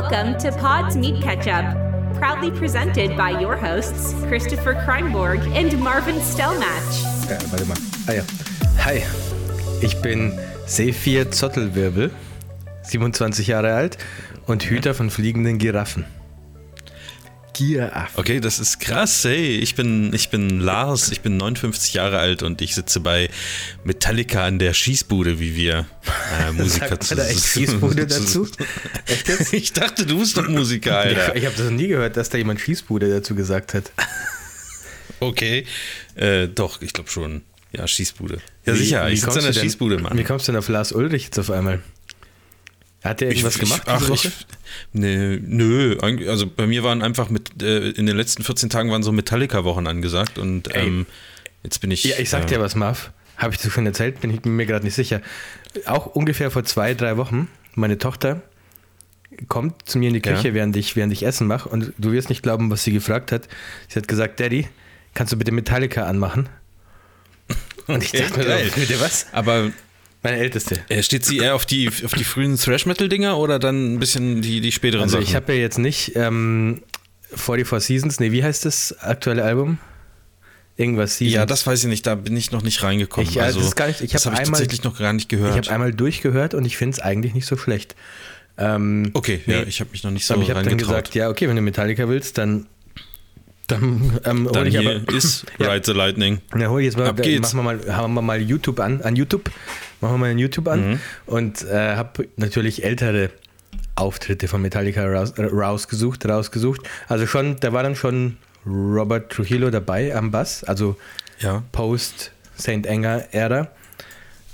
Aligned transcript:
Welcome 0.00 0.38
to 0.38 0.52
Pod's 0.52 0.96
Meat 0.96 1.20
Ketchup, 1.20 1.74
proudly 2.20 2.52
presented 2.52 3.16
by 3.16 3.32
your 3.32 3.56
hosts, 3.56 4.14
Christopher 4.28 4.74
Kreinborg 4.74 5.40
and 5.56 5.76
Marvin 5.80 6.14
Stellmatch. 6.20 7.02
Äh, 7.28 7.36
warte 7.50 7.64
mal. 7.64 7.76
Ah 8.06 8.12
ja. 8.12 8.22
Hi, 8.84 9.02
ich 9.80 10.00
bin 10.00 10.38
Sephir 10.66 11.32
Zottelwirbel, 11.32 12.12
27 12.82 13.48
Jahre 13.48 13.74
alt 13.74 13.98
und 14.46 14.62
Hüter 14.62 14.94
von 14.94 15.10
fliegenden 15.10 15.58
Giraffen. 15.58 16.04
Giraffen. 17.58 18.20
Okay, 18.20 18.40
das 18.40 18.60
ist 18.60 18.78
krass. 18.78 19.24
Hey, 19.24 19.56
ich 19.56 19.74
bin, 19.74 20.12
ich 20.14 20.30
bin 20.30 20.60
Lars, 20.60 21.10
ich 21.10 21.22
bin 21.22 21.36
59 21.36 21.92
Jahre 21.92 22.18
alt 22.18 22.44
und 22.44 22.62
ich 22.62 22.76
sitze 22.76 23.00
bei 23.00 23.28
Metallica 23.82 24.46
an 24.46 24.60
der 24.60 24.74
Schießbude, 24.74 25.40
wie 25.40 25.56
wir 25.56 25.86
äh, 26.40 26.52
Musiker 26.56 27.00
zu 27.00 27.16
da 27.16 27.26
echt 27.26 27.44
Schießbude 27.44 28.06
dazu? 28.06 28.48
Echt 29.06 29.28
ich 29.52 29.72
dachte, 29.72 30.06
du 30.06 30.20
bist 30.20 30.36
doch 30.36 30.48
Musiker, 30.48 30.98
Alter. 30.98 31.34
Ich, 31.34 31.42
ich 31.42 31.46
habe 31.46 31.56
das 31.56 31.66
noch 31.66 31.72
nie 31.76 31.88
gehört, 31.88 32.16
dass 32.16 32.28
da 32.28 32.38
jemand 32.38 32.60
Schießbude 32.60 33.10
dazu 33.10 33.34
gesagt 33.34 33.74
hat. 33.74 33.90
Okay, 35.18 35.66
äh, 36.14 36.46
doch, 36.46 36.80
ich 36.80 36.92
glaube 36.92 37.10
schon. 37.10 37.42
Ja, 37.72 37.86
Schießbude. 37.88 38.38
Ja, 38.66 38.74
sicher, 38.74 39.04
wie, 39.04 39.10
wie 39.10 39.14
ich 39.14 39.20
sitze 39.20 39.40
an 39.40 39.44
der 39.44 39.52
Schießbude, 39.52 39.98
Mann. 39.98 40.16
Wie 40.16 40.24
kommst 40.24 40.46
du 40.46 40.52
denn 40.52 40.58
auf 40.60 40.68
Lars 40.68 40.92
Ulrich 40.92 41.24
jetzt 41.24 41.38
auf 41.38 41.50
einmal? 41.50 41.82
Hat 43.02 43.20
der 43.20 43.28
irgendwas 43.28 43.54
ich, 43.54 43.60
gemacht? 43.60 43.82
Ich, 43.86 43.92
ach, 43.92 44.10
ich, 44.10 44.30
nee, 44.92 45.38
nö, 45.40 45.96
also 46.00 46.46
bei 46.48 46.66
mir 46.66 46.82
waren 46.82 47.02
einfach 47.02 47.30
mit, 47.30 47.62
äh, 47.62 47.90
in 47.90 48.06
den 48.06 48.16
letzten 48.16 48.42
14 48.42 48.70
Tagen 48.70 48.90
waren 48.90 49.02
so 49.02 49.12
Metallica-Wochen 49.12 49.86
angesagt 49.86 50.38
und 50.38 50.68
ähm, 50.74 51.06
jetzt 51.62 51.80
bin 51.80 51.90
ich. 51.92 52.04
Ja, 52.04 52.18
ich 52.18 52.28
sag 52.28 52.46
dir 52.48 52.60
was, 52.60 52.74
Marv. 52.74 53.12
Habe 53.36 53.54
ich 53.54 53.60
das 53.60 53.72
schon 53.72 53.86
erzählt? 53.86 54.20
Bin 54.20 54.30
ich 54.30 54.44
mir 54.44 54.66
gerade 54.66 54.84
nicht 54.84 54.96
sicher. 54.96 55.22
Auch 55.86 56.06
ungefähr 56.06 56.50
vor 56.50 56.64
zwei, 56.64 56.94
drei 56.94 57.16
Wochen, 57.16 57.46
meine 57.74 57.98
Tochter 57.98 58.42
kommt 59.46 59.88
zu 59.88 59.98
mir 59.98 60.08
in 60.08 60.14
die 60.14 60.20
Küche, 60.20 60.48
ja. 60.48 60.54
während, 60.54 60.76
ich, 60.76 60.96
während 60.96 61.12
ich 61.12 61.22
Essen 61.22 61.46
mache 61.46 61.68
und 61.68 61.92
du 61.98 62.10
wirst 62.10 62.28
nicht 62.28 62.42
glauben, 62.42 62.70
was 62.70 62.82
sie 62.82 62.92
gefragt 62.92 63.30
hat. 63.30 63.48
Sie 63.86 64.00
hat 64.00 64.08
gesagt, 64.08 64.40
Daddy, 64.40 64.66
kannst 65.14 65.32
du 65.32 65.36
bitte 65.36 65.52
Metallica 65.52 66.04
anmachen? 66.04 66.48
Und 67.86 68.02
ich 68.02 68.12
dachte 68.12 68.40
mir, 68.40 68.70
bitte 68.74 69.00
was? 69.00 69.26
Aber 69.32 69.70
meine 70.22 70.38
älteste. 70.38 70.80
Äh, 70.88 71.02
steht 71.02 71.24
sie 71.24 71.38
eher 71.38 71.54
auf 71.54 71.66
die, 71.66 71.88
auf 71.88 72.14
die 72.14 72.24
frühen 72.24 72.56
Thrash-Metal-Dinger 72.56 73.38
oder 73.38 73.58
dann 73.58 73.94
ein 73.94 73.98
bisschen 73.98 74.42
die, 74.42 74.60
die 74.60 74.72
späteren 74.72 75.02
also 75.02 75.12
Sachen? 75.12 75.20
Also 75.20 75.30
ich 75.30 75.36
habe 75.36 75.54
ja 75.54 75.60
jetzt 75.60 75.78
nicht 75.78 76.12
ähm, 76.16 76.82
44 77.34 77.86
Seasons, 77.86 78.20
nee, 78.20 78.32
wie 78.32 78.42
heißt 78.42 78.64
das 78.64 78.98
aktuelle 79.00 79.44
Album? 79.44 79.78
Irgendwas 80.76 81.18
Seasons. 81.18 81.34
Ja, 81.34 81.46
das 81.46 81.66
weiß 81.66 81.84
ich 81.84 81.88
nicht, 81.88 82.06
da 82.06 82.14
bin 82.14 82.36
ich 82.36 82.52
noch 82.52 82.62
nicht 82.62 82.82
reingekommen. 82.82 83.28
Ich, 83.28 83.40
also, 83.40 83.60
das 83.60 83.74
nicht, 83.88 84.00
ich 84.00 84.14
habe 84.14 84.36
hab 84.36 84.44
tatsächlich 84.44 84.84
noch 84.84 84.98
gar 84.98 85.12
nicht 85.12 85.28
gehört. 85.28 85.52
Ich 85.52 85.58
habe 85.58 85.70
einmal 85.70 85.92
durchgehört 85.92 86.54
und 86.54 86.64
ich 86.64 86.76
finde 86.76 86.94
es 86.94 87.00
eigentlich 87.00 87.34
nicht 87.34 87.46
so 87.46 87.56
schlecht. 87.56 87.96
Ähm, 88.56 89.10
okay, 89.14 89.40
nee, 89.46 89.54
ja, 89.54 89.62
ich 89.62 89.80
habe 89.80 89.90
mich 89.90 90.02
noch 90.02 90.10
nicht 90.10 90.26
so 90.26 90.34
aber 90.34 90.42
ich 90.42 90.50
habe 90.50 90.62
dann 90.62 90.78
gesagt, 90.78 91.14
ja, 91.14 91.30
okay, 91.30 91.48
wenn 91.48 91.56
du 91.56 91.62
Metallica 91.62 92.08
willst, 92.08 92.38
dann 92.38 92.66
dann, 93.68 94.18
ähm, 94.24 94.48
dann 94.50 94.66
ich 94.66 94.78
aber, 94.78 95.06
ist 95.12 95.44
ja. 95.58 95.70
Ride 95.70 95.84
the 95.84 95.92
Lightning. 95.92 96.40
Na, 96.54 96.68
hol 96.68 96.80
jetzt 96.80 96.96
mal, 96.96 97.06
Ab 97.06 97.22
geht's. 97.22 97.52
machen 97.52 97.78
wir 97.78 97.84
mal, 97.84 97.96
haben 97.96 98.14
wir 98.14 98.22
mal 98.22 98.40
YouTube 98.40 98.80
an, 98.80 99.02
an 99.02 99.14
YouTube, 99.14 99.50
machen 100.00 100.14
wir 100.14 100.18
mal 100.18 100.30
ein 100.30 100.38
YouTube 100.38 100.68
an 100.68 100.90
mhm. 100.90 101.00
und 101.26 101.64
äh, 101.64 101.96
habe 101.96 102.28
natürlich 102.36 102.84
ältere 102.84 103.30
Auftritte 103.94 104.48
von 104.48 104.62
Metallica 104.62 105.04
raus, 105.06 105.32
äh, 105.32 105.44
rausgesucht, 105.44 106.26
rausgesucht. 106.26 106.82
Also 107.08 107.26
schon, 107.26 107.56
da 107.60 107.72
war 107.72 107.82
dann 107.82 107.96
schon 107.96 108.36
Robert 108.66 109.30
Trujillo 109.30 109.70
dabei 109.70 110.14
am 110.14 110.30
Bass, 110.30 110.64
also 110.64 110.96
ja. 111.40 111.62
Post 111.72 112.32
St. 112.58 112.86
Anger 112.88 113.24
Ära. 113.32 113.68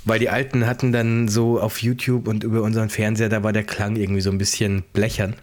Weil 0.07 0.19
die 0.19 0.29
Alten 0.29 0.67
hatten 0.67 0.91
dann 0.91 1.27
so 1.27 1.59
auf 1.59 1.81
YouTube 1.81 2.27
und 2.27 2.43
über 2.43 2.61
unseren 2.61 2.89
Fernseher, 2.89 3.27
da 3.27 3.41
war 3.41 3.53
der 3.53 3.63
Klang 3.63 3.95
irgendwie 3.95 4.21
so 4.21 4.29
ein 4.29 4.37
bisschen 4.37 4.83
blechern. 4.93 5.35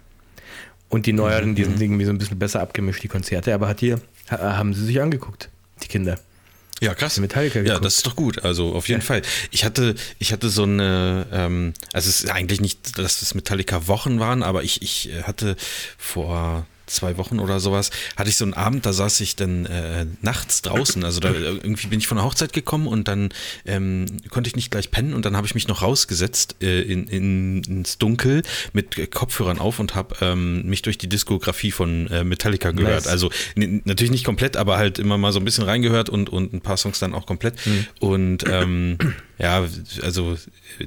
Und 0.88 1.06
die 1.06 1.12
neueren, 1.12 1.50
mhm. 1.50 1.54
die 1.56 1.64
sind 1.64 1.80
irgendwie 1.80 2.04
so 2.04 2.12
ein 2.12 2.18
bisschen 2.18 2.38
besser 2.38 2.60
abgemischt, 2.60 3.02
die 3.02 3.08
Konzerte. 3.08 3.54
Aber 3.54 3.66
hat 3.66 3.80
hier, 3.80 4.00
haben 4.28 4.72
sie 4.72 4.84
sich 4.84 5.00
angeguckt, 5.00 5.48
die 5.82 5.88
Kinder. 5.88 6.16
Ja, 6.82 6.94
krass. 6.94 7.16
Metallica 7.20 7.60
geguckt. 7.60 7.68
Ja, 7.68 7.78
das 7.78 7.98
ist 7.98 8.06
doch 8.06 8.16
gut. 8.16 8.44
Also 8.44 8.74
auf 8.74 8.88
jeden 8.88 9.02
ja. 9.02 9.06
Fall. 9.06 9.22
Ich 9.52 9.64
hatte, 9.64 9.94
ich 10.18 10.32
hatte 10.32 10.48
so 10.48 10.64
eine, 10.64 11.26
ähm, 11.32 11.74
also 11.92 12.08
es 12.08 12.24
ist 12.24 12.30
eigentlich 12.30 12.60
nicht, 12.60 12.98
dass 12.98 13.22
es 13.22 13.34
Metallica 13.34 13.86
Wochen 13.86 14.18
waren, 14.18 14.42
aber 14.42 14.64
ich, 14.64 14.82
ich 14.82 15.10
hatte 15.22 15.54
vor 15.96 16.66
zwei 16.86 17.16
Wochen 17.16 17.38
oder 17.38 17.60
sowas, 17.60 17.90
hatte 18.16 18.28
ich 18.28 18.36
so 18.36 18.44
einen 18.44 18.54
Abend, 18.54 18.86
da 18.86 18.92
saß 18.92 19.20
ich 19.20 19.36
dann 19.36 19.66
äh, 19.66 20.06
nachts 20.20 20.62
draußen. 20.62 21.04
Also 21.04 21.20
da 21.20 21.32
irgendwie 21.32 21.86
bin 21.86 21.98
ich 21.98 22.06
von 22.06 22.16
der 22.16 22.24
Hochzeit 22.24 22.52
gekommen 22.52 22.86
und 22.86 23.08
dann 23.08 23.30
ähm, 23.64 24.06
konnte 24.30 24.48
ich 24.48 24.56
nicht 24.56 24.70
gleich 24.70 24.90
pennen 24.90 25.14
und 25.14 25.24
dann 25.24 25.36
habe 25.36 25.46
ich 25.46 25.54
mich 25.54 25.68
noch 25.68 25.82
rausgesetzt 25.82 26.56
äh, 26.60 26.82
in, 26.82 27.06
in, 27.06 27.62
ins 27.64 27.98
Dunkel 27.98 28.42
mit 28.72 29.10
Kopfhörern 29.10 29.58
auf 29.58 29.78
und 29.78 29.94
habe 29.94 30.16
ähm, 30.20 30.66
mich 30.66 30.82
durch 30.82 30.98
die 30.98 31.08
Diskografie 31.08 31.72
von 31.72 32.08
äh, 32.08 32.24
Metallica 32.24 32.70
gehört. 32.72 33.04
Nice. 33.04 33.08
Also 33.08 33.30
natürlich 33.56 34.10
nicht 34.10 34.24
komplett, 34.24 34.56
aber 34.56 34.76
halt 34.76 34.98
immer 34.98 35.18
mal 35.18 35.32
so 35.32 35.40
ein 35.40 35.44
bisschen 35.44 35.64
reingehört 35.64 36.08
und, 36.08 36.28
und 36.28 36.52
ein 36.52 36.60
paar 36.60 36.76
Songs 36.76 36.98
dann 36.98 37.14
auch 37.14 37.26
komplett. 37.26 37.54
Mhm. 37.66 37.86
Und 38.00 38.44
ähm, 38.48 38.98
ja, 39.38 39.66
also 40.02 40.36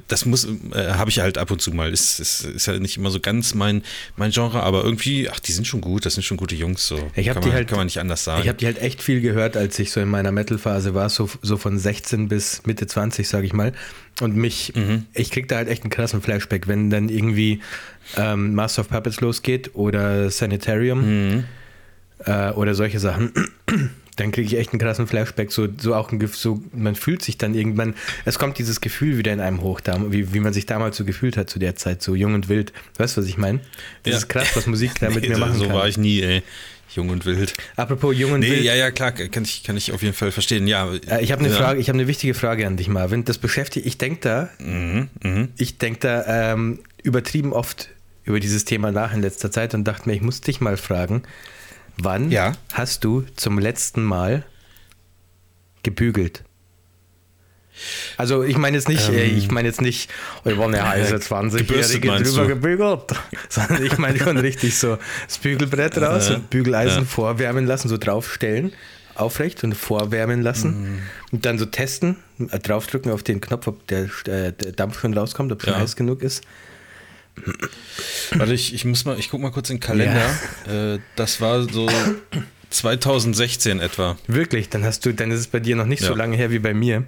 das 0.08 0.24
muss, 0.24 0.46
äh, 0.72 0.92
habe 0.92 1.10
ich 1.10 1.20
halt 1.20 1.36
ab 1.36 1.50
und 1.50 1.60
zu 1.60 1.72
mal. 1.72 1.92
Ist, 1.92 2.20
ist, 2.20 2.44
ist 2.44 2.66
ja 2.66 2.78
nicht 2.78 2.96
immer 2.96 3.10
so 3.10 3.20
ganz 3.20 3.54
mein, 3.54 3.82
mein 4.16 4.30
Genre, 4.30 4.62
aber 4.62 4.84
irgendwie, 4.84 5.28
ach, 5.28 5.40
die 5.40 5.52
sind 5.52 5.66
schon 5.66 5.80
gut, 5.80 6.06
das 6.06 6.14
sind 6.14 6.22
schon 6.22 6.36
gute 6.36 6.54
Jungs. 6.54 6.86
So. 6.86 7.10
Ich 7.16 7.28
habe 7.28 7.40
die 7.40 7.52
halt, 7.52 7.68
kann 7.68 7.78
man 7.78 7.86
nicht 7.86 7.98
anders 7.98 8.24
sagen. 8.24 8.42
Ich 8.42 8.48
habe 8.48 8.58
die 8.58 8.66
halt 8.66 8.80
echt 8.80 9.02
viel 9.02 9.20
gehört, 9.20 9.56
als 9.56 9.78
ich 9.78 9.90
so 9.90 10.00
in 10.00 10.08
meiner 10.08 10.32
Metal-Phase 10.32 10.94
war, 10.94 11.10
so, 11.10 11.28
so 11.42 11.56
von 11.56 11.78
16 11.78 12.28
bis 12.28 12.62
Mitte 12.66 12.86
20, 12.86 13.28
sage 13.28 13.46
ich 13.46 13.52
mal. 13.52 13.72
Und 14.20 14.36
mich, 14.36 14.72
mhm. 14.74 15.04
ich 15.12 15.30
krieg 15.30 15.48
da 15.48 15.56
halt 15.56 15.68
echt 15.68 15.82
einen 15.82 15.90
krassen 15.90 16.22
Flashback, 16.22 16.68
wenn 16.68 16.88
dann 16.88 17.08
irgendwie 17.08 17.60
ähm, 18.16 18.54
Master 18.54 18.82
of 18.82 18.88
Puppets 18.88 19.20
losgeht 19.20 19.74
oder 19.74 20.30
Sanitarium 20.30 21.34
mhm. 21.34 21.44
äh, 22.24 22.50
oder 22.52 22.74
solche 22.74 23.00
Sachen 23.00 23.32
dann 24.16 24.32
kriege 24.32 24.46
ich 24.46 24.58
echt 24.58 24.72
einen 24.72 24.80
krassen 24.80 25.06
Flashback, 25.06 25.52
so, 25.52 25.68
so 25.78 25.94
auch 25.94 26.10
ein 26.10 26.26
so, 26.26 26.62
man 26.72 26.94
fühlt 26.94 27.22
sich 27.22 27.38
dann 27.38 27.54
irgendwann, 27.54 27.94
es 28.24 28.38
kommt 28.38 28.58
dieses 28.58 28.80
Gefühl 28.80 29.18
wieder 29.18 29.32
in 29.32 29.40
einem 29.40 29.60
hoch, 29.60 29.80
wie, 30.08 30.32
wie 30.32 30.40
man 30.40 30.52
sich 30.52 30.66
damals 30.66 30.96
so 30.96 31.04
gefühlt 31.04 31.36
hat 31.36 31.50
zu 31.50 31.58
der 31.58 31.76
Zeit, 31.76 32.02
so 32.02 32.14
jung 32.14 32.34
und 32.34 32.48
wild. 32.48 32.72
Weißt 32.98 33.16
du, 33.16 33.20
was 33.20 33.28
ich 33.28 33.36
meine? 33.36 33.60
Das 34.02 34.12
ja. 34.12 34.18
ist 34.18 34.28
krass, 34.28 34.48
was 34.54 34.66
Musik 34.66 34.92
da 34.98 35.10
mit 35.10 35.22
nee, 35.22 35.28
mir 35.28 35.38
machen 35.38 35.54
so 35.54 35.64
kann. 35.64 35.72
So 35.72 35.78
war 35.78 35.88
ich 35.88 35.98
nie, 35.98 36.22
ey. 36.22 36.42
Jung 36.94 37.10
und 37.10 37.26
wild. 37.26 37.52
Apropos 37.76 38.16
jung 38.16 38.32
und 38.32 38.40
nee, 38.40 38.50
wild. 38.50 38.62
Ja, 38.62 38.74
ja, 38.74 38.90
klar, 38.90 39.12
kann 39.12 39.44
ich, 39.44 39.64
kann 39.64 39.76
ich 39.76 39.92
auf 39.92 40.02
jeden 40.02 40.14
Fall 40.14 40.32
verstehen. 40.32 40.66
Ja, 40.66 40.90
äh, 41.08 41.22
ich 41.22 41.30
habe 41.30 41.44
eine 41.44 41.52
ja. 41.52 41.58
Frage, 41.58 41.78
ich 41.78 41.88
habe 41.88 41.98
eine 41.98 42.08
wichtige 42.08 42.32
Frage 42.32 42.66
an 42.66 42.76
dich, 42.76 42.88
Marvin. 42.88 43.24
Das 43.24 43.36
beschäftigt, 43.36 43.86
ich 43.86 43.98
denke 43.98 44.20
da, 44.22 44.48
mhm, 44.58 45.08
mh. 45.22 45.48
ich 45.58 45.76
denke 45.76 46.00
da 46.00 46.52
ähm, 46.52 46.78
übertrieben 47.02 47.52
oft 47.52 47.90
über 48.24 48.40
dieses 48.40 48.64
Thema 48.64 48.92
nach 48.92 49.12
in 49.12 49.20
letzter 49.20 49.50
Zeit 49.50 49.74
und 49.74 49.84
dachte 49.84 50.08
mir, 50.08 50.14
ich 50.14 50.22
muss 50.22 50.40
dich 50.40 50.60
mal 50.60 50.76
fragen, 50.76 51.22
Wann 51.96 52.30
ja. 52.30 52.52
hast 52.72 53.04
du 53.04 53.24
zum 53.36 53.58
letzten 53.58 54.04
Mal 54.04 54.44
gebügelt? 55.82 56.42
Also 58.16 58.42
ich 58.42 58.56
meine 58.56 58.76
jetzt 58.76 58.88
nicht, 58.88 59.08
ähm, 59.10 59.36
ich 59.36 59.50
meine 59.50 59.68
jetzt 59.68 59.82
nicht, 59.82 60.10
oh, 60.44 60.48
ich 60.48 60.56
war 60.56 60.66
eine 60.66 60.86
heiße 60.86 61.16
20-Jährige 61.16 62.22
drüber 62.22 62.46
gebügelt, 62.46 63.02
sondern 63.48 63.84
ich 63.84 63.98
meine 63.98 64.18
schon 64.18 64.38
richtig 64.38 64.78
so 64.78 64.98
das 65.26 65.38
Bügelbrett 65.38 65.98
raus 65.98 66.30
und 66.30 66.48
Bügeleisen 66.48 67.00
ja. 67.00 67.04
vorwärmen 67.04 67.66
lassen, 67.66 67.88
so 67.88 67.98
draufstellen, 67.98 68.72
aufrecht 69.14 69.62
und 69.64 69.74
vorwärmen 69.74 70.42
lassen 70.42 70.68
mhm. 70.70 70.98
und 71.32 71.44
dann 71.44 71.58
so 71.58 71.66
testen, 71.66 72.16
draufdrücken 72.38 73.12
auf 73.12 73.22
den 73.22 73.40
Knopf, 73.40 73.66
ob 73.66 73.86
der, 73.88 74.04
äh, 74.26 74.52
der 74.52 74.72
Dampf 74.72 75.00
schon 75.00 75.16
rauskommt, 75.16 75.52
ob 75.52 75.60
es 75.60 75.66
ja. 75.66 75.78
heiß 75.78 75.96
genug 75.96 76.22
ist. 76.22 76.44
Warte, 78.32 78.54
ich, 78.54 78.74
ich 78.74 78.84
muss 78.84 79.04
mal, 79.04 79.18
ich 79.18 79.30
guck 79.30 79.40
mal 79.40 79.50
kurz 79.50 79.70
in 79.70 79.76
den 79.76 79.80
Kalender. 79.80 80.30
Ja. 80.66 80.94
Äh, 80.94 80.98
das 81.16 81.40
war 81.40 81.62
so 81.62 81.88
2016 82.70 83.80
etwa. 83.80 84.16
Wirklich? 84.26 84.68
Dann 84.68 84.84
hast 84.84 85.04
du, 85.06 85.12
dann 85.12 85.30
ist 85.30 85.40
es 85.40 85.46
bei 85.46 85.60
dir 85.60 85.76
noch 85.76 85.86
nicht 85.86 86.02
ja. 86.02 86.08
so 86.08 86.14
lange 86.14 86.36
her 86.36 86.50
wie 86.50 86.58
bei 86.58 86.74
mir. 86.74 87.04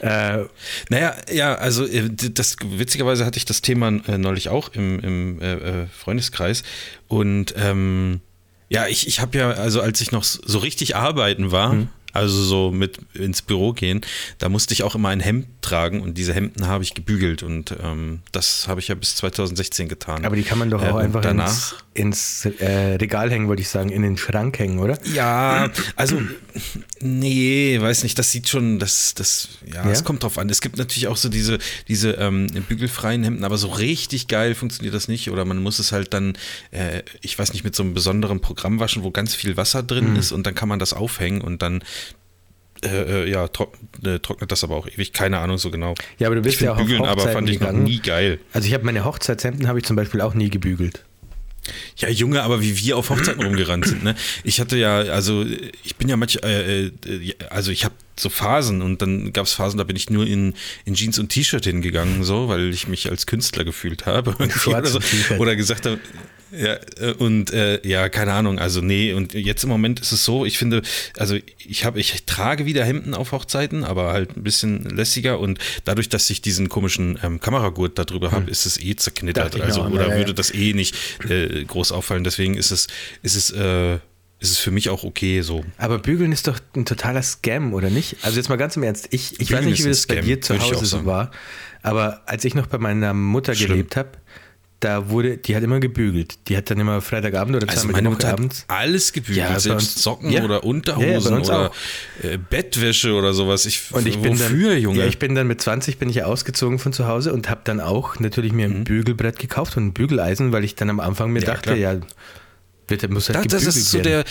Äh, 0.00 0.44
naja, 0.88 1.14
ja, 1.30 1.54
also 1.54 1.86
äh, 1.86 2.08
das 2.10 2.56
witzigerweise 2.64 3.24
hatte 3.24 3.36
ich 3.38 3.44
das 3.44 3.62
Thema 3.62 3.88
äh, 4.08 4.18
neulich 4.18 4.48
auch 4.48 4.70
im, 4.72 4.98
im 5.00 5.40
äh, 5.40 5.52
äh, 5.52 5.86
Freundeskreis 5.86 6.64
und 7.06 7.54
ähm, 7.56 8.20
ja, 8.68 8.88
ich, 8.88 9.06
ich 9.06 9.20
habe 9.20 9.38
ja, 9.38 9.50
also 9.50 9.80
als 9.80 10.00
ich 10.00 10.10
noch 10.10 10.24
so 10.24 10.58
richtig 10.58 10.96
arbeiten 10.96 11.52
war, 11.52 11.74
mhm 11.74 11.88
also 12.12 12.42
so 12.42 12.70
mit 12.70 12.98
ins 13.14 13.42
Büro 13.42 13.72
gehen, 13.72 14.02
da 14.38 14.48
musste 14.48 14.74
ich 14.74 14.82
auch 14.82 14.94
immer 14.94 15.08
ein 15.08 15.20
Hemd 15.20 15.46
tragen 15.62 16.00
und 16.00 16.18
diese 16.18 16.34
Hemden 16.34 16.66
habe 16.66 16.84
ich 16.84 16.94
gebügelt 16.94 17.42
und 17.42 17.74
ähm, 17.82 18.20
das 18.32 18.68
habe 18.68 18.80
ich 18.80 18.88
ja 18.88 18.94
bis 18.94 19.16
2016 19.16 19.88
getan. 19.88 20.24
Aber 20.24 20.36
die 20.36 20.42
kann 20.42 20.58
man 20.58 20.70
doch 20.70 20.82
auch 20.82 20.98
äh, 20.98 21.04
einfach 21.04 21.22
danach 21.22 21.48
ins, 21.48 21.74
ins 21.94 22.46
äh, 22.46 22.96
Regal 22.96 23.30
hängen, 23.30 23.48
würde 23.48 23.60
ich 23.60 23.68
sagen, 23.68 23.90
in 23.90 24.02
den 24.02 24.16
Schrank 24.16 24.58
hängen, 24.58 24.78
oder? 24.78 24.98
Ja, 25.12 25.70
also 25.94 26.20
nee, 27.00 27.78
weiß 27.80 28.02
nicht, 28.02 28.18
das 28.18 28.30
sieht 28.30 28.48
schon, 28.48 28.78
das, 28.78 29.14
das, 29.14 29.48
ja, 29.66 29.88
es 29.90 30.02
kommt 30.02 30.22
drauf 30.22 30.38
an. 30.38 30.48
Es 30.48 30.60
gibt 30.60 30.78
natürlich 30.78 31.08
auch 31.08 31.16
so 31.16 31.28
diese, 31.28 31.58
diese 31.88 32.12
ähm, 32.12 32.46
bügelfreien 32.68 33.22
Hemden, 33.24 33.44
aber 33.44 33.58
so 33.58 33.68
richtig 33.68 34.28
geil 34.28 34.54
funktioniert 34.54 34.94
das 34.94 35.08
nicht 35.08 35.30
oder 35.30 35.44
man 35.44 35.62
muss 35.62 35.78
es 35.78 35.92
halt 35.92 36.14
dann, 36.14 36.34
äh, 36.70 37.02
ich 37.20 37.38
weiß 37.38 37.52
nicht, 37.52 37.64
mit 37.64 37.74
so 37.74 37.82
einem 37.82 37.92
besonderen 37.94 38.40
Programm 38.40 38.80
waschen, 38.80 39.02
wo 39.02 39.10
ganz 39.10 39.34
viel 39.34 39.56
Wasser 39.56 39.82
drin 39.82 40.10
mhm. 40.10 40.16
ist 40.16 40.32
und 40.32 40.46
dann 40.46 40.54
kann 40.54 40.68
man 40.68 40.78
das 40.78 40.94
aufhängen 40.94 41.42
und 41.42 41.60
dann 41.60 41.82
äh, 42.84 43.30
ja, 43.30 43.48
trock, 43.48 43.74
äh, 44.04 44.18
trocknet 44.18 44.50
das 44.50 44.64
aber 44.64 44.76
auch 44.76 44.88
ewig. 44.88 45.12
Keine 45.12 45.38
Ahnung 45.38 45.58
so 45.58 45.70
genau. 45.70 45.94
Ja, 46.18 46.28
aber 46.28 46.36
du 46.36 46.42
bist 46.42 46.60
ja 46.60 46.72
auch 46.72 46.78
bügeln, 46.78 47.02
auf 47.02 47.08
aber 47.08 47.22
Hochzeiten 47.22 47.34
fand 47.34 47.50
ich 47.50 47.58
gegangen. 47.58 47.80
noch 47.80 47.88
nie 47.88 48.00
geil. 48.00 48.40
Also 48.52 48.66
ich 48.66 48.74
habe 48.74 48.84
meine 48.84 49.04
Hochzeitshemden 49.04 49.68
habe 49.68 49.78
ich 49.78 49.84
zum 49.84 49.96
Beispiel 49.96 50.20
auch 50.20 50.34
nie 50.34 50.50
gebügelt. 50.50 51.04
Ja, 51.96 52.08
Junge, 52.08 52.42
aber 52.42 52.60
wie 52.60 52.76
wir 52.78 52.96
auf 52.96 53.10
Hochzeiten 53.10 53.42
rumgerannt 53.44 53.86
sind, 53.86 54.02
ne? 54.02 54.16
Ich 54.42 54.60
hatte 54.60 54.76
ja, 54.76 54.98
also 54.98 55.44
ich 55.84 55.96
bin 55.96 56.08
ja 56.08 56.16
manch, 56.16 56.38
äh, 56.42 56.86
äh, 56.86 56.92
also 57.50 57.70
ich 57.70 57.84
habe 57.84 57.94
so 58.18 58.28
Phasen 58.28 58.82
und 58.82 59.00
dann 59.00 59.32
gab 59.32 59.46
es 59.46 59.52
Phasen, 59.52 59.78
da 59.78 59.84
bin 59.84 59.96
ich 59.96 60.10
nur 60.10 60.26
in, 60.26 60.54
in 60.84 60.94
Jeans 60.94 61.18
und 61.18 61.28
T-Shirt 61.28 61.64
hingegangen, 61.64 62.24
so, 62.24 62.48
weil 62.48 62.70
ich 62.70 62.88
mich 62.88 63.08
als 63.10 63.26
Künstler 63.26 63.64
gefühlt 63.64 64.06
habe. 64.06 64.34
Oder, 64.66 64.86
so. 64.86 65.00
Oder 65.38 65.56
gesagt 65.56 65.86
habe, 65.86 65.98
ja, 66.52 66.76
äh, 67.00 67.12
und 67.14 67.52
äh, 67.52 67.86
ja, 67.86 68.08
keine 68.08 68.32
Ahnung, 68.34 68.58
also 68.58 68.80
nee, 68.80 69.14
und 69.14 69.32
jetzt 69.32 69.64
im 69.64 69.70
Moment 69.70 70.00
ist 70.00 70.12
es 70.12 70.24
so, 70.24 70.44
ich 70.44 70.58
finde, 70.58 70.82
also 71.16 71.36
ich 71.58 71.84
habe, 71.84 71.98
ich 71.98 72.24
trage 72.26 72.66
wieder 72.66 72.84
Hemden 72.84 73.14
auf 73.14 73.32
Hochzeiten, 73.32 73.84
aber 73.84 74.12
halt 74.12 74.36
ein 74.36 74.42
bisschen 74.42 74.84
lässiger 74.84 75.40
und 75.40 75.58
dadurch, 75.84 76.10
dass 76.10 76.28
ich 76.28 76.42
diesen 76.42 76.68
komischen 76.68 77.18
ähm, 77.22 77.40
Kameragurt 77.40 77.98
da 77.98 78.04
drüber 78.04 78.32
habe, 78.32 78.50
ist 78.50 78.66
es 78.66 78.78
eh 78.78 78.94
zerknittert, 78.96 79.54
ich 79.54 79.62
also 79.62 79.82
oder 79.84 80.08
ja, 80.08 80.10
ja. 80.10 80.16
würde 80.18 80.34
das 80.34 80.52
eh 80.52 80.74
nicht 80.74 80.94
äh, 81.28 81.64
groß 81.64 81.90
auffallen, 81.92 82.22
deswegen 82.22 82.54
ist 82.54 82.70
es, 82.70 82.86
ist 83.22 83.36
es, 83.36 83.50
äh, 83.50 83.94
ist 83.94 84.50
es 84.50 84.58
für 84.58 84.72
mich 84.72 84.90
auch 84.90 85.04
okay 85.04 85.40
so. 85.40 85.64
Aber 85.78 85.98
bügeln 85.98 86.32
ist 86.32 86.48
doch 86.48 86.58
ein 86.76 86.84
totaler 86.84 87.22
Scam, 87.22 87.72
oder 87.72 87.88
nicht? 87.88 88.16
Also 88.22 88.36
jetzt 88.36 88.48
mal 88.48 88.56
ganz 88.56 88.76
im 88.76 88.82
Ernst, 88.82 89.08
ich, 89.10 89.40
ich 89.40 89.52
weiß 89.52 89.64
nicht, 89.64 89.84
wie 89.84 89.88
das 89.88 90.06
bei 90.06 90.16
Scam, 90.16 90.26
dir 90.26 90.40
zu 90.40 90.58
Hause 90.58 90.84
so 90.84 91.06
war, 91.06 91.30
aber 91.82 92.22
als 92.26 92.44
ich 92.44 92.54
noch 92.54 92.66
bei 92.66 92.78
meiner 92.78 93.14
Mutter 93.14 93.54
Schlimm. 93.54 93.70
gelebt 93.70 93.96
habe, 93.96 94.10
da 94.84 95.08
wurde, 95.10 95.38
die 95.38 95.54
hat 95.56 95.62
immer 95.62 95.80
gebügelt. 95.80 96.36
Die 96.48 96.56
hat 96.56 96.70
dann 96.70 96.78
immer 96.80 97.00
Freitagabend 97.00 97.56
oder 97.56 97.68
Also 97.70 97.88
meine 97.88 98.10
Mutter 98.10 98.32
abends. 98.32 98.64
alles 98.68 99.12
gebügelt, 99.12 99.38
Ja, 99.38 99.58
selbst 99.60 99.94
uns- 99.96 100.02
Socken 100.02 100.30
ja. 100.30 100.42
oder 100.42 100.54
Ja, 100.56 100.60
ja, 100.60 100.66
Unterhosen 100.68 101.34
uns 101.34 101.48
oder 101.48 101.70
äh, 102.22 102.36
Bettwäsche 102.38 103.14
oder 103.14 103.32
sowas. 103.32 103.64
Ich, 103.66 103.92
Und 103.92 104.06
ich 104.06 104.18
bin 104.18 104.38
wofür, 104.38 104.70
dann, 104.74 104.82
Junge? 104.82 104.98
Ja, 105.00 105.06
ich 105.06 105.18
bin 105.18 105.34
dann 105.34 105.46
mit 105.46 105.60
20 105.60 105.98
bin 105.98 106.08
ich 106.10 106.16
ja 106.16 106.24
ausgezogen 106.26 106.78
von 106.78 106.92
zu 106.92 107.06
Hause 107.06 107.32
und 107.32 107.48
habe 107.48 107.60
dann 107.64 107.80
auch 107.80 108.18
natürlich 108.18 108.52
mir 108.52 108.68
Mhm. 108.68 108.76
ein 108.76 108.84
Bügelbrett 108.84 109.38
gekauft 109.38 109.76
und 109.76 109.86
ein 109.86 109.92
Bügeleisen, 109.92 110.52
weil 110.52 110.64
ich 110.64 110.74
dann 110.74 110.90
am 110.90 111.00
Anfang 111.00 111.30
mir 111.32 111.40
Ja, 111.40 111.46
dachte, 111.46 111.74
klar. 111.74 111.76
ja, 111.76 112.00
wird, 112.88 113.08
muss 113.10 113.28
halt 113.28 113.52
Das, 113.52 113.64
das 113.64 113.76
ist 113.76 113.90
so 113.90 114.00
der 114.00 114.24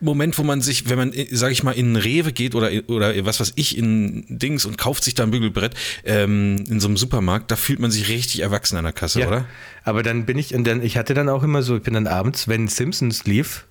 Moment, 0.00 0.36
wo 0.38 0.42
man 0.42 0.60
sich, 0.60 0.88
wenn 0.88 0.98
man, 0.98 1.12
sage 1.30 1.52
ich 1.52 1.62
mal, 1.62 1.72
in 1.72 1.96
Rewe 1.96 2.32
geht 2.32 2.54
oder, 2.54 2.70
oder 2.88 3.24
was 3.24 3.40
weiß 3.40 3.52
ich, 3.56 3.76
in 3.78 4.24
Dings 4.28 4.64
und 4.64 4.78
kauft 4.78 5.04
sich 5.04 5.14
da 5.14 5.22
ein 5.22 5.30
Bügelbrett 5.30 5.74
ähm, 6.04 6.64
in 6.68 6.80
so 6.80 6.88
einem 6.88 6.96
Supermarkt, 6.96 7.50
da 7.50 7.56
fühlt 7.56 7.78
man 7.78 7.90
sich 7.90 8.08
richtig 8.08 8.40
erwachsen 8.40 8.76
an 8.76 8.84
der 8.84 8.92
Kasse, 8.92 9.20
Ja, 9.20 9.28
oder? 9.28 9.46
aber 9.84 10.02
dann 10.02 10.26
bin 10.26 10.38
ich, 10.38 10.54
und 10.54 10.64
dann, 10.66 10.82
ich 10.82 10.96
hatte 10.96 11.14
dann 11.14 11.28
auch 11.28 11.42
immer 11.42 11.62
so, 11.62 11.76
ich 11.76 11.82
bin 11.82 11.94
dann 11.94 12.06
abends, 12.06 12.48
wenn 12.48 12.68
Simpsons 12.68 13.24
lief, 13.24 13.66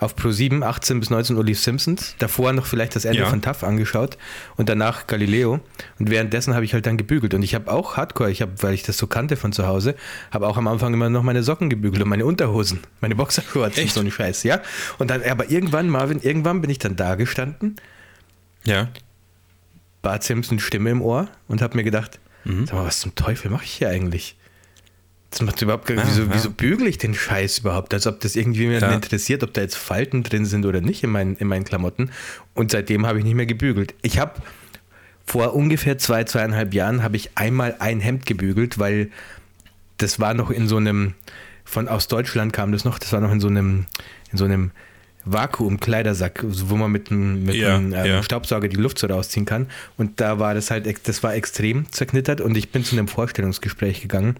auf 0.00 0.16
Pro 0.16 0.30
7, 0.30 0.62
18 0.62 0.98
bis 0.98 1.10
19 1.10 1.36
Uhr 1.36 1.44
lief 1.44 1.60
Simpsons, 1.60 2.14
davor 2.18 2.52
noch 2.52 2.66
vielleicht 2.66 2.96
das 2.96 3.04
Ende 3.04 3.20
Ja. 3.20 3.26
von 3.28 3.42
TAF 3.42 3.62
angeschaut 3.62 4.16
und 4.56 4.68
danach 4.68 5.06
Galileo 5.06 5.60
und 5.98 6.10
währenddessen 6.10 6.54
habe 6.54 6.64
ich 6.64 6.72
halt 6.74 6.86
dann 6.86 6.96
gebügelt 6.96 7.34
und 7.34 7.42
ich 7.42 7.54
habe 7.54 7.70
auch 7.70 7.96
Hardcore, 7.98 8.30
ich 8.30 8.40
habe, 8.42 8.52
weil 8.62 8.74
ich 8.74 8.82
das 8.82 8.96
so 8.98 9.06
kannte 9.06 9.36
von 9.36 9.52
zu 9.52 9.66
Hause, 9.66 9.94
habe 10.30 10.48
auch 10.48 10.56
am 10.56 10.66
Anfang 10.68 10.92
immer 10.94 11.10
noch 11.10 11.22
meine 11.22 11.42
Socken 11.42 11.68
gebügelt 11.70 12.02
und 12.02 12.08
meine 12.08 12.24
Unterhosen, 12.24 12.80
meine 13.00 13.14
Boxershorts 13.14 13.78
und 13.78 13.90
so 13.90 14.00
ein 14.00 14.10
Scheiß, 14.10 14.42
ja. 14.44 14.60
Und 14.98 15.10
dann, 15.10 15.22
aber 15.22 15.50
irgendwann, 15.50 15.88
Marvin, 15.88 16.20
irgendwann 16.20 16.60
bin 16.62 16.70
ich 16.70 16.78
dann 16.78 16.96
da 16.96 17.14
gestanden, 17.14 17.76
Ja. 18.64 18.88
Bart 20.02 20.22
Simpsons 20.24 20.62
Stimme 20.62 20.90
im 20.90 21.02
Ohr 21.02 21.28
und 21.46 21.60
habe 21.60 21.76
mir 21.76 21.84
gedacht, 21.84 22.18
Mhm. 22.44 22.64
sag 22.66 22.74
mal, 22.74 22.86
was 22.86 23.00
zum 23.00 23.14
Teufel 23.14 23.50
mache 23.50 23.64
ich 23.64 23.72
hier 23.72 23.90
eigentlich? 23.90 24.36
Das 25.30 25.42
macht 25.42 25.62
überhaupt 25.62 25.86
gar 25.86 25.96
Ja, 25.96 26.02
wieso, 26.06 26.22
ja. 26.22 26.28
wieso 26.32 26.50
bügele 26.50 26.88
ich 26.90 26.98
den 26.98 27.14
Scheiß 27.14 27.58
überhaupt? 27.58 27.94
Als 27.94 28.06
ob 28.06 28.18
das 28.20 28.34
irgendwie 28.36 28.62
jemanden 28.62 28.84
Ja. 28.84 28.92
interessiert, 28.94 29.42
ob 29.44 29.54
da 29.54 29.60
jetzt 29.60 29.76
Falten 29.76 30.22
drin 30.24 30.44
sind 30.44 30.66
oder 30.66 30.80
nicht 30.80 31.04
in 31.04 31.10
meinen, 31.10 31.36
in 31.36 31.46
meinen 31.46 31.64
Klamotten. 31.64 32.10
Und 32.54 32.72
seitdem 32.72 33.06
habe 33.06 33.18
ich 33.18 33.24
nicht 33.24 33.34
mehr 33.36 33.46
gebügelt. 33.46 33.94
Ich 34.02 34.18
habe 34.18 34.34
vor 35.24 35.54
ungefähr 35.54 35.98
zwei, 35.98 36.24
zweieinhalb 36.24 36.74
Jahren 36.74 37.02
habe 37.04 37.16
ich 37.16 37.30
einmal 37.36 37.76
ein 37.78 38.00
Hemd 38.00 38.26
gebügelt, 38.26 38.78
weil 38.80 39.10
das 39.98 40.18
war 40.18 40.34
noch 40.34 40.50
in 40.50 40.66
so 40.66 40.78
einem, 40.78 41.14
von 41.64 41.86
aus 41.86 42.08
Deutschland 42.08 42.52
kam 42.52 42.72
das 42.72 42.84
noch, 42.84 42.98
das 42.98 43.12
war 43.12 43.20
noch 43.20 43.30
in 43.30 43.38
so 43.40 43.46
einem, 43.46 43.86
in 44.32 44.38
so 44.38 44.44
einem 44.46 44.72
Vakuum-Kleidersack, 45.26 46.44
wo 46.44 46.76
man 46.76 46.90
mit 46.90 47.10
einem, 47.10 47.44
mit 47.44 47.54
Ja, 47.54 47.76
einem 47.76 47.92
ähm, 47.94 48.04
ja. 48.06 48.22
Staubsauger 48.22 48.68
die 48.68 48.76
Luft 48.76 48.98
so 48.98 49.06
rausziehen 49.06 49.46
kann. 49.46 49.66
Und 49.96 50.20
da 50.20 50.38
war 50.38 50.54
das 50.54 50.70
halt, 50.70 50.86
das 51.06 51.22
war 51.22 51.34
extrem 51.34 51.90
zerknittert 51.92 52.40
und 52.40 52.56
ich 52.56 52.70
bin 52.72 52.84
zu 52.84 52.96
einem 52.96 53.06
Vorstellungsgespräch 53.08 54.00
gegangen. 54.00 54.36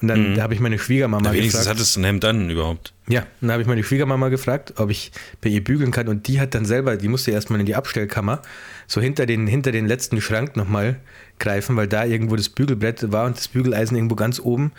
Und 0.00 0.06
dann 0.08 0.36
da 0.36 0.42
habe 0.42 0.54
ich 0.54 0.60
meine 0.60 0.78
Schwiegermama 0.78 1.22
Na, 1.24 1.32
wenigstens 1.32 1.62
gefragt. 1.62 1.78
hattest 1.78 1.96
du 1.96 2.00
ein 2.00 2.04
Hemd 2.04 2.22
dann 2.24 2.48
überhaupt. 2.50 2.92
Ja, 3.08 3.26
dann 3.40 3.50
habe 3.50 3.62
ich 3.62 3.68
meine 3.68 3.82
Schwiegermama 3.82 4.28
gefragt, 4.28 4.74
ob 4.76 4.90
ich 4.90 5.10
bei 5.40 5.48
ihr 5.48 5.62
bügeln 5.64 5.90
kann. 5.90 6.06
Und 6.06 6.28
die 6.28 6.40
hat 6.40 6.54
dann 6.54 6.64
selber, 6.64 6.96
die 6.96 7.08
musste 7.08 7.32
erstmal 7.32 7.58
in 7.58 7.66
die 7.66 7.74
Abstellkammer, 7.74 8.40
so 8.86 9.00
hinter 9.00 9.26
den, 9.26 9.48
hinter 9.48 9.72
den 9.72 9.86
letzten 9.88 10.20
Schrank 10.20 10.56
nochmal 10.56 11.00
greifen, 11.40 11.74
weil 11.76 11.88
da 11.88 12.04
irgendwo 12.04 12.36
das 12.36 12.48
Bügelbrett 12.48 13.10
war 13.10 13.26
und 13.26 13.36
das 13.36 13.48
Bügeleisen 13.48 13.96
irgendwo 13.96 14.14
ganz 14.14 14.38
oben 14.38 14.72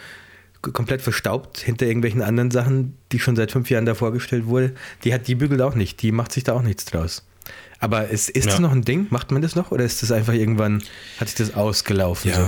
komplett 0.62 1.02
verstaubt 1.02 1.60
hinter 1.60 1.86
irgendwelchen 1.86 2.22
anderen 2.22 2.52
Sachen, 2.52 2.98
die 3.14 3.20
schon 3.20 3.36
seit 3.38 3.52
fünf 3.52 3.70
Jahren 3.70 3.86
da 3.86 3.96
vorgestellt 3.96 4.46
wurde. 4.46 4.74
Die 5.04 5.14
hat, 5.14 5.28
die 5.28 5.36
bügelt 5.36 5.62
auch 5.62 5.74
nicht, 5.76 6.02
die 6.02 6.12
macht 6.12 6.32
sich 6.34 6.44
da 6.44 6.54
auch 6.54 6.62
nichts 6.62 6.84
draus. 6.86 7.26
Aber 7.80 8.10
ist, 8.10 8.30
ist 8.30 8.46
Ja. 8.46 8.52
das 8.52 8.60
noch 8.60 8.74
ein 8.74 8.84
Ding? 8.84 9.08
Macht 9.10 9.32
man 9.32 9.42
das 9.42 9.56
noch? 9.56 9.72
Oder 9.72 9.86
ist 9.86 10.04
das 10.04 10.12
einfach 10.12 10.34
irgendwann, 10.34 10.84
hat 11.20 11.30
sich 11.30 11.38
das 11.38 11.54
ausgelaufen? 11.56 12.34
So? 12.34 12.48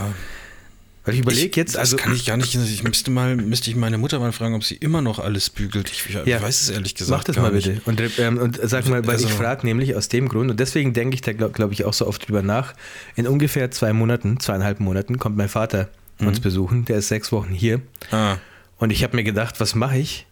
Weil 1.03 1.15
ich 1.15 1.21
überlege 1.21 1.59
jetzt, 1.59 1.73
das 1.73 1.79
also. 1.79 1.97
kann 1.97 2.13
ich 2.15 2.25
gar 2.27 2.37
nicht. 2.37 2.53
Ich 2.53 2.83
müsste 2.83 3.09
mal, 3.09 3.35
müsste 3.35 3.71
ich 3.71 3.75
meine 3.75 3.97
Mutter 3.97 4.19
mal 4.19 4.31
fragen, 4.31 4.53
ob 4.53 4.63
sie 4.63 4.75
immer 4.75 5.01
noch 5.01 5.17
alles 5.17 5.49
bügelt. 5.49 5.89
Ich, 5.91 6.05
ich 6.15 6.25
Ja. 6.27 6.41
weiß 6.41 6.61
es 6.61 6.69
ehrlich 6.69 6.93
gesagt. 6.93 7.17
Mach 7.17 7.23
das 7.23 7.37
mal 7.37 7.51
nicht. 7.51 7.67
bitte. 7.67 7.81
Und, 7.85 8.19
ähm, 8.19 8.37
und 8.37 8.59
sag 8.61 8.87
mal, 8.87 9.01
weil 9.07 9.15
Also- 9.15 9.27
ich 9.27 9.33
frage 9.33 9.65
nämlich 9.65 9.95
aus 9.95 10.09
dem 10.09 10.29
Grund, 10.29 10.51
und 10.51 10.59
deswegen 10.59 10.93
denke 10.93 11.15
ich 11.15 11.21
da, 11.21 11.33
glaube 11.33 11.53
glaub 11.53 11.71
ich, 11.71 11.85
auch 11.85 11.93
so 11.93 12.05
oft 12.05 12.27
drüber 12.27 12.43
nach. 12.43 12.73
In 13.15 13.25
ungefähr 13.27 13.71
zwei 13.71 13.93
Monaten, 13.93 14.39
zweieinhalb 14.39 14.79
Monaten, 14.79 15.17
kommt 15.17 15.37
mein 15.37 15.49
Vater 15.49 15.89
uns 16.19 16.39
besuchen. 16.39 16.85
Der 16.85 16.97
ist 16.97 17.07
sechs 17.07 17.31
Wochen 17.31 17.49
hier. 17.51 17.81
Ah, 18.11 18.37
Und 18.77 18.91
ich 18.91 19.01
habe 19.03 19.15
mir 19.15 19.23
gedacht, 19.23 19.59
was 19.59 19.73
mache 19.73 19.97
ich, 19.97 20.27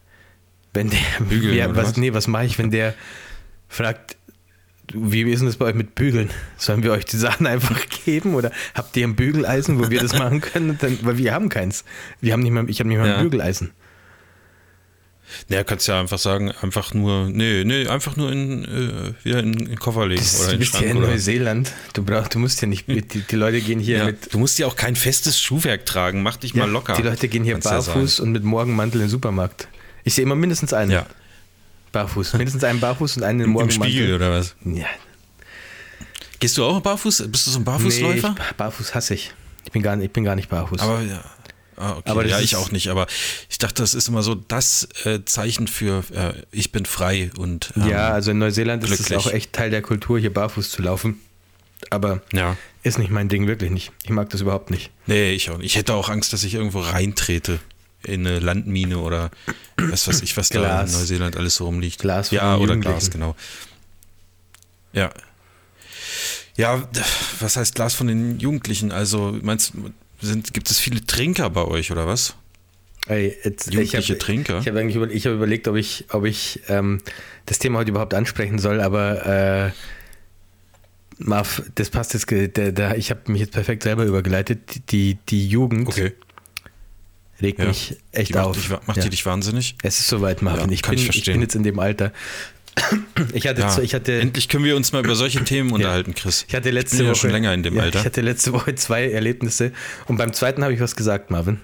wenn 0.72 0.92
der. 0.92 1.00
Bügeln, 1.28 1.56
ja, 1.58 1.76
was, 1.76 1.90
was? 1.90 1.98
Nee, 1.98 2.14
was 2.14 2.28
mache 2.28 2.46
ich, 2.46 2.60
wenn 2.60 2.70
der 2.70 2.94
fragt, 3.68 4.18
wie 4.94 5.22
ist 5.24 5.40
denn 5.40 5.48
das 5.48 5.58
bei 5.58 5.66
euch 5.66 5.76
mit 5.76 5.96
Bügeln? 5.96 6.30
Sollen 6.58 6.84
wir 6.84 6.92
euch 6.92 7.06
die 7.06 7.18
Sachen 7.18 7.46
einfach 7.48 7.80
geben 8.06 8.36
oder 8.36 8.52
habt 8.74 8.96
ihr 8.98 9.08
ein 9.08 9.16
Bügeleisen, 9.16 9.80
wo 9.80 9.90
wir 9.90 10.00
das 10.02 10.14
machen 10.18 10.42
können? 10.42 10.78
Dann, 10.80 10.98
weil 11.04 11.18
wir 11.18 11.34
haben 11.34 11.50
keins. 11.50 11.84
Wir 12.22 12.34
haben 12.34 12.42
nicht 12.44 12.52
mal, 12.52 12.70
ich 12.70 12.80
habe 12.80 12.90
nicht 12.90 12.98
mal 12.98 13.08
Ja. 13.08 13.18
ein 13.18 13.24
Bügeleisen. 13.24 13.72
naja, 15.48 15.64
kannst 15.64 15.88
ja 15.88 16.00
einfach 16.00 16.18
sagen, 16.18 16.52
einfach 16.62 16.94
nur, 16.96 17.30
nee, 17.30 17.64
nee, 17.64 17.88
einfach 17.88 18.16
nur 18.18 18.32
in, 18.32 18.66
äh, 18.66 19.14
wieder 19.24 19.40
in, 19.42 19.54
in 19.54 19.66
den 19.68 19.80
Koffer 19.80 20.08
legen 20.08 20.22
Das, 20.22 20.40
oder 20.40 20.48
du 20.48 20.54
in 20.54 20.58
den 20.58 20.60
bist 20.60 20.74
ja 20.74 20.80
Schrank. 20.80 20.92
in 20.92 20.98
oder, 20.98 21.08
Neuseeland. 21.08 21.72
Du 21.94 22.04
brauchst, 22.04 22.34
du 22.34 22.40
musst 22.40 22.62
ja 22.62 22.68
nicht, 22.68 22.88
die, 22.88 23.02
die 23.04 23.36
Leute 23.36 23.62
gehen 23.62 23.80
hier 23.80 23.98
ja, 24.00 24.06
mit 24.08 24.34
du 24.34 24.40
musst 24.40 24.58
ja 24.58 24.66
auch 24.66 24.76
kein 24.76 24.96
festes 24.96 25.40
Schuhwerk 25.40 25.86
tragen, 25.86 26.24
mach 26.24 26.38
dich 26.38 26.54
Ja, 26.54 26.66
mal 26.66 26.72
locker. 26.72 26.94
Die 26.94 27.04
Leute 27.04 27.28
gehen 27.28 27.44
hier 27.44 27.60
barfuß 27.60 28.20
und 28.22 28.32
mit 28.32 28.44
Morgenmantel 28.44 29.02
in 29.02 29.06
den 29.06 29.12
Supermarkt. 29.12 29.68
Ich 30.04 30.16
sehe 30.16 30.24
immer 30.24 30.36
mindestens 30.36 30.74
einen 30.74 30.90
Ja. 30.92 31.06
Barfuß. 31.92 32.34
Mindestens 32.34 32.64
einen 32.64 32.80
barfuß 32.80 33.18
und 33.18 33.24
einen 33.24 33.42
Im 33.42 33.50
Morgenmantel. 33.52 33.90
Spiegel 33.92 34.16
oder 34.16 34.32
was? 34.32 34.56
Ja. 34.64 34.86
Gehst 36.40 36.58
du 36.58 36.64
auch 36.64 36.80
barfuß? 36.82 37.26
Bist 37.28 37.48
du 37.48 37.52
so 37.52 37.60
ein 37.60 37.62
Nee, 37.62 37.66
Barfußläufer? 37.66 38.36
ich, 38.50 38.56
barfuß 38.56 38.96
hasse 38.96 39.14
ich. 39.14 39.34
Ich 39.66 39.72
bin 39.72 39.82
gar 39.82 39.96
nicht, 39.96 40.06
ich 40.08 40.12
bin 40.14 40.24
gar 40.24 40.36
nicht 40.36 40.50
barfuß. 40.50 40.80
aber 40.80 41.02
ja. 41.02 41.24
Ah, 41.76 41.92
okay. 41.94 42.10
Aber 42.10 42.26
ja, 42.26 42.40
ich 42.42 42.58
auch 42.58 42.72
nicht, 42.72 42.90
aber 42.90 43.08
ich 43.50 43.58
dachte, 43.58 43.82
das 43.82 43.94
ist 43.94 44.10
immer 44.10 44.22
so 44.22 44.36
das 44.36 44.88
äh, 45.06 45.20
Zeichen 45.24 45.68
für 45.68 46.04
äh, 46.14 46.34
ich 46.52 46.74
bin 46.74 46.86
frei 46.86 47.32
und 47.38 47.72
ähm, 47.78 47.88
ja, 47.88 48.10
also 48.10 48.32
in 48.32 48.38
Neuseeland 48.40 48.84
ist 48.84 48.92
es 48.92 49.06
glücklich. 49.06 49.18
auch 49.28 49.32
echt 49.32 49.54
Teil 49.54 49.70
der 49.70 49.82
Kultur, 49.82 50.20
hier 50.20 50.34
barfuß 50.34 50.72
zu 50.72 50.82
laufen. 50.82 51.22
Aber 51.90 52.22
ja. 52.34 52.58
ist 52.84 53.00
nicht 53.00 53.12
mein 53.12 53.30
Ding, 53.30 53.48
wirklich 53.48 53.72
nicht. 53.72 53.94
Ich 54.04 54.10
mag 54.10 54.30
das 54.30 54.42
überhaupt 54.42 54.72
nicht. 54.72 54.92
Nee, 55.08 55.32
ich 55.32 55.50
auch 55.52 55.58
nicht. 55.58 55.68
Ich 55.68 55.78
hätte 55.78 55.94
auch 55.94 56.10
Angst, 56.10 56.34
dass 56.34 56.44
ich 56.44 56.54
irgendwo 56.54 56.82
reintrete 56.82 57.60
in 58.04 58.26
eine 58.26 58.40
Landmine 58.40 59.00
oder 59.00 59.32
was 59.78 60.08
weiß 60.08 60.22
ich, 60.22 60.36
was 60.38 60.50
da 60.50 60.60
Glas. 60.60 60.92
in 60.92 61.00
Neuseeland 61.00 61.38
alles 61.38 61.56
so 61.56 61.66
rumliegt. 61.66 62.00
Glas 62.00 62.30
von 62.30 62.38
ja, 62.38 62.58
oder. 62.58 62.78
Glas, 62.78 63.10
genau. 63.10 63.36
Ja. 64.94 65.12
Ja, 66.56 66.88
was 67.40 67.56
heißt 67.56 67.76
Glas 67.76 67.94
von 67.94 68.08
den 68.08 68.40
Jugendlichen? 68.40 68.92
Also, 68.92 69.38
meinst 69.42 69.74
du, 69.74 69.92
sind, 70.22 70.54
gibt 70.54 70.70
es 70.70 70.80
viele 70.80 71.06
Trinker 71.06 71.50
bei 71.50 71.64
euch 71.64 71.92
oder 71.92 72.08
was? 72.08 72.36
Ey, 73.08 73.38
jetzt, 73.44 73.68
ich 73.68 73.74
Jugendliche 73.74 74.14
hab, 74.14 74.20
Trinker? 74.20 74.60
Ich 74.60 74.68
habe 74.68 74.80
eigentlich 74.80 74.96
über, 74.96 75.10
ich 75.10 75.26
hab 75.26 75.34
überlegt, 75.34 75.68
ob 75.68 75.78
ich, 75.78 76.06
ob 76.10 76.26
ich 76.26 76.62
ähm, 76.68 77.00
das 77.46 77.60
Thema 77.60 77.80
heute 77.80 77.92
überhaupt 77.92 78.14
ansprechen 78.14 78.60
soll, 78.60 78.82
aber 78.82 79.26
äh, 79.26 79.72
Marv, 81.20 81.64
das 81.76 81.90
passt 81.90 82.14
jetzt. 82.14 82.30
Der, 82.32 82.72
der, 82.72 82.98
ich 82.98 83.10
habe 83.10 83.32
mich 83.32 83.42
jetzt 83.42 83.52
perfekt 83.52 83.84
selber 83.84 84.06
übergeleitet. 84.06 84.92
Die, 84.92 85.18
die 85.28 85.48
Jugend 85.48 85.90
regt 87.42 87.60
Ja. 87.60 87.66
mich 87.66 87.96
echt 88.12 88.36
macht 88.36 88.46
auf. 88.46 88.56
Dich, 88.58 88.70
macht 88.70 88.98
ja. 88.98 89.04
die 89.04 89.10
dich 89.10 89.26
wahnsinnig? 89.26 89.76
Es 89.84 90.00
ist 90.00 90.08
soweit, 90.08 90.42
Marvin. 90.42 90.68
Ja, 90.68 90.72
ich, 90.72 90.82
kann 90.82 90.96
bin, 90.96 91.04
ich 91.04 91.16
ich, 91.18 91.26
bin 91.26 91.42
jetzt 91.42 91.56
in 91.56 91.64
dem 91.64 91.80
Alter. 91.80 92.12
Ich 93.34 93.46
hatte, 93.48 93.62
Ja. 93.62 93.68
zu- 93.68 93.82
ich 93.82 93.94
hatte, 93.94 94.20
Endlich 94.22 94.48
können 94.48 94.64
wir 94.64 94.76
uns 94.78 94.94
mal 94.94 95.04
über 95.04 95.16
solche 95.16 95.44
Themen 95.44 95.72
unterhalten, 95.72 96.14
Chris. 96.16 96.46
ich 96.48 96.56
hatte 96.56 96.70
letzte 96.72 96.98
bin 96.98 97.06
ja 97.08 97.12
Woche 97.12 97.20
schon 97.20 97.32
länger 97.32 97.54
in 97.54 97.64
dem 97.64 97.76
ja, 97.76 97.84
Alter. 97.84 98.00
Ich 98.00 98.06
hatte 98.06 98.22
letzte 98.22 98.54
Woche 98.54 98.74
zwei 98.76 99.10
Erlebnisse 99.12 99.74
und 100.08 100.18
beim 100.18 100.32
zweiten 100.32 100.64
habe 100.64 100.74
ich 100.74 100.80
was 100.80 100.96
gesagt, 100.96 101.30
Marvin. 101.30 101.60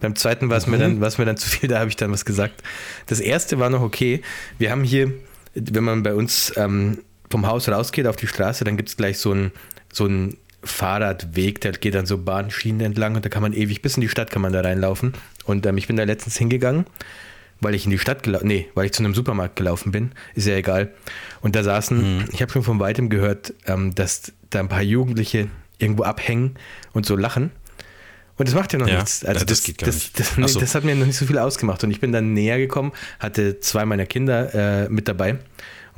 Beim 0.00 0.14
zweiten 0.16 0.50
war 0.50 0.58
es 0.58 0.66
mir 0.66 0.76
Mhm. 0.76 0.80
dann, 0.80 1.00
war 1.00 1.08
es 1.08 1.16
mir 1.18 1.24
dann 1.24 1.36
zu 1.38 1.48
viel, 1.48 1.68
da 1.68 1.78
habe 1.78 1.88
ich 1.88 1.96
dann 1.96 2.12
was 2.12 2.24
gesagt. 2.26 2.62
Das 3.06 3.20
erste 3.20 3.58
war 3.58 3.70
noch 3.70 3.80
okay. 3.80 4.20
Wir 4.58 4.70
haben 4.70 4.84
hier, 4.84 5.12
wenn 5.54 5.84
man 5.84 6.02
bei 6.02 6.14
uns 6.14 6.52
ähm, 6.56 6.98
vom 7.30 7.46
Haus 7.46 7.68
rausgeht 7.68 8.06
auf 8.06 8.16
die 8.16 8.26
Straße, 8.26 8.64
dann 8.64 8.76
gibt 8.76 8.90
es 8.90 8.96
gleich 8.98 9.18
so 9.18 9.32
einen 9.32 9.52
so 9.92 10.04
einen 10.04 10.36
Fahrradweg, 10.62 11.60
der 11.60 11.72
geht 11.72 11.94
dann 11.94 12.06
so 12.06 12.18
Bahnschienen 12.18 12.80
entlang 12.80 13.14
und 13.14 13.24
da 13.24 13.28
kann 13.28 13.42
man 13.42 13.52
ewig 13.52 13.82
bis 13.82 13.96
in 13.96 14.00
die 14.00 14.08
Stadt 14.08 14.30
kann 14.30 14.42
man 14.42 14.52
da 14.52 14.60
reinlaufen. 14.60 15.12
Und 15.44 15.64
ähm, 15.66 15.78
ich 15.78 15.86
bin 15.86 15.96
da 15.96 16.04
letztens 16.04 16.36
hingegangen, 16.36 16.84
weil 17.60 17.74
ich 17.74 17.84
in 17.84 17.90
die 17.90 17.98
Stadt 17.98 18.22
gelaufen, 18.22 18.48
nee, 18.48 18.68
weil 18.74 18.86
ich 18.86 18.92
zu 18.92 19.02
einem 19.02 19.14
Supermarkt 19.14 19.56
gelaufen 19.56 19.92
bin, 19.92 20.12
ist 20.34 20.46
ja 20.46 20.54
egal. 20.56 20.92
Und 21.40 21.54
da 21.54 21.62
saßen, 21.62 22.18
mhm. 22.18 22.24
ich 22.32 22.42
habe 22.42 22.50
schon 22.52 22.62
von 22.62 22.80
weitem 22.80 23.08
gehört, 23.08 23.54
ähm, 23.66 23.94
dass 23.94 24.32
da 24.50 24.60
ein 24.60 24.68
paar 24.68 24.82
Jugendliche 24.82 25.48
irgendwo 25.78 26.02
abhängen 26.02 26.56
und 26.92 27.06
so 27.06 27.16
lachen. 27.16 27.50
Und 28.36 28.46
das 28.46 28.54
macht 28.54 28.72
ja 28.72 28.78
noch 28.78 28.88
ja, 28.88 28.96
nichts. 28.96 29.24
Also 29.24 29.44
das, 29.44 29.58
das, 29.58 29.62
geht 29.64 29.78
gar 29.78 29.86
das, 29.86 29.94
nicht. 29.96 30.20
Das, 30.20 30.36
nee, 30.36 30.46
so. 30.46 30.60
das, 30.60 30.74
hat 30.74 30.84
mir 30.84 30.94
noch 30.94 31.06
nicht 31.06 31.16
so 31.16 31.26
viel 31.26 31.38
ausgemacht. 31.38 31.82
Und 31.82 31.90
ich 31.90 32.00
bin 32.00 32.12
dann 32.12 32.34
näher 32.34 32.58
gekommen, 32.58 32.92
hatte 33.18 33.58
zwei 33.60 33.84
meiner 33.84 34.06
Kinder 34.06 34.84
äh, 34.84 34.88
mit 34.88 35.08
dabei 35.08 35.38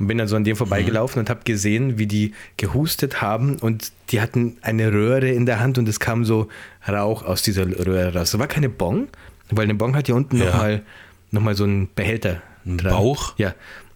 und 0.01 0.07
bin 0.07 0.17
dann 0.17 0.27
so 0.27 0.35
an 0.35 0.43
dem 0.43 0.55
vorbeigelaufen 0.55 1.19
mhm. 1.19 1.25
und 1.25 1.29
habe 1.29 1.41
gesehen, 1.43 1.99
wie 1.99 2.07
die 2.07 2.33
gehustet 2.57 3.21
haben 3.21 3.57
und 3.57 3.91
die 4.09 4.19
hatten 4.19 4.57
eine 4.63 4.91
Röhre 4.91 5.29
in 5.29 5.45
der 5.45 5.59
Hand 5.59 5.77
und 5.77 5.87
es 5.87 5.99
kam 5.99 6.25
so 6.25 6.47
Rauch 6.87 7.21
aus 7.21 7.43
dieser 7.43 7.67
Röhre 7.67 8.15
raus. 8.15 8.31
Das 8.31 8.39
war 8.39 8.47
keine 8.47 8.67
Bong, 8.67 9.09
weil 9.51 9.65
eine 9.65 9.75
Bong 9.75 9.95
hat 9.95 10.07
ja 10.07 10.15
unten 10.15 10.37
ja. 10.37 10.45
nochmal 10.45 10.81
noch 11.29 11.41
mal 11.41 11.55
so 11.55 11.65
einen 11.65 11.87
Behälter. 11.93 12.41
Ein. 12.65 12.77
Bauch? 12.77 13.35
Ja. 13.37 13.53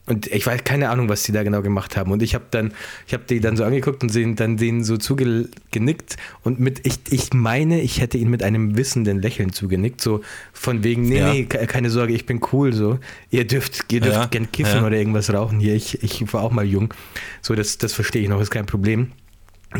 Und 0.07 0.27
ich 0.27 0.45
weiß 0.45 0.63
keine 0.63 0.89
Ahnung, 0.89 1.09
was 1.09 1.23
die 1.23 1.31
da 1.31 1.43
genau 1.43 1.61
gemacht 1.61 1.97
haben. 1.97 2.11
Und 2.11 2.21
ich 2.21 2.35
habe 2.35 2.45
dann, 2.51 2.73
ich 3.07 3.13
habe 3.13 3.23
die 3.27 3.39
dann 3.39 3.57
so 3.57 3.63
angeguckt 3.63 4.03
und 4.03 4.09
sehen, 4.09 4.35
dann 4.35 4.57
denen 4.57 4.83
so 4.83 4.97
zugenickt. 4.97 6.17
Und 6.43 6.59
mit, 6.59 6.85
ich, 6.85 6.99
ich 7.09 7.33
meine, 7.33 7.81
ich 7.81 8.01
hätte 8.01 8.17
ihnen 8.17 8.29
mit 8.29 8.43
einem 8.43 8.77
wissenden 8.77 9.21
Lächeln 9.21 9.51
zugenickt. 9.51 10.01
So 10.01 10.21
von 10.53 10.83
wegen, 10.83 11.03
nee, 11.03 11.19
ja. 11.19 11.33
nee, 11.33 11.45
keine 11.45 11.89
Sorge, 11.89 12.13
ich 12.13 12.25
bin 12.25 12.39
cool. 12.51 12.71
So, 12.73 12.99
ihr 13.31 13.47
dürft, 13.47 13.91
ihr 13.91 14.01
dürft 14.01 14.17
ja. 14.17 14.25
gern 14.27 14.51
kiffen 14.51 14.81
ja. 14.81 14.85
oder 14.85 14.97
irgendwas 14.97 15.33
rauchen 15.33 15.59
hier. 15.59 15.73
Ich, 15.73 16.03
ich 16.03 16.33
war 16.33 16.43
auch 16.43 16.51
mal 16.51 16.65
jung. 16.65 16.93
So, 17.41 17.55
das, 17.55 17.77
das 17.79 17.93
verstehe 17.93 18.21
ich 18.21 18.29
noch, 18.29 18.39
ist 18.41 18.51
kein 18.51 18.65
Problem 18.65 19.11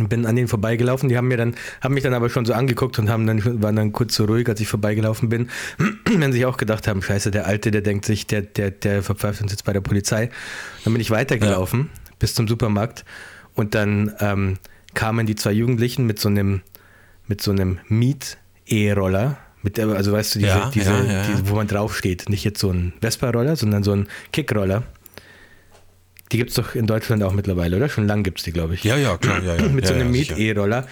bin 0.04 0.26
an 0.26 0.36
denen 0.36 0.48
vorbeigelaufen. 0.48 1.10
Die 1.10 1.18
haben 1.18 1.28
mir 1.28 1.38
dann, 1.38 1.56
haben 1.82 1.94
mich 1.94 2.04
dann 2.04 2.14
aber 2.14 2.30
schon 2.30 2.46
so 2.46 2.54
angeguckt 2.54 3.00
und 3.00 3.10
haben 3.10 3.26
dann, 3.26 3.62
waren 3.62 3.76
dann 3.76 3.92
kurz 3.92 4.16
so 4.16 4.26
ruhig, 4.26 4.48
als 4.48 4.60
ich 4.60 4.68
vorbeigelaufen 4.68 5.30
bin. 5.30 5.50
Wenn 6.06 6.32
sich 6.32 6.46
auch 6.46 6.58
gedacht 6.58 6.88
haben, 6.88 7.02
scheiße, 7.02 7.32
der 7.32 7.48
Alte, 7.48 7.72
der 7.72 7.82
denkt 7.82 8.06
sich, 8.06 8.28
der, 8.28 8.42
der, 8.42 8.72
der 8.72 9.04
verpfeift 9.04 9.42
uns 9.42 9.52
jetzt 9.52 9.66
bei 9.66 9.74
der 9.74 9.82
Polizei. 9.82 10.30
Dann 10.84 10.94
bin 10.94 11.02
ich 11.02 11.12
weitergelaufen 11.12 11.90
ja. 11.94 12.02
bis 12.20 12.34
zum 12.36 12.48
Supermarkt 12.48 13.06
und 13.56 13.76
dann 13.76 14.14
ähm, 14.20 14.58
kamen 14.94 15.26
die 15.26 15.36
zwei 15.36 15.52
Jugendlichen 15.52 16.06
mit 16.06 16.20
so 16.20 16.30
einem, 16.30 16.62
mit 17.28 17.42
so 17.42 17.52
einem 17.52 17.80
Miet-E-Roller. 17.88 19.38
Mit, 19.62 19.80
also 19.80 20.12
weißt 20.12 20.36
du, 20.36 20.40
diese, 20.40 20.52
ja, 20.52 20.72
diese, 20.74 20.92
ja, 20.92 21.24
diese, 21.28 21.50
wo 21.50 21.56
man 21.56 21.68
draufsteht. 21.68 22.30
Nicht 22.30 22.44
jetzt 22.44 22.60
so 22.60 22.70
ein 22.72 22.94
Vespa-Roller, 23.02 23.56
sondern 23.56 23.84
so 23.84 23.94
ein 23.94 24.08
Kick-Roller. 24.32 24.84
Die 26.32 26.38
gibt 26.38 26.50
es 26.50 26.56
doch 26.56 26.76
in 26.76 26.88
Deutschland 26.88 27.24
auch 27.24 27.34
mittlerweile, 27.34 27.78
oder? 27.78 27.90
Schon 27.90 28.08
lange 28.08 28.24
gibt 28.24 28.40
es 28.40 28.44
die, 28.44 28.52
glaube 28.52 28.74
ich. 28.74 28.84
Ja, 28.84 28.98
ja, 28.98 29.18
klar. 29.18 29.42
Ja, 29.44 29.56
ja. 29.56 29.70
Mit 29.70 29.86
ja, 29.86 29.90
so 29.90 29.96
einem 29.96 30.12
Miet-E-Roller. 30.12 30.88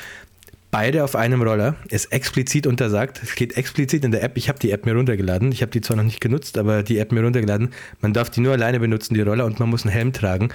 Beide 0.70 1.04
auf 1.04 1.16
einem 1.16 1.44
Roller, 1.44 1.76
ist 1.90 2.12
explizit 2.12 2.66
untersagt, 2.66 3.22
steht 3.28 3.58
explizit 3.58 4.04
in 4.04 4.12
der 4.12 4.24
App. 4.24 4.38
Ich 4.38 4.50
habe 4.50 4.58
die 4.58 4.72
App 4.72 4.88
mir 4.88 4.96
runtergeladen. 4.96 5.52
Ich 5.52 5.62
habe 5.62 5.72
die 5.72 5.82
zwar 5.82 5.98
noch 5.98 6.04
nicht 6.04 6.20
genutzt, 6.20 6.58
aber 6.58 6.82
die 6.82 6.98
App 6.98 7.12
mir 7.12 7.24
runtergeladen. 7.24 7.70
Man 8.02 8.14
darf 8.14 8.32
die 8.32 8.42
nur 8.42 8.54
alleine 8.54 8.80
benutzen, 8.80 9.14
die 9.14 9.22
Roller, 9.22 9.46
und 9.46 9.60
man 9.60 9.70
muss 9.70 9.84
einen 9.84 9.94
Helm 9.94 10.14
tragen. 10.14 10.50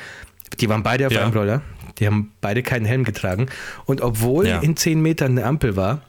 Die 0.58 0.68
waren 0.68 0.82
beide 0.82 1.06
auf 1.06 1.16
einem 1.16 1.32
Roller. 1.32 1.62
Die 1.98 2.06
haben 2.06 2.32
beide 2.40 2.62
keinen 2.62 2.84
Helm 2.84 3.04
getragen. 3.04 3.46
Und 3.84 4.00
obwohl 4.00 4.46
in 4.46 4.76
10 4.76 5.00
Metern 5.00 5.32
eine 5.32 5.44
Ampel 5.44 5.76
war, 5.76 6.02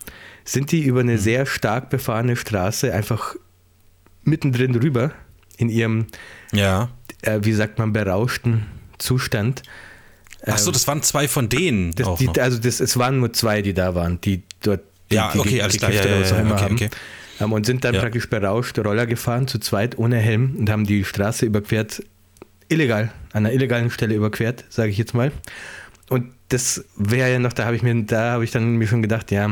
sind 0.44 0.72
die 0.72 0.82
über 0.82 1.02
eine 1.02 1.14
mhm. 1.14 1.18
sehr 1.18 1.46
stark 1.46 1.90
befahrene 1.90 2.36
Straße 2.36 2.92
einfach 2.94 3.36
mittendrin 4.24 4.76
rüber 4.76 5.12
in 5.58 5.70
ihrem 5.70 6.08
ja 6.52 6.90
äh, 7.22 7.40
wie 7.44 7.54
sagt 7.54 7.80
man, 7.80 7.94
berauschten 7.94 8.66
Zustand. 8.98 9.64
Ach 10.46 10.58
so, 10.58 10.70
ähm, 10.70 10.74
das 10.74 10.88
waren 10.88 11.02
zwei 11.02 11.28
von 11.28 11.50
denen. 11.50 11.94
Das, 11.96 12.18
die, 12.18 12.30
also 12.40 12.58
das, 12.58 12.80
es 12.80 12.98
waren 12.98 13.20
nur 13.20 13.34
zwei, 13.34 13.62
die 13.62 13.74
da 13.74 13.96
waren, 13.96 14.22
die 14.22 14.44
dort 14.62 14.82
die, 15.12 15.16
ja, 15.16 15.34
okay, 15.36 15.50
die, 15.50 15.62
alles 15.62 15.78
klar, 15.78 15.92
ja, 15.92 16.06
ja, 16.06 16.20
ja, 16.20 16.54
okay, 16.54 16.74
okay. 16.74 16.90
haben. 17.40 17.52
Und 17.52 17.66
sind 17.66 17.84
dann 17.84 17.96
ja. 17.96 18.02
praktisch 18.02 18.30
berauscht 18.30 18.78
Roller 18.78 19.06
gefahren, 19.06 19.48
zu 19.48 19.60
zweit, 19.60 19.98
ohne 19.98 20.18
Helm 20.18 20.56
und 20.58 20.70
haben 20.70 20.86
die 20.86 21.04
Straße 21.04 21.46
überquert, 21.46 22.04
illegal, 22.68 23.12
an 23.34 23.46
einer 23.46 23.54
illegalen 23.54 23.90
Stelle 23.90 24.14
überquert, 24.14 24.66
sage 24.70 24.92
ich 24.92 24.98
jetzt 24.98 25.14
mal. 25.14 25.32
Und 26.10 26.32
das 26.50 26.86
wäre 26.96 27.32
ja 27.32 27.40
noch, 27.40 27.54
da 27.54 27.66
habe 27.66 27.76
ich 27.76 27.84
mir, 27.84 28.04
da 28.04 28.32
habe 28.32 28.44
ich 28.44 28.52
dann 28.52 28.76
mir 28.76 28.88
schon 28.88 29.02
gedacht, 29.02 29.32
ja, 29.32 29.48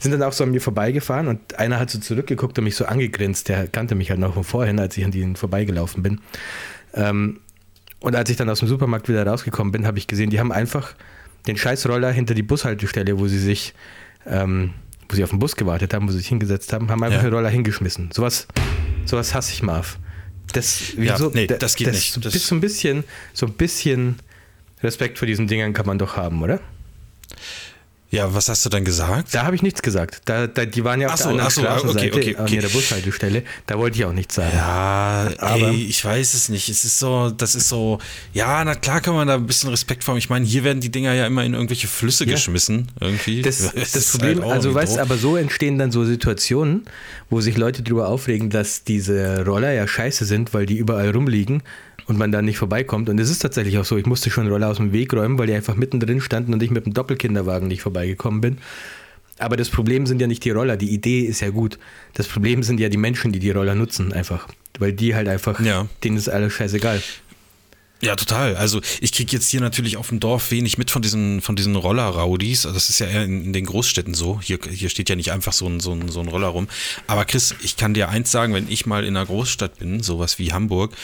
sind 0.00 0.12
dann 0.12 0.22
auch 0.22 0.32
so 0.32 0.44
an 0.44 0.50
mir 0.50 0.60
vorbeigefahren 0.60 1.28
und 1.28 1.58
einer 1.58 1.78
hat 1.78 1.90
so 1.90 1.98
zurückgeguckt 1.98 2.58
und 2.58 2.64
mich 2.64 2.74
so 2.74 2.84
angegrinst, 2.84 3.48
der 3.48 3.68
kannte 3.68 3.94
mich 3.94 4.10
halt 4.10 4.18
noch 4.18 4.34
von 4.34 4.44
vorhin, 4.44 4.80
als 4.80 4.96
ich 4.96 5.04
an 5.04 5.12
denen 5.12 5.36
vorbeigelaufen 5.36 6.02
bin. 6.02 6.20
Ähm, 6.94 7.40
und 8.00 8.16
als 8.16 8.30
ich 8.30 8.36
dann 8.36 8.48
aus 8.48 8.60
dem 8.60 8.68
Supermarkt 8.68 9.08
wieder 9.08 9.26
rausgekommen 9.26 9.72
bin, 9.72 9.86
habe 9.86 9.98
ich 9.98 10.06
gesehen, 10.06 10.30
die 10.30 10.40
haben 10.40 10.52
einfach 10.52 10.94
den 11.46 11.56
Scheißroller 11.56 12.10
hinter 12.10 12.34
die 12.34 12.42
Bushaltestelle, 12.42 13.18
wo 13.18 13.28
sie 13.28 13.38
sich, 13.38 13.74
ähm, 14.26 14.72
wo 15.08 15.16
sie 15.16 15.24
auf 15.24 15.30
den 15.30 15.38
Bus 15.38 15.56
gewartet 15.56 15.92
haben, 15.94 16.08
wo 16.08 16.12
sie 16.12 16.18
sich 16.18 16.28
hingesetzt 16.28 16.72
haben, 16.72 16.90
haben 16.90 17.02
einfach 17.02 17.22
ja. 17.22 17.28
den 17.28 17.34
Roller 17.34 17.50
hingeschmissen. 17.50 18.10
Sowas, 18.12 18.46
sowas 19.04 19.34
hasse 19.34 19.52
ich, 19.52 19.62
Marv. 19.62 19.98
Das, 20.52 20.94
ja, 20.96 21.16
so, 21.16 21.30
nee, 21.32 21.46
das 21.46 21.76
geht 21.76 21.86
das, 21.86 21.94
nicht. 21.94 22.24
Das 22.24 22.34
so 22.34 22.54
ein 22.54 22.60
bisschen, 22.60 23.04
so 23.32 23.46
ein 23.46 23.52
bisschen 23.52 24.16
Respekt 24.82 25.18
vor 25.18 25.26
diesen 25.26 25.46
Dingern 25.46 25.72
kann 25.72 25.86
man 25.86 25.98
doch 25.98 26.16
haben, 26.16 26.42
oder? 26.42 26.60
Ja, 28.10 28.34
was 28.34 28.48
hast 28.48 28.66
du 28.66 28.70
dann 28.70 28.84
gesagt? 28.84 29.32
Da 29.32 29.44
habe 29.44 29.54
ich 29.54 29.62
nichts 29.62 29.82
gesagt. 29.82 30.22
Da, 30.24 30.48
da, 30.48 30.64
die 30.64 30.82
waren 30.82 31.00
ja 31.00 31.06
auf 31.08 31.14
ach 31.14 31.18
so, 31.18 31.24
der 31.24 31.32
anderen 31.32 31.50
Straßenseite 31.50 32.12
okay, 32.12 32.34
okay, 32.34 32.36
okay. 32.42 32.56
an 32.56 32.62
der 32.62 32.68
Bushaltestelle. 32.68 33.44
Da 33.66 33.78
wollte 33.78 33.98
ich 33.98 34.04
auch 34.04 34.12
nichts 34.12 34.34
sagen. 34.34 34.50
Ja, 34.52 35.28
aber 35.38 35.68
ey, 35.68 35.84
ich 35.84 36.04
weiß 36.04 36.34
es 36.34 36.48
nicht. 36.48 36.68
Es 36.68 36.84
ist 36.84 36.98
so, 36.98 37.30
das 37.30 37.54
ist 37.54 37.68
so, 37.68 38.00
ja, 38.32 38.64
na 38.64 38.74
klar 38.74 39.00
kann 39.00 39.14
man 39.14 39.28
da 39.28 39.34
ein 39.34 39.46
bisschen 39.46 39.70
Respekt 39.70 40.02
vor. 40.02 40.16
Ich 40.16 40.28
meine, 40.28 40.44
hier 40.44 40.64
werden 40.64 40.80
die 40.80 40.90
Dinger 40.90 41.14
ja 41.14 41.24
immer 41.24 41.44
in 41.44 41.54
irgendwelche 41.54 41.86
Flüsse 41.86 42.24
ja. 42.24 42.32
geschmissen. 42.32 42.88
Irgendwie. 42.98 43.42
Das, 43.42 43.72
das, 43.74 43.92
das 43.92 44.10
Problem, 44.10 44.42
halt 44.42 44.54
also 44.54 44.74
weißt 44.74 44.96
du, 44.96 45.00
aber 45.00 45.16
so 45.16 45.36
entstehen 45.36 45.78
dann 45.78 45.92
so 45.92 46.04
Situationen, 46.04 46.86
wo 47.28 47.40
sich 47.40 47.56
Leute 47.56 47.84
darüber 47.84 48.08
aufregen, 48.08 48.50
dass 48.50 48.82
diese 48.82 49.44
Roller 49.44 49.72
ja 49.72 49.86
scheiße 49.86 50.24
sind, 50.24 50.52
weil 50.52 50.66
die 50.66 50.78
überall 50.78 51.10
rumliegen 51.10 51.62
und 52.06 52.18
man 52.18 52.32
da 52.32 52.42
nicht 52.42 52.58
vorbeikommt. 52.58 53.08
Und 53.08 53.18
es 53.18 53.30
ist 53.30 53.40
tatsächlich 53.40 53.78
auch 53.78 53.84
so, 53.84 53.96
ich 53.96 54.06
musste 54.06 54.30
schon 54.30 54.48
Roller 54.48 54.68
aus 54.68 54.78
dem 54.78 54.92
Weg 54.92 55.12
räumen, 55.12 55.38
weil 55.38 55.46
die 55.46 55.54
einfach 55.54 55.76
mittendrin 55.76 56.20
standen 56.20 56.52
und 56.52 56.62
ich 56.62 56.70
mit 56.70 56.86
dem 56.86 56.94
Doppelkinderwagen 56.94 57.68
nicht 57.68 57.82
vorbeigekommen 57.82 58.40
bin. 58.40 58.58
Aber 59.38 59.56
das 59.56 59.70
Problem 59.70 60.06
sind 60.06 60.20
ja 60.20 60.26
nicht 60.26 60.44
die 60.44 60.50
Roller, 60.50 60.76
die 60.76 60.90
Idee 60.90 61.20
ist 61.20 61.40
ja 61.40 61.48
gut. 61.48 61.78
Das 62.14 62.28
Problem 62.28 62.62
sind 62.62 62.78
ja 62.78 62.90
die 62.90 62.98
Menschen, 62.98 63.32
die 63.32 63.38
die 63.38 63.50
Roller 63.50 63.74
nutzen, 63.74 64.12
einfach. 64.12 64.46
Weil 64.78 64.92
die 64.92 65.14
halt 65.14 65.28
einfach, 65.28 65.60
ja. 65.60 65.88
denen 66.04 66.18
ist 66.18 66.28
alles 66.28 66.52
scheißegal. 66.52 67.02
Ja, 68.02 68.16
total. 68.16 68.56
Also 68.56 68.80
ich 69.00 69.12
kriege 69.12 69.32
jetzt 69.32 69.50
hier 69.50 69.60
natürlich 69.60 69.96
auf 69.96 70.08
dem 70.08 70.20
Dorf 70.20 70.50
wenig 70.50 70.78
mit 70.78 70.90
von 70.90 71.02
diesen, 71.02 71.42
von 71.42 71.54
diesen 71.54 71.76
Roller-Raudis. 71.76 72.62
Das 72.62 72.88
ist 72.88 72.98
ja 72.98 73.06
eher 73.06 73.24
in, 73.24 73.44
in, 73.44 73.52
den 73.52 73.66
Großstädten 73.66 74.14
so. 74.14 74.40
Hier, 74.40 74.58
hier 74.70 74.88
steht 74.88 75.10
ja 75.10 75.16
nicht 75.16 75.32
einfach 75.32 75.52
so 75.52 75.66
ein, 75.66 75.80
so, 75.80 75.92
ein, 75.92 76.08
so 76.08 76.20
ein 76.20 76.28
Roller 76.28 76.48
rum. 76.48 76.68
Aber 77.06 77.26
Chris, 77.26 77.54
ich 77.62 77.76
kann 77.76 77.92
dir 77.92 78.08
eins 78.08 78.30
sagen, 78.30 78.54
wenn 78.54 78.70
ich 78.70 78.86
mal 78.86 79.04
in 79.04 79.16
einer 79.16 79.26
Großstadt 79.26 79.78
bin, 79.78 80.02
sowas 80.02 80.38
wie 80.38 80.52
Hamburg, 80.52 80.96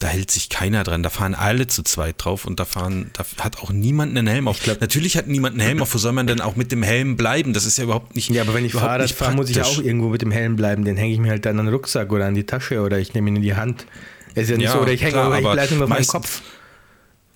da 0.00 0.08
hält 0.08 0.30
sich 0.30 0.48
keiner 0.48 0.82
dran. 0.82 1.02
Da 1.02 1.10
fahren 1.10 1.34
alle 1.34 1.66
zu 1.66 1.82
zweit 1.84 2.16
drauf 2.18 2.46
und 2.46 2.58
da 2.58 2.64
fahren, 2.64 3.10
da 3.12 3.24
hat 3.44 3.58
auch 3.58 3.70
niemand 3.70 4.16
einen 4.16 4.26
Helm 4.26 4.48
auf. 4.48 4.60
Glaub, 4.60 4.80
Natürlich 4.80 5.16
hat 5.16 5.28
niemand 5.28 5.54
einen 5.54 5.60
Helm 5.60 5.82
auf. 5.82 5.94
Wo 5.94 5.98
soll 5.98 6.12
man 6.12 6.26
denn 6.26 6.40
auch 6.40 6.56
mit 6.56 6.72
dem 6.72 6.82
Helm 6.82 7.16
bleiben? 7.16 7.52
Das 7.52 7.64
ist 7.64 7.78
ja 7.78 7.84
überhaupt 7.84 8.16
nicht. 8.16 8.30
Ja, 8.30 8.42
aber 8.42 8.54
wenn 8.54 8.64
ich 8.64 8.72
Fahrrad 8.72 9.10
fahre, 9.10 9.36
muss 9.36 9.50
ich 9.50 9.60
auch 9.62 9.78
irgendwo 9.78 10.08
mit 10.08 10.22
dem 10.22 10.30
Helm 10.32 10.56
bleiben. 10.56 10.84
Den 10.84 10.96
hänge 10.96 11.12
ich 11.12 11.20
mir 11.20 11.30
halt 11.30 11.44
dann 11.44 11.60
an 11.60 11.66
den 11.66 11.74
Rucksack 11.74 12.10
oder 12.12 12.26
an 12.26 12.34
die 12.34 12.44
Tasche 12.44 12.80
oder 12.80 12.98
ich 12.98 13.14
nehme 13.14 13.28
ihn 13.28 13.36
in 13.36 13.42
die 13.42 13.54
Hand. 13.54 13.86
Ist 14.34 14.50
ja 14.50 14.56
nicht 14.56 14.66
ja, 14.66 14.72
so, 14.72 14.80
oder 14.80 14.92
ich 14.92 15.02
hänge, 15.02 15.18
aber 15.18 15.38
ich 15.38 15.50
bleibe 15.50 15.74
nur 15.74 15.84
auf 15.84 15.90
meinem 15.90 16.06
Kopf. 16.06 16.42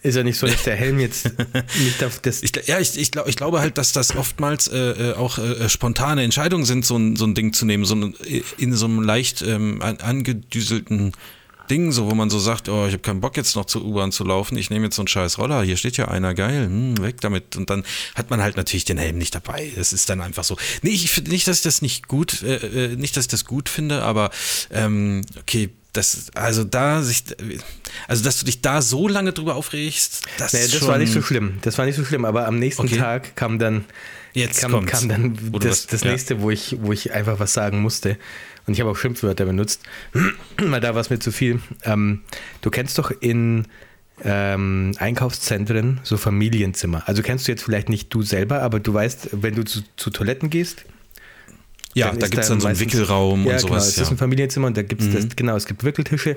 Ist 0.03 0.17
ja 0.17 0.23
nicht 0.23 0.39
so, 0.39 0.47
dass 0.47 0.65
der 0.65 0.77
Helm 0.77 1.01
jetzt 1.01 1.33
nicht 1.79 2.05
auf 2.05 2.19
das. 2.21 2.43
Ich, 2.43 2.53
ja, 2.67 2.79
ich, 2.79 2.99
ich, 2.99 3.11
glaub, 3.11 3.27
ich 3.27 3.37
glaube 3.37 3.61
halt, 3.61 3.79
dass 3.79 3.93
das 3.93 4.15
oftmals 4.15 4.69
äh, 4.69 4.77
äh 4.77 5.15
auch 5.15 5.39
äh, 5.39 5.67
spontane 5.71 6.23
Entscheidungen 6.23 6.67
sind, 6.67 6.85
so 6.85 6.97
ein, 6.99 7.17
so 7.17 7.25
ein 7.25 7.35
Ding 7.35 7.55
zu 7.55 7.65
nehmen, 7.65 7.87
so 7.87 7.95
ein, 7.95 8.15
in 8.59 8.75
so 8.75 8.85
einem 8.85 9.03
leicht 9.03 9.41
ähm, 9.41 9.81
angedüselten 9.81 11.13
Ding, 11.71 11.93
so 11.93 12.11
wo 12.11 12.15
man 12.15 12.29
so 12.29 12.39
sagt, 12.39 12.69
oh, 12.69 12.87
ich 12.87 12.93
habe 12.93 13.03
keinen 13.03 13.21
Bock 13.21 13.37
jetzt 13.37 13.57
noch 13.57 13.65
zur 13.65 13.85
U-Bahn 13.85 14.13
zu 14.13 14.25
laufen, 14.25 14.59
ich 14.59 14.71
nehme 14.71 14.85
jetzt 14.85 14.97
so 14.97 15.03
einen 15.03 15.09
scheiß 15.09 15.39
Roller, 15.39 15.63
hier 15.63 15.77
steht 15.77 15.97
ja 15.97 16.09
einer, 16.09 16.35
geil, 16.35 16.67
hm, 16.67 17.03
weg 17.03 17.21
damit. 17.21 17.57
Und 17.57 17.71
dann 17.71 17.85
hat 18.15 18.29
man 18.31 18.43
halt 18.43 18.57
natürlich 18.57 18.85
den 18.85 18.99
Helm 18.99 19.17
nicht 19.17 19.35
dabei. 19.35 19.73
Das 19.75 19.93
ist 19.93 20.09
dann 20.11 20.21
einfach 20.21 20.45
so. 20.45 20.57
Nee, 20.83 20.91
ich 20.91 21.11
finde 21.11 21.31
nicht, 21.31 21.49
dass 21.49 21.59
ich 21.59 21.63
das 21.63 21.81
nicht 21.81 22.09
gut, 22.09 22.43
äh, 22.43 22.57
äh, 22.57 22.97
nicht, 22.97 23.17
dass 23.17 23.25
ich 23.25 23.31
das 23.31 23.45
gut 23.45 23.69
finde, 23.69 24.03
aber 24.03 24.31
ähm, 24.71 25.23
okay, 25.41 25.71
das, 25.95 26.31
also 26.35 26.65
da 26.65 27.03
sich, 27.03 27.25
also 28.07 28.25
dass 28.25 28.39
du 28.39 28.45
dich 28.45 28.61
da 28.61 28.83
so 28.83 29.09
lange 29.09 29.33
drüber 29.33 29.55
aufregst, 29.55 30.27
das, 30.39 30.53
nee, 30.53 30.61
das 30.61 30.87
war 30.87 30.99
nicht 30.99 31.13
so 31.13 31.23
schlimm. 31.23 31.59
Das 31.63 31.79
war 31.79 31.87
nicht 31.87 31.97
so 31.97 32.05
schlimm, 32.05 32.25
aber 32.25 32.47
am 32.47 32.59
nächsten 32.59 32.83
okay. 32.83 32.99
Tag 32.99 33.37
kam 33.37 33.59
dann, 33.59 33.85
Jetzt 34.35 34.61
kam, 34.61 34.85
kam 34.85 35.09
dann 35.09 35.39
das, 35.61 35.87
das 35.87 36.05
nächste, 36.05 36.35
ja. 36.35 36.41
wo 36.41 36.51
ich, 36.51 36.77
wo 36.81 36.93
ich 36.93 37.13
einfach 37.13 37.39
was 37.39 37.55
sagen 37.55 37.81
musste. 37.81 38.19
Und 38.67 38.75
ich 38.75 38.81
habe 38.81 38.91
auch 38.91 38.97
Schimpfwörter 38.97 39.45
benutzt, 39.45 39.83
weil 40.59 40.81
da 40.81 40.95
war 40.95 41.01
es 41.01 41.09
mir 41.09 41.21
zu 41.21 41.31
viel. 41.31 41.61
Ähm, 41.85 42.23
du 42.61 42.71
kennst 42.71 42.99
doch 42.99 43.13
in 43.13 43.67
ähm, 44.25 44.93
Einkaufszentren 44.99 46.01
so 46.03 46.17
Familienzimmer. 46.17 47.05
Also 47.07 47.23
kennst 47.23 47.47
du 47.47 47.53
jetzt 47.53 47.63
vielleicht 47.63 47.89
nicht 47.89 48.13
du 48.13 48.23
selber, 48.23 48.63
aber 48.63 48.81
du 48.81 48.93
weißt, 48.93 49.29
wenn 49.33 49.55
du 49.55 49.65
zu, 49.65 49.83
zu 49.97 50.11
Toiletten 50.11 50.51
gehst, 50.51 50.85
Ja, 51.95 52.13
da 52.13 52.27
gibt 52.27 52.43
es 52.43 52.49
dann 52.49 52.61
so 52.61 52.67
einen 52.67 52.79
Wickelraum 52.81 53.47
ja, 53.47 53.53
und 53.53 53.57
genau, 53.57 53.69
sowas. 53.69 53.89
es 53.89 53.97
ja. 53.97 54.03
ist 54.03 54.11
ein 54.11 54.19
Familienzimmer 54.19 54.67
und 54.67 54.77
da 54.77 54.83
gibt 54.83 55.03
es, 55.03 55.37
genau, 55.37 55.57
es 55.57 55.67
gibt 55.67 55.85
Wickeltische, 55.85 56.37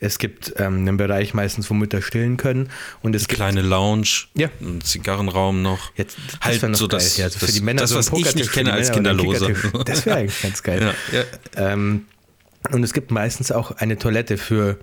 es 0.00 0.18
gibt 0.18 0.54
ähm, 0.58 0.78
einen 0.78 0.96
Bereich 0.96 1.34
meistens, 1.34 1.68
wo 1.68 1.74
Mütter 1.74 2.00
stillen 2.00 2.36
können 2.36 2.68
und 3.02 3.14
es 3.14 3.22
Eine 3.22 3.26
gibt 3.28 3.36
kleine 3.38 3.62
Lounge, 3.62 4.26
Ja. 4.34 4.48
ein 4.60 4.80
Zigarrenraum 4.80 5.62
noch. 5.62 5.92
Jetzt, 5.96 6.16
das 6.40 6.40
halt 6.62 6.70
noch 6.70 6.78
so 6.78 6.88
geil. 6.88 7.00
das, 7.00 7.16
ja, 7.16 7.24
also 7.24 7.38
für 7.38 7.46
das, 7.46 7.54
die 7.54 7.60
Männer 7.60 7.80
das 7.80 7.90
so 7.90 7.96
was 7.96 8.06
ich 8.06 8.12
Pokertisch 8.12 8.34
nicht 8.34 8.52
kenne 8.52 8.72
als. 8.72 8.92
Kickertisch. 8.92 9.58
Das 9.84 10.06
wäre 10.06 10.16
eigentlich 10.18 10.42
ganz 10.42 10.62
geil. 10.62 10.94
Ja, 11.12 11.18
ja. 11.18 11.72
Ähm, 11.72 12.06
und 12.70 12.82
es 12.82 12.92
gibt 12.92 13.10
meistens 13.10 13.52
auch 13.52 13.72
eine 13.72 13.98
Toilette 13.98 14.38
für, 14.38 14.78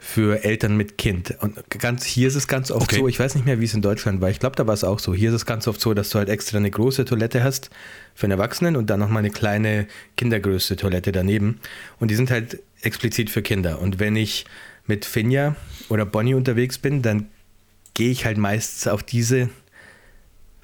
für 0.00 0.44
Eltern 0.44 0.76
mit 0.76 0.96
Kind. 0.96 1.34
Und 1.40 1.58
ganz, 1.70 2.04
hier 2.04 2.28
ist 2.28 2.36
es 2.36 2.46
ganz 2.46 2.70
oft 2.70 2.84
Okay. 2.84 3.00
so, 3.00 3.08
ich 3.08 3.18
weiß 3.18 3.34
nicht 3.34 3.44
mehr, 3.44 3.60
wie 3.60 3.64
es 3.64 3.74
in 3.74 3.82
Deutschland 3.82 4.20
war, 4.20 4.30
ich 4.30 4.38
glaube, 4.38 4.54
da 4.54 4.66
war 4.66 4.74
es 4.74 4.84
auch 4.84 5.00
so. 5.00 5.12
Hier 5.12 5.30
ist 5.30 5.34
es 5.34 5.44
ganz 5.44 5.66
oft 5.66 5.80
so, 5.80 5.92
dass 5.92 6.10
du 6.10 6.18
halt 6.18 6.28
extra 6.28 6.56
eine 6.56 6.70
große 6.70 7.04
Toilette 7.04 7.42
hast 7.42 7.70
für 8.14 8.24
einen 8.24 8.32
Erwachsenen 8.32 8.76
und 8.76 8.88
dann 8.90 9.00
nochmal 9.00 9.20
eine 9.20 9.30
kleine 9.30 9.88
Kindergröße 10.16 10.76
Toilette 10.76 11.10
daneben. 11.10 11.58
Und 11.98 12.12
die 12.12 12.14
sind 12.14 12.30
halt 12.30 12.62
explizit 12.80 13.28
für 13.28 13.42
Kinder. 13.42 13.80
Und 13.80 13.98
wenn 13.98 14.14
ich 14.14 14.46
mit 14.86 15.04
Finja 15.04 15.56
oder 15.88 16.06
Bonnie 16.06 16.34
unterwegs 16.34 16.78
bin, 16.78 17.02
dann 17.02 17.26
gehe 17.94 18.10
ich 18.10 18.24
halt 18.24 18.38
meistens 18.38 18.86
auf 18.86 19.02
diese 19.02 19.50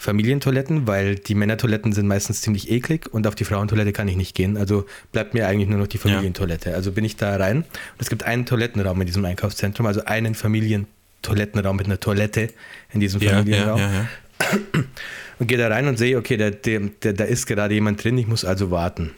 Familientoiletten, 0.04 0.87
weil 0.87 1.14
die 1.14 1.34
Männertoiletten 1.34 1.92
sind 1.92 2.06
meistens 2.06 2.42
ziemlich 2.42 2.70
eklig 2.70 3.12
und 3.12 3.26
auf 3.26 3.34
die 3.34 3.44
Frauentoilette 3.44 3.92
kann 3.92 4.06
ich 4.06 4.16
nicht 4.16 4.34
gehen. 4.34 4.58
Also 4.58 4.84
bleibt 5.12 5.32
mir 5.32 5.49
eigentlich 5.49 5.68
nur 5.68 5.78
noch 5.78 5.87
die 5.87 5.96
Familientoilette. 5.96 6.75
Also 6.75 6.92
bin 6.92 7.04
ich 7.06 7.16
da 7.16 7.34
rein 7.37 7.58
und 7.58 7.66
es 8.00 8.11
gibt 8.11 8.23
einen 8.23 8.44
Toilettenraum 8.44 9.00
in 9.00 9.06
diesem 9.06 9.25
Einkaufszentrum, 9.25 9.87
also 9.87 10.04
einen 10.04 10.34
Familientoilettenraum 10.34 11.76
mit 11.76 11.87
einer 11.87 11.99
Toilette 12.00 12.50
in 12.92 13.00
diesem 13.00 13.23
Ja, 13.23 13.30
ja, 13.30 13.37
Familienraum. 13.38 13.78
ja, 13.80 13.92
ja. 13.92 14.08
Und 15.40 15.49
gehe 15.49 15.58
da 15.58 15.66
rein 15.66 15.88
und 15.88 15.99
sehe, 15.99 16.16
okay, 16.16 16.37
da, 16.37 16.50
der, 16.50 16.80
da 17.12 17.25
ist 17.25 17.46
gerade 17.46 17.75
jemand 17.75 18.04
drin, 18.04 18.16
ich 18.16 18.28
muss 18.28 18.44
also 18.44 18.70
warten. 18.70 19.11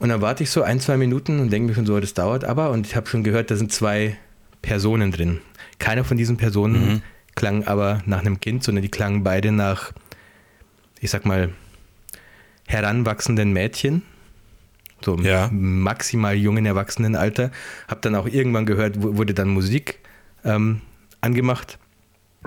Und 0.00 0.08
dann 0.08 0.20
warte 0.20 0.42
ich 0.42 0.50
so 0.50 0.62
ein, 0.62 0.80
zwei 0.80 0.96
Minuten 0.96 1.38
und 1.38 1.52
denke 1.52 1.68
mir 1.68 1.74
schon 1.76 1.86
so, 1.86 2.00
das 2.00 2.12
dauert 2.12 2.44
aber. 2.44 2.70
Und 2.70 2.84
ich 2.88 2.96
habe 2.96 3.06
schon 3.06 3.22
gehört, 3.22 3.52
da 3.52 3.56
sind 3.56 3.72
zwei 3.72 4.16
Personen 4.60 5.12
drin. 5.12 5.38
Keiner 5.78 6.02
von 6.02 6.16
diesen 6.16 6.38
Personen 6.38 7.02
klang 7.34 7.64
aber 7.66 8.02
nach 8.06 8.20
einem 8.20 8.40
Kind, 8.40 8.62
sondern 8.64 8.82
die 8.82 8.90
klangen 8.90 9.22
beide 9.22 9.52
nach, 9.52 9.92
ich 11.00 11.10
sag 11.10 11.24
mal, 11.24 11.50
heranwachsenden 12.66 13.52
Mädchen. 13.52 14.02
So 15.04 15.16
Ja. 15.18 15.48
maximal 15.52 16.36
jungen 16.36 16.64
Erwachsenenalter. 16.64 17.50
Hab 17.88 18.02
dann 18.02 18.14
auch 18.14 18.26
irgendwann 18.26 18.66
gehört, 18.66 19.02
wu- 19.02 19.16
wurde 19.16 19.34
dann 19.34 19.48
Musik 19.48 19.98
ähm, 20.44 20.80
angemacht. 21.20 21.78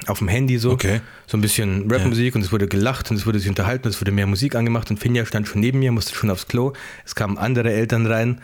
Auf 0.07 0.19
dem 0.19 0.27
Handy 0.27 0.57
so. 0.57 0.71
Okay. 0.71 0.99
So 1.27 1.37
ein 1.37 1.41
bisschen 1.41 1.89
Rapmusik 1.89 2.35
und 2.35 2.41
es 2.41 2.51
wurde 2.51 2.67
gelacht 2.67 3.11
und 3.11 3.17
es 3.17 3.25
wurde 3.25 3.39
sich 3.39 3.47
unterhalten 3.49 3.85
und 3.87 3.91
es 3.93 4.01
wurde 4.01 4.11
mehr 4.11 4.27
Musik 4.27 4.55
angemacht 4.55 4.89
und 4.89 4.97
Finja 4.99 5.25
stand 5.25 5.47
schon 5.47 5.61
neben 5.61 5.79
mir, 5.79 5.91
musste 5.93 6.13
schon 6.15 6.29
aufs 6.29 6.47
Klo. 6.47 6.73
Es 7.05 7.15
kamen 7.15 7.37
andere 7.37 7.71
Eltern 7.71 8.05
rein 8.05 8.41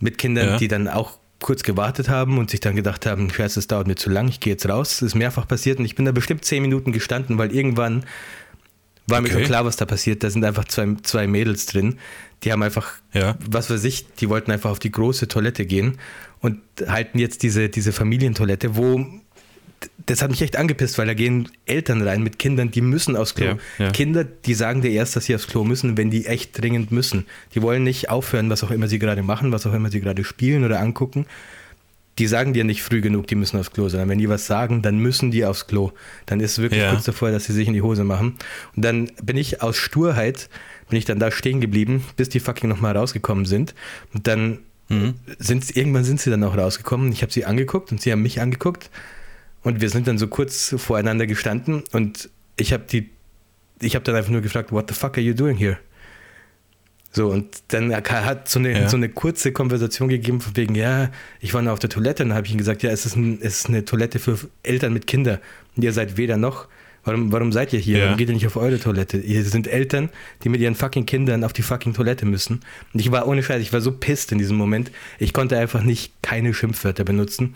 mit 0.00 0.16
Kindern, 0.16 0.48
Ja. 0.48 0.56
die 0.58 0.68
dann 0.68 0.88
auch 0.88 1.18
kurz 1.44 1.62
gewartet 1.62 2.08
haben 2.08 2.38
und 2.38 2.48
sich 2.50 2.60
dann 2.60 2.74
gedacht 2.74 3.04
haben, 3.04 3.28
scheiße, 3.30 3.60
es 3.60 3.66
dauert 3.66 3.86
mir 3.86 3.96
zu 3.96 4.08
lang, 4.08 4.28
ich 4.28 4.40
gehe 4.40 4.54
jetzt 4.54 4.66
raus. 4.66 4.88
Das 4.90 5.02
ist 5.02 5.14
mehrfach 5.14 5.46
passiert 5.46 5.78
und 5.78 5.84
ich 5.84 5.94
bin 5.94 6.06
da 6.06 6.12
bestimmt 6.12 6.42
zehn 6.42 6.62
Minuten 6.62 6.90
gestanden, 6.90 7.36
weil 7.36 7.54
irgendwann 7.54 8.04
war 9.06 9.20
mir 9.20 9.28
Okay. 9.28 9.34
schon 9.40 9.44
klar, 9.44 9.66
was 9.66 9.76
da 9.76 9.84
passiert. 9.84 10.24
Da 10.24 10.30
sind 10.30 10.42
einfach 10.42 10.64
zwei, 10.64 10.86
zwei 11.02 11.26
Mädels 11.26 11.66
drin, 11.66 11.98
die 12.42 12.50
haben 12.50 12.62
einfach, 12.62 12.92
Ja. 13.12 13.36
was 13.46 13.68
weiß 13.68 13.84
ich, 13.84 14.06
die 14.14 14.30
wollten 14.30 14.50
einfach 14.52 14.70
auf 14.70 14.78
die 14.78 14.90
große 14.90 15.28
Toilette 15.28 15.66
gehen 15.66 15.98
und 16.40 16.60
halten 16.86 17.18
jetzt 17.18 17.42
diese, 17.42 17.68
diese 17.68 17.92
Familientoilette, 17.92 18.74
wo 18.76 19.04
das 20.06 20.22
hat 20.22 20.30
mich 20.30 20.42
echt 20.42 20.56
angepisst, 20.56 20.98
weil 20.98 21.06
da 21.06 21.14
gehen 21.14 21.48
Eltern 21.66 22.02
rein 22.02 22.22
mit 22.22 22.38
Kindern, 22.38 22.70
die 22.70 22.80
müssen 22.80 23.16
aufs 23.16 23.34
Klo. 23.34 23.46
Ja, 23.46 23.58
ja. 23.78 23.90
Kinder, 23.90 24.24
die 24.24 24.54
sagen 24.54 24.82
dir 24.82 24.90
erst, 24.90 25.16
dass 25.16 25.24
sie 25.26 25.34
aufs 25.34 25.46
Klo 25.46 25.64
müssen, 25.64 25.96
wenn 25.96 26.10
die 26.10 26.26
echt 26.26 26.60
dringend 26.60 26.90
müssen. 26.92 27.26
Die 27.54 27.62
wollen 27.62 27.82
nicht 27.84 28.10
aufhören, 28.10 28.50
was 28.50 28.62
auch 28.64 28.70
immer 28.70 28.88
sie 28.88 28.98
gerade 28.98 29.22
machen, 29.22 29.52
was 29.52 29.66
auch 29.66 29.72
immer 29.74 29.90
sie 29.90 30.00
gerade 30.00 30.24
spielen 30.24 30.64
oder 30.64 30.80
angucken. 30.80 31.26
Die 32.18 32.26
sagen 32.28 32.52
dir 32.52 32.62
nicht 32.62 32.82
früh 32.82 33.00
genug, 33.00 33.26
die 33.26 33.34
müssen 33.34 33.58
aufs 33.58 33.72
Klo, 33.72 33.88
sondern 33.88 34.08
wenn 34.08 34.18
die 34.18 34.28
was 34.28 34.46
sagen, 34.46 34.82
dann 34.82 34.98
müssen 34.98 35.30
die 35.32 35.44
aufs 35.44 35.66
Klo. 35.66 35.90
Dann 36.26 36.38
ist 36.38 36.52
es 36.52 36.58
wirklich 36.58 36.80
Ja. 36.80 36.90
kurz 36.92 37.04
davor, 37.04 37.32
dass 37.32 37.44
sie 37.46 37.52
sich 37.52 37.66
in 37.66 37.74
die 37.74 37.82
Hose 37.82 38.04
machen. 38.04 38.36
Und 38.76 38.84
dann 38.84 39.10
bin 39.22 39.36
ich 39.36 39.62
aus 39.62 39.76
Sturheit, 39.76 40.48
bin 40.88 40.98
ich 40.98 41.06
dann 41.06 41.18
da 41.18 41.32
stehen 41.32 41.60
geblieben, 41.60 42.04
bis 42.16 42.28
die 42.28 42.38
fucking 42.38 42.68
nochmal 42.68 42.96
rausgekommen 42.96 43.46
sind. 43.46 43.74
Und 44.12 44.28
dann 44.28 44.58
Mhm. 44.90 45.14
sind 45.38 45.74
irgendwann 45.76 46.04
sind 46.04 46.20
sie 46.20 46.28
dann 46.30 46.44
auch 46.44 46.56
rausgekommen. 46.56 47.10
Ich 47.10 47.22
habe 47.22 47.32
sie 47.32 47.46
angeguckt 47.46 47.90
und 47.90 48.02
sie 48.02 48.12
haben 48.12 48.20
mich 48.22 48.40
angeguckt. 48.42 48.90
Und 49.64 49.80
wir 49.80 49.90
sind 49.90 50.06
dann 50.06 50.18
so 50.18 50.28
kurz 50.28 50.74
voreinander 50.78 51.26
gestanden 51.26 51.82
und 51.92 52.28
ich 52.56 52.72
habe 52.72 52.84
die, 52.88 53.10
ich 53.80 53.96
habe 53.96 54.04
dann 54.04 54.14
einfach 54.14 54.30
nur 54.30 54.40
gefragt, 54.42 54.70
what 54.70 54.88
the 54.88 54.94
fuck 54.94 55.16
are 55.16 55.20
you 55.26 55.34
doing 55.34 55.56
here? 55.56 55.78
So, 57.10 57.28
und 57.28 57.62
dann 57.68 57.94
hat 57.94 58.48
so 58.48 58.58
eine, 58.58 58.72
Ja. 58.72 58.88
so 58.88 58.96
eine 58.96 59.08
kurze 59.08 59.52
Konversation 59.52 60.08
gegeben, 60.08 60.40
von 60.40 60.56
wegen, 60.56 60.74
ja, 60.74 61.10
ich 61.40 61.54
war 61.54 61.62
nur 61.62 61.72
auf 61.72 61.78
der 61.78 61.88
Toilette 61.90 62.24
und 62.24 62.30
dann 62.30 62.36
habe 62.36 62.46
ich 62.46 62.52
ihm 62.52 62.58
gesagt, 62.58 62.82
ja, 62.82 62.90
es 62.90 63.06
ist, 63.06 63.16
ein, 63.16 63.38
es 63.40 63.60
ist 63.60 63.68
eine 63.68 63.84
Toilette 63.84 64.18
für 64.18 64.36
Eltern 64.64 64.92
mit 64.92 65.06
Kindern. 65.06 65.38
Und 65.76 65.84
ihr 65.84 65.92
seid 65.92 66.16
weder 66.16 66.36
noch. 66.36 66.66
Warum, 67.04 67.30
warum 67.32 67.52
seid 67.52 67.72
ihr 67.72 67.78
hier? 67.78 67.98
Ja. 67.98 68.04
Warum 68.06 68.16
geht 68.18 68.28
ihr 68.30 68.34
nicht 68.34 68.46
auf 68.46 68.56
eure 68.56 68.80
Toilette? 68.80 69.18
Ihr 69.18 69.44
sind 69.44 69.66
Eltern, 69.68 70.08
die 70.42 70.48
mit 70.48 70.60
ihren 70.60 70.74
fucking 70.74 71.06
Kindern 71.06 71.44
auf 71.44 71.52
die 71.52 71.62
fucking 71.62 71.94
Toilette 71.94 72.26
müssen. 72.26 72.60
Und 72.92 72.98
ich 73.00 73.12
war 73.12 73.28
ohne 73.28 73.42
Scheiß, 73.42 73.62
ich 73.62 73.72
war 73.72 73.80
so 73.80 73.92
pisst 73.92 74.32
in 74.32 74.38
diesem 74.38 74.56
Moment. 74.56 74.90
Ich 75.20 75.32
konnte 75.32 75.56
einfach 75.58 75.82
nicht 75.82 76.12
keine 76.22 76.52
Schimpfwörter 76.52 77.04
benutzen. 77.04 77.54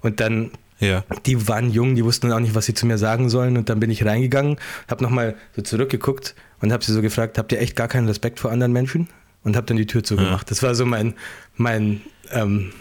Und 0.00 0.20
dann 0.20 0.50
Ja. 0.82 1.04
die 1.26 1.48
waren 1.48 1.70
jung, 1.70 1.94
die 1.94 2.04
wussten 2.04 2.30
auch 2.32 2.40
nicht, 2.40 2.54
was 2.54 2.66
sie 2.66 2.74
zu 2.74 2.86
mir 2.86 2.98
sagen 2.98 3.28
sollen. 3.30 3.56
Und 3.56 3.68
dann 3.68 3.80
bin 3.80 3.90
ich 3.90 4.04
reingegangen, 4.04 4.56
habe 4.90 5.02
nochmal 5.02 5.36
so 5.56 5.62
zurückgeguckt 5.62 6.34
und 6.60 6.72
habe 6.72 6.84
sie 6.84 6.92
so 6.92 7.00
gefragt, 7.00 7.38
habt 7.38 7.52
ihr 7.52 7.60
echt 7.60 7.76
gar 7.76 7.88
keinen 7.88 8.08
Respekt 8.08 8.40
vor 8.40 8.50
anderen 8.50 8.72
Menschen? 8.72 9.08
Und 9.44 9.56
habe 9.56 9.66
dann 9.66 9.76
die 9.76 9.86
Tür 9.86 10.04
zugemacht. 10.04 10.50
Das 10.52 10.62
war 10.62 10.74
so 10.76 10.84
mein, 10.86 11.14
mein 11.56 12.00
ähm, 12.30 12.72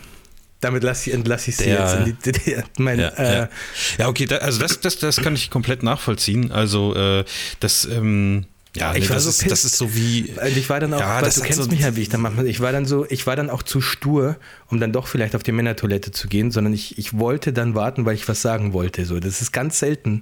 damit 0.59 0.83
lass 0.83 1.07
ich, 1.07 1.13
entlasse 1.13 1.49
ich 1.49 1.57
sie 1.57 1.65
Der- 1.65 1.79
jetzt. 1.79 2.07
In 2.07 2.17
die, 2.23 2.31
die, 2.55 2.55
mein, 2.77 2.99
Ja, 2.99 3.07
äh, 3.09 3.35
ja. 3.37 3.49
ja 3.97 4.07
okay, 4.07 4.25
da, 4.27 4.37
also 4.37 4.59
das, 4.59 4.79
das, 4.79 4.97
das 4.99 5.17
kann 5.17 5.33
ich 5.33 5.49
komplett 5.49 5.81
nachvollziehen. 5.81 6.51
Also 6.51 6.95
äh, 6.95 7.25
das, 7.59 7.85
ähm, 7.85 8.45
ja, 8.75 8.93
Ich 8.95 9.03
nee, 9.03 9.09
war 9.09 9.15
das, 9.15 9.23
so 9.25 9.29
ist, 9.29 9.51
das 9.51 9.65
ist 9.65 9.77
so 9.77 9.93
wie. 9.95 10.33
Ich 10.55 10.69
war 10.69 10.79
dann 10.79 10.93
auch, 10.93 10.99
Ja, 10.99 11.21
das 11.21 11.35
du 11.35 11.41
kennst 11.41 11.61
so- 11.63 11.69
mich 11.69 11.81
ja, 11.81 11.95
wie 11.95 12.01
ich 12.03 12.09
dann 12.09 12.21
mache. 12.21 12.47
Ich 12.47 12.59
war 12.61 12.71
dann 12.71 12.85
so, 12.85 13.05
ich 13.09 13.27
war 13.27 13.35
dann 13.35 13.49
auch 13.49 13.63
zu 13.63 13.81
stur, 13.81 14.37
um 14.67 14.79
dann 14.79 14.93
doch 14.93 15.07
vielleicht 15.07 15.35
auf 15.35 15.43
die 15.43 15.51
Männertoilette 15.51 16.11
zu 16.11 16.27
gehen, 16.29 16.51
sondern 16.51 16.73
ich, 16.73 16.97
ich 16.97 17.17
wollte 17.17 17.51
dann 17.53 17.75
warten, 17.75 18.05
weil 18.05 18.15
ich 18.15 18.27
was 18.29 18.41
sagen 18.41 18.71
wollte. 18.73 19.05
So, 19.05 19.19
das 19.19 19.41
ist 19.41 19.51
ganz 19.51 19.79
selten 19.79 20.21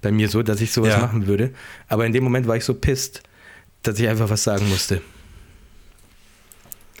bei 0.00 0.12
mir 0.12 0.28
so, 0.28 0.42
dass 0.44 0.60
ich 0.60 0.70
sowas 0.70 0.90
Ja. 0.90 0.98
machen 1.00 1.26
würde. 1.26 1.50
Aber 1.88 2.06
in 2.06 2.12
dem 2.12 2.22
Moment 2.22 2.46
war 2.46 2.56
ich 2.56 2.64
so 2.64 2.74
pisst, 2.74 3.22
dass 3.82 3.98
ich 3.98 4.06
einfach 4.08 4.30
was 4.30 4.44
sagen 4.44 4.68
musste. 4.68 5.00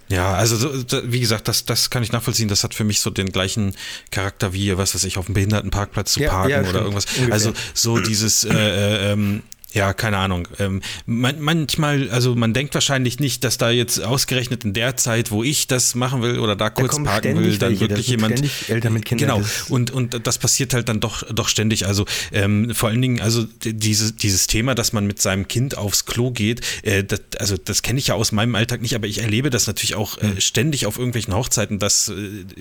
Ja, 0.08 0.34
also 0.34 0.56
wie 1.04 1.20
gesagt, 1.20 1.48
das, 1.48 1.66
das 1.66 1.90
kann 1.90 2.02
ich 2.02 2.12
nachvollziehen. 2.12 2.48
Das 2.48 2.64
hat 2.64 2.74
für 2.74 2.84
mich 2.84 3.00
so 3.00 3.10
den 3.10 3.30
gleichen 3.30 3.74
Charakter 4.10 4.54
wie, 4.54 4.76
was 4.78 4.94
weiß 4.94 5.04
ich, 5.04 5.18
auf 5.18 5.26
dem 5.26 5.34
Behindertenparkplatz 5.34 6.14
zu 6.14 6.20
Ja, 6.20 6.30
parken 6.30 6.50
ja, 6.50 6.60
oder 6.62 6.80
irgendwas. 6.80 7.04
Ungefähr. 7.16 7.34
Also 7.34 7.52
so 7.74 8.00
dieses, 8.00 8.44
äh, 8.44 8.54
äh, 8.54 9.12
ähm, 9.12 9.42
ja, 9.72 9.92
keine 9.92 10.16
Ahnung. 10.16 10.48
Ähm, 10.58 10.80
man, 11.04 11.40
manchmal, 11.40 12.10
also 12.10 12.34
man 12.34 12.54
denkt 12.54 12.74
wahrscheinlich 12.74 13.20
nicht, 13.20 13.44
dass 13.44 13.58
da 13.58 13.70
jetzt 13.70 14.02
ausgerechnet 14.02 14.64
in 14.64 14.72
der 14.72 14.96
Zeit, 14.96 15.30
wo 15.30 15.42
ich 15.44 15.66
das 15.66 15.94
machen 15.94 16.22
will 16.22 16.38
oder 16.38 16.56
da 16.56 16.70
kurz 16.70 16.92
kommen 16.92 17.04
parken 17.04 17.36
will, 17.36 17.58
dann 17.58 17.70
welche, 17.70 17.88
da 17.88 17.90
wirklich 17.90 18.08
jemand. 18.08 18.42
Eltern 18.68 18.92
mit 18.94 19.04
Kindern, 19.04 19.38
Genau. 19.42 19.48
Und, 19.68 19.90
und 19.90 20.26
das 20.26 20.38
passiert 20.38 20.72
halt 20.72 20.88
dann 20.88 21.00
doch, 21.00 21.22
doch 21.32 21.48
ständig. 21.48 21.86
Also 21.86 22.06
ähm, 22.32 22.74
vor 22.74 22.88
allen 22.88 23.02
Dingen, 23.02 23.20
also 23.20 23.44
diese, 23.62 24.12
dieses 24.14 24.46
Thema, 24.46 24.74
dass 24.74 24.92
man 24.92 25.06
mit 25.06 25.20
seinem 25.20 25.48
Kind 25.48 25.76
aufs 25.76 26.06
Klo 26.06 26.30
geht, 26.30 26.62
äh, 26.82 27.04
das, 27.04 27.20
also 27.38 27.56
das 27.56 27.82
kenne 27.82 27.98
ich 27.98 28.06
ja 28.08 28.14
aus 28.14 28.32
meinem 28.32 28.54
Alltag 28.54 28.80
nicht, 28.80 28.94
aber 28.94 29.06
ich 29.06 29.20
erlebe 29.20 29.50
das 29.50 29.66
natürlich 29.66 29.96
auch 29.96 30.16
äh, 30.18 30.40
ständig 30.40 30.86
auf 30.86 30.98
irgendwelchen 30.98 31.34
Hochzeiten, 31.34 31.78
dass 31.78 32.08
äh, 32.08 32.14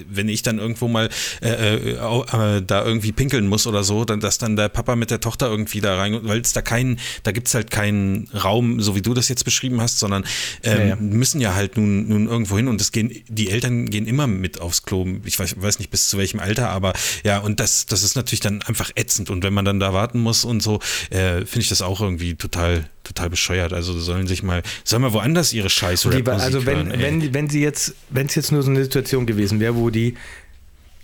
wenn 0.10 0.28
ich 0.28 0.42
dann 0.42 0.60
irgendwo 0.60 0.90
mal 0.90 1.10
äh, 1.42 1.50
äh, 1.50 1.92
äh, 1.94 2.62
da 2.62 2.86
irgendwie 2.86 3.14
pinkeln 3.14 3.48
muss 3.48 3.66
oder 3.66 3.84
so, 3.86 4.04
dann 4.04 4.20
dass 4.20 4.38
dann 4.38 4.58
der 4.58 4.70
Papa 4.70 4.96
mit 4.98 5.10
der 5.10 5.22
Tochter 5.22 5.48
irgendwie 5.48 5.80
da 5.80 5.96
rein, 5.96 6.20
weil 6.24 6.42
es 6.42 6.52
da 6.52 6.62
keinen, 6.62 6.97
da 7.24 7.32
gibt 7.32 7.48
es 7.48 7.54
halt 7.56 7.72
keinen 7.72 8.28
Raum, 8.34 8.80
so 8.82 8.96
wie 8.96 9.02
du 9.02 9.14
das 9.14 9.30
jetzt 9.30 9.44
beschrieben 9.46 9.82
hast, 9.82 10.00
sondern 10.00 10.24
ähm, 10.64 10.80
Ja, 10.80 10.86
ja. 10.88 10.96
müssen 10.98 11.42
ja 11.42 11.56
halt 11.56 11.78
nun, 11.78 12.08
nun 12.08 12.28
irgendwo 12.28 12.58
hin 12.58 12.68
und 12.68 12.80
es 12.82 12.92
gehen, 12.92 13.12
die 13.28 13.50
Eltern 13.50 13.86
gehen 13.90 14.06
immer 14.08 14.28
mit 14.28 14.62
aufs 14.62 14.84
Klo. 14.84 15.06
Ich 15.26 15.38
weiß, 15.40 15.56
weiß 15.62 15.80
nicht 15.80 15.92
bis 15.92 16.10
zu 16.10 16.18
welchem 16.18 16.40
Alter, 16.40 16.70
aber 16.70 16.94
ja, 17.24 17.40
und 17.40 17.60
das, 17.60 17.86
das 17.86 18.04
ist 18.04 18.16
natürlich 18.16 18.40
dann 18.42 18.62
einfach 18.64 18.92
ätzend. 18.96 19.30
Und 19.30 19.44
wenn 19.44 19.54
man 19.54 19.66
dann 19.66 19.80
da 19.80 19.94
warten 19.94 20.20
muss 20.20 20.46
und 20.46 20.62
so, 20.64 20.80
äh, 21.10 21.40
finde 21.46 21.60
ich 21.60 21.70
das 21.70 21.82
auch 21.82 22.02
irgendwie 22.02 22.36
total, 22.36 22.90
total 23.04 23.30
bescheuert. 23.30 23.74
Also 23.74 23.98
sollen 24.00 24.28
sich 24.28 24.44
mal, 24.44 24.64
sollen 24.84 25.02
mal 25.02 25.14
woanders 25.14 25.54
ihre 25.54 25.70
scheiß 25.70 26.02
Die 26.02 26.26
war- 26.26 26.36
Rap 26.36 26.42
also 26.44 26.66
wenn, 26.66 26.88
hören, 26.88 27.00
wenn, 27.02 27.34
wenn 27.34 27.50
sie 27.50 27.62
jetzt, 27.62 27.96
wenn 28.10 28.28
es 28.28 28.36
jetzt 28.36 28.52
nur 28.52 28.64
so 28.64 28.70
eine 28.70 28.84
Situation 28.84 29.26
gewesen 29.26 29.60
wäre, 29.60 29.76
wo 29.76 29.90
die 29.90 30.16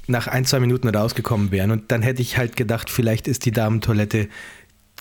nach 0.08 0.28
ein, 0.28 0.44
zwei 0.46 0.60
Minuten 0.60 0.90
rausgekommen 0.90 1.52
wären 1.52 1.72
und 1.72 1.92
dann 1.92 2.02
hätte 2.02 2.22
ich 2.22 2.38
halt 2.38 2.58
gedacht, 2.58 2.90
vielleicht 2.90 3.28
ist 3.28 3.46
die 3.46 3.52
Damentoilette 3.52 4.28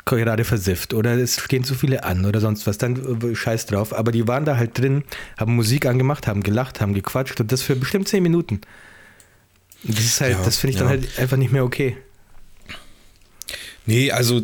gerade 0.05 0.45
versifft 0.45 0.95
oder 0.95 1.15
es 1.15 1.41
stehen 1.41 1.65
zu 1.65 1.75
viele 1.75 2.05
an 2.05 2.25
oder 2.25 2.41
sonst 2.41 2.67
was, 2.67 2.79
dann 2.79 3.23
äh, 3.23 3.35
scheiß 3.35 3.67
drauf. 3.67 3.95
Aber 3.95 4.13
die 4.13 4.27
waren 4.27 4.45
da 4.45 4.57
halt 4.57 4.79
drin, 4.79 5.05
haben 5.39 5.55
Musik 5.55 5.87
angemacht, 5.87 6.27
haben 6.27 6.43
gelacht, 6.43 6.81
haben 6.81 6.95
gequatscht 6.95 7.41
und 7.41 7.53
das 7.53 7.63
für 7.63 7.77
bestimmt 7.77 8.09
zehn 8.09 8.23
Minuten. 8.23 8.61
Das 9.85 10.05
ist 10.05 10.21
halt, 10.21 10.39
Ja, 10.39 10.45
das 10.45 10.59
finde 10.59 10.73
ich 10.73 10.79
dann 10.79 10.89
ja. 10.89 10.91
halt 10.91 11.19
einfach 11.19 11.37
nicht 11.37 11.53
mehr 11.53 11.65
okay. 11.65 11.97
Nee, 13.85 14.13
also 14.13 14.41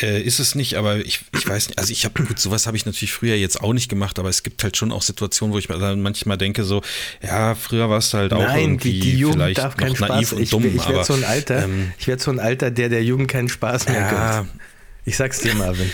äh, 0.00 0.22
ist 0.22 0.38
es 0.38 0.54
nicht, 0.54 0.76
aber 0.76 0.96
ich, 0.96 1.20
ich 1.36 1.46
weiß 1.46 1.68
nicht, 1.68 1.78
also 1.78 1.92
ich 1.92 2.06
habe, 2.06 2.24
gut, 2.24 2.38
sowas 2.38 2.66
habe 2.66 2.74
ich 2.74 2.86
natürlich 2.86 3.12
früher 3.12 3.34
jetzt 3.36 3.60
auch 3.60 3.74
nicht 3.74 3.90
gemacht, 3.90 4.18
aber 4.18 4.30
es 4.30 4.42
gibt 4.42 4.64
halt 4.64 4.78
schon 4.78 4.92
auch 4.92 5.02
Situationen, 5.02 5.52
wo 5.52 5.58
ich 5.58 5.68
manchmal 5.68 6.38
denke 6.38 6.64
so, 6.64 6.80
ja, 7.22 7.54
früher 7.54 7.90
warst 7.90 8.14
du 8.14 8.18
halt 8.18 8.32
auch 8.32 8.40
Nein, 8.40 8.60
irgendwie 8.60 8.92
die, 8.92 9.00
die 9.00 9.18
Jugend 9.18 9.36
vielleicht 9.36 9.58
darf 9.58 9.76
keinen 9.76 9.92
noch 9.92 10.08
naiv 10.08 10.28
Spaß. 10.28 10.32
und 10.32 10.42
Ich, 10.42 10.50
dumm, 10.50 10.64
ich 10.64 10.74
werde 10.74 10.94
aber 10.94 11.04
so 11.04 11.12
ein 11.12 11.24
Alter, 11.24 11.64
ähm, 11.64 11.92
ich 11.98 12.06
werde 12.06 12.22
so 12.22 12.30
ein 12.30 12.40
Alter, 12.40 12.70
der 12.70 12.88
der 12.88 13.04
Jugend 13.04 13.28
keinen 13.28 13.50
Spaß 13.50 13.88
mehr 13.88 14.00
ja, 14.00 14.40
gönnt. 14.40 14.50
Ich 15.04 15.16
sag's 15.16 15.40
dir, 15.40 15.54
Marvin. 15.54 15.90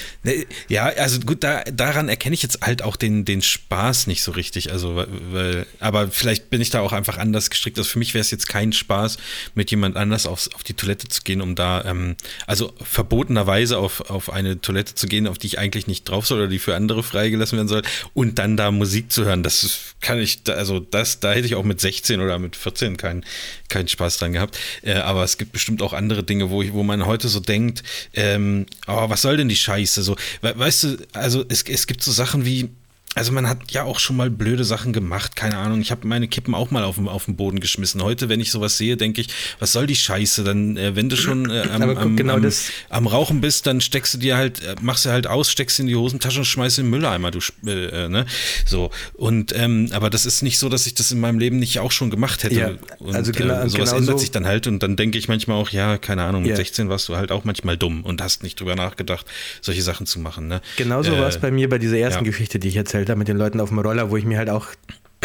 Ja, 0.69 0.85
also 0.85 1.21
gut, 1.21 1.43
da, 1.43 1.63
daran 1.65 2.11
erkenne 2.11 2.35
ich 2.35 2.43
jetzt 2.43 2.61
halt 2.61 2.83
auch 2.83 2.97
den, 2.97 3.25
den 3.25 3.41
Spaß 3.41 4.07
nicht 4.07 4.23
so 4.23 4.33
richtig. 4.33 4.71
Also, 4.71 5.07
weil, 5.31 5.67
aber 5.81 6.09
vielleicht 6.09 6.51
bin 6.51 6.61
ich 6.61 6.69
da 6.69 6.81
auch 6.81 6.93
einfach 6.93 7.17
anders 7.17 7.49
gestrickt. 7.49 7.79
Also 7.79 7.89
für 7.89 7.99
mich 7.99 8.13
wäre 8.13 8.21
es 8.21 8.31
jetzt 8.31 8.49
kein 8.49 8.75
Spaß, 8.75 9.17
mit 9.55 9.71
jemand 9.71 9.97
anders 9.97 10.27
aufs, 10.27 10.49
auf 10.49 10.63
die 10.63 10.75
Toilette 10.75 11.09
zu 11.09 11.23
gehen, 11.23 11.41
um 11.41 11.55
da, 11.55 11.85
ähm, 11.87 12.17
also 12.47 12.75
verbotenerweise 12.83 13.79
auf, 13.79 14.11
auf 14.11 14.31
eine 14.31 14.61
Toilette 14.61 14.95
zu 14.95 15.07
gehen, 15.07 15.27
auf 15.27 15.39
die 15.39 15.47
ich 15.47 15.59
eigentlich 15.59 15.87
nicht 15.87 16.07
drauf 16.07 16.27
soll 16.27 16.41
oder 16.41 16.49
die 16.49 16.59
für 16.59 16.75
andere 16.75 17.03
freigelassen 17.03 17.57
werden 17.57 17.69
soll 17.69 17.83
und 18.13 18.39
dann 18.39 18.59
da 18.59 18.71
Musik 18.71 19.11
zu 19.11 19.25
hören. 19.25 19.43
Das 19.43 19.95
kann 20.03 20.19
ich, 20.19 20.41
also 20.49 20.81
das, 20.81 21.21
da 21.21 21.33
hätte 21.33 21.47
ich 21.47 21.55
auch 21.55 21.65
mit 21.65 21.81
16 21.81 22.21
oder 22.21 22.39
mit 22.39 22.57
14 22.57 22.99
keinen 22.99 23.25
keinen 23.69 23.89
Spaß 23.89 24.19
dran 24.19 24.33
gehabt. 24.33 24.59
Äh, 24.83 24.95
aber 24.95 25.25
es 25.25 25.39
gibt 25.39 25.53
bestimmt 25.53 25.83
auch 25.83 25.93
andere 25.93 26.25
Dinge, 26.25 26.51
wo, 26.51 26.63
ich, 26.63 26.73
wo 26.73 26.83
man 26.83 27.07
heute 27.07 27.29
so 27.29 27.41
denkt, 27.41 27.83
ähm, 28.15 28.67
oh, 28.87 28.98
was 29.09 29.23
soll 29.23 29.37
denn 29.37 29.49
die 29.49 29.57
Scheiße? 29.57 30.03
So, 30.03 30.17
we 30.43 30.59
weißt 30.59 30.85
du, 30.85 30.97
also 31.13 31.45
es, 31.49 31.63
es 31.63 31.87
gibt 31.87 32.03
so 32.03 32.13
Sachen 32.13 32.45
wie, 32.45 32.71
also 33.19 33.33
man 33.33 33.49
hat 33.49 33.71
ja 33.71 33.83
auch 33.85 33.99
schon 33.99 34.17
mal 34.17 34.31
blöde 34.31 34.65
Sachen 34.65 34.93
gemacht, 34.93 35.37
keine 35.37 35.59
Ahnung. 35.59 35.81
Ich 35.81 35.91
habe 35.91 36.07
meine 36.07 36.29
Kippen 36.29 36.55
auch 36.55 36.71
mal 36.71 36.85
auf 36.85 36.97
den, 36.97 37.09
auf 37.09 37.27
den 37.27 37.37
Boden 37.37 37.61
geschmissen. 37.61 38.03
Heute, 38.03 38.29
wenn 38.29 38.41
ich 38.41 38.51
sowas 38.51 38.79
sehe, 38.79 38.97
denke 38.97 39.21
ich, 39.21 39.29
was 39.59 39.73
soll 39.73 39.87
die 39.87 39.97
Scheiße? 39.97 40.45
Dann, 40.45 40.77
äh, 40.77 40.97
wenn 40.97 41.09
du 41.09 41.17
schon 41.17 41.51
äh, 41.51 41.63
am, 41.73 41.83
am, 41.83 42.17
genau 42.17 42.35
am, 42.35 42.49
am 42.91 43.07
Rauchen 43.07 43.41
bist, 43.41 43.67
dann 43.67 43.81
steckst 43.81 44.15
du 44.15 44.19
dir 44.19 44.37
halt, 44.37 44.63
äh, 44.63 44.77
machst 44.81 45.05
du 45.05 45.11
halt 45.11 45.27
aus, 45.27 45.51
steckst 45.51 45.79
in 45.81 45.87
die 45.87 45.97
Hosentasche 45.97 46.39
und 46.39 46.45
schmeißt 46.45 46.79
in 46.79 46.85
den 46.87 46.91
Mülleimer, 46.91 47.31
du, 47.31 47.41
äh, 47.67 48.05
äh, 48.05 48.09
ne? 48.09 48.25
So. 48.65 48.91
Und, 49.15 49.55
ähm, 49.55 49.89
aber 49.93 50.11
das 50.11 50.25
ist 50.27 50.43
nicht 50.43 50.59
so, 50.59 50.69
dass 50.69 50.87
ich 50.87 50.95
das 50.95 51.11
in 51.13 51.21
meinem 51.21 51.39
Leben 51.39 51.59
nicht 51.59 51.79
auch 51.81 51.91
schon 51.93 52.11
gemacht 52.11 52.45
hätte. 52.45 52.55
Ja, 52.55 52.71
und, 52.99 53.15
also 53.15 53.33
genau- 53.33 53.55
äh, 53.63 53.69
sowas 53.69 53.91
genau 53.91 53.97
ändert 54.01 54.15
so- 54.17 54.19
sich 54.19 54.31
dann 54.31 54.47
halt 54.47 54.67
und 54.67 54.83
dann 54.83 54.97
denke 54.97 55.19
ich 55.19 55.29
manchmal 55.29 55.57
auch, 55.61 55.71
ja, 55.71 55.99
keine 55.99 56.23
Ahnung, 56.23 56.43
mit 56.43 56.51
Ja. 56.51 56.57
16 56.57 56.89
warst 56.89 57.09
du 57.09 57.17
halt 57.17 57.33
auch 57.33 57.45
manchmal 57.45 57.77
dumm 57.77 58.05
und 58.05 58.23
hast 58.23 58.43
nicht 58.43 58.61
drüber 58.61 58.77
nachgedacht, 58.77 59.27
solche 59.61 59.83
Sachen 59.83 60.07
zu 60.07 60.19
machen, 60.21 60.49
ne? 60.49 60.61
Genauso 60.77 61.13
Äh, 61.15 61.19
war 61.21 61.29
es 61.29 61.39
bei 61.39 61.51
mir 61.51 61.69
bei 61.69 61.79
dieser 61.79 61.99
ersten 61.99 62.25
ja. 62.25 62.31
Geschichte, 62.31 62.59
die 62.59 62.69
ich 62.69 62.77
erzählt 62.77 63.08
habe 63.11 63.19
mit 63.19 63.29
den 63.29 63.37
Leuten 63.37 63.61
auf 63.61 63.69
dem 63.71 63.79
Roller, 63.79 64.11
wo 64.11 64.17
ich 64.17 64.25
mir 64.25 64.39
halt 64.39 64.51
auch 64.51 64.67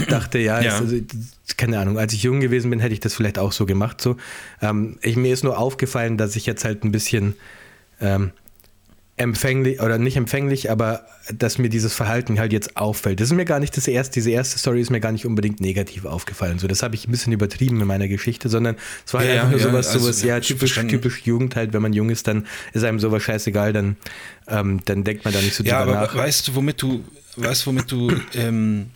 dachte, 0.09 0.39
ja, 0.39 0.59
Ja. 0.61 0.75
es- 0.75 0.81
also, 0.81 0.95
keine 1.57 1.79
Ahnung, 1.79 1.99
als 1.99 2.13
ich 2.13 2.23
jung 2.23 2.39
gewesen 2.39 2.69
bin, 2.71 2.79
hätte 2.79 2.93
ich 2.93 2.99
das 2.99 3.13
vielleicht 3.13 3.37
auch 3.37 3.51
so 3.51 3.65
gemacht. 3.65 4.01
So. 4.01 4.17
Ähm, 4.61 4.97
ich, 5.01 5.15
mir 5.15 5.31
ist 5.33 5.43
nur 5.43 5.57
aufgefallen, 5.57 6.17
dass 6.17 6.35
ich 6.35 6.45
jetzt 6.45 6.65
halt 6.65 6.83
ein 6.83 6.91
bisschen 6.91 7.35
ähm, 8.01 8.31
empfänglich, 9.15 9.79
oder 9.79 9.99
nicht 9.99 10.17
empfänglich, 10.17 10.71
aber 10.71 11.05
dass 11.31 11.59
mir 11.59 11.69
dieses 11.69 11.93
Verhalten 11.93 12.39
halt 12.39 12.51
jetzt 12.51 12.75
auffällt. 12.75 13.19
Das 13.19 13.27
ist 13.29 13.35
mir 13.35 13.45
gar 13.45 13.59
nicht 13.59 13.77
das 13.77 13.87
erste, 13.87 14.15
diese 14.15 14.31
erste 14.31 14.57
Story 14.57 14.81
ist 14.81 14.89
mir 14.89 14.99
gar 14.99 15.11
nicht 15.11 15.27
unbedingt 15.27 15.61
negativ 15.61 16.05
aufgefallen. 16.05 16.57
So, 16.57 16.67
das 16.67 16.81
habe 16.81 16.95
ich 16.95 17.07
ein 17.07 17.11
bisschen 17.11 17.31
übertrieben 17.31 17.79
in 17.79 17.85
meiner 17.87 18.07
Geschichte, 18.07 18.49
sondern 18.49 18.75
es 19.05 19.13
war 19.13 19.21
halt 19.21 19.29
Ja, 19.29 19.35
einfach 19.35 19.51
nur 19.51 19.59
ja, 19.59 19.67
sowas, 19.67 19.87
also, 19.89 20.05
sowas, 20.05 20.23
ja, 20.23 20.39
typisch, 20.39 20.73
typisch 20.73 21.21
Jugend 21.25 21.55
halt, 21.55 21.73
wenn 21.73 21.83
man 21.83 21.93
jung 21.93 22.09
ist, 22.09 22.27
dann 22.27 22.47
ist 22.73 22.83
einem 22.83 22.99
sowas 22.99 23.21
scheißegal, 23.21 23.71
dann, 23.71 23.97
ähm, 24.47 24.81
dann 24.85 25.03
denkt 25.03 25.23
man 25.25 25.33
da 25.33 25.41
nicht 25.41 25.53
so 25.55 25.63
Ja, 25.63 25.83
drüber 25.83 25.99
aber 25.99 26.07
nach. 26.07 26.15
weißt 26.15 26.47
du, 26.47 26.55
womit 26.55 26.81
du, 26.81 27.03
weißt 27.41 27.67
womit 27.67 27.91
du, 27.91 28.11
ähm, 28.33 28.91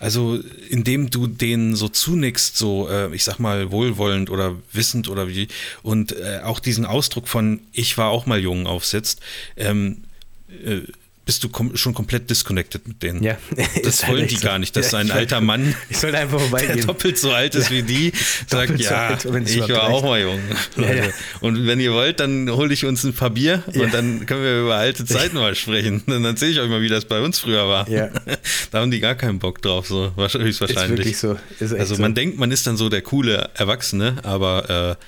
also 0.00 0.40
indem 0.70 1.10
du 1.10 1.26
denen 1.26 1.76
so 1.76 1.88
zunickst, 1.88 2.56
so, 2.56 2.88
äh, 2.88 3.14
ich 3.14 3.22
sag 3.24 3.38
mal, 3.38 3.70
wohlwollend 3.70 4.30
oder 4.30 4.56
wissend 4.72 5.08
oder 5.08 5.28
wie, 5.28 5.48
und 5.82 6.12
äh, 6.12 6.40
auch 6.42 6.58
diesen 6.58 6.86
Ausdruck 6.86 7.28
von 7.28 7.60
ich 7.72 7.98
war 7.98 8.10
auch 8.10 8.26
mal 8.26 8.40
jung 8.40 8.66
aufsetzt, 8.66 9.20
ähm, 9.56 10.04
äh, 10.64 10.80
bist 11.26 11.44
du 11.44 11.48
kom 11.48 11.76
schon 11.76 11.94
komplett 11.94 12.28
disconnected 12.30 12.88
mit 12.88 13.02
denen. 13.02 13.22
Ja, 13.22 13.36
Das 13.84 14.02
halt 14.02 14.12
wollen 14.12 14.22
echt 14.24 14.32
die 14.32 14.36
so. 14.38 14.46
gar 14.46 14.58
nicht, 14.58 14.74
dass 14.74 14.92
Ja, 14.92 14.98
ein 14.98 15.10
alter 15.10 15.40
Mann 15.40 15.74
Ich 15.90 15.98
sollte 15.98 16.18
einfach 16.18 16.40
der 16.58 16.76
doppelt 16.76 17.18
so 17.18 17.30
alt 17.32 17.54
ist 17.54 17.70
wie 17.70 17.82
die, 17.82 18.12
sagt, 18.46 18.70
Doppelt 18.70 18.82
so 18.82 18.90
ja, 18.94 19.06
alt, 19.08 19.48
ich 19.48 19.68
war 19.68 19.84
auch 19.84 20.02
mal 20.02 20.20
jung. 20.20 20.40
Ja, 20.76 20.92
ja. 20.94 21.04
Und 21.40 21.66
wenn 21.66 21.78
ihr 21.80 21.92
wollt, 21.92 22.20
dann 22.20 22.50
hole 22.50 22.72
ich 22.72 22.84
uns 22.84 23.04
ein 23.04 23.12
paar 23.12 23.30
Bier 23.30 23.62
Ja. 23.72 23.82
und 23.82 23.94
dann 23.94 24.26
können 24.26 24.42
wir 24.42 24.60
über 24.62 24.76
alte 24.76 25.04
Zeiten 25.04 25.36
mal 25.36 25.54
sprechen. 25.54 26.02
Dann 26.06 26.24
erzähle 26.24 26.52
ich 26.52 26.60
euch 26.60 26.68
mal, 26.68 26.82
wie 26.82 26.88
das 26.88 27.04
bei 27.04 27.20
uns 27.20 27.38
früher 27.38 27.68
war. 27.68 27.88
Ja. 27.88 28.08
Da 28.70 28.80
haben 28.80 28.90
die 28.90 29.00
gar 29.00 29.14
keinen 29.14 29.38
Bock 29.38 29.62
drauf, 29.62 29.86
so 29.86 30.12
wahrscheinlich. 30.16 30.60
Ist 30.60 30.76
wirklich 30.76 31.18
so. 31.18 31.36
Ist 31.58 31.72
also 31.72 31.94
so. 31.94 32.02
man 32.02 32.14
denkt, 32.14 32.38
man 32.38 32.50
ist 32.50 32.66
dann 32.66 32.76
so 32.76 32.88
der 32.88 33.02
coole 33.02 33.50
Erwachsene, 33.54 34.16
aber 34.22 34.96
äh, 34.98 35.04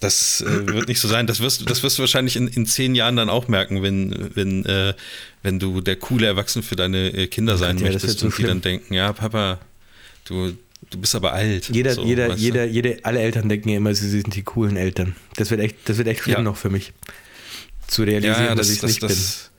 das 0.00 0.40
äh, 0.40 0.66
wird 0.66 0.88
nicht 0.88 0.98
so 0.98 1.08
sein. 1.08 1.26
Das 1.26 1.40
wirst, 1.40 1.68
das 1.68 1.82
wirst 1.82 1.98
du 1.98 2.00
wahrscheinlich 2.00 2.36
in, 2.36 2.48
in 2.48 2.66
zehn 2.66 2.94
Jahren 2.94 3.16
dann 3.16 3.28
auch 3.28 3.48
merken, 3.48 3.82
wenn, 3.82 4.30
wenn, 4.34 4.64
äh, 4.64 4.94
wenn 5.42 5.58
du 5.58 5.80
der 5.82 5.96
coole 5.96 6.26
Erwachsene 6.26 6.62
für 6.62 6.74
deine 6.74 7.12
äh, 7.12 7.26
Kinder 7.26 7.58
sein 7.58 7.78
ja, 7.78 7.84
das 7.84 8.02
möchtest 8.02 8.18
so 8.20 8.26
und 8.26 8.38
die 8.38 8.42
dann 8.44 8.62
denken, 8.62 8.94
ja, 8.94 9.12
Papa, 9.12 9.60
du, 10.24 10.56
du 10.88 10.98
bist 10.98 11.14
aber 11.14 11.32
alt. 11.34 11.68
Jeder, 11.68 11.94
so, 11.94 12.04
jeder, 12.04 12.30
weißt 12.30 12.40
du? 12.40 12.44
jeder, 12.44 12.64
jede, 12.64 12.98
alle 13.02 13.20
Eltern 13.20 13.48
denken 13.48 13.68
ja 13.68 13.76
immer, 13.76 13.94
sie 13.94 14.08
sind 14.08 14.34
die 14.34 14.42
coolen 14.42 14.78
Eltern. 14.78 15.14
Das 15.36 15.50
wird 15.50 15.60
echt, 15.60 15.76
das 15.84 15.98
wird 15.98 16.08
echt 16.08 16.22
schlimm 16.22 16.36
Ja. 16.38 16.42
noch 16.42 16.56
für 16.56 16.70
mich. 16.70 16.92
Zu 17.86 18.04
realisieren, 18.04 18.46
ja, 18.46 18.54
dass 18.54 18.68
das, 18.68 18.74
ich 18.74 18.80
das, 18.80 18.90
nicht 18.90 19.02
das, 19.02 19.49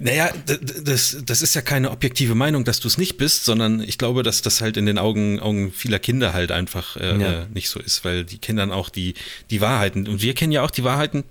Naja, 0.00 0.30
das, 0.82 1.18
das 1.24 1.42
ist 1.42 1.54
ja 1.54 1.60
keine 1.62 1.90
objektive 1.90 2.34
Meinung, 2.34 2.64
dass 2.64 2.80
du 2.80 2.88
es 2.88 2.98
nicht 2.98 3.16
bist, 3.16 3.44
sondern 3.44 3.80
ich 3.80 3.98
glaube, 3.98 4.22
dass 4.22 4.42
das 4.42 4.60
halt 4.60 4.76
in 4.76 4.86
den 4.86 4.98
Augen, 4.98 5.40
Augen 5.40 5.72
vieler 5.72 5.98
Kinder 5.98 6.32
halt 6.32 6.50
einfach 6.52 6.96
äh, 6.96 7.18
Ja. 7.20 7.42
äh, 7.42 7.46
nicht 7.52 7.68
so 7.68 7.80
ist, 7.80 8.04
weil 8.04 8.24
die 8.24 8.38
kennen 8.38 8.58
dann 8.58 8.72
auch 8.72 8.88
die, 8.88 9.14
die 9.50 9.60
Wahrheiten. 9.60 10.06
Und 10.08 10.22
wir 10.22 10.34
kennen 10.34 10.52
ja 10.52 10.62
auch 10.62 10.70
die 10.70 10.84
Wahrheiten 10.84 11.24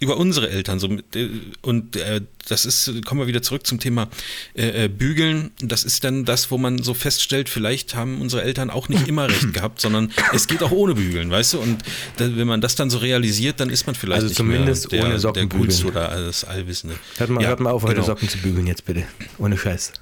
über 0.00 0.16
unsere 0.16 0.48
Eltern. 0.48 0.78
So, 0.78 0.88
mit, 0.88 1.16
äh, 1.16 1.28
und 1.62 1.96
äh, 1.96 2.20
das 2.48 2.64
ist, 2.64 3.04
kommen 3.04 3.20
wir 3.20 3.26
wieder 3.26 3.42
zurück 3.42 3.66
zum 3.66 3.80
Thema 3.80 4.08
äh, 4.54 4.84
äh, 4.84 4.88
Bügeln. 4.88 5.50
Das 5.60 5.84
ist 5.84 6.04
dann 6.04 6.24
das, 6.24 6.50
wo 6.50 6.58
man 6.58 6.82
so 6.82 6.94
feststellt, 6.94 7.48
vielleicht 7.48 7.94
haben 7.94 8.20
unsere 8.20 8.42
Eltern 8.42 8.70
auch 8.70 8.88
nicht 8.88 9.08
immer 9.08 9.28
recht 9.28 9.52
gehabt, 9.52 9.80
sondern 9.80 10.12
es 10.32 10.46
geht 10.46 10.62
auch 10.62 10.70
ohne 10.70 10.94
Bügeln, 10.94 11.30
weißt 11.30 11.54
du? 11.54 11.58
Und 11.58 11.82
da, 12.16 12.36
wenn 12.36 12.46
man 12.46 12.60
das 12.60 12.74
dann 12.74 12.90
so 12.90 12.98
realisiert, 12.98 13.60
dann 13.60 13.70
ist 13.70 13.86
man 13.86 13.94
vielleicht 13.94 14.16
Also 14.22 14.26
nicht 14.28 14.36
zumindest 14.36 14.90
mehr 14.92 15.00
der, 15.00 15.10
ohne 15.10 15.18
Socken 15.18 15.48
der 15.48 15.56
bügeln. 15.58 15.84
oder 15.86 16.26
das 16.26 16.44
Allwissende. 16.44 16.96
Hört 17.16 17.30
mal, 17.30 17.42
Ja, 17.42 17.48
hört 17.48 17.60
mal 17.60 17.70
auf, 17.70 17.84
eure 17.84 17.94
genau. 17.94 18.06
Socken 18.06 18.28
zu 18.28 18.38
bügeln 18.38 18.66
jetzt 18.66 18.84
bitte. 18.84 19.04
Ohne 19.38 19.58
Scheiß. 19.58 19.92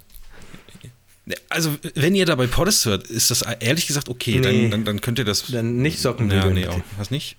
Also, 1.49 1.75
wenn 1.97 2.15
ihr 2.15 2.25
dabei 2.25 2.47
Podest 2.47 2.85
hört, 2.85 3.09
ist 3.09 3.33
das 3.33 3.43
ehrlich 3.59 3.89
gesagt 3.89 4.09
okay. 4.09 4.37
Nee. 4.39 4.43
Dann, 4.43 4.71
dann, 4.71 4.85
dann 4.85 5.01
könnt 5.01 5.19
ihr 5.19 5.25
das. 5.25 5.47
Dann 5.49 5.79
nicht 5.79 5.99
Socken 5.99 6.31
ja, 6.31 6.37
bügeln. 6.37 6.55
nee, 6.55 6.61
bitte. 6.61 6.75
auch. 6.75 6.81
Was 6.99 7.11
nicht? 7.11 7.37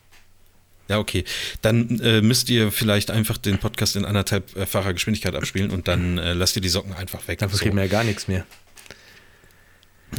Ja, 0.89 1.00
okay. 1.00 1.23
Dann 1.62 2.00
äh, 2.00 2.21
müsst 2.21 2.50
ihr 2.50 2.71
vielleicht 2.71 3.12
einfach 3.12 3.38
den 3.38 3.58
Podcast 3.58 3.95
in 3.95 4.06
anderthalbfacher 4.06 4.93
Geschwindigkeit 4.93 5.36
abspielen 5.36 5.71
und 5.71 5.88
dann 5.88 6.17
äh, 6.17 6.34
lasst 6.34 6.56
ihr 6.56 6.62
die 6.62 6.69
Socken 6.69 6.93
einfach 6.93 7.28
weg. 7.28 7.39
Dann 7.39 7.50
versteht 7.50 7.73
man 7.73 7.84
ja 7.84 7.89
gar 7.89 8.04
nichts 8.04 8.28
mehr. 8.28 8.45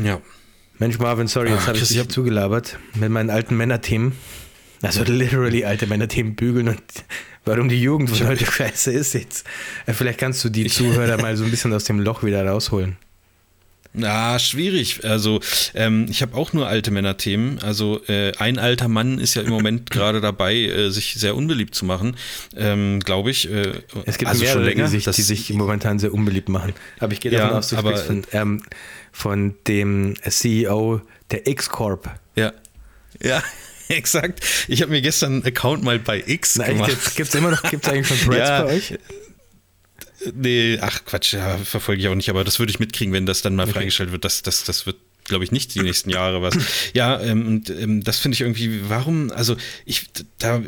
Ja. 0.02 0.20
Mensch, 0.78 0.98
Marvin, 0.98 1.26
sorry, 1.26 1.50
jetzt 1.50 1.62
Ah, 1.64 1.66
habe 1.68 1.78
ich 1.78 1.84
dich 1.88 1.96
ich 1.96 1.98
hab- 2.02 2.12
zugelabert 2.12 2.78
mit 2.94 3.10
meinen 3.10 3.30
alten 3.30 3.56
Männerthemen. 3.56 4.12
Also 4.82 5.02
literally 5.02 5.64
alte 5.64 5.86
Männerthemen 5.88 6.36
bügeln 6.36 6.68
und 6.68 6.82
warum 7.44 7.68
die 7.68 7.82
Jugend 7.82 8.10
von 8.16 8.26
heute 8.28 8.46
scheiße 8.46 8.92
ist 8.92 9.14
jetzt. 9.14 9.44
Äh, 9.86 9.92
Vielleicht 9.92 10.20
kannst 10.20 10.44
du 10.44 10.50
die 10.50 10.66
Zuhörer 10.66 11.20
mal 11.20 11.36
so 11.36 11.44
ein 11.44 11.50
bisschen 11.50 11.72
aus 11.72 11.84
dem 11.84 11.98
Loch 11.98 12.22
wieder 12.22 12.46
rausholen. 12.46 12.96
Na, 13.94 14.38
schwierig. 14.38 15.04
Also, 15.04 15.40
ähm, 15.74 16.06
ich 16.08 16.22
habe 16.22 16.36
auch 16.36 16.52
nur 16.52 16.68
alte 16.68 16.90
Männerthemen. 16.90 17.58
Also, 17.60 18.00
äh, 18.06 18.32
ein 18.38 18.58
alter 18.58 18.86
Mann 18.86 19.18
ist 19.18 19.34
ja 19.34 19.42
im 19.42 19.48
Moment 19.50 19.90
gerade 19.90 20.20
dabei, 20.20 20.54
äh, 20.56 20.90
sich 20.90 21.14
sehr 21.14 21.34
unbeliebt 21.34 21.74
zu 21.74 21.84
machen, 21.84 22.16
ähm, 22.56 23.00
glaube 23.00 23.30
ich. 23.30 23.50
Äh, 23.50 23.72
Es 24.04 24.18
gibt 24.18 24.28
also 24.30 24.42
mehrere, 24.42 24.58
schon 24.58 24.64
länger. 24.66 24.84
die, 24.88 25.00
sich, 25.00 25.04
die 25.16 25.22
sich 25.22 25.50
momentan 25.54 25.98
sehr 25.98 26.12
unbeliebt 26.14 26.48
machen. 26.48 26.74
Aber 27.00 27.12
ich 27.12 27.20
gehe 27.20 27.32
davon 27.32 27.50
Ja, 27.50 27.58
aus, 27.58 27.68
du 27.70 27.76
aber- 27.76 27.96
von, 27.96 28.24
ähm, 28.32 28.62
von 29.10 29.54
dem 29.66 30.14
CEO 30.28 31.00
der 31.30 31.46
X-Corp. 31.48 32.10
Ja. 32.36 32.52
Ja, 33.22 33.42
exakt. 33.88 34.40
Ich 34.68 34.82
habe 34.82 34.92
mir 34.92 35.00
gestern 35.00 35.32
einen 35.32 35.44
Account 35.46 35.82
mal 35.82 35.98
bei 35.98 36.22
X 36.24 36.56
Na, 36.56 36.66
gemacht. 36.68 36.90
jetzt 36.90 37.16
gibt's 37.16 37.34
immer 37.34 37.50
noch, 37.50 37.62
gibt's 37.62 37.88
eigentlich 37.88 38.06
schon 38.06 38.18
Threads 38.30 38.48
Ja. 38.48 38.62
bei 38.62 38.74
euch? 38.74 38.94
Nee, 40.34 40.78
ach 40.80 41.04
Quatsch, 41.04 41.32
ja, 41.34 41.56
verfolge 41.58 42.02
ich 42.02 42.08
auch 42.08 42.14
nicht, 42.14 42.28
aber 42.30 42.44
das 42.44 42.58
würde 42.58 42.70
ich 42.70 42.78
mitkriegen, 42.80 43.12
wenn 43.12 43.26
das 43.26 43.42
dann 43.42 43.54
mal 43.54 43.66
freigestellt 43.66 44.10
wird. 44.12 44.24
Das, 44.24 44.42
das, 44.42 44.64
das 44.64 44.84
wird, 44.86 44.96
glaube 45.24 45.44
ich, 45.44 45.52
nicht 45.52 45.74
die 45.74 45.80
nächsten 45.80 46.10
Jahre 46.10 46.42
was. 46.42 46.56
Ja, 46.92 47.20
ähm, 47.20 47.46
und 47.46 47.70
ähm, 47.70 48.02
das 48.02 48.18
finde 48.18 48.34
ich 48.34 48.40
irgendwie, 48.40 48.80
warum, 48.88 49.30
also 49.30 49.56
ich, 49.84 50.06
da, 50.38 50.60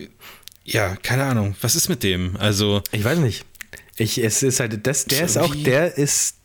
ja, 0.64 0.94
keine 1.02 1.24
Ahnung, 1.24 1.56
was 1.60 1.74
ist 1.74 1.88
mit 1.88 2.02
dem? 2.02 2.36
Also, 2.36 2.82
Ich 2.92 3.02
weiß 3.04 3.18
nicht. 3.18 3.44
Ich, 3.96 4.16
es 4.22 4.42
ist 4.42 4.60
halt, 4.60 4.86
das, 4.86 5.04
der 5.06 5.24
ist 5.26 5.36
auch, 5.36 5.54
der 5.54 5.98
ist, 5.98 6.36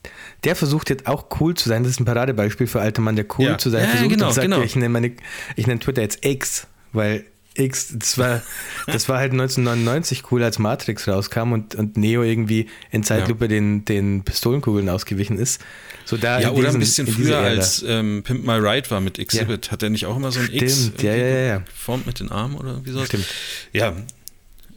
der 0.44 0.56
versucht 0.58 0.89
jetzt 0.89 1.08
auch 1.08 1.28
cool 1.39 1.54
zu 1.54 1.70
sein. 1.70 1.84
Das 1.84 1.91
ist 1.94 2.02
ein 2.02 2.06
Paradebeispiel 2.06 2.68
für 2.68 2.82
alter 2.82 3.02
Mann, 3.02 3.15
der 3.15 3.26
cool 3.38 3.46
Ja. 3.46 3.58
zu 3.58 3.70
sein 3.70 3.84
Ja, 3.84 3.89
versucht. 3.91 4.10
genau, 4.10 4.28
und 4.28 4.34
sagt, 4.34 4.46
genau. 4.46 4.62
ich 4.62 4.76
nenne 4.76 4.89
meine, 4.89 5.12
ich 5.56 5.65
nenne 5.65 5.80
Twitter 5.80 6.02
jetzt 6.02 6.26
X, 6.26 6.68
weil 6.91 7.24
X, 7.58 7.94
das 7.98 8.18
war, 8.18 8.41
das 8.88 9.08
war 9.10 9.18
halt 9.20 9.32
1999 9.32 10.32
cool, 10.32 10.44
als 10.44 10.60
Matrix 10.60 11.08
rauskam 11.08 11.54
und, 11.54 11.76
und 11.76 11.98
Neo 11.98 12.22
irgendwie 12.24 12.68
in 12.91 13.04
Zeitlupe 13.04 13.48
den, 13.48 13.86
den 13.86 14.24
Pistolenkugeln 14.24 14.89
ausgewichen 14.89 15.38
ist. 15.39 15.62
So 16.06 16.18
da 16.18 16.39
ja, 16.39 16.52
oder 16.52 16.63
diesen- 16.68 16.76
ein 16.76 16.80
bisschen 16.80 17.08
früher, 17.08 17.38
als 17.39 17.84
ähm, 17.88 18.24
Pimp 18.24 18.46
My 18.46 18.54
Ride 18.54 18.91
war 18.91 19.00
mit 19.02 19.18
Exhibit, 19.20 19.72
hat 19.72 19.82
er 19.84 19.89
nicht 19.89 20.06
auch 20.06 20.18
immer 20.18 20.32
so 20.32 20.39
ein 20.39 20.50
X 20.52 20.74
Stimmt, 20.88 21.02
ja, 21.04 21.15
ja, 21.15 21.26
ja, 21.28 21.46
ja. 21.48 21.58
geformt 21.60 22.06
mit 22.06 22.20
den 22.20 22.30
Armen 22.30 22.56
oder 22.58 22.72
irgendwie 22.72 22.91
so? 22.91 23.04
Stimmt. 23.06 23.26
Ja, 23.74 23.96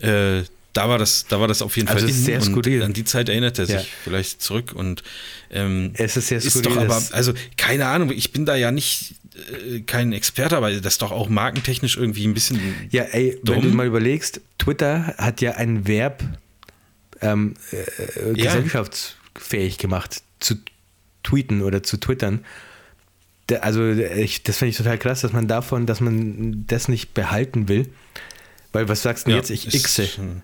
äh, 0.01 0.45
da 0.75 0.88
war 0.88 0.99
das, 0.99 1.27
da 1.29 1.41
war 1.41 1.49
das 1.49 1.61
auf 1.62 1.77
jeden 1.77 1.88
Also 1.88 2.01
Fall 2.03 2.11
ist 2.11 2.25
sehr 2.25 2.41
skurril. 2.41 2.83
An 2.85 2.93
die 2.93 3.05
Zeit 3.05 3.29
erinnert 3.29 3.59
er 3.59 3.67
sich 3.67 3.75
Ja. 3.77 3.83
vielleicht 4.05 4.41
zurück 4.43 4.73
und 4.75 5.03
ähm, 5.51 5.91
Es 5.95 6.17
ist 6.17 6.29
sehr 6.29 6.38
ist 6.38 6.51
skurril, 6.51 6.75
doch 6.77 6.83
aber, 6.83 7.03
also 7.12 7.33
keine 7.57 7.87
Ahnung, 7.87 8.12
ich 8.12 8.33
bin 8.33 8.45
da 8.47 8.55
ja 8.55 8.71
nicht 8.71 9.14
äh, 9.74 9.81
kein 9.81 10.12
Experte, 10.12 10.57
aber 10.57 10.70
das 10.72 10.94
ist 10.94 11.03
doch 11.03 11.12
auch 11.12 11.29
markentechnisch 11.29 11.96
irgendwie 11.96 12.27
ein 12.27 12.35
bisschen 12.35 12.61
Ja, 12.90 13.03
ey, 13.05 13.38
wenn 13.42 13.61
Dumm. 13.61 13.70
du 13.70 13.77
mal 13.77 13.87
überlegst, 13.87 14.40
Twitter 14.59 15.14
hat 15.18 15.40
ja 15.40 15.53
ein 15.53 15.87
Verb 15.87 16.22
ähm, 17.20 17.55
äh, 17.72 18.33
Ja. 18.35 18.53
gesellschaftsfähig 18.55 19.79
gemacht, 19.79 20.22
zu 20.40 20.57
tweeten 21.22 21.62
oder 21.62 21.83
zu 21.83 21.96
twittern. 21.98 22.44
Der, 23.48 23.64
also 23.64 23.88
ich, 23.90 24.42
das 24.42 24.59
finde 24.59 24.70
ich 24.70 24.77
total 24.77 24.98
krass, 24.98 25.22
dass 25.22 25.33
man 25.33 25.48
davon, 25.48 25.87
dass 25.87 26.01
man 26.01 26.64
das 26.66 26.88
nicht 26.88 27.14
behalten 27.14 27.68
will. 27.68 27.88
Weil 28.72 28.88
was 28.88 29.03
sagst 29.03 29.27
du 29.27 29.31
Ja, 29.31 29.38
jetzt? 29.38 29.51
Ich 29.51 29.64
xe. 29.83 30.07
schon- 30.07 30.42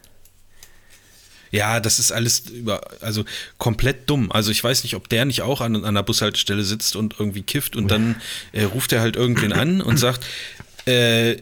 Ja, 1.50 1.80
das 1.80 1.98
ist 1.98 2.12
alles 2.12 2.40
über, 2.50 2.80
also 3.00 3.24
komplett 3.58 4.10
dumm. 4.10 4.32
Also 4.32 4.50
ich 4.50 4.62
weiß 4.62 4.82
nicht, 4.82 4.96
ob 4.96 5.08
der 5.08 5.24
nicht 5.24 5.42
auch 5.42 5.60
an, 5.60 5.76
an 5.76 5.84
einer 5.84 6.02
Bushaltestelle 6.02 6.64
sitzt 6.64 6.96
und 6.96 7.16
irgendwie 7.18 7.42
kifft 7.42 7.76
und 7.76 7.90
dann 7.90 8.16
äh, 8.52 8.64
ruft 8.64 8.92
er 8.92 9.00
halt 9.00 9.16
irgendwen 9.16 9.52
an 9.52 9.80
und 9.80 9.98
sagt, 9.98 10.26
äh, 10.86 11.36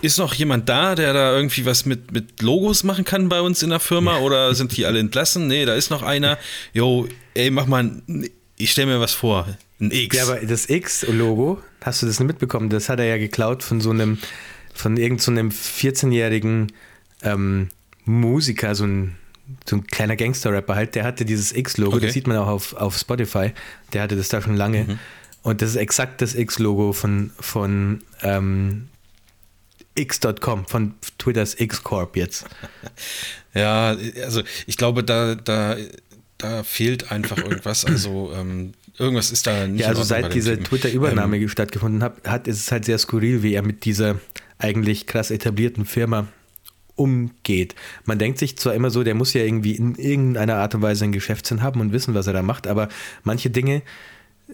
ist 0.00 0.18
noch 0.18 0.34
jemand 0.34 0.68
da, 0.68 0.94
der 0.94 1.12
da 1.12 1.34
irgendwie 1.34 1.66
was 1.66 1.86
mit, 1.86 2.12
mit 2.12 2.40
Logos 2.40 2.84
machen 2.84 3.04
kann 3.04 3.28
bei 3.28 3.40
uns 3.40 3.62
in 3.62 3.70
der 3.70 3.80
Firma 3.80 4.18
oder 4.18 4.54
sind 4.54 4.76
die 4.76 4.86
alle 4.86 5.00
entlassen? 5.00 5.48
Nee, 5.48 5.64
da 5.64 5.74
ist 5.74 5.90
noch 5.90 6.02
einer. 6.02 6.38
Jo, 6.72 7.08
ey, 7.34 7.50
mach 7.50 7.66
mal, 7.66 7.84
ein, 7.84 8.30
ich 8.56 8.70
stelle 8.70 8.86
mir 8.86 9.00
was 9.00 9.12
vor. 9.12 9.48
Ein 9.80 9.90
X. 9.90 10.16
Ja, 10.16 10.22
aber 10.24 10.36
das 10.36 10.70
X-Logo, 10.70 11.60
hast 11.80 12.02
du 12.02 12.06
das 12.06 12.20
nicht 12.20 12.28
mitbekommen? 12.28 12.70
Das 12.70 12.88
hat 12.88 13.00
er 13.00 13.06
ja 13.06 13.18
geklaut 13.18 13.64
von 13.64 13.80
so 13.80 13.90
einem, 13.90 14.18
von 14.72 14.96
irgendeinem 14.96 15.18
so 15.18 15.30
einem 15.32 15.48
14-jährigen 15.50 16.72
ähm, 17.22 17.68
Musiker, 18.04 18.76
so 18.76 18.84
ein, 18.84 19.16
so 19.68 19.76
ein 19.76 19.86
kleiner 19.86 20.16
Gangster-Rapper 20.16 20.74
halt, 20.74 20.94
der 20.94 21.04
hatte 21.04 21.24
dieses 21.24 21.52
X-Logo, 21.54 21.96
Okay. 21.96 22.06
das 22.06 22.14
sieht 22.14 22.26
man 22.26 22.36
auch 22.38 22.46
auf, 22.48 22.74
auf 22.74 22.96
Spotify, 22.96 23.52
der 23.92 24.02
hatte 24.02 24.16
das 24.16 24.28
da 24.28 24.40
schon 24.40 24.56
lange. 24.56 24.84
Mhm. 24.84 24.98
Und 25.42 25.60
das 25.60 25.70
ist 25.70 25.76
exakt 25.76 26.22
das 26.22 26.34
X-Logo 26.34 26.92
von, 26.92 27.32
von 27.40 28.02
ähm, 28.22 28.88
X.com, 29.94 30.66
von 30.66 30.94
Twitters 31.18 31.58
X-Corp 31.58 32.16
jetzt. 32.16 32.46
Ja, 33.54 33.94
also 34.24 34.40
ich 34.66 34.78
glaube, 34.78 35.04
da, 35.04 35.34
da, 35.34 35.76
da 36.38 36.62
fehlt 36.62 37.12
einfach 37.12 37.36
irgendwas. 37.36 37.84
Also 37.84 38.32
ähm, 38.34 38.72
irgendwas 38.98 39.30
ist 39.30 39.46
da 39.46 39.66
nicht 39.66 39.82
Ja, 39.82 39.88
also 39.88 40.02
seit 40.04 40.32
diese. 40.32 40.58
Twitter-Übernahme 40.58 41.36
Ähm, 41.36 41.48
stattgefunden 41.50 42.02
hat, 42.02 42.26
hat, 42.26 42.48
ist 42.48 42.60
es 42.60 42.72
halt 42.72 42.86
sehr 42.86 42.96
skurril, 42.96 43.42
wie 43.42 43.52
er 43.52 43.60
mit 43.60 43.84
dieser 43.84 44.18
eigentlich 44.56 45.06
krass 45.06 45.30
etablierten 45.30 45.84
Firma 45.84 46.28
umgeht. 47.02 47.74
Man 48.04 48.18
denkt 48.18 48.38
sich 48.38 48.56
zwar 48.56 48.74
immer 48.74 48.90
so, 48.90 49.02
der 49.04 49.14
muss 49.14 49.32
ja 49.34 49.42
irgendwie 49.42 49.72
in 49.76 49.94
irgendeiner 49.96 50.56
Art 50.56 50.74
und 50.74 50.82
Weise 50.82 51.04
einen 51.04 51.12
Geschäftssinn 51.12 51.62
haben 51.62 51.80
und 51.80 51.92
wissen, 51.92 52.14
was 52.14 52.26
er 52.26 52.32
da 52.32 52.42
macht, 52.42 52.66
aber 52.66 52.88
manche 53.24 53.50
Dinge 53.50 53.82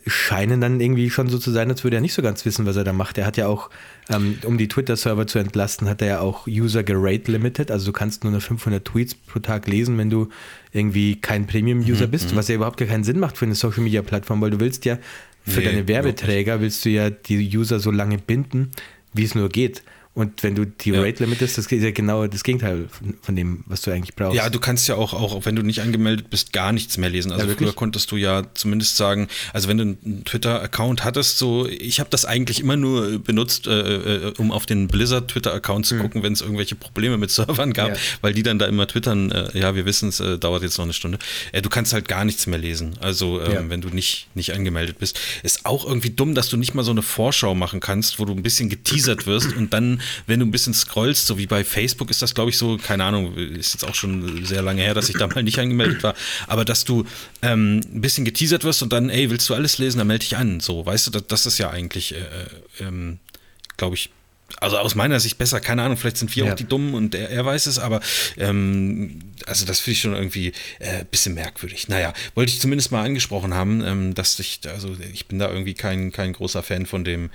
scheinen 0.06 0.60
dann 0.60 0.80
irgendwie 0.80 1.10
schon 1.10 1.28
so 1.28 1.38
zu 1.38 1.50
sein, 1.50 1.68
als 1.70 1.82
würde 1.82 1.96
er 1.96 2.00
nicht 2.00 2.12
so 2.14 2.22
ganz 2.22 2.44
wissen, 2.44 2.66
was 2.66 2.76
er 2.76 2.84
da 2.84 2.92
macht. 2.92 3.18
Er 3.18 3.26
hat 3.26 3.36
ja 3.36 3.48
auch, 3.48 3.68
ähm, 4.08 4.38
um 4.44 4.56
die 4.56 4.68
Twitter-Server 4.68 5.26
zu 5.26 5.40
entlasten, 5.40 5.88
hat 5.88 6.02
er 6.02 6.08
ja 6.08 6.20
auch 6.20 6.46
User 6.46 6.84
gerate 6.84 7.32
limited, 7.32 7.70
also 7.72 7.86
du 7.86 7.92
kannst 7.92 8.22
nur 8.22 8.32
noch 8.32 8.42
500 8.42 8.84
Tweets 8.84 9.14
pro 9.14 9.40
Tag 9.40 9.66
lesen, 9.66 9.98
wenn 9.98 10.08
du 10.10 10.28
irgendwie 10.72 11.16
kein 11.16 11.46
Premium-User 11.46 12.06
Mhm, 12.06 12.10
bist, 12.12 12.36
was 12.36 12.46
ja 12.48 12.54
überhaupt 12.54 12.76
gar 12.78 12.86
keinen 12.86 13.02
Sinn 13.02 13.18
macht 13.18 13.36
für 13.38 13.46
eine 13.46 13.56
Social-Media-Plattform, 13.56 14.40
weil 14.40 14.50
du 14.50 14.60
willst 14.60 14.84
ja 14.84 14.98
für 15.42 15.60
Nee, 15.60 15.66
deine 15.66 15.88
Werbeträger, 15.88 16.60
willst 16.60 16.84
du 16.84 16.90
ja 16.90 17.10
die 17.10 17.56
User 17.56 17.80
so 17.80 17.90
lange 17.90 18.18
binden, 18.18 18.70
wie 19.14 19.24
es 19.24 19.34
nur 19.34 19.48
geht. 19.48 19.82
Und 20.18 20.42
wenn 20.42 20.56
du 20.56 20.66
die 20.66 20.90
Ja. 20.90 21.00
Rate 21.00 21.22
limitest, 21.22 21.58
das 21.58 21.66
ist 21.66 21.82
ja 21.82 21.92
genau 21.92 22.26
das 22.26 22.42
Gegenteil 22.42 22.88
von, 22.90 23.14
von 23.22 23.36
dem, 23.36 23.62
was 23.66 23.82
du 23.82 23.92
eigentlich 23.92 24.16
brauchst. 24.16 24.34
Ja, 24.34 24.50
du 24.50 24.58
kannst 24.58 24.88
ja 24.88 24.96
auch, 24.96 25.12
auch, 25.12 25.46
wenn 25.46 25.54
du 25.54 25.62
nicht 25.62 25.80
angemeldet 25.80 26.28
bist, 26.28 26.52
gar 26.52 26.72
nichts 26.72 26.98
mehr 26.98 27.08
lesen. 27.08 27.30
Also 27.30 27.46
Ja, 27.46 27.54
früher 27.56 27.72
konntest 27.72 28.10
du 28.10 28.16
ja 28.16 28.42
zumindest 28.54 28.96
sagen, 28.96 29.28
also 29.52 29.68
wenn 29.68 29.76
du 29.76 29.82
einen 29.84 30.24
Twitter-Account 30.24 31.04
hattest, 31.04 31.38
so, 31.38 31.68
ich 31.68 32.00
habe 32.00 32.10
das 32.10 32.24
eigentlich 32.24 32.58
immer 32.58 32.74
nur 32.76 33.20
benutzt, 33.20 33.68
äh, 33.68 33.70
äh, 33.70 34.32
um 34.38 34.50
auf 34.50 34.66
den 34.66 34.88
Blizzard-Twitter-Account 34.88 35.86
zu 35.86 35.98
gucken, 35.98 36.24
wenn 36.24 36.32
es 36.32 36.40
irgendwelche 36.40 36.74
Probleme 36.74 37.16
mit 37.16 37.30
Servern 37.30 37.72
gab. 37.72 37.90
Ja. 37.90 37.96
weil 38.20 38.34
die 38.34 38.42
dann 38.42 38.58
da 38.58 38.66
immer 38.66 38.88
twittern, 38.88 39.30
äh, 39.30 39.56
ja, 39.56 39.76
wir 39.76 39.84
wissen 39.86 40.08
es, 40.08 40.18
äh, 40.18 40.36
dauert 40.36 40.64
jetzt 40.64 40.78
noch 40.78 40.84
eine 40.84 40.94
Stunde. 40.94 41.18
Äh, 41.52 41.62
du 41.62 41.68
kannst 41.68 41.92
halt 41.92 42.08
gar 42.08 42.24
nichts 42.24 42.48
mehr 42.48 42.58
lesen. 42.58 42.96
Also 43.00 43.40
ähm, 43.40 43.70
wenn 43.70 43.80
du 43.80 43.88
nicht, 43.90 44.26
nicht 44.34 44.52
angemeldet 44.52 44.98
bist. 44.98 45.18
Ist 45.44 45.64
auch 45.64 45.86
irgendwie 45.86 46.10
dumm, 46.10 46.34
dass 46.34 46.48
du 46.48 46.56
nicht 46.56 46.74
mal 46.74 46.82
so 46.82 46.90
eine 46.90 47.02
Vorschau 47.02 47.54
machen 47.54 47.78
kannst, 47.78 48.18
wo 48.18 48.24
du 48.24 48.32
ein 48.32 48.42
bisschen 48.42 48.68
geteasert 48.68 49.26
wirst 49.26 49.54
und 49.56 49.72
dann, 49.72 50.00
wenn 50.26 50.40
du 50.40 50.46
ein 50.46 50.50
bisschen 50.50 50.74
scrollst, 50.74 51.26
so 51.26 51.38
wie 51.38 51.46
bei 51.46 51.64
Facebook 51.64 52.10
ist 52.10 52.22
das, 52.22 52.34
glaube 52.34 52.50
ich, 52.50 52.58
so, 52.58 52.76
keine 52.78 53.04
Ahnung, 53.04 53.34
ist 53.36 53.74
jetzt 53.74 53.84
auch 53.84 53.94
schon 53.94 54.44
sehr 54.44 54.62
lange 54.62 54.82
her, 54.82 54.94
dass 54.94 55.08
ich 55.08 55.16
da 55.16 55.26
mal 55.26 55.42
nicht 55.42 55.58
angemeldet 55.58 56.02
war, 56.02 56.14
aber 56.46 56.64
dass 56.64 56.84
du 56.84 57.04
ähm, 57.42 57.80
ein 57.94 58.00
bisschen 58.00 58.24
geteasert 58.24 58.64
wirst 58.64 58.82
und 58.82 58.92
dann, 58.92 59.10
ey, 59.10 59.30
willst 59.30 59.48
du 59.48 59.54
alles 59.54 59.78
lesen, 59.78 59.98
dann 59.98 60.06
melde 60.06 60.24
dich 60.24 60.36
an. 60.36 60.60
So, 60.60 60.84
weißt 60.86 61.06
du, 61.08 61.10
das, 61.10 61.26
das 61.26 61.46
ist 61.46 61.58
ja 61.58 61.70
eigentlich, 61.70 62.14
äh, 62.14 62.18
ähm, 62.80 63.18
glaube 63.76 63.94
ich, 63.96 64.10
also 64.60 64.78
aus 64.78 64.94
meiner 64.94 65.20
Sicht 65.20 65.36
besser, 65.36 65.60
keine 65.60 65.82
Ahnung, 65.82 65.98
vielleicht 65.98 66.16
sind 66.16 66.34
wir 66.34 66.46
Ja. 66.46 66.52
auch 66.52 66.56
die 66.56 66.64
Dummen 66.64 66.94
und 66.94 67.14
er, 67.14 67.28
er 67.28 67.44
weiß 67.44 67.66
es, 67.66 67.78
aber 67.78 68.00
ähm, 68.38 69.20
also 69.46 69.66
das 69.66 69.78
finde 69.80 69.92
ich 69.92 70.00
schon 70.00 70.14
irgendwie 70.14 70.52
ein 70.80 71.00
äh, 71.02 71.04
bisschen 71.08 71.34
merkwürdig. 71.34 71.88
Naja, 71.88 72.14
wollte 72.34 72.50
ich 72.52 72.58
zumindest 72.58 72.90
mal 72.90 73.04
angesprochen 73.04 73.52
haben, 73.52 73.82
ähm, 73.84 74.14
dass 74.14 74.38
ich, 74.38 74.60
also 74.66 74.96
ich 75.12 75.26
bin 75.26 75.38
da 75.38 75.50
irgendwie 75.50 75.74
kein, 75.74 76.12
kein 76.12 76.32
großer 76.32 76.62
Fan 76.62 76.86
von 76.86 77.04
dem, 77.04 77.28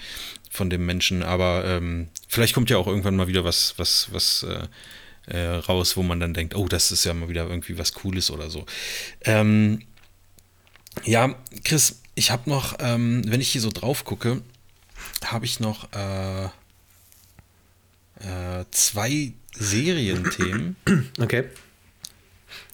von 0.54 0.70
dem 0.70 0.86
Menschen, 0.86 1.24
aber 1.24 1.66
ähm, 1.66 2.10
vielleicht 2.28 2.54
kommt 2.54 2.70
ja 2.70 2.78
auch 2.78 2.86
irgendwann 2.86 3.16
mal 3.16 3.28
wieder 3.28 3.44
was, 3.44 3.74
was, 3.78 4.10
was 4.12 4.44
äh, 4.44 4.68
äh, 5.36 5.56
raus, 5.56 5.98
wo 5.98 6.04
man 6.04 6.20
dann 6.20 6.36
denkt, 6.36 6.56
oh, 6.56 6.68
das 6.68 6.92
ist 6.92 7.06
ja 7.06 7.14
mal 7.16 7.28
wieder 7.28 7.48
irgendwie 7.50 7.80
was 7.80 7.94
Cooles 7.94 8.30
oder 8.30 8.52
so. 8.52 8.66
Ähm, 9.22 9.82
ja, 11.06 11.36
Chris, 11.64 12.02
ich 12.14 12.30
habe 12.30 12.48
noch, 12.50 12.76
ähm, 12.80 13.24
wenn 13.26 13.42
ich 13.42 13.50
hier 13.50 13.62
so 13.62 13.72
drauf 13.72 14.06
gucke, 14.06 14.44
habe 15.26 15.46
ich 15.46 15.60
noch 15.60 15.92
äh, 15.92 16.46
äh, 18.20 18.66
zwei 18.70 19.34
Serienthemen. 19.56 20.76
Okay. 21.20 21.46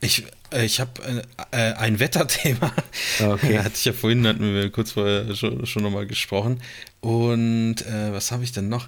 Ich, 0.02 0.26
ich 0.54 0.80
habe 0.80 1.26
äh, 1.52 1.72
äh, 1.72 1.74
ein 1.74 2.00
Wetterthema. 2.00 2.74
Okay. 3.20 3.60
Hatte 3.64 3.76
ich 3.76 3.86
ja 3.86 3.94
vorhin, 3.94 4.26
hatten 4.28 4.54
wir 4.54 4.70
kurz 4.72 4.92
vorher 4.92 5.36
schon, 5.36 5.66
schon 5.66 5.84
nochmal 5.84 6.08
gesprochen. 6.08 6.62
Und 7.02 7.86
äh, 7.86 8.12
was 8.12 8.32
habe 8.32 8.44
ich 8.44 8.52
denn 8.52 8.70
noch? 8.70 8.88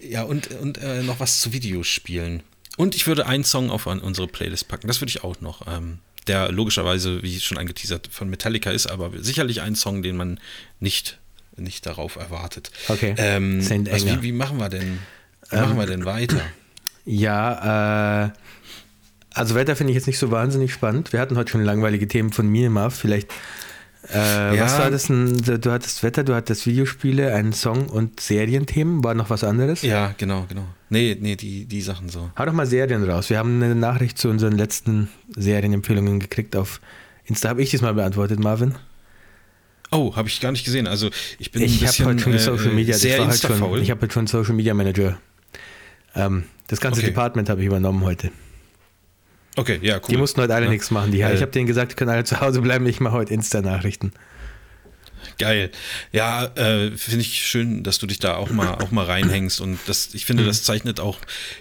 Ja, 0.00 0.22
und, 0.22 0.48
und 0.60 0.78
äh, 0.78 1.02
noch 1.02 1.20
was 1.20 1.40
zu 1.40 1.52
Videospielen. 1.52 2.42
Und 2.76 2.94
ich 2.94 3.06
würde 3.06 3.26
einen 3.26 3.44
Song 3.44 3.70
auf 3.70 3.88
an 3.88 3.98
unsere 3.98 4.28
Playlist 4.28 4.68
packen. 4.68 4.86
Das 4.86 5.00
würde 5.00 5.10
ich 5.10 5.24
auch 5.24 5.40
noch. 5.40 5.66
Ähm, 5.66 5.98
der 6.28 6.52
logischerweise, 6.52 7.22
wie 7.22 7.40
schon 7.40 7.58
angeteasert, 7.58 8.08
von 8.12 8.28
Metallica 8.28 8.70
ist, 8.70 8.86
aber 8.86 9.10
sicherlich 9.18 9.62
ein 9.62 9.74
Song, 9.74 10.02
den 10.02 10.16
man 10.16 10.38
nicht, 10.78 11.18
nicht 11.56 11.86
darauf 11.86 12.16
erwartet. 12.16 12.70
Okay. 12.88 13.14
Ähm. 13.16 13.66
Ähm. 13.68 13.86
wie, 13.86 14.22
wie 14.22 14.32
machen 14.32 14.58
wir 14.58 14.68
denn? 14.68 14.98
Wie 15.50 15.56
machen 15.56 15.78
wir 15.78 15.86
denn 15.86 16.04
weiter? 16.04 16.40
Ja, 17.10 18.26
äh, 18.26 18.30
also 19.34 19.54
Wetter 19.54 19.76
finde 19.76 19.92
ich 19.92 19.96
jetzt 19.96 20.06
nicht 20.06 20.18
so 20.18 20.30
wahnsinnig 20.30 20.72
spannend. 20.72 21.12
Wir 21.12 21.20
hatten 21.20 21.36
heute 21.36 21.50
schon 21.50 21.62
langweilige 21.62 22.08
Themen 22.08 22.32
von 22.32 22.48
mir, 22.48 22.70
Marv. 22.70 22.94
Vielleicht, 22.94 23.30
äh, 24.12 24.58
was 24.58 24.78
war 24.78 24.90
das 24.90 25.06
denn? 25.06 25.36
Du 25.36 25.70
hattest 25.70 26.02
Wetter, 26.02 26.24
du 26.24 26.34
hattest 26.34 26.66
Videospiele, 26.66 27.34
einen 27.34 27.52
Song 27.52 27.86
und 27.88 28.20
Serienthemen. 28.20 29.04
War 29.04 29.14
noch 29.14 29.30
was 29.30 29.44
anderes? 29.44 29.82
Ja, 29.82 30.14
genau, 30.16 30.46
genau. 30.48 30.64
Nee, 30.90 31.16
nee, 31.20 31.36
die, 31.36 31.66
die 31.66 31.82
Sachen 31.82 32.08
so. 32.08 32.30
Hau 32.38 32.44
doch 32.46 32.52
mal 32.52 32.66
Serien 32.66 33.08
raus. 33.08 33.28
Wir 33.30 33.38
haben 33.38 33.62
eine 33.62 33.74
Nachricht 33.74 34.18
zu 34.18 34.28
unseren 34.28 34.56
letzten 34.56 35.08
Serienempfehlungen 35.36 36.20
gekriegt 36.20 36.56
auf 36.56 36.80
Insta. 37.24 37.50
Habe 37.50 37.62
ich 37.62 37.70
diesmal 37.70 37.94
beantwortet, 37.94 38.38
Marvin? 38.40 38.74
Oh, 39.90 40.14
habe 40.16 40.28
ich 40.28 40.40
gar 40.40 40.52
nicht 40.52 40.64
gesehen. 40.64 40.86
Also 40.86 41.10
ich 41.38 41.50
bin 41.50 41.62
Ich 41.62 41.72
ein 41.72 41.76
habe 41.76 41.86
bisschen 41.86 42.06
heute 42.06 42.18
schon 42.20 42.34
äh, 42.34 42.38
Social 42.38 42.72
Media, 42.72 42.96
sehr 42.96 43.14
ich 43.14 43.18
war 43.20 43.28
halt 43.28 43.40
schon, 43.40 43.82
ich 43.82 43.90
habe 43.90 44.02
heute 44.02 44.12
schon 44.12 44.26
Social 44.26 44.54
Media 44.54 44.74
Manager. 44.74 45.18
Ähm, 46.14 46.44
das 46.68 46.80
ganze 46.80 47.00
Okay. 47.00 47.08
Department 47.08 47.48
habe 47.48 47.60
ich 47.60 47.66
übernommen 47.66 48.02
heute. 48.04 48.30
Okay, 49.58 49.78
ja, 49.82 49.96
cool. 49.96 50.02
Die 50.10 50.16
mussten 50.16 50.40
heute 50.40 50.54
alle 50.54 50.64
Ja. 50.66 50.70
nichts 50.70 50.90
machen. 50.90 51.12
Die, 51.12 51.20
Äh, 51.20 51.34
ich 51.34 51.42
habe 51.42 51.52
denen 51.52 51.66
gesagt, 51.66 51.92
die 51.92 51.96
können 51.96 52.10
alle 52.10 52.24
zu 52.24 52.40
Hause 52.40 52.60
bleiben. 52.62 52.86
Ich 52.86 53.00
mache 53.00 53.14
heute 53.14 53.34
Insta-Nachrichten. 53.34 54.12
Geil. 55.36 55.70
Ja, 56.12 56.46
äh, 56.56 56.90
finde 56.96 57.20
ich 57.20 57.44
schön, 57.46 57.84
dass 57.84 57.98
du 57.98 58.06
dich 58.06 58.18
da 58.18 58.36
auch 58.36 58.50
mal, 58.50 58.74
auch 58.74 58.90
mal 58.90 59.04
reinhängst. 59.04 59.60
Und 59.60 59.78
das, 59.86 60.14
ich 60.14 60.24
finde, 60.24 60.42
Mhm. 60.42 60.46
das 60.48 60.62
zeichnet 60.64 60.98
auch, 61.00 61.18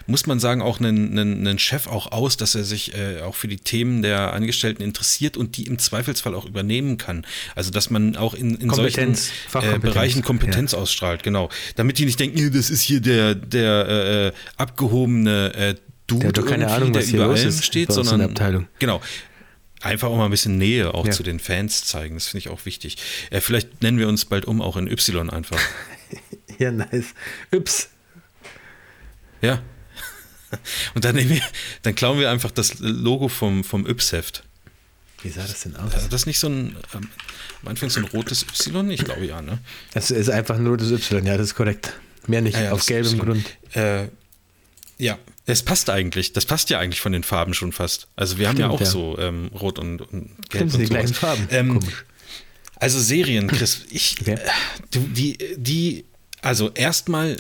muss 0.08 0.26
man 0.26 0.40
sagen, 0.40 0.62
auch 0.62 0.80
einen, 0.80 1.12
einen, 1.18 1.46
einen 1.48 1.60
Chef 1.60 1.86
auch 1.88 2.12
aus, 2.12 2.38
dass 2.38 2.56
er 2.56 2.64
sich 2.64 2.96
äh, 2.96 3.22
auch 3.22 3.36
für 3.36 3.48
die 3.48 3.58
Themen 3.58 4.02
der 4.02 4.34
Angestellten 4.34 4.82
interessiert 4.84 5.38
und 5.38 5.58
die 5.58 5.64
im 5.68 5.78
Zweifelsfall 5.80 6.34
auch 6.34 6.46
übernehmen 6.46 6.98
kann. 6.98 7.26
Also, 7.56 7.70
dass 7.72 7.90
man 7.92 8.16
auch 8.16 8.34
in, 8.34 8.56
in 8.56 8.70
solchen 8.72 9.14
äh. 9.14 9.80
Bereichen 9.80 10.24
Kompetenz 10.24 10.74
ausstrahlt, 10.74 11.22
genau. 11.24 11.50
Damit 11.76 11.98
die 12.00 12.06
nicht 12.06 12.20
denken, 12.20 12.38
"Nee, 12.40 12.50
das 12.50 12.70
ist 12.72 12.82
hier 12.82 13.00
der, 13.02 13.36
der 13.36 14.34
äh, 14.34 14.38
abgehobene 14.58 15.54
äh, 15.56 15.76
Dude, 16.08 16.20
Der 16.22 16.28
hat 16.30 16.38
doch 16.38 16.46
keine 16.46 16.68
Ahnung, 16.72 16.94
was 16.96 17.06
hier 17.08 17.20
los 17.20 17.44
ist 17.44 17.66
steht, 17.66 17.92
sondern 17.92 18.20
der 18.20 18.30
Abteilung. 18.30 18.68
Genau. 18.80 19.02
Einfach 19.82 20.08
auch 20.08 20.18
mal 20.18 20.26
ein 20.26 20.32
bisschen 20.32 20.58
Nähe 20.58 20.94
auch 20.94 21.06
Ja. 21.06 21.12
zu 21.12 21.22
den 21.22 21.40
Fans 21.40 21.86
zeigen. 21.86 22.16
Das 22.16 22.28
finde 22.28 22.40
ich 22.40 22.50
auch 22.50 22.66
wichtig. 22.66 22.98
Äh, 23.30 23.42
vielleicht 23.42 23.82
nennen 23.84 24.00
wir 24.00 24.08
uns 24.08 24.26
bald 24.26 24.46
um, 24.46 24.62
auch 24.62 24.78
in 24.78 24.88
Y 24.88 25.30
einfach. 25.30 25.60
Ja, 26.58 26.72
nice. 26.72 27.14
Ups. 27.54 27.90
Ja. 29.42 29.62
Und 30.96 31.06
dann, 31.06 31.14
nehmen 31.16 31.30
wir, 31.30 31.42
dann 31.84 31.94
klauen 31.94 32.20
wir 32.20 32.32
einfach 32.32 32.50
das 32.50 32.80
Logo 32.80 33.28
vom, 33.28 33.64
vom 33.64 33.86
Yps-Heft. 33.86 34.44
Wie 35.22 35.30
sah 35.30 35.42
das 35.42 35.62
denn 35.62 35.76
aus? 35.76 35.94
Also 35.94 36.08
das 36.08 36.26
nicht 36.26 36.40
so 36.40 36.48
ein, 36.48 36.76
ähm, 36.96 37.10
am 37.62 37.68
Anfang 37.68 37.90
so 37.92 38.00
ein 38.00 38.06
rotes 38.06 38.44
Y? 38.44 38.90
Ich 38.90 39.04
glaube 39.04 39.26
ja, 39.26 39.42
ne? 39.42 39.60
Das 39.94 40.10
ist 40.10 40.30
einfach 40.30 40.56
ein 40.56 40.66
rotes 40.66 40.90
Y, 40.92 41.26
ja, 41.28 41.38
das 41.38 41.48
ist 41.48 41.56
korrekt. 41.56 41.94
Mehr 42.28 42.42
nicht, 42.42 42.56
Ja, 42.56 42.64
ja, 42.64 42.72
auf 42.72 42.86
gelbem 42.86 43.14
Y. 43.14 43.20
Grund. 43.26 43.76
Äh, 43.76 44.08
ja, 44.98 45.20
es 45.48 45.64
passt 45.64 45.90
eigentlich. 45.90 46.34
Das 46.34 46.46
passt 46.46 46.70
ja 46.70 46.78
eigentlich 46.78 47.02
von 47.02 47.14
den 47.14 47.24
Farben 47.24 47.54
schon 47.54 47.72
fast. 47.72 48.08
Also 48.16 48.38
wir 48.38 48.50
haben 48.50 48.58
ja 48.58 48.68
Stimmt, 48.68 48.76
auch 48.76 48.82
ja. 48.82 48.86
so 48.86 49.18
ähm, 49.18 49.50
rot 49.60 49.80
und, 49.80 50.02
und 50.02 50.36
gelb 50.50 50.70
Stimmt, 50.70 50.74
und 50.74 50.80
die 50.82 50.88
gleichen 50.88 51.14
Farben. 51.14 51.48
Ähm. 51.50 51.80
Also 52.76 53.00
Serien, 53.00 53.48
Chris, 53.48 53.86
ich, 53.90 54.18
Okay. 54.22 54.34
äh, 54.34 54.40
du, 54.92 55.00
die, 55.00 55.38
die, 55.56 56.06
also 56.42 56.70
erstmal 56.74 57.38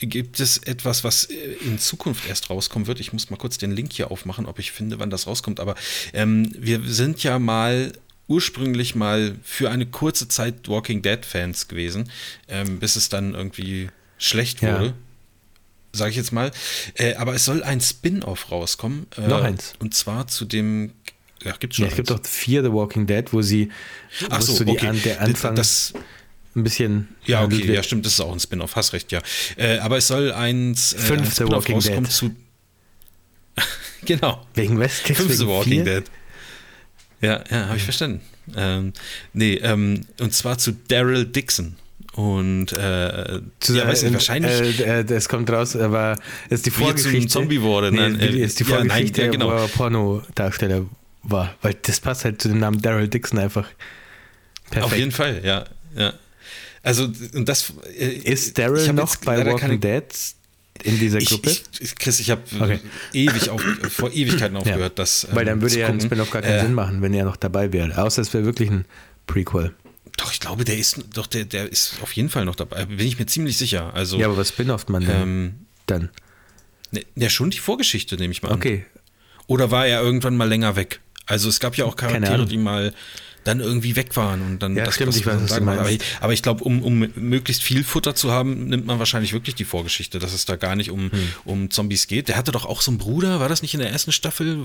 gibt 0.00 0.40
es 0.40 0.58
etwas, 0.58 1.04
was 1.04 1.26
äh, 1.26 1.34
in 1.64 1.78
Zukunft 1.78 2.26
erst 2.26 2.50
rauskommen 2.50 2.88
wird. 2.88 2.98
Ich 2.98 3.12
muss 3.12 3.30
mal 3.30 3.36
kurz 3.36 3.58
den 3.58 3.72
Link 3.72 3.92
hier 3.92 4.10
aufmachen, 4.10 4.46
ob 4.46 4.58
ich 4.58 4.72
finde, 4.72 4.98
wann 4.98 5.10
das 5.10 5.26
rauskommt. 5.26 5.60
Aber 5.60 5.76
ähm, 6.14 6.50
wir 6.58 6.80
sind 6.84 7.22
ja 7.22 7.38
mal 7.38 7.92
ursprünglich 8.26 8.94
mal 8.94 9.36
für 9.42 9.70
eine 9.70 9.84
kurze 9.84 10.28
Zeit 10.28 10.66
Walking 10.68 11.02
Dead 11.02 11.24
Fans 11.26 11.68
gewesen, 11.68 12.10
ähm, 12.48 12.78
bis 12.78 12.96
es 12.96 13.10
dann 13.10 13.34
irgendwie 13.34 13.90
schlecht 14.16 14.62
Ja. 14.62 14.94
Sage 15.94 16.10
ich 16.10 16.16
jetzt 16.16 16.32
mal. 16.32 16.50
Äh, 16.94 17.14
aber 17.14 17.34
es 17.34 17.44
soll 17.44 17.62
ein 17.62 17.80
Spin-off 17.80 18.50
rauskommen. 18.50 19.06
Äh, 19.16 19.28
Noch 19.28 19.42
eins. 19.42 19.74
Und 19.78 19.94
zwar 19.94 20.26
zu 20.26 20.44
dem. 20.44 20.92
Ja, 21.42 21.54
gibt's 21.58 21.76
schon. 21.76 21.84
Ja, 21.84 21.90
es 21.90 21.96
gibt 21.96 22.10
doch 22.10 22.20
vier 22.26 22.62
The 22.62 22.72
Walking 22.72 23.06
Dead, 23.06 23.32
wo 23.32 23.42
sie 23.42 23.70
Ach 24.30 24.40
so, 24.42 24.64
die 24.64 24.72
okay. 24.72 24.88
an, 24.88 25.00
der 25.02 25.20
Anfang 25.20 25.54
Das, 25.54 25.92
ein 26.56 26.64
bisschen 26.64 27.08
Ja, 27.26 27.44
okay, 27.44 27.72
ja, 27.72 27.82
stimmt, 27.82 28.06
das 28.06 28.14
ist 28.14 28.20
auch 28.20 28.32
ein 28.32 28.40
Spin-off, 28.40 28.76
hast 28.76 28.92
recht, 28.92 29.12
ja. 29.12 29.20
Äh, 29.56 29.78
aber 29.78 29.98
es 29.98 30.08
soll 30.08 30.32
eins, 30.32 30.92
äh, 30.92 30.96
ein 30.96 31.02
Fünfte 31.02 31.30
Spin-off 31.44 31.52
Walking 31.54 31.74
rauskommen 31.76 32.04
Dead. 32.04 32.12
zu. 32.12 32.36
genau, 34.04 34.46
Wegen 34.54 34.78
Westkicks 34.78 35.20
fünfte 35.20 35.40
wegen 35.40 35.50
Walking 35.50 35.72
vier? 35.72 35.84
Dead. 35.84 36.04
Ja, 37.20 37.44
ja, 37.50 37.66
habe 37.66 37.76
ich 37.76 37.84
verstanden. 37.84 38.20
Ähm, 38.56 38.92
nee, 39.32 39.54
ähm, 39.54 40.02
und 40.20 40.32
zwar 40.34 40.58
zu 40.58 40.72
Daryl 40.72 41.24
Dixon. 41.26 41.76
Und 42.16 42.72
äh, 42.72 43.34
ja, 43.38 43.88
weiß 43.88 44.04
nicht, 44.04 44.12
wahrscheinlich 44.14 44.80
Äh, 44.86 45.00
äh, 45.00 45.04
das 45.04 45.28
kommt 45.28 45.50
raus, 45.50 45.74
aber 45.74 46.16
das 46.48 46.60
ist 46.60 46.66
die 46.66 46.70
Wie 46.76 46.82
Vorgeschichte. 46.84 47.18
zum 47.22 47.28
Zombie 47.28 47.60
wurde, 47.60 47.90
Nee, 47.90 47.98
nein, 47.98 48.20
äh, 48.20 48.28
ist 48.28 48.60
die 48.60 48.64
ja, 48.64 48.78
nein, 48.78 48.88
Vorgeschichte, 48.88 49.22
ja, 49.22 49.30
genau. 49.32 49.46
wo 49.48 49.52
er 49.52 49.66
Pornodarsteller 49.68 50.86
war. 51.24 51.54
Weil 51.62 51.74
das 51.82 51.98
passt 52.00 52.24
halt 52.24 52.40
zu 52.40 52.48
dem 52.48 52.60
Namen 52.60 52.80
Daryl 52.80 53.08
Dixon 53.08 53.38
einfach 53.40 53.68
perfekt. 54.70 54.84
auf 54.92 54.96
jeden 54.96 55.10
Fall, 55.10 55.40
ja, 55.44 55.64
ja. 55.96 56.12
Also 56.84 57.08
und 57.34 57.48
das 57.48 57.72
äh, 57.98 58.06
ist 58.06 58.58
Daryl 58.58 58.92
noch 58.92 59.16
bei 59.16 59.44
Walking 59.44 59.80
Dead 59.80 60.04
in 60.82 60.98
dieser 61.00 61.18
Gruppe? 61.18 61.50
ich, 61.50 61.62
ich, 61.80 61.96
Chris, 61.96 62.20
ich 62.20 62.30
habe 62.30 62.42
Okay. 62.60 62.78
ewig 63.12 63.48
auf, 63.48 63.60
vor 63.88 64.12
Ewigkeiten 64.12 64.56
aufgehört, 64.56 64.98
das 64.98 65.26
Weil 65.32 65.46
dann 65.46 65.54
ähm, 65.58 65.62
würde 65.62 65.78
ja 65.80 65.86
ein. 65.88 66.00
Spin-off 66.00 66.30
gar 66.30 66.42
keinen 66.42 66.58
Äh, 66.58 66.60
Sinn 66.62 66.74
machen, 66.74 67.00
wenn 67.02 67.12
er 67.14 67.24
noch 67.24 67.36
dabei 67.36 67.72
wäre. 67.72 67.96
Außer 68.00 68.22
es 68.22 68.32
wäre 68.34 68.44
wirklich 68.44 68.70
ein 68.70 68.84
Prequel. 69.26 69.72
Doch, 70.16 70.32
ich 70.32 70.40
glaube, 70.40 70.64
der 70.64 70.78
ist 70.78 71.02
doch, 71.14 71.26
der, 71.26 71.44
der 71.44 71.70
ist 71.70 71.96
auf 72.02 72.12
jeden 72.12 72.28
Fall 72.28 72.44
noch 72.44 72.54
dabei. 72.54 72.84
Bin 72.86 73.06
ich 73.06 73.18
mir 73.18 73.26
ziemlich 73.26 73.56
sicher. 73.56 73.92
Also, 73.94 74.18
Ja, 74.18 74.26
aber 74.26 74.36
was 74.36 74.50
spin-offt 74.50 74.88
man 74.88 75.04
denn 75.04 75.22
ähm, 75.22 75.54
dann? 75.86 76.10
ne, 76.92 77.04
ja, 77.16 77.28
schon 77.28 77.50
die 77.50 77.58
Vorgeschichte, 77.58 78.16
nehme 78.16 78.32
ich 78.32 78.42
mal 78.42 78.50
an. 78.50 78.54
Okay, 78.56 78.86
Oder 79.46 79.70
war 79.70 79.86
er 79.86 80.00
irgendwann 80.02 80.36
mal 80.36 80.48
länger 80.48 80.76
weg? 80.76 81.00
Also 81.26 81.48
es 81.48 81.58
gab 81.58 81.76
ja 81.76 81.84
auch 81.84 81.96
Charaktere, 81.96 82.46
die 82.46 82.58
mal 82.58 82.92
dann 83.44 83.60
irgendwie 83.60 83.94
weg 83.96 84.16
waren 84.16 84.40
und 84.42 84.62
dann 84.62 84.76
Ja, 84.76 84.90
stimmt, 84.90 85.14
ich 85.16 85.24
weiß, 85.26 85.34
was 85.34 85.42
du 85.42 85.48
sagen 85.48 85.66
war. 85.66 85.78
aber 85.78 85.90
ich, 85.90 86.00
aber 86.20 86.32
ich 86.32 86.42
glaube, 86.42 86.64
um, 86.64 86.82
um 86.82 87.08
möglichst 87.14 87.62
viel 87.62 87.84
Futter 87.84 88.14
zu 88.14 88.32
haben, 88.32 88.68
nimmt 88.68 88.86
man 88.86 88.98
wahrscheinlich 88.98 89.32
wirklich 89.32 89.54
die 89.54 89.64
Vorgeschichte, 89.64 90.18
dass 90.18 90.32
es 90.32 90.44
da 90.46 90.56
gar 90.56 90.76
nicht 90.76 90.90
um, 90.90 91.10
Hm. 91.12 91.28
um 91.44 91.70
Zombies 91.70 92.06
geht. 92.06 92.28
Der 92.28 92.36
hatte 92.36 92.52
doch 92.52 92.64
auch 92.64 92.80
so 92.80 92.90
einen 92.90 92.98
Bruder, 92.98 93.40
war 93.40 93.48
das 93.48 93.62
nicht 93.62 93.74
in 93.74 93.80
der 93.80 93.90
ersten 93.90 94.12
Staffel? 94.12 94.58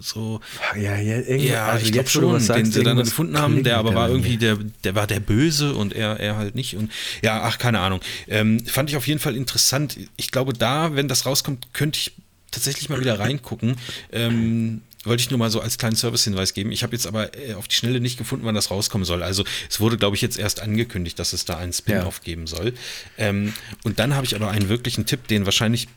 So, 0.00 0.40
ja, 0.76 0.96
ja, 0.96 1.16
irgendwie, 1.18 1.48
Ja, 1.48 1.66
also 1.66 1.84
ich 1.86 1.92
glaube 1.92 2.04
du 2.06 2.10
schon, 2.10 2.40
sagst, 2.40 2.58
den 2.66 2.72
sie 2.72 2.82
dann 2.82 2.96
gefunden 2.96 3.38
haben, 3.38 3.62
der 3.64 3.76
aber 3.78 3.94
war 3.94 4.08
irgendwie, 4.08 4.36
der, 4.36 4.56
der 4.84 4.94
war 4.94 5.06
der 5.06 5.20
Böse 5.20 5.74
und 5.74 5.92
er, 5.92 6.20
er 6.20 6.36
halt 6.36 6.54
nicht. 6.54 6.76
Und 6.76 6.90
ja, 7.22 7.42
ach, 7.42 7.58
keine 7.58 7.80
Ahnung. 7.80 8.00
Ähm, 8.28 8.64
fand 8.66 8.90
ich 8.90 8.96
auf 8.96 9.06
jeden 9.06 9.20
Fall 9.20 9.36
interessant. 9.36 9.98
Ich 10.16 10.30
glaube, 10.30 10.52
da, 10.52 10.94
wenn 10.94 11.08
das 11.08 11.26
rauskommt, 11.26 11.68
könnte 11.72 11.98
ich 11.98 12.12
tatsächlich 12.52 12.88
mal 12.88 13.00
wieder 13.00 13.18
reingucken. 13.18 13.76
Ähm, 14.12 14.82
wollte 15.04 15.22
ich 15.22 15.30
nur 15.30 15.38
mal 15.38 15.50
so 15.50 15.60
als 15.60 15.78
kleinen 15.78 15.96
Service-Hinweis 15.96 16.52
geben. 16.54 16.72
Ich 16.72 16.82
habe 16.82 16.94
jetzt 16.94 17.06
aber 17.06 17.36
äh, 17.36 17.54
auf 17.54 17.68
die 17.68 17.74
Schnelle 17.74 18.00
nicht 18.00 18.18
gefunden, 18.18 18.44
wann 18.44 18.54
das 18.54 18.70
rauskommen 18.70 19.04
soll. 19.04 19.22
Also 19.22 19.44
es 19.68 19.80
wurde, 19.80 19.96
glaube 19.96 20.16
ich, 20.16 20.22
jetzt 20.22 20.38
erst 20.38 20.60
angekündigt, 20.60 21.18
dass 21.18 21.32
es 21.32 21.44
da 21.44 21.56
einen 21.56 21.72
Spin-off 21.72 22.20
geben 22.22 22.46
soll. 22.46 22.74
Ähm, 23.16 23.54
und 23.82 23.98
dann 23.98 24.14
habe 24.14 24.26
ich 24.26 24.34
aber 24.36 24.50
einen 24.50 24.68
wirklichen 24.68 25.06
Tipp, 25.06 25.26
den 25.28 25.44
wahrscheinlich 25.46 25.88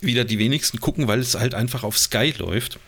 wieder 0.00 0.24
die 0.24 0.38
wenigsten 0.38 0.80
gucken, 0.80 1.06
weil 1.08 1.20
es 1.20 1.34
halt 1.34 1.54
einfach 1.54 1.84
auf 1.84 1.98
Sky 1.98 2.34
läuft. 2.38 2.78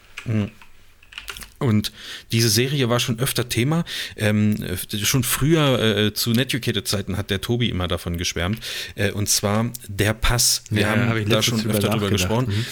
Und 1.59 1.93
diese 2.33 2.49
Serie 2.49 2.89
war 2.89 3.01
schon 3.01 3.21
öfter 3.21 3.49
Thema. 3.49 3.85
Ähm, 4.17 4.57
äh, 4.63 4.99
schon 4.99 5.23
früher 5.23 5.81
äh, 5.81 6.15
zu 6.15 6.31
Netucated-Zeiten 6.33 7.17
hat 7.17 7.31
der 7.31 7.41
Tobi 7.41 7.69
immer 7.69 7.89
davon 7.89 8.19
geschwärmt. 8.19 8.59
Äh, 8.97 9.13
und 9.13 9.29
zwar 9.29 9.71
der 9.87 10.13
Pass. 10.13 10.65
Wir 10.71 10.83
Ja, 10.83 10.91
haben 10.91 11.09
hab 11.09 11.29
da 11.29 11.43
schon 11.43 11.65
öfter 11.71 11.91
drüber 11.91 12.11
gesprochen. 12.11 12.49
Mhm. 12.49 12.67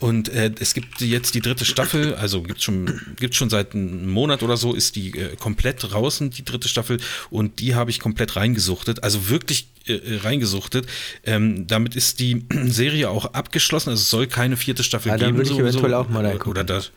Und 0.00 0.28
äh, 0.28 0.52
es 0.60 0.74
gibt 0.74 1.00
jetzt 1.00 1.34
die 1.34 1.40
dritte 1.40 1.64
Staffel, 1.64 2.14
also 2.14 2.42
gibt 2.42 2.62
schon, 2.62 3.00
gibt 3.18 3.34
schon 3.34 3.50
seit 3.50 3.74
einem 3.74 4.08
Monat 4.08 4.44
oder 4.44 4.56
so, 4.56 4.74
ist 4.74 4.94
die 4.94 5.10
äh, 5.18 5.34
komplett 5.36 5.82
draußen, 5.82 6.30
die 6.30 6.44
dritte 6.44 6.68
Staffel. 6.68 7.00
Und 7.30 7.58
die 7.58 7.74
habe 7.74 7.90
ich 7.90 7.98
komplett 7.98 8.36
reingesuchtet, 8.36 9.02
also 9.02 9.28
wirklich 9.28 9.68
äh, 9.86 9.94
äh, 9.94 10.16
reingesuchtet. 10.18 10.86
Ähm, 11.24 11.66
damit 11.66 11.96
ist 11.96 12.20
die 12.20 12.44
Serie 12.66 13.10
auch 13.10 13.24
abgeschlossen, 13.34 13.90
also 13.90 14.00
es 14.00 14.08
soll 14.10 14.28
keine 14.28 14.56
vierte 14.56 14.84
Staffel 14.84 15.10
dann 15.10 15.18
geben. 15.18 15.36
würde 15.38 15.50
ich 15.50 15.56
so- 15.56 15.62
eventuell 15.62 15.90
so, 15.90 15.96
auch 15.96 16.08
mal 16.08 16.24
reingucken. 16.24 16.50
Oder 16.52 16.62
das. 16.64 16.92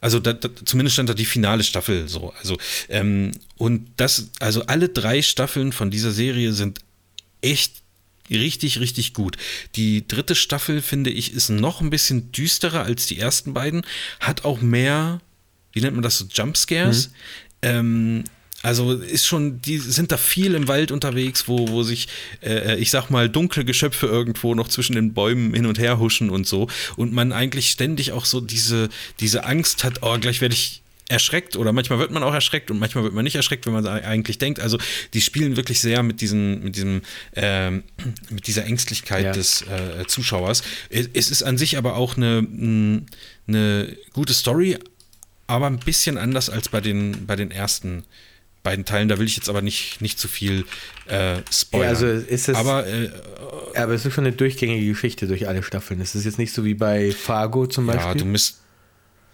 Also 0.00 0.20
da, 0.20 0.32
da, 0.32 0.48
zumindest 0.64 0.94
stand 0.94 1.08
da 1.08 1.14
die 1.14 1.24
finale 1.24 1.62
Staffel 1.64 2.08
so. 2.08 2.32
Also 2.38 2.56
ähm, 2.88 3.32
und 3.56 3.88
das, 3.96 4.30
also 4.38 4.62
alle 4.66 4.88
drei 4.88 5.22
Staffeln 5.22 5.72
von 5.72 5.90
dieser 5.90 6.12
Serie 6.12 6.52
sind 6.52 6.78
echt 7.42 7.82
richtig, 8.30 8.80
richtig 8.80 9.14
gut. 9.14 9.36
Die 9.76 10.06
dritte 10.06 10.34
Staffel, 10.34 10.82
finde 10.82 11.10
ich, 11.10 11.32
ist 11.32 11.48
noch 11.48 11.80
ein 11.80 11.90
bisschen 11.90 12.32
düsterer 12.32 12.82
als 12.82 13.06
die 13.06 13.18
ersten 13.18 13.54
beiden. 13.54 13.82
Hat 14.20 14.44
auch 14.44 14.60
mehr, 14.60 15.20
wie 15.72 15.80
nennt 15.80 15.94
man 15.94 16.02
das 16.02 16.18
so, 16.18 16.26
Jumpscares. 16.30 17.10
Ähm, 17.62 18.24
also 18.62 18.92
ist 18.94 19.26
schon, 19.26 19.62
die 19.62 19.78
sind 19.78 20.10
da 20.10 20.16
viel 20.16 20.54
im 20.54 20.66
Wald 20.66 20.90
unterwegs, 20.90 21.46
wo, 21.46 21.68
wo 21.68 21.84
sich, 21.84 22.08
äh, 22.42 22.76
ich 22.78 22.90
sag 22.90 23.08
mal, 23.08 23.28
dunkle 23.28 23.64
Geschöpfe 23.64 24.06
irgendwo 24.06 24.54
noch 24.54 24.68
zwischen 24.68 24.94
den 24.94 25.14
Bäumen 25.14 25.54
hin 25.54 25.66
und 25.66 25.78
her 25.78 26.00
huschen 26.00 26.28
und 26.28 26.46
so. 26.46 26.68
Und 26.96 27.12
man 27.12 27.32
eigentlich 27.32 27.70
ständig 27.70 28.10
auch 28.12 28.24
so 28.24 28.40
diese, 28.40 28.88
diese 29.20 29.44
Angst 29.44 29.84
hat, 29.84 30.02
oh, 30.02 30.18
gleich 30.18 30.40
werde 30.40 30.54
ich 30.54 30.82
erschreckt 31.08 31.56
oder 31.56 31.72
manchmal 31.72 31.98
wird 31.98 32.10
man 32.10 32.22
auch 32.22 32.34
erschreckt 32.34 32.70
und 32.70 32.78
manchmal 32.78 33.04
wird 33.04 33.14
man 33.14 33.24
nicht 33.24 33.34
erschreckt, 33.36 33.64
wenn 33.66 33.72
man 33.72 33.82
da 33.84 33.94
eigentlich 33.94 34.38
denkt. 34.38 34.60
Also 34.60 34.78
die 35.14 35.20
spielen 35.22 35.56
wirklich 35.56 35.80
sehr 35.80 36.02
mit 36.02 36.20
diesem, 36.20 36.62
mit 36.62 36.76
diesem, 36.76 37.00
ähm, 37.34 37.82
mit 38.30 38.46
dieser 38.46 38.64
Ängstlichkeit 38.66 39.24
Ja. 39.24 39.32
des 39.32 39.62
äh, 39.62 40.06
Zuschauers. 40.06 40.62
Es 40.90 41.30
ist 41.30 41.42
an 41.42 41.56
sich 41.56 41.78
aber 41.78 41.96
auch 41.96 42.16
eine, 42.18 42.46
eine 43.46 43.96
gute 44.12 44.34
Story, 44.34 44.78
aber 45.46 45.66
ein 45.66 45.78
bisschen 45.78 46.18
anders 46.18 46.50
als 46.50 46.68
bei 46.68 46.80
den, 46.80 47.26
bei 47.26 47.36
den 47.36 47.50
ersten 47.50 48.04
beiden 48.62 48.84
Teilen. 48.84 49.08
Da 49.08 49.18
will 49.18 49.26
ich 49.26 49.36
jetzt 49.36 49.48
aber 49.48 49.62
nicht, 49.62 50.02
nicht 50.02 50.18
zu 50.18 50.28
viel 50.28 50.66
äh, 51.06 51.36
spoilern. 51.50 51.84
Ja, 51.84 51.88
also 51.90 52.06
ist 52.06 52.48
es- 52.50 52.56
aber 52.56 52.86
äh, 52.86 53.08
Aber 53.74 53.94
es 53.94 54.04
ist 54.04 54.12
schon 54.12 54.24
eine 54.26 54.36
durchgängige 54.36 54.86
Geschichte 54.86 55.26
durch 55.26 55.48
alle 55.48 55.62
Staffeln. 55.62 56.00
Es 56.02 56.14
ist 56.14 56.24
jetzt 56.26 56.38
nicht 56.38 56.52
so 56.52 56.64
wie 56.66 56.74
bei 56.74 57.12
Fargo 57.12 57.66
zum 57.66 57.86
ja, 57.88 57.94
Beispiel. 57.94 58.20
du 58.22 58.26
müsst 58.26 58.58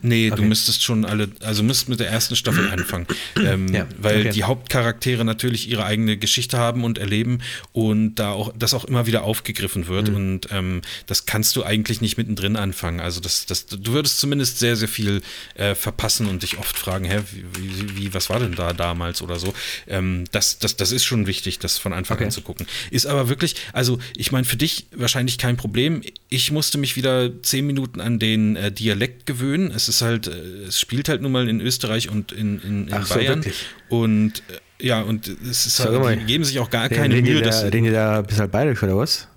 Nee, 0.05 0.29
du 0.29 0.35
Okay. 0.35 0.45
müsstest 0.45 0.83
schon 0.85 1.05
alle, 1.05 1.29
also 1.41 1.63
müsst 1.63 1.89
mit 1.89 1.99
der 1.99 2.09
ersten 2.11 2.37
Staffel 2.37 2.69
anfangen. 2.73 3.07
Ähm, 3.37 3.73
Ja, 3.73 3.87
weil 3.99 4.21
okay. 4.21 4.31
die 4.31 4.45
Hauptcharaktere 4.45 5.25
natürlich 5.25 5.69
ihre 5.69 5.85
eigene 5.87 6.17
Geschichte 6.19 6.59
haben 6.59 6.85
und 6.85 6.99
erleben 6.99 7.39
und 7.73 8.17
da 8.17 8.33
auch 8.33 8.53
das 8.59 8.75
auch 8.75 8.85
immer 8.85 9.07
wieder 9.07 9.25
aufgegriffen 9.25 9.87
wird. 9.89 10.11
Mhm. 10.11 10.15
Und 10.17 10.49
ähm, 10.51 10.83
das 11.07 11.25
kannst 11.27 11.57
du 11.57 11.65
eigentlich 11.65 12.01
nicht 12.03 12.19
mittendrin 12.19 12.57
anfangen. 12.57 13.01
Also 13.01 13.21
das, 13.21 13.47
das, 13.47 13.67
du 13.67 13.93
würdest 13.93 14.19
zumindest 14.21 14.59
sehr, 14.59 14.77
sehr 14.77 14.89
viel 14.89 15.23
äh, 15.55 15.75
verpassen 15.75 16.27
und 16.27 16.43
dich 16.43 16.59
oft 16.59 16.77
fragen, 16.77 17.07
hä, 17.07 17.21
wie, 17.33 17.45
wie, 17.55 17.97
wie, 17.97 18.15
was 18.15 18.29
war 18.29 18.41
denn 18.41 18.55
da 18.55 18.73
damals 18.75 19.23
oder 19.23 19.39
so. 19.39 19.55
Ähm, 19.87 20.25
das, 20.33 20.59
das, 20.59 20.77
das 20.77 20.93
ist 20.93 21.05
schon 21.05 21.27
wichtig, 21.27 21.59
das 21.61 21.79
von 21.79 21.93
Anfang 21.95 22.17
Okay. 22.19 22.25
an 22.27 22.31
zu 22.31 22.43
gucken. 22.43 22.67
Ist 22.91 23.07
aber 23.07 23.29
wirklich, 23.31 23.57
also 23.73 23.99
ich 24.17 24.31
meine, 24.33 24.45
für 24.45 24.57
dich 24.57 24.87
wahrscheinlich 24.95 25.39
kein 25.39 25.57
Problem. 25.57 26.03
Ich 26.29 26.51
musste 26.53 26.77
mich 26.79 26.95
wieder 26.97 27.43
zehn 27.43 27.67
Minuten 27.67 28.01
an 28.01 28.19
den 28.19 28.57
äh, 28.57 28.71
Dialekt 28.71 29.25
gewöhnen. 29.27 29.71
Es 29.75 29.89
ist 29.89 29.94
halt, 30.03 30.27
äh, 30.29 30.65
es 30.69 30.79
spielt 30.81 31.09
halt 31.09 31.23
nun 31.23 31.33
mal 31.33 31.49
in 31.49 31.61
Österreich 31.61 32.09
und 32.11 32.33
in, 32.33 32.61
in, 32.61 32.89
in 32.89 33.03
so, 33.05 33.15
Bayern. 33.15 33.39
wirklich? 33.45 33.67
und 33.89 34.43
äh, 34.49 34.87
ja, 34.87 35.01
und 35.03 35.27
es 35.29 35.67
ist 35.67 35.77
Sag 35.77 35.89
halt, 35.99 36.21
die 36.21 36.25
geben 36.25 36.45
sich 36.45 36.59
auch 36.59 36.69
gar 36.71 36.85
Reden- 36.85 36.95
keine 36.97 37.15
reden 37.15 37.33
Mühe. 37.33 37.43
Da, 37.43 37.61
reden 37.61 37.85
die 37.85 37.91
da 37.91 38.19
ein 38.19 38.27
bisschen 38.27 38.51
bayerisch 38.51 38.83
oder 38.83 38.97
was? 38.97 39.29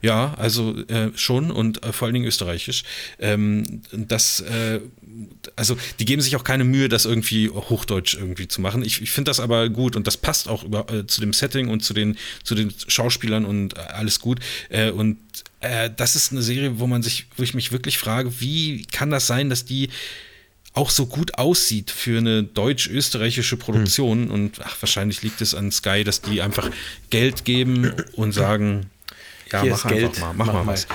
Ja, 0.00 0.34
also 0.36 0.76
äh, 0.88 1.10
schon 1.16 1.50
und 1.50 1.82
äh, 1.82 1.92
vor 1.92 2.06
allen 2.06 2.14
Dingen 2.14 2.26
österreichisch. 2.26 2.84
Ähm, 3.18 3.80
das, 3.90 4.40
äh, 4.40 4.80
also 5.56 5.76
die 5.98 6.04
geben 6.04 6.22
sich 6.22 6.36
auch 6.36 6.44
keine 6.44 6.64
Mühe, 6.64 6.88
das 6.88 7.04
irgendwie 7.04 7.48
Hochdeutsch 7.50 8.14
irgendwie 8.14 8.48
zu 8.48 8.60
machen. 8.60 8.84
Ich, 8.84 9.00
ich 9.00 9.10
finde 9.10 9.30
das 9.30 9.40
aber 9.40 9.68
gut 9.68 9.96
und 9.96 10.06
das 10.06 10.16
passt 10.16 10.48
auch 10.48 10.64
über, 10.64 10.90
äh, 10.92 11.06
zu 11.06 11.20
dem 11.20 11.32
Setting 11.32 11.68
und 11.68 11.80
zu 11.80 11.94
den, 11.94 12.16
zu 12.42 12.54
den 12.54 12.72
Schauspielern 12.86 13.44
und 13.44 13.76
äh, 13.76 13.80
alles 13.80 14.20
gut. 14.20 14.40
Äh, 14.68 14.90
und 14.90 15.18
das 15.96 16.14
ist 16.14 16.30
eine 16.30 16.42
Serie, 16.42 16.78
wo 16.78 16.86
man 16.86 17.02
sich, 17.02 17.26
wo 17.38 17.42
ich 17.42 17.54
mich 17.54 17.72
wirklich 17.72 17.96
frage, 17.96 18.38
wie 18.38 18.84
kann 18.84 19.08
das 19.08 19.26
sein, 19.26 19.48
dass 19.48 19.64
die 19.64 19.88
auch 20.74 20.90
so 20.90 21.06
gut 21.06 21.38
aussieht 21.38 21.90
für 21.90 22.18
eine 22.18 22.42
deutsch-österreichische 22.42 23.56
Produktion. 23.56 24.24
Hm. 24.24 24.30
Und 24.30 24.60
ach, 24.62 24.76
wahrscheinlich 24.82 25.22
liegt 25.22 25.40
es 25.40 25.54
an 25.54 25.72
Sky, 25.72 26.04
dass 26.04 26.20
die 26.20 26.42
einfach 26.42 26.70
Geld 27.08 27.46
geben 27.46 27.94
und 28.12 28.32
sagen, 28.32 28.90
ja, 29.52 29.62
Hier 29.62 29.70
mach 29.70 29.84
einfach 29.84 30.20
mal, 30.20 30.34
mach, 30.34 30.46
mach 30.46 30.52
mal 30.52 30.66
was. 30.66 30.86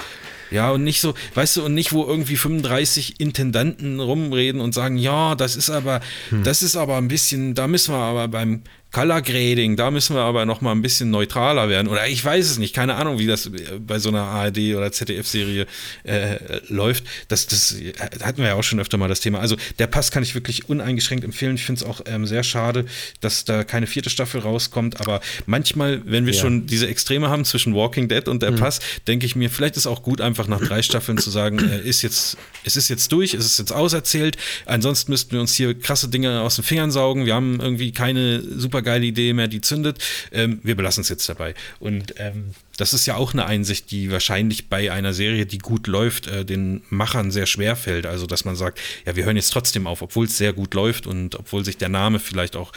Ja, 0.51 0.71
und 0.71 0.83
nicht 0.83 1.01
so, 1.01 1.13
weißt 1.35 1.57
du, 1.57 1.65
und 1.65 1.73
nicht, 1.73 1.93
wo 1.93 2.05
irgendwie 2.05 2.35
35 2.35 3.19
Intendanten 3.19 3.99
rumreden 3.99 4.61
und 4.61 4.73
sagen, 4.73 4.97
ja, 4.97 5.35
das 5.35 5.55
ist 5.55 5.69
aber, 5.69 6.01
hm. 6.29 6.43
das 6.43 6.61
ist 6.61 6.75
aber 6.75 6.97
ein 6.97 7.07
bisschen, 7.07 7.53
da 7.53 7.67
müssen 7.67 7.93
wir 7.93 7.99
aber 7.99 8.27
beim 8.27 8.63
Color 8.91 9.21
Grading, 9.21 9.75
da 9.75 9.91
müssen 9.91 10.15
wir 10.15 10.23
aber 10.23 10.45
noch 10.45 10.61
mal 10.61 10.71
ein 10.71 10.81
bisschen 10.81 11.11
neutraler 11.11 11.69
werden. 11.69 11.87
Oder 11.87 12.07
ich 12.07 12.25
weiß 12.25 12.49
es 12.49 12.57
nicht, 12.57 12.73
keine 12.75 12.95
Ahnung, 12.95 13.19
wie 13.19 13.27
das 13.27 13.51
bei 13.79 13.99
so 13.99 14.09
einer 14.09 14.23
ARD 14.23 14.75
oder 14.75 14.91
ZDF-Serie 14.91 15.67
äh, 16.03 16.37
läuft. 16.69 17.03
Das, 17.27 17.45
das 17.45 17.75
hatten 18.23 18.39
wir 18.39 18.47
ja 18.47 18.55
auch 18.55 18.63
schon 18.63 18.79
öfter 18.79 18.97
mal 18.97 19.07
das 19.07 19.19
Thema. 19.19 19.39
Also 19.39 19.57
der 19.77 19.87
Pass 19.87 20.09
kann 20.09 20.23
ich 20.23 20.33
wirklich 20.33 20.69
uneingeschränkt 20.69 21.23
empfehlen. 21.23 21.55
Ich 21.55 21.65
finde 21.65 21.81
es 21.81 21.87
auch 21.87 22.01
ähm, 22.05 22.25
sehr 22.25 22.43
schade, 22.43 22.85
dass 23.21 23.45
da 23.45 23.63
keine 23.63 23.85
vierte 23.85 24.09
Staffel 24.09 24.41
rauskommt. 24.41 24.99
Aber 24.99 25.21
manchmal, 25.45 26.01
wenn 26.05 26.25
wir 26.25 26.33
ja. 26.33 26.41
schon 26.41 26.65
diese 26.65 26.87
Extreme 26.87 27.29
haben 27.29 27.45
zwischen 27.45 27.75
Walking 27.75 28.07
Dead 28.07 28.27
und 28.27 28.41
der 28.41 28.51
mhm. 28.51 28.57
Pass, 28.57 28.79
denke 29.07 29.27
ich 29.27 29.35
mir, 29.35 29.51
vielleicht 29.51 29.77
ist 29.77 29.85
auch 29.85 30.01
gut, 30.01 30.19
einfach 30.19 30.47
nach 30.47 30.61
drei 30.61 30.81
Staffeln 30.81 31.19
zu 31.19 31.29
sagen, 31.29 31.59
äh, 31.59 31.87
ist 31.87 32.01
jetzt, 32.01 32.37
es 32.63 32.75
ist 32.75 32.89
jetzt 32.89 33.11
durch, 33.11 33.35
es 33.35 33.45
ist 33.45 33.59
jetzt 33.59 33.71
auserzählt. 33.71 34.35
Ansonsten 34.65 35.11
müssten 35.11 35.33
wir 35.33 35.41
uns 35.41 35.53
hier 35.53 35.77
krasse 35.79 36.09
Dinge 36.09 36.41
aus 36.41 36.55
den 36.55 36.63
Fingern 36.63 36.89
saugen. 36.89 37.27
Wir 37.27 37.35
haben 37.35 37.59
irgendwie 37.59 37.91
keine 37.91 38.41
super 38.41 38.78
super 38.79 38.81
geile 38.81 39.05
Idee 39.05 39.33
mehr, 39.33 39.47
die 39.47 39.61
zündet. 39.61 39.99
Ähm, 40.31 40.59
wir 40.63 40.75
belassen 40.75 41.01
es 41.01 41.09
jetzt 41.09 41.27
dabei. 41.27 41.53
Und 41.79 42.15
ähm, 42.17 42.51
das 42.77 42.93
ist 42.93 43.05
ja 43.05 43.15
auch 43.15 43.33
eine 43.33 43.45
Einsicht, 43.45 43.91
die 43.91 44.11
wahrscheinlich 44.11 44.69
bei 44.69 44.91
einer 44.91 45.13
Serie, 45.13 45.45
die 45.45 45.57
gut 45.57 45.87
läuft, 45.87 46.27
äh, 46.27 46.45
den 46.45 46.81
Machern 46.89 47.31
sehr 47.31 47.45
schwer 47.45 47.75
fällt. 47.75 48.05
Also, 48.05 48.25
dass 48.25 48.45
man 48.45 48.55
sagt, 48.55 48.79
ja, 49.05 49.15
wir 49.15 49.25
hören 49.25 49.35
jetzt 49.35 49.51
trotzdem 49.51 49.87
auf, 49.87 50.01
obwohl 50.01 50.25
es 50.25 50.37
sehr 50.37 50.53
gut 50.53 50.73
läuft 50.73 51.07
und 51.07 51.35
obwohl 51.35 51.65
sich 51.65 51.77
der 51.77 51.89
Name 51.89 52.19
vielleicht 52.19 52.55
auch 52.55 52.71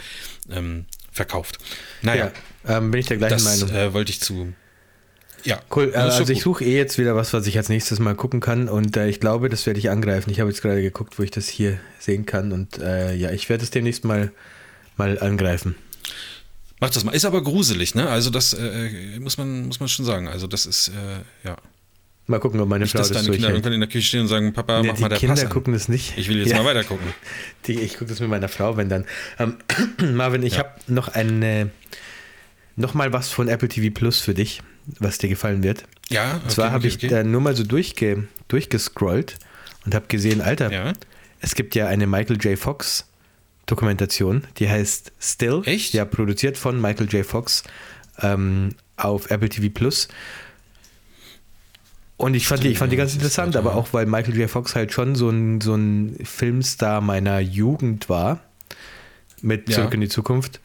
ähm, 0.51 0.85
verkauft. 1.11 1.57
Naja, 2.01 2.31
ja, 2.67 2.77
ähm, 2.77 2.91
bin 2.91 2.99
ich 2.99 3.07
der 3.07 3.17
gleichen 3.17 3.35
das, 3.35 3.61
Meinung. 3.61 3.75
Äh, 3.75 3.93
wollte 3.93 4.11
ich 4.11 4.19
zu 4.19 4.53
ja. 5.45 5.59
Cool. 5.75 5.91
Äh, 5.93 5.97
also 5.97 6.31
ich 6.31 6.41
suche 6.41 6.63
eh 6.63 6.77
jetzt 6.77 6.97
wieder 6.97 7.15
was, 7.15 7.33
was 7.33 7.47
ich 7.47 7.57
als 7.57 7.67
nächstes 7.67 7.99
mal 7.99 8.15
gucken 8.15 8.39
kann 8.39 8.69
und 8.69 8.95
äh, 8.95 9.07
ich 9.07 9.19
glaube, 9.19 9.49
das 9.49 9.65
werde 9.65 9.79
ich 9.79 9.89
angreifen. 9.89 10.29
Ich 10.29 10.39
habe 10.39 10.49
jetzt 10.49 10.61
gerade 10.61 10.81
geguckt, 10.81 11.19
wo 11.19 11.23
ich 11.23 11.31
das 11.31 11.49
hier 11.49 11.79
sehen 11.99 12.25
kann 12.25 12.51
und 12.53 12.79
äh, 12.79 13.13
ja, 13.13 13.31
ich 13.31 13.49
werde 13.49 13.63
es 13.63 13.69
demnächst 13.69 14.05
mal, 14.05 14.31
mal 14.95 15.19
angreifen. 15.19 15.75
Mach 16.83 16.89
das 16.89 17.05
mal. 17.05 17.13
Ist 17.13 17.23
aber 17.23 17.41
gruselig, 17.41 17.95
ne? 17.95 18.09
Also 18.09 18.29
das 18.29 18.53
äh, 18.53 19.17
muss, 19.21 19.37
man, 19.37 19.67
muss 19.67 19.79
man 19.79 19.87
schon 19.87 20.03
sagen. 20.03 20.27
Also 20.27 20.47
das 20.47 20.65
ist, 20.65 20.89
äh, 20.89 21.47
ja. 21.47 21.55
Mal 22.27 22.41
gucken, 22.41 22.59
ob 22.59 22.67
meine 22.67 22.85
Frau 22.87 22.97
dass 22.97 23.07
das 23.07 23.23
deine 23.23 23.33
Kinder 23.33 23.51
irgendwann 23.51 23.71
in 23.71 23.79
der 23.79 23.87
Küche 23.87 24.05
stehen 24.05 24.19
und 24.19 24.27
sagen, 24.27 24.51
Papa, 24.51 24.81
nee, 24.81 24.89
mach 24.89 24.99
mal 24.99 25.07
der 25.07 25.17
Kinder 25.17 25.35
Pass 25.35 25.45
an. 25.45 25.49
gucken 25.49 25.71
das 25.71 25.87
nicht. 25.87 26.17
Ich 26.17 26.27
will 26.27 26.39
jetzt 26.39 26.51
ja. 26.51 26.57
mal 26.57 26.65
weiter 26.65 26.83
gucken. 26.83 27.07
Die, 27.67 27.79
ich 27.79 27.93
gucke 27.93 28.09
das 28.09 28.19
mit 28.19 28.29
meiner 28.29 28.49
Frau, 28.49 28.75
wenn 28.75 28.89
dann. 28.89 29.05
Ähm, 29.39 29.59
Marvin, 30.13 30.43
ich 30.43 30.55
ja. 30.55 30.59
habe 30.59 30.71
noch 30.87 31.07
eine, 31.07 31.71
noch 32.75 32.93
mal 32.95 33.13
was 33.13 33.29
von 33.29 33.47
Apple 33.47 33.69
TV 33.69 33.93
Plus 33.93 34.19
für 34.19 34.33
dich, 34.33 34.61
was 34.99 35.19
dir 35.19 35.29
gefallen 35.29 35.63
wird. 35.63 35.85
Ja. 36.09 36.31
Okay, 36.31 36.39
und 36.43 36.51
zwar 36.51 36.65
okay, 36.65 36.73
habe 36.73 36.87
ich 36.87 36.95
okay. 36.95 37.07
da 37.07 37.23
nur 37.23 37.39
mal 37.39 37.55
so 37.55 37.63
durchge, 37.63 38.27
durchgescrollt 38.49 39.37
und 39.85 39.95
habe 39.95 40.07
gesehen, 40.09 40.41
Alter, 40.41 40.69
ja. 40.69 40.91
es 41.39 41.55
gibt 41.55 41.75
ja 41.75 41.87
eine 41.87 42.07
Michael 42.07 42.35
J. 42.41 42.59
Fox 42.59 43.05
Dokumentation, 43.65 44.43
die 44.57 44.69
heißt 44.69 45.13
Still. 45.19 45.61
Echt? 45.65 45.93
Ja, 45.93 46.05
produziert 46.05 46.57
von 46.57 46.81
Michael 46.81 47.07
J. 47.07 47.25
Fox 47.25 47.63
ähm, 48.21 48.75
auf 48.97 49.31
Apple 49.31 49.49
TV 49.49 49.69
Plus. 49.73 50.07
Und 52.17 52.35
ich 52.35 52.47
fand, 52.47 52.63
die, 52.63 52.69
ich 52.69 52.77
fand 52.77 52.91
die 52.91 52.95
ganz 52.97 53.13
interessant, 53.13 53.55
aber 53.55 53.75
auch 53.75 53.89
weil 53.91 54.05
Michael 54.05 54.37
J. 54.37 54.49
Fox 54.49 54.75
halt 54.75 54.93
schon 54.93 55.15
so 55.15 55.29
ein, 55.29 55.61
so 55.61 55.75
ein 55.75 56.17
Filmstar 56.23 57.01
meiner 57.01 57.39
Jugend 57.39 58.07
war, 58.07 58.39
mit 59.41 59.69
ja. 59.69 59.75
Zurück 59.75 59.93
in 59.93 60.01
die 60.01 60.09
Zukunft. 60.09 60.59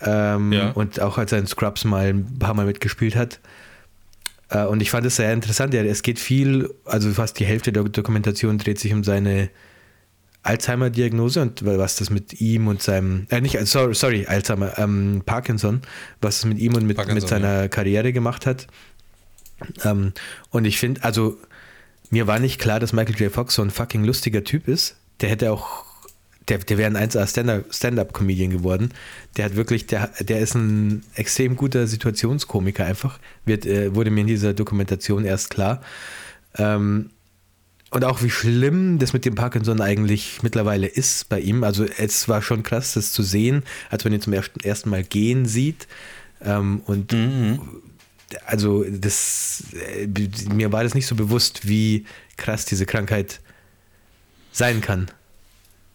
Ähm, 0.00 0.52
ja. 0.52 0.70
Und 0.72 1.00
auch 1.00 1.18
als 1.18 1.32
er 1.32 1.38
in 1.38 1.46
Scrubs 1.46 1.84
mal 1.84 2.08
ein 2.08 2.38
paar 2.38 2.54
Mal 2.54 2.66
mitgespielt 2.66 3.16
hat. 3.16 3.40
Äh, 4.50 4.64
und 4.64 4.80
ich 4.80 4.90
fand 4.90 5.06
es 5.06 5.16
sehr 5.16 5.32
interessant. 5.32 5.72
Ja, 5.72 5.82
es 5.82 6.02
geht 6.02 6.18
viel, 6.18 6.70
also 6.84 7.10
fast 7.12 7.38
die 7.38 7.46
Hälfte 7.46 7.72
der 7.72 7.84
Dokumentation 7.84 8.58
dreht 8.58 8.78
sich 8.78 8.92
um 8.92 9.04
seine 9.04 9.48
Alzheimer-Diagnose 10.46 11.42
und 11.42 11.64
was 11.64 11.96
das 11.96 12.10
mit 12.10 12.40
ihm 12.40 12.68
und 12.68 12.82
seinem, 12.82 13.26
äh, 13.30 13.40
nicht, 13.40 13.58
sorry, 13.66 13.94
sorry 13.94 14.26
Alzheimer, 14.26 14.78
ähm, 14.78 15.22
Parkinson, 15.24 15.82
was 16.20 16.38
es 16.38 16.44
mit 16.44 16.58
ihm 16.58 16.74
und 16.74 16.86
mit, 16.86 17.04
mit 17.12 17.28
seiner 17.28 17.62
ja. 17.62 17.68
Karriere 17.68 18.12
gemacht 18.12 18.46
hat. 18.46 18.66
Ähm, 19.84 20.12
und 20.50 20.64
ich 20.64 20.78
finde, 20.78 21.02
also 21.04 21.38
mir 22.10 22.26
war 22.26 22.38
nicht 22.38 22.60
klar, 22.60 22.80
dass 22.80 22.92
Michael 22.92 23.16
J. 23.16 23.32
Fox 23.32 23.54
so 23.54 23.62
ein 23.62 23.70
fucking 23.70 24.04
lustiger 24.04 24.44
Typ 24.44 24.68
ist. 24.68 24.96
Der 25.20 25.30
hätte 25.30 25.50
auch, 25.50 25.84
der, 26.48 26.58
der 26.58 26.78
wäre 26.78 26.96
ein 26.96 27.10
1A 27.10 27.64
Stand-Up-Comedian 27.70 28.50
geworden. 28.50 28.92
Der 29.36 29.46
hat 29.46 29.56
wirklich, 29.56 29.86
der, 29.86 30.10
der 30.20 30.40
ist 30.40 30.54
ein 30.54 31.02
extrem 31.14 31.56
guter 31.56 31.86
Situationskomiker 31.86 32.84
einfach. 32.84 33.18
Wird, 33.44 33.66
äh, 33.66 33.94
wurde 33.94 34.10
mir 34.10 34.20
in 34.20 34.26
dieser 34.26 34.54
Dokumentation 34.54 35.24
erst 35.24 35.50
klar. 35.50 35.80
Ähm, 36.56 37.10
und 37.90 38.04
auch 38.04 38.22
wie 38.22 38.30
schlimm 38.30 38.98
das 38.98 39.12
mit 39.12 39.24
dem 39.24 39.34
Parkinson 39.36 39.80
eigentlich 39.80 40.42
mittlerweile 40.42 40.86
ist 40.86 41.28
bei 41.28 41.40
ihm. 41.40 41.62
Also 41.62 41.84
es 41.84 42.28
war 42.28 42.42
schon 42.42 42.62
krass, 42.62 42.94
das 42.94 43.12
zu 43.12 43.22
sehen, 43.22 43.62
als 43.90 44.04
man 44.04 44.12
ihn 44.12 44.20
zum 44.20 44.32
ersten 44.32 44.90
Mal 44.90 45.04
gehen 45.04 45.46
sieht. 45.46 45.86
Ähm, 46.42 46.82
und 46.86 47.12
mhm. 47.12 47.60
also 48.44 48.84
das, 48.84 49.64
äh, 49.96 50.08
mir 50.52 50.72
war 50.72 50.82
das 50.82 50.94
nicht 50.94 51.06
so 51.06 51.14
bewusst, 51.14 51.68
wie 51.68 52.06
krass 52.36 52.64
diese 52.64 52.86
Krankheit 52.86 53.40
sein 54.52 54.80
kann. 54.80 55.10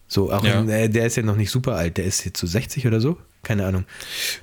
So, 0.08 0.32
auch 0.32 0.44
ja. 0.44 0.62
in, 0.62 0.70
äh, 0.70 0.90
der 0.90 1.06
ist 1.06 1.18
ja 1.18 1.24
noch 1.24 1.38
nicht 1.38 1.52
super 1.52 1.76
alt, 1.76 1.98
der 1.98 2.06
ist 2.06 2.26
jetzt 2.26 2.40
so 2.40 2.48
60 2.48 2.88
oder 2.88 3.02
so. 3.02 3.18
Keine 3.44 3.66
Ahnung. 3.66 3.86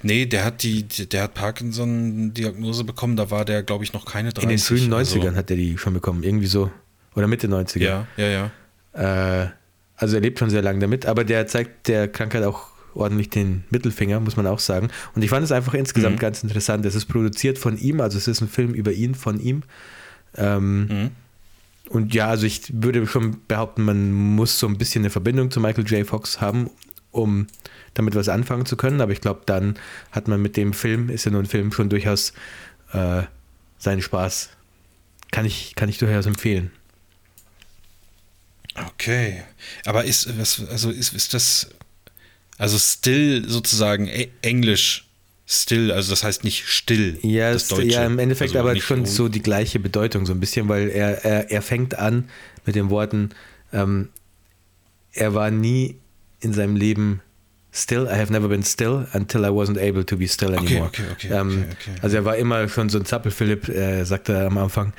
Nee, 0.03 0.27
der 0.27 0.45
hat 0.45 0.63
die, 0.63 0.83
der 0.83 1.23
hat 1.25 1.35
Parkinson-Diagnose 1.35 2.85
bekommen, 2.85 3.17
da 3.17 3.31
war 3.31 3.45
der, 3.45 3.63
glaube 3.63 3.85
ich, 3.85 3.93
noch 3.93 4.05
keine 4.05 4.33
30. 4.33 4.43
In 4.43 4.49
den 4.49 4.59
frühen 4.59 4.93
90ern 4.93 5.31
so. 5.31 5.37
hat 5.37 5.51
er 5.51 5.57
die 5.57 5.79
schon 5.79 5.95
bekommen, 5.95 6.23
irgendwie 6.25 6.47
so. 6.47 6.71
Oder 7.19 7.27
Mitte 7.27 7.49
90er. 7.49 7.81
Ja, 7.81 8.07
ja, 8.17 8.51
ja. 8.95 9.43
Äh, 9.43 9.49
also 9.97 10.15
er 10.15 10.23
lebt 10.23 10.39
schon 10.39 10.51
sehr 10.51 10.63
lange 10.63 10.79
damit, 10.79 11.05
aber 11.05 11.25
der 11.25 11.49
zeigt 11.49 11.89
der 11.89 12.07
Krankheit 12.07 12.45
auch 12.45 12.69
ordentlich 12.95 13.29
den 13.29 13.65
Mittelfinger, 13.71 14.21
muss 14.21 14.37
man 14.37 14.47
auch 14.47 14.61
sagen. 14.61 14.89
Und 15.17 15.23
ich 15.23 15.31
fand 15.31 15.45
es 15.45 15.51
einfach 15.51 15.75
insgesamt 15.75 16.15
mhm. 16.15 16.21
ganz 16.21 16.45
interessant. 16.45 16.87
Es 16.87 16.95
ist 16.95 17.07
produziert 17.07 17.59
von 17.59 17.77
ihm, 17.77 18.01
also 18.01 18.17
es 18.17 18.29
ist 18.29 18.41
ein 18.41 18.49
Film 18.49 18.73
über 18.73 18.93
ihn, 18.93 19.17
von 19.17 19.41
ihm. 19.41 19.65
Ähm, 20.37 20.87
mhm. 20.87 21.11
Und 21.89 22.15
ja, 22.15 22.29
also 22.29 22.47
ich 22.47 22.73
würde 22.73 23.05
schon 23.09 23.39
behaupten, 23.49 23.83
man 23.83 24.13
muss 24.13 24.61
so 24.61 24.69
ein 24.69 24.79
bisschen 24.79 25.03
eine 25.03 25.11
Verbindung 25.11 25.51
zu 25.51 25.59
Michael 25.59 25.87
J. 25.89 26.07
Fox 26.07 26.41
haben, 26.41 26.71
um 27.11 27.49
damit 27.95 28.15
was 28.15 28.29
anfangen 28.29 28.65
zu 28.65 28.77
können. 28.77 29.01
Aber 29.01 29.11
ich 29.11 29.21
glaube, 29.21 29.41
dann 29.47 29.75
hat 30.13 30.29
man 30.29 30.41
mit 30.41 30.57
dem 30.57 30.73
Film, 30.73 31.11
ist 31.11 31.25
ja 31.25 31.33
nur 31.33 31.43
ein 31.43 31.47
Film, 31.47 31.73
schon 31.73 31.89
durchaus 31.89 32.33
äh, 32.93 33.23
seinen 33.79 34.03
Spaß. 34.03 34.51
Kann 35.33 35.45
ich, 35.45 35.75
kann 35.75 35.89
ich 35.89 35.99
durchaus 35.99 36.27
empfehlen. 36.27 36.71
Okay. 38.87 39.43
Aber 39.85 40.05
ist, 40.05 40.39
was, 40.39 40.63
also 40.69 40.91
ist, 40.91 41.15
ist 41.15 41.35
das, 41.35 41.69
also 42.57 42.79
still 42.79 43.49
sozusagen 43.49 44.07
e, 44.09 44.29
Englisch 44.43 45.09
still, 45.47 45.91
also 45.93 46.11
das 46.11 46.25
heißt 46.25 46.45
nicht 46.45 46.67
still. 46.67 47.19
Ja, 47.23 47.53
das 47.53 47.69
Deutsche. 47.69 47.89
ja 47.89 48.05
im 48.05 48.19
Endeffekt 48.19 48.55
also 48.55 48.69
aber 48.69 48.79
schon 48.81 49.07
so 49.07 49.29
die 49.29 49.43
gleiche 49.43 49.81
Bedeutung, 49.81 50.27
so 50.27 50.33
ein 50.33 50.41
bisschen, 50.41 50.69
weil 50.69 50.91
er, 50.91 51.25
er, 51.25 51.51
er 51.51 51.63
fängt 51.63 51.99
an 51.99 52.29
mit 52.67 52.77
den 52.77 52.91
Worten, 52.91 53.31
ähm, 53.73 54.11
er 55.13 55.35
war 55.35 55.51
nie 55.51 55.97
in 56.41 56.53
seinem 56.53 56.77
Leben 56.77 57.23
still, 57.73 58.07
I 58.07 58.19
have 58.19 58.31
never 58.31 58.49
been 58.49 58.63
still 58.63 59.07
until 59.15 59.45
I 59.45 59.49
wasn't 59.49 59.79
able 59.79 60.05
to 60.05 60.17
be 60.17 60.29
still 60.29 60.55
anymore. 60.55 60.89
Okay, 60.89 61.05
okay, 61.13 61.29
okay, 61.29 61.35
ähm, 61.35 61.65
okay, 61.73 61.99
Also 62.03 62.17
er 62.17 62.25
war 62.25 62.37
immer 62.37 62.69
schon 62.69 62.91
so 62.91 62.99
ein 62.99 63.07
Zappel-Philipp, 63.07 63.69
äh, 63.69 64.05
sagte 64.05 64.35
er 64.35 64.47
am 64.47 64.59
Anfang, 64.59 64.93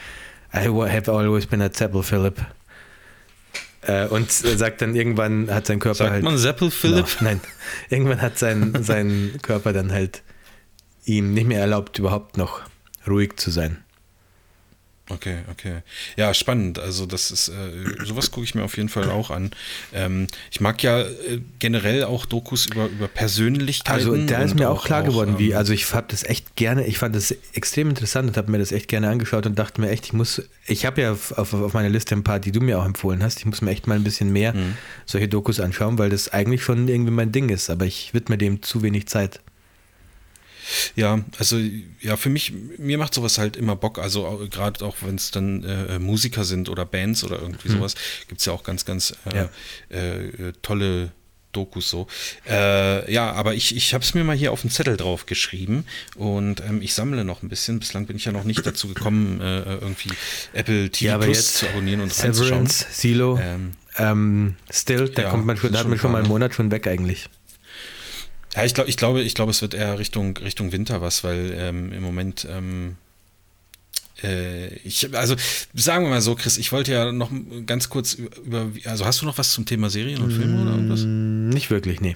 I 0.53 0.67
have 0.67 1.11
always 1.11 1.45
been 1.45 1.61
a 1.61 1.71
Zappel-Philipp. 1.71 2.43
Äh, 3.81 4.07
und 4.07 4.31
sagt 4.31 4.81
dann 4.81 4.95
irgendwann 4.95 5.49
hat 5.49 5.67
sein 5.67 5.79
Körper 5.79 5.95
sagt 5.95 6.11
halt. 6.11 6.23
man 6.23 6.37
Seppel 6.37 6.69
Philipp? 6.69 7.05
No, 7.05 7.11
nein. 7.21 7.41
Irgendwann 7.89 8.21
hat 8.21 8.37
sein, 8.37 8.83
sein 8.83 9.39
Körper 9.41 9.73
dann 9.73 9.91
halt 9.91 10.21
ihm 11.05 11.33
nicht 11.33 11.47
mehr 11.47 11.61
erlaubt, 11.61 11.97
überhaupt 11.97 12.37
noch 12.37 12.61
ruhig 13.07 13.37
zu 13.37 13.51
sein. 13.51 13.77
Okay, 15.11 15.39
okay. 15.51 15.81
Ja, 16.17 16.33
spannend. 16.35 16.77
Also 16.77 17.07
das 17.07 17.31
ist, 17.31 17.49
äh, 17.49 18.05
sowas 18.05 18.29
gucke 18.29 18.43
ich 18.43 18.53
mir 18.53 18.63
auf 18.63 18.77
jeden 18.77 18.89
Fall 18.89 19.09
auch 19.09 19.31
an. 19.31 19.51
Ähm, 19.91 20.27
ich 20.51 20.61
mag 20.61 20.83
ja 20.83 21.01
äh, 21.01 21.41
generell 21.57 22.03
auch 22.03 22.27
Dokus 22.27 22.67
über, 22.67 22.85
über 22.85 23.07
Persönlichkeiten. 23.07 23.91
Also 23.91 24.15
da 24.15 24.43
ist 24.43 24.55
mir 24.55 24.69
auch 24.69 24.85
klar 24.85 25.01
geworden, 25.01 25.31
ähm, 25.31 25.39
wie, 25.39 25.55
also 25.55 25.73
ich 25.73 25.91
habe 25.93 26.07
das 26.09 26.23
echt 26.23 26.55
gerne, 26.55 26.85
ich 26.85 26.99
fand 26.99 27.15
das 27.15 27.35
extrem 27.53 27.89
interessant 27.89 28.29
und 28.29 28.37
habe 28.37 28.51
mir 28.51 28.59
das 28.59 28.71
echt 28.71 28.87
gerne 28.87 29.09
angeschaut 29.09 29.47
und 29.47 29.57
dachte 29.57 29.81
mir 29.81 29.89
echt, 29.89 30.05
ich 30.05 30.13
muss, 30.13 30.43
ich 30.67 30.85
habe 30.85 31.01
ja 31.01 31.13
auf, 31.13 31.31
auf, 31.31 31.53
auf 31.53 31.73
meiner 31.73 31.89
Liste 31.89 32.13
ein 32.15 32.23
paar, 32.23 32.39
die 32.39 32.51
du 32.51 32.61
mir 32.61 32.77
auch 32.77 32.85
empfohlen 32.85 33.23
hast, 33.23 33.39
ich 33.39 33.45
muss 33.45 33.61
mir 33.61 33.71
echt 33.71 33.87
mal 33.87 33.95
ein 33.95 34.03
bisschen 34.03 34.31
mehr 34.31 34.53
mhm. 34.53 34.77
solche 35.07 35.27
Dokus 35.27 35.59
anschauen, 35.59 35.97
weil 35.97 36.11
das 36.11 36.29
eigentlich 36.29 36.63
schon 36.63 36.87
irgendwie 36.87 37.11
mein 37.11 37.31
Ding 37.31 37.49
ist, 37.49 37.71
aber 37.71 37.85
ich 37.85 38.13
widme 38.13 38.37
dem 38.37 38.61
zu 38.61 38.83
wenig 38.83 39.07
Zeit. 39.07 39.39
Ja, 40.95 41.19
also 41.37 41.59
ja, 42.01 42.17
für 42.17 42.29
mich, 42.29 42.53
mir 42.77 42.97
macht 42.97 43.13
sowas 43.13 43.37
halt 43.37 43.57
immer 43.57 43.75
Bock. 43.75 43.99
Also 43.99 44.47
gerade 44.49 44.83
auch, 44.85 44.97
wenn 45.01 45.15
es 45.15 45.31
dann 45.31 45.63
äh, 45.63 45.99
Musiker 45.99 46.43
sind 46.43 46.69
oder 46.69 46.85
Bands 46.85 47.23
oder 47.23 47.39
irgendwie 47.41 47.69
mhm. 47.69 47.73
sowas, 47.73 47.95
gibt 48.27 48.39
es 48.41 48.45
ja 48.45 48.53
auch 48.53 48.63
ganz, 48.63 48.85
ganz 48.85 49.13
äh, 49.31 49.35
ja. 49.35 49.97
äh, 49.97 50.53
tolle 50.61 51.11
Dokus 51.51 51.89
so. 51.89 52.07
Äh, 52.47 53.11
ja, 53.11 53.31
aber 53.31 53.55
ich, 53.55 53.75
ich 53.75 53.93
habe 53.93 54.03
es 54.03 54.13
mir 54.13 54.23
mal 54.23 54.35
hier 54.35 54.51
auf 54.51 54.61
den 54.61 54.69
Zettel 54.69 54.97
drauf 54.97 55.25
geschrieben 55.25 55.85
und 56.15 56.61
ähm, 56.61 56.81
ich 56.81 56.93
sammle 56.93 57.25
noch 57.25 57.41
ein 57.41 57.49
bisschen. 57.49 57.79
Bislang 57.79 58.05
bin 58.05 58.17
ich 58.17 58.25
ja 58.25 58.31
noch 58.31 58.43
nicht 58.43 58.65
dazu 58.65 58.87
gekommen, 58.87 59.41
äh, 59.41 59.75
irgendwie 59.75 60.11
Apple 60.53 60.91
TV 60.91 61.05
ja, 61.05 61.17
Plus 61.17 61.53
zu 61.55 61.67
abonnieren 61.67 62.01
und 62.01 62.13
Severance, 62.13 62.51
reinzuschauen. 62.51 62.67
Silo, 62.91 63.39
ähm, 63.41 63.71
ähm, 63.97 64.55
Still, 64.69 65.09
da 65.09 65.23
ja, 65.23 65.29
kommt 65.31 65.45
man 65.45 65.57
schon, 65.57 65.71
da 65.71 65.79
hat 65.79 65.87
man 65.87 65.97
schon 65.97 66.11
mal 66.11 66.19
einen 66.19 66.27
Monat 66.27 66.53
schon 66.53 66.69
weg 66.69 66.85
eigentlich. 66.85 67.29
Ja, 68.55 68.65
ich, 68.65 68.73
glaub, 68.73 68.87
ich, 68.87 68.97
glaube, 68.97 69.21
ich 69.21 69.35
glaube, 69.35 69.51
es 69.51 69.61
wird 69.61 69.73
eher 69.73 69.99
Richtung, 69.99 70.35
Richtung 70.37 70.71
Winter 70.71 71.01
was, 71.01 71.23
weil 71.23 71.53
ähm, 71.55 71.93
im 71.93 72.01
Moment, 72.01 72.47
ähm, 72.49 72.95
äh, 74.23 74.73
ich, 74.79 75.15
also 75.15 75.35
sagen 75.73 76.05
wir 76.05 76.09
mal 76.09 76.21
so, 76.21 76.35
Chris, 76.35 76.57
ich 76.57 76.71
wollte 76.71 76.91
ja 76.91 77.11
noch 77.11 77.31
ganz 77.65 77.89
kurz 77.89 78.15
über, 78.15 78.71
also 78.85 79.05
hast 79.05 79.21
du 79.21 79.25
noch 79.25 79.37
was 79.37 79.53
zum 79.53 79.65
Thema 79.65 79.89
Serien 79.89 80.21
und 80.21 80.31
Filme 80.31 80.61
oder 80.61 80.71
irgendwas? 80.71 81.01
Mm, 81.01 81.49
nicht 81.49 81.69
wirklich, 81.69 82.01
nee. 82.01 82.15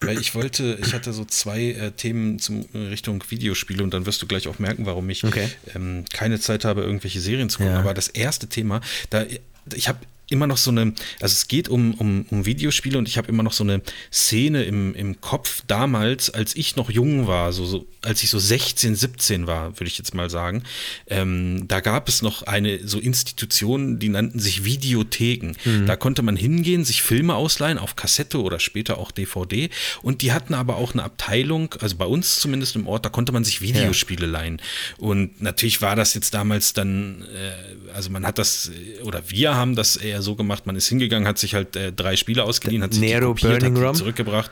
Weil 0.00 0.20
ich 0.20 0.34
wollte, 0.34 0.78
ich 0.82 0.92
hatte 0.92 1.12
so 1.12 1.24
zwei 1.24 1.70
äh, 1.70 1.90
Themen 1.92 2.38
zum 2.38 2.66
äh, 2.74 2.78
Richtung 2.78 3.24
Videospiele 3.26 3.82
und 3.82 3.92
dann 3.92 4.06
wirst 4.06 4.20
du 4.22 4.26
gleich 4.26 4.48
auch 4.48 4.58
merken, 4.58 4.86
warum 4.86 5.08
ich 5.08 5.24
okay. 5.24 5.48
ähm, 5.74 6.04
keine 6.12 6.38
Zeit 6.40 6.64
habe, 6.64 6.82
irgendwelche 6.82 7.20
Serien 7.20 7.48
zu 7.48 7.58
gucken. 7.58 7.72
Ja. 7.72 7.80
Aber 7.80 7.94
das 7.94 8.08
erste 8.08 8.48
Thema, 8.48 8.80
da 9.10 9.24
ich 9.72 9.88
habe 9.88 9.98
immer 10.30 10.46
noch 10.46 10.56
so 10.56 10.70
eine, 10.70 10.94
also 11.20 11.32
es 11.32 11.48
geht 11.48 11.68
um, 11.68 11.94
um, 11.94 12.26
um 12.30 12.46
Videospiele 12.46 12.98
und 12.98 13.08
ich 13.08 13.18
habe 13.18 13.28
immer 13.28 13.42
noch 13.42 13.52
so 13.52 13.64
eine 13.64 13.82
Szene 14.12 14.64
im, 14.64 14.94
im 14.94 15.20
Kopf 15.20 15.62
damals, 15.66 16.30
als 16.30 16.56
ich 16.56 16.76
noch 16.76 16.90
jung 16.90 17.26
war, 17.26 17.52
so, 17.52 17.64
so 17.64 17.86
als 18.02 18.22
ich 18.22 18.30
so 18.30 18.38
16, 18.38 18.94
17 18.94 19.46
war, 19.46 19.78
würde 19.78 19.86
ich 19.86 19.98
jetzt 19.98 20.14
mal 20.14 20.30
sagen. 20.30 20.62
Ähm, 21.06 21.66
da 21.68 21.80
gab 21.80 22.08
es 22.08 22.22
noch 22.22 22.42
eine 22.42 22.86
so 22.86 22.98
Institution, 22.98 23.98
die 23.98 24.08
nannten 24.08 24.38
sich 24.38 24.64
Videotheken. 24.64 25.54
Mhm. 25.64 25.86
Da 25.86 25.96
konnte 25.96 26.22
man 26.22 26.36
hingehen, 26.36 26.84
sich 26.84 27.02
Filme 27.02 27.34
ausleihen 27.34 27.78
auf 27.78 27.96
Kassette 27.96 28.40
oder 28.40 28.60
später 28.60 28.98
auch 28.98 29.10
DVD 29.10 29.70
und 30.02 30.22
die 30.22 30.32
hatten 30.32 30.54
aber 30.54 30.76
auch 30.76 30.92
eine 30.92 31.02
Abteilung, 31.02 31.74
also 31.80 31.96
bei 31.96 32.06
uns 32.06 32.40
zumindest 32.40 32.76
im 32.76 32.86
Ort, 32.86 33.04
da 33.04 33.08
konnte 33.08 33.32
man 33.32 33.44
sich 33.44 33.60
Videospiele 33.60 34.26
ja. 34.26 34.32
leihen. 34.32 34.60
Und 34.98 35.40
natürlich 35.40 35.82
war 35.82 35.96
das 35.96 36.14
jetzt 36.14 36.34
damals 36.34 36.72
dann, 36.72 37.22
äh, 37.22 37.83
also 37.94 38.10
man 38.10 38.26
hat 38.26 38.38
das, 38.38 38.70
oder 39.02 39.22
wir 39.28 39.54
haben 39.54 39.76
das 39.76 39.96
eher 39.96 40.20
so 40.22 40.34
gemacht, 40.34 40.66
man 40.66 40.76
ist 40.76 40.88
hingegangen, 40.88 41.26
hat 41.28 41.38
sich 41.38 41.54
halt 41.54 41.76
äh, 41.76 41.92
drei 41.92 42.16
Spiele 42.16 42.44
ausgeliehen, 42.44 42.82
hat 42.82 42.92
sich 42.92 43.00
Nero, 43.00 43.34
die 43.34 43.42
kopiert, 43.42 43.60
Burning 43.60 43.84
hat 43.86 43.94
die 43.94 43.98
zurückgebracht. 43.98 44.50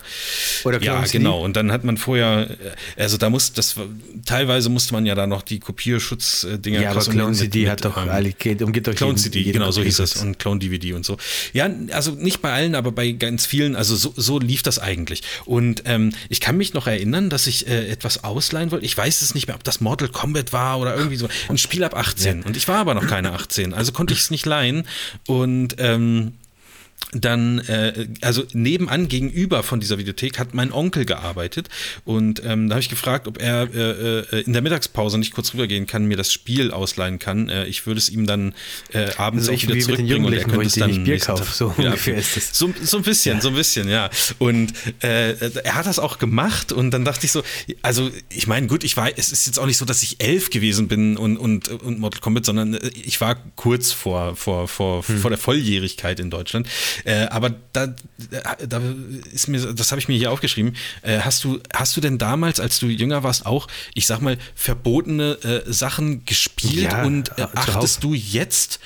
Oder 0.65 0.81
ja, 0.83 1.03
genau. 1.03 1.43
Und 1.45 1.57
dann 1.57 1.73
hat 1.73 1.85
man 1.85 1.97
vorher, 1.97 2.51
äh, 2.97 3.03
also 3.03 3.17
da 3.17 3.31
muss, 3.31 3.53
das 3.53 3.77
teilweise 4.25 4.69
musste 4.69 4.95
man 4.95 5.07
ja 5.07 5.15
da 5.15 5.27
noch 5.27 5.43
die 5.43 5.59
Kopierschutzdinger 5.59 6.81
Ja, 6.81 6.91
aber 6.93 7.01
Clone 7.01 7.35
CD 7.35 7.69
hat 7.69 7.85
doch, 7.85 7.97
ähm, 7.97 8.35
geht, 8.39 8.63
umgeht 8.63 8.87
doch 8.87 8.95
Clone 8.95 9.17
CD, 9.17 9.43
genau, 9.45 9.71
so 9.71 9.83
hieß 9.83 9.99
es. 9.99 10.17
Und 10.17 10.39
Clone 10.39 10.61
DVD 10.61 10.93
und 10.95 11.05
so. 11.05 11.17
Ja, 11.53 11.69
also 11.91 12.13
nicht 12.13 12.43
bei 12.43 12.53
allen, 12.53 12.75
aber 12.75 12.93
bei 12.93 13.11
ganz 13.13 13.47
vielen, 13.47 13.77
also 13.77 13.97
so, 13.97 14.13
so 14.17 14.39
lief 14.39 14.63
das 14.63 14.79
eigentlich. 14.79 15.23
Und 15.45 15.83
ähm, 15.87 16.13
ich 16.29 16.41
kann 16.41 16.57
mich 16.57 16.75
noch 16.75 16.87
erinnern, 16.87 17.31
dass 17.31 17.47
ich 17.47 17.67
äh, 17.67 17.89
etwas 17.89 18.25
ausleihen 18.25 18.71
wollte. 18.71 18.87
Ich 18.87 18.97
weiß 18.97 19.23
es 19.23 19.35
nicht 19.35 19.49
mehr, 19.49 19.57
ob 19.57 19.65
das 19.65 19.81
Mortal 19.81 20.09
Kombat 20.09 20.53
war 20.53 20.79
oder 20.79 20.97
irgendwie 20.97 21.17
so. 21.17 21.29
Ein 21.49 21.59
Spiel 21.59 21.83
ab 21.85 21.97
18. 21.97 22.41
Ja. 22.41 22.47
Und 22.47 22.57
ich 22.57 22.69
war 22.69 22.77
aber 22.77 22.95
noch 22.95 23.07
keine 23.07 23.32
18. 23.33 23.75
Also 23.75 23.93
konnte 23.93 24.15
ich 24.15 24.21
es 24.21 24.31
nicht 24.31 24.47
leihen. 24.47 24.87
Und 25.27 25.77
ähm, 25.79 26.35
dann, 27.13 27.59
äh, 27.61 28.09
also 28.21 28.45
nebenan 28.53 29.09
gegenüber 29.09 29.63
von 29.63 29.81
dieser 29.81 29.99
Videothek 29.99 30.39
hat 30.39 30.55
mein 30.55 30.73
Onkel 30.73 31.05
gearbeitet 31.05 31.69
und 32.05 32.43
ähm, 32.45 32.69
da 32.69 32.75
habe 32.75 32.83
ich 32.83 32.89
gefragt, 32.89 33.27
ob 33.27 33.41
er 33.41 33.69
äh, 33.75 34.21
äh, 34.21 34.41
in 34.43 34.53
der 34.53 34.63
Mittagspause 34.63 35.19
nicht 35.19 35.33
kurz 35.33 35.53
rübergehen 35.55 35.87
kann, 35.87 36.07
mir 36.07 36.17
das 36.17 36.33
Spiel 36.33 36.71
ausleihen 36.71 37.19
kann. 37.19 37.49
Äh, 37.49 37.67
ich 37.67 37.87
würde 37.87 37.99
es 37.99 38.09
ihm 38.09 38.27
dann 38.27 38.55
äh, 38.93 39.11
abends 39.17 39.49
also 39.49 39.53
auch 39.53 39.63
wieder 39.69 39.81
zurückbringen 39.81 40.25
und 40.25 40.33
er 40.33 40.45
könnte 40.45 40.67
es 40.67 40.75
dann 40.75 41.05
Bier 41.05 41.19
kaufen, 41.19 41.47
so 41.53 41.75
ungefähr 41.77 42.17
ist 42.17 42.37
es. 42.37 42.51
So, 42.53 42.73
so 42.83 42.99
ein 42.99 43.03
bisschen, 43.03 43.37
ja. 43.37 43.41
so 43.41 43.49
ein 43.49 43.55
bisschen, 43.55 43.89
ja. 43.89 44.11
Und 44.39 44.73
äh, 45.03 45.33
er 45.33 45.75
hat 45.75 45.87
das 45.87 45.99
auch 45.99 46.19
gemacht 46.19 46.73
und 46.73 46.91
dann 46.93 47.05
dachte 47.05 47.27
ich 47.27 47.33
so, 47.33 47.43
also 47.83 48.11
ich 48.31 48.47
meine, 48.47 48.67
gut, 48.67 48.85
ich 48.85 48.97
war, 48.97 49.11
es 49.17 49.33
ist 49.33 49.47
jetzt 49.47 49.59
auch 49.59 49.67
nicht 49.67 49.77
so, 49.77 49.85
dass 49.85 50.03
ich 50.03 50.23
elf 50.23 50.51
gewesen 50.51 50.89
bin 50.89 51.17
und, 51.17 51.37
und, 51.37 51.69
und 51.69 51.99
Mortal 51.99 52.21
Kombat, 52.21 52.47
sondern 52.47 52.79
ich 52.95 53.21
war 53.21 53.37
kurz 53.57 53.93
vor, 53.93 54.37
vor, 54.37 54.69
vor, 54.69 55.07
hm. 55.07 55.19
vor 55.19 55.31
der 55.31 55.39
Volljährigkeit 55.39 56.21
in 56.21 56.31
Deutschland. 56.31 56.69
Äh, 57.05 57.27
aber 57.27 57.55
da, 57.73 57.95
da 58.67 58.83
ist 59.33 59.49
mir, 59.49 59.73
das 59.73 59.91
habe 59.93 60.01
ich 60.01 60.09
mir 60.09 60.17
hier 60.17 60.31
aufgeschrieben. 60.33 60.77
Äh, 61.03 61.21
hast 61.21 61.45
du, 61.45 61.61
hast 61.75 61.97
du 61.97 62.01
denn 62.01 62.19
damals, 62.19 62.61
als 62.61 62.79
du 62.79 62.87
jünger 62.87 63.23
warst, 63.23 63.47
auch, 63.47 63.69
ich 63.95 64.07
sag 64.07 64.21
mal, 64.21 64.39
verbotene 64.55 65.39
äh, 65.43 65.73
Sachen 65.73 66.25
gespielt 66.25 66.93
ja, 66.93 67.05
und 67.05 67.37
äh, 67.39 67.47
achtest 67.55 68.05
du 68.05 68.15
jetzt 68.15 68.81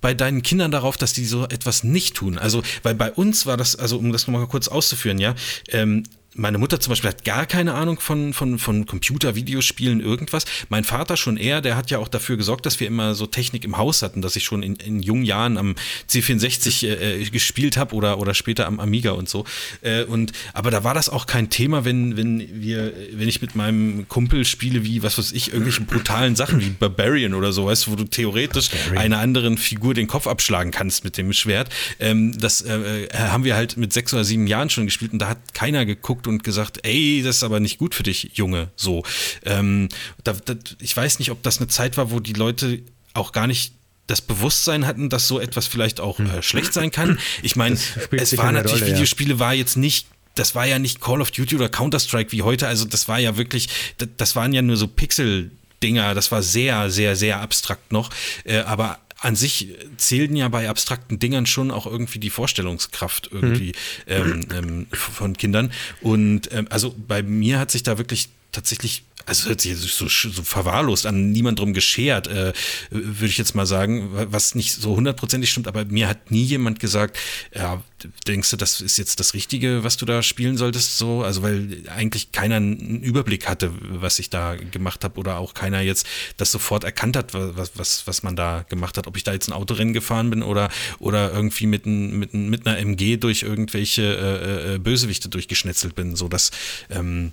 bei 0.00 0.14
deinen 0.14 0.42
Kindern 0.42 0.70
darauf, 0.70 0.96
dass 0.96 1.12
die 1.12 1.24
so 1.24 1.44
etwas 1.44 1.84
nicht 1.84 2.16
tun? 2.16 2.38
Also, 2.38 2.62
weil 2.82 2.94
bei 2.94 3.10
uns 3.12 3.46
war 3.46 3.56
das, 3.56 3.76
also 3.76 3.98
um 3.98 4.12
das 4.12 4.26
nochmal 4.26 4.46
kurz 4.46 4.68
auszuführen, 4.68 5.18
ja, 5.18 5.34
ähm, 5.68 6.04
meine 6.36 6.58
Mutter 6.58 6.80
zum 6.80 6.90
Beispiel 6.92 7.10
hat 7.10 7.24
gar 7.24 7.46
keine 7.46 7.74
Ahnung 7.74 7.98
von, 7.98 8.32
von, 8.32 8.58
von 8.58 8.86
Computer, 8.86 9.34
Videospielen, 9.34 10.00
irgendwas. 10.00 10.44
Mein 10.68 10.84
Vater 10.84 11.16
schon 11.16 11.36
eher, 11.36 11.60
der 11.60 11.76
hat 11.76 11.90
ja 11.90 11.98
auch 11.98 12.08
dafür 12.08 12.36
gesorgt, 12.36 12.66
dass 12.66 12.78
wir 12.80 12.86
immer 12.86 13.14
so 13.14 13.26
Technik 13.26 13.64
im 13.64 13.76
Haus 13.76 14.02
hatten, 14.02 14.22
dass 14.22 14.36
ich 14.36 14.44
schon 14.44 14.62
in, 14.62 14.76
in 14.76 15.02
jungen 15.02 15.24
Jahren 15.24 15.56
am 15.56 15.74
C64 16.10 16.86
äh, 16.86 17.22
äh, 17.22 17.24
gespielt 17.30 17.76
habe 17.76 17.94
oder, 17.94 18.18
oder 18.18 18.34
später 18.34 18.66
am 18.66 18.80
Amiga 18.80 19.12
und 19.12 19.28
so. 19.28 19.44
Äh, 19.80 20.04
und, 20.04 20.32
aber 20.52 20.70
da 20.70 20.84
war 20.84 20.94
das 20.94 21.08
auch 21.08 21.26
kein 21.26 21.50
Thema, 21.50 21.84
wenn, 21.84 22.16
wenn 22.16 22.62
wir, 22.62 22.92
wenn 23.12 23.28
ich 23.28 23.40
mit 23.40 23.54
meinem 23.54 24.08
Kumpel 24.08 24.44
spiele, 24.44 24.84
wie, 24.84 25.02
was 25.02 25.18
weiß 25.18 25.32
ich, 25.32 25.52
irgendwelche 25.52 25.82
brutalen 25.82 26.36
Sachen 26.36 26.60
wie 26.60 26.70
Barbarian 26.70 27.34
oder 27.34 27.52
so, 27.52 27.66
weißt 27.66 27.86
du, 27.86 27.92
wo 27.92 27.96
du 27.96 28.04
theoretisch 28.04 28.70
Barbarian. 28.70 28.98
einer 28.98 29.18
anderen 29.18 29.58
Figur 29.58 29.94
den 29.94 30.06
Kopf 30.06 30.26
abschlagen 30.26 30.70
kannst 30.70 31.04
mit 31.04 31.16
dem 31.16 31.32
Schwert. 31.32 31.70
Ähm, 31.98 32.36
das 32.38 32.60
äh, 32.60 33.04
äh 33.04 33.08
haben 33.16 33.44
wir 33.44 33.56
halt 33.56 33.76
mit 33.76 33.92
sechs 33.92 34.12
oder 34.12 34.24
sieben 34.24 34.46
Jahren 34.46 34.70
schon 34.70 34.84
gespielt 34.84 35.12
und 35.12 35.18
da 35.18 35.28
hat 35.28 35.54
keiner 35.54 35.86
geguckt, 35.86 36.25
und 36.26 36.44
gesagt, 36.44 36.80
ey, 36.84 37.22
das 37.24 37.36
ist 37.36 37.42
aber 37.42 37.60
nicht 37.60 37.78
gut 37.78 37.94
für 37.94 38.02
dich, 38.02 38.30
Junge. 38.34 38.70
So. 38.76 39.02
Ähm, 39.44 39.88
da, 40.24 40.32
da, 40.32 40.54
ich 40.80 40.96
weiß 40.96 41.18
nicht, 41.18 41.30
ob 41.30 41.42
das 41.42 41.58
eine 41.58 41.68
Zeit 41.68 41.96
war, 41.96 42.10
wo 42.10 42.20
die 42.20 42.32
Leute 42.32 42.82
auch 43.14 43.32
gar 43.32 43.46
nicht 43.46 43.72
das 44.06 44.20
Bewusstsein 44.20 44.86
hatten, 44.86 45.08
dass 45.08 45.26
so 45.26 45.40
etwas 45.40 45.66
vielleicht 45.66 46.00
auch 46.00 46.18
hm. 46.18 46.30
äh, 46.30 46.42
schlecht 46.42 46.72
sein 46.72 46.90
kann. 46.90 47.18
Ich 47.42 47.56
meine, 47.56 47.76
es 48.12 48.36
war 48.36 48.52
natürlich, 48.52 48.82
Rolle, 48.82 48.92
Videospiele 48.92 49.34
ja. 49.34 49.38
war 49.40 49.54
jetzt 49.54 49.76
nicht 49.76 50.06
das 50.34 50.54
war 50.54 50.66
ja 50.66 50.78
nicht 50.78 51.00
Call 51.00 51.22
of 51.22 51.30
Duty 51.30 51.56
oder 51.56 51.70
Counter-Strike 51.70 52.30
wie 52.30 52.42
heute, 52.42 52.68
also 52.68 52.84
das 52.84 53.08
war 53.08 53.18
ja 53.18 53.38
wirklich, 53.38 53.70
das, 53.96 54.10
das 54.18 54.36
waren 54.36 54.52
ja 54.52 54.60
nur 54.60 54.76
so 54.76 54.86
Pixel- 54.86 55.50
Dinger, 55.82 56.14
das 56.14 56.32
war 56.32 56.42
sehr, 56.42 56.90
sehr, 56.90 57.16
sehr 57.16 57.40
abstrakt 57.40 57.92
noch. 57.92 58.10
Äh, 58.44 58.58
aber 58.58 58.98
an 59.18 59.34
sich 59.34 59.74
zählten 59.96 60.36
ja 60.36 60.48
bei 60.48 60.68
abstrakten 60.68 61.18
Dingern 61.18 61.46
schon 61.46 61.70
auch 61.70 61.86
irgendwie 61.86 62.18
die 62.18 62.30
Vorstellungskraft 62.30 63.30
irgendwie 63.32 63.72
mhm. 64.06 64.12
ähm, 64.12 64.46
ähm, 64.52 64.86
von 64.90 65.36
Kindern. 65.36 65.72
Und 66.00 66.52
ähm, 66.52 66.66
also 66.70 66.94
bei 66.96 67.22
mir 67.22 67.58
hat 67.58 67.70
sich 67.70 67.82
da 67.82 67.98
wirklich 67.98 68.28
tatsächlich 68.52 69.04
also 69.26 69.48
hört 69.48 69.60
sich 69.60 69.76
so, 69.76 70.08
so 70.08 70.42
verwahrlost 70.42 71.04
an, 71.04 71.32
niemand 71.32 71.58
drum 71.58 71.74
geschert, 71.74 72.28
äh, 72.28 72.52
würde 72.90 73.26
ich 73.26 73.38
jetzt 73.38 73.54
mal 73.54 73.66
sagen, 73.66 74.08
was 74.12 74.54
nicht 74.54 74.72
so 74.72 74.94
hundertprozentig 74.96 75.50
stimmt, 75.50 75.66
aber 75.66 75.84
mir 75.84 76.08
hat 76.08 76.30
nie 76.30 76.44
jemand 76.44 76.78
gesagt, 76.78 77.18
ja, 77.54 77.82
denkst 78.26 78.50
du, 78.50 78.56
das 78.56 78.80
ist 78.80 78.98
jetzt 78.98 79.18
das 79.18 79.34
Richtige, 79.34 79.82
was 79.82 79.96
du 79.96 80.06
da 80.06 80.22
spielen 80.22 80.56
solltest, 80.56 80.96
so, 80.96 81.22
also 81.22 81.42
weil 81.42 81.82
eigentlich 81.88 82.30
keiner 82.30 82.56
einen 82.56 83.02
Überblick 83.02 83.48
hatte, 83.48 83.72
was 83.80 84.20
ich 84.20 84.30
da 84.30 84.54
gemacht 84.54 85.02
habe 85.02 85.18
oder 85.18 85.38
auch 85.38 85.54
keiner 85.54 85.80
jetzt 85.80 86.06
das 86.36 86.52
sofort 86.52 86.84
erkannt 86.84 87.16
hat, 87.16 87.34
was, 87.34 87.72
was, 87.74 88.06
was 88.06 88.22
man 88.22 88.36
da 88.36 88.64
gemacht 88.68 88.96
hat, 88.96 89.08
ob 89.08 89.16
ich 89.16 89.24
da 89.24 89.32
jetzt 89.32 89.48
ein 89.48 89.52
Autorennen 89.52 89.92
gefahren 89.92 90.30
bin 90.30 90.44
oder, 90.44 90.70
oder 91.00 91.32
irgendwie 91.32 91.66
mit, 91.66 91.84
ein, 91.84 92.16
mit, 92.18 92.32
mit 92.32 92.66
einer 92.66 92.78
MG 92.78 93.16
durch 93.16 93.42
irgendwelche 93.42 94.02
äh, 94.02 94.74
äh, 94.74 94.78
Bösewichte 94.78 95.28
durchgeschnetzelt 95.28 95.96
bin, 95.96 96.14
so 96.14 96.28
dass 96.28 96.52
ähm, 96.90 97.32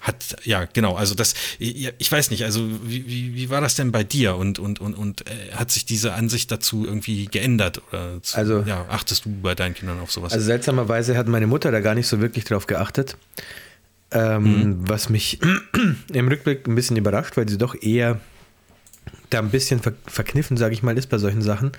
hat, 0.00 0.36
ja, 0.44 0.66
genau, 0.72 0.94
also 0.94 1.14
das, 1.14 1.34
ich 1.58 2.10
weiß 2.10 2.30
nicht, 2.30 2.44
also 2.44 2.68
wie, 2.82 3.06
wie, 3.06 3.34
wie 3.34 3.50
war 3.50 3.60
das 3.60 3.74
denn 3.74 3.92
bei 3.92 4.04
dir 4.04 4.36
und, 4.36 4.58
und, 4.58 4.80
und, 4.80 4.94
und 4.94 5.28
äh, 5.28 5.52
hat 5.54 5.70
sich 5.70 5.84
diese 5.84 6.14
Ansicht 6.14 6.50
dazu 6.50 6.84
irgendwie 6.84 7.26
geändert? 7.26 7.82
Oder 7.88 8.22
zu, 8.22 8.36
also, 8.36 8.60
ja, 8.66 8.86
achtest 8.88 9.24
du 9.24 9.30
bei 9.42 9.54
deinen 9.54 9.74
Kindern 9.74 10.00
auf 10.00 10.12
sowas? 10.12 10.32
Also 10.32 10.44
seltsamerweise 10.44 11.16
hat 11.16 11.28
meine 11.28 11.46
Mutter 11.46 11.70
da 11.70 11.80
gar 11.80 11.94
nicht 11.94 12.06
so 12.06 12.20
wirklich 12.20 12.44
drauf 12.44 12.66
geachtet, 12.66 13.16
ähm, 14.10 14.42
mhm. 14.42 14.88
was 14.88 15.08
mich 15.08 15.40
im 16.12 16.28
Rückblick 16.28 16.66
ein 16.66 16.74
bisschen 16.74 16.96
überrascht, 16.96 17.36
weil 17.36 17.48
sie 17.48 17.58
doch 17.58 17.74
eher 17.80 18.20
da 19.30 19.40
ein 19.40 19.50
bisschen 19.50 19.80
ver 19.80 19.92
verkniffen, 20.06 20.56
sage 20.56 20.74
ich 20.74 20.82
mal, 20.82 20.96
ist 20.96 21.08
bei 21.08 21.18
solchen 21.18 21.42
Sachen. 21.42 21.72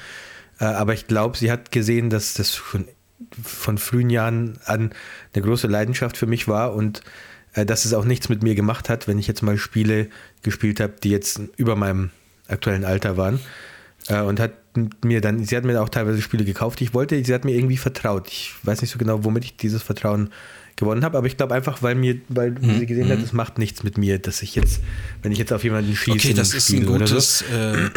Äh, 0.59 0.65
aber 0.65 0.93
ich 0.93 1.07
glaube, 1.07 1.37
sie 1.37 1.51
hat 1.51 1.71
gesehen, 1.71 2.09
dass 2.09 2.33
das 2.33 2.55
schon 2.55 2.87
von 3.43 3.77
frühen 3.77 4.09
Jahren 4.09 4.59
an 4.65 4.91
eine 5.33 5.43
große 5.43 5.67
Leidenschaft 5.67 6.17
für 6.17 6.27
mich 6.27 6.47
war 6.47 6.73
und 6.73 7.01
dass 7.53 7.85
es 7.85 7.93
auch 7.93 8.05
nichts 8.05 8.29
mit 8.29 8.43
mir 8.43 8.55
gemacht 8.55 8.89
hat, 8.89 9.07
wenn 9.07 9.19
ich 9.19 9.27
jetzt 9.27 9.41
mal 9.41 9.57
Spiele 9.57 10.07
gespielt 10.43 10.79
habe, 10.79 10.93
die 11.03 11.09
jetzt 11.09 11.41
über 11.57 11.75
meinem 11.75 12.11
aktuellen 12.47 12.85
Alter 12.85 13.17
waren. 13.17 13.39
Äh, 14.07 14.21
und 14.21 14.39
hat 14.39 14.53
mir 15.03 15.21
dann, 15.21 15.43
sie 15.43 15.55
hat 15.55 15.63
mir 15.63 15.81
auch 15.81 15.89
teilweise 15.89 16.21
Spiele 16.21 16.45
gekauft, 16.45 16.79
die 16.79 16.85
ich 16.85 16.93
wollte, 16.93 17.23
sie 17.23 17.33
hat 17.33 17.45
mir 17.45 17.55
irgendwie 17.55 17.77
vertraut. 17.77 18.27
Ich 18.27 18.53
weiß 18.63 18.81
nicht 18.81 18.91
so 18.91 18.97
genau, 18.97 19.23
womit 19.23 19.45
ich 19.45 19.57
dieses 19.57 19.83
Vertrauen 19.83 20.29
gewonnen 20.75 21.03
habe, 21.03 21.17
aber 21.17 21.27
ich 21.27 21.37
glaube 21.37 21.53
einfach, 21.55 21.81
weil 21.81 21.95
mir, 21.95 22.17
weil 22.29 22.51
mhm. 22.51 22.79
sie 22.79 22.85
gesehen 22.85 23.09
hat, 23.09 23.19
es 23.19 23.33
macht 23.33 23.57
nichts 23.57 23.83
mit 23.83 23.97
mir, 23.97 24.17
dass 24.19 24.41
ich 24.41 24.55
jetzt, 24.55 24.81
wenn 25.21 25.31
ich 25.31 25.37
jetzt 25.37 25.51
auf 25.51 25.63
jemanden 25.63 25.95
schieße, 25.95 26.17
okay, 26.17 26.33
das 26.33 26.53
ist 26.53 26.69
ein 26.69 26.85
gutes, 26.85 27.39
so. 27.39 27.55
äh, 27.55 27.89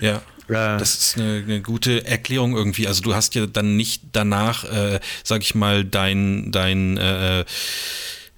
ja. 0.00 0.22
Das 0.46 0.94
ist 0.94 1.16
eine, 1.16 1.42
eine, 1.42 1.62
gute 1.62 2.06
Erklärung 2.06 2.54
irgendwie. 2.54 2.86
Also 2.86 3.00
du 3.00 3.14
hast 3.14 3.34
ja 3.34 3.46
dann 3.46 3.78
nicht 3.78 4.02
danach, 4.12 4.64
äh, 4.64 5.00
sag 5.22 5.40
ich 5.40 5.54
mal, 5.54 5.86
dein, 5.86 6.52
dein 6.52 6.98
äh, 6.98 7.46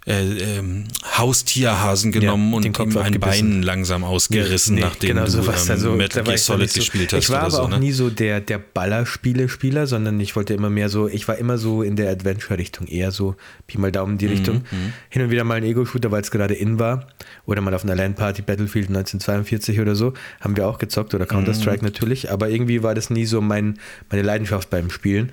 äh, 0.07 0.59
ähm, 0.59 0.85
Haustierhasen 1.19 2.13
genommen 2.13 2.51
ja, 2.51 2.57
und 2.57 2.65
ihm 2.65 2.99
ein 2.99 3.19
Bein 3.19 3.63
langsam 3.63 4.05
ausgerissen, 4.05 4.77
nee, 4.77 4.83
nachdem 4.83 5.17
genau, 5.17 5.27
du 5.27 5.39
ähm, 5.39 5.49
also, 5.49 5.93
Metal 5.95 6.23
Gear 6.23 6.39
Solid 6.39 6.71
so. 6.71 6.79
gespielt 6.79 7.13
hast. 7.13 7.25
Ich 7.25 7.31
war 7.31 7.41
aber 7.41 7.51
so, 7.51 7.63
auch 7.63 7.69
ne? 7.69 7.81
nie 7.81 7.91
so 7.91 8.09
der, 8.09 8.41
der 8.41 8.59
Ballerspiele-Spieler, 8.59 9.89
sondern 9.89 10.21
ich 10.21 10.37
wollte 10.37 10.55
immer 10.55 10.71
mehr 10.71 10.89
so, 10.89 11.09
ich 11.09 11.27
war 11.27 11.37
immer 11.39 11.59
so 11.59 11.83
in 11.83 11.97
der 11.97 12.11
Adventure-Richtung, 12.11 12.87
eher 12.87 13.11
so 13.11 13.35
Pi 13.67 13.79
mal 13.79 13.91
Daumen 13.91 14.17
die 14.17 14.27
mhm, 14.27 14.31
Richtung. 14.31 14.57
Mhm. 14.71 14.93
Hin 15.09 15.23
und 15.23 15.31
wieder 15.31 15.43
mal 15.43 15.57
ein 15.57 15.65
Ego-Shooter, 15.65 16.13
weil 16.13 16.23
es 16.23 16.31
gerade 16.31 16.55
in 16.55 16.79
war. 16.79 17.09
Oder 17.45 17.61
mal 17.61 17.75
auf 17.75 17.83
einer 17.83 17.97
LAN-Party, 17.97 18.43
Battlefield 18.43 18.89
1942 18.89 19.81
oder 19.81 19.97
so, 19.97 20.15
haben 20.41 20.57
wir 20.57 20.69
auch 20.69 20.79
gezockt 20.79 21.15
oder 21.15 21.27
Counter-Strike 21.27 21.79
mhm. 21.79 21.87
natürlich. 21.87 22.31
Aber 22.31 22.49
irgendwie 22.49 22.85
war 22.85 22.95
das 22.95 23.11
nie 23.11 23.27
so 23.27 23.41
mein, 23.41 23.79
meine 24.09 24.23
Leidenschaft 24.23 24.71
beim 24.71 24.91
Spielen. 24.91 25.33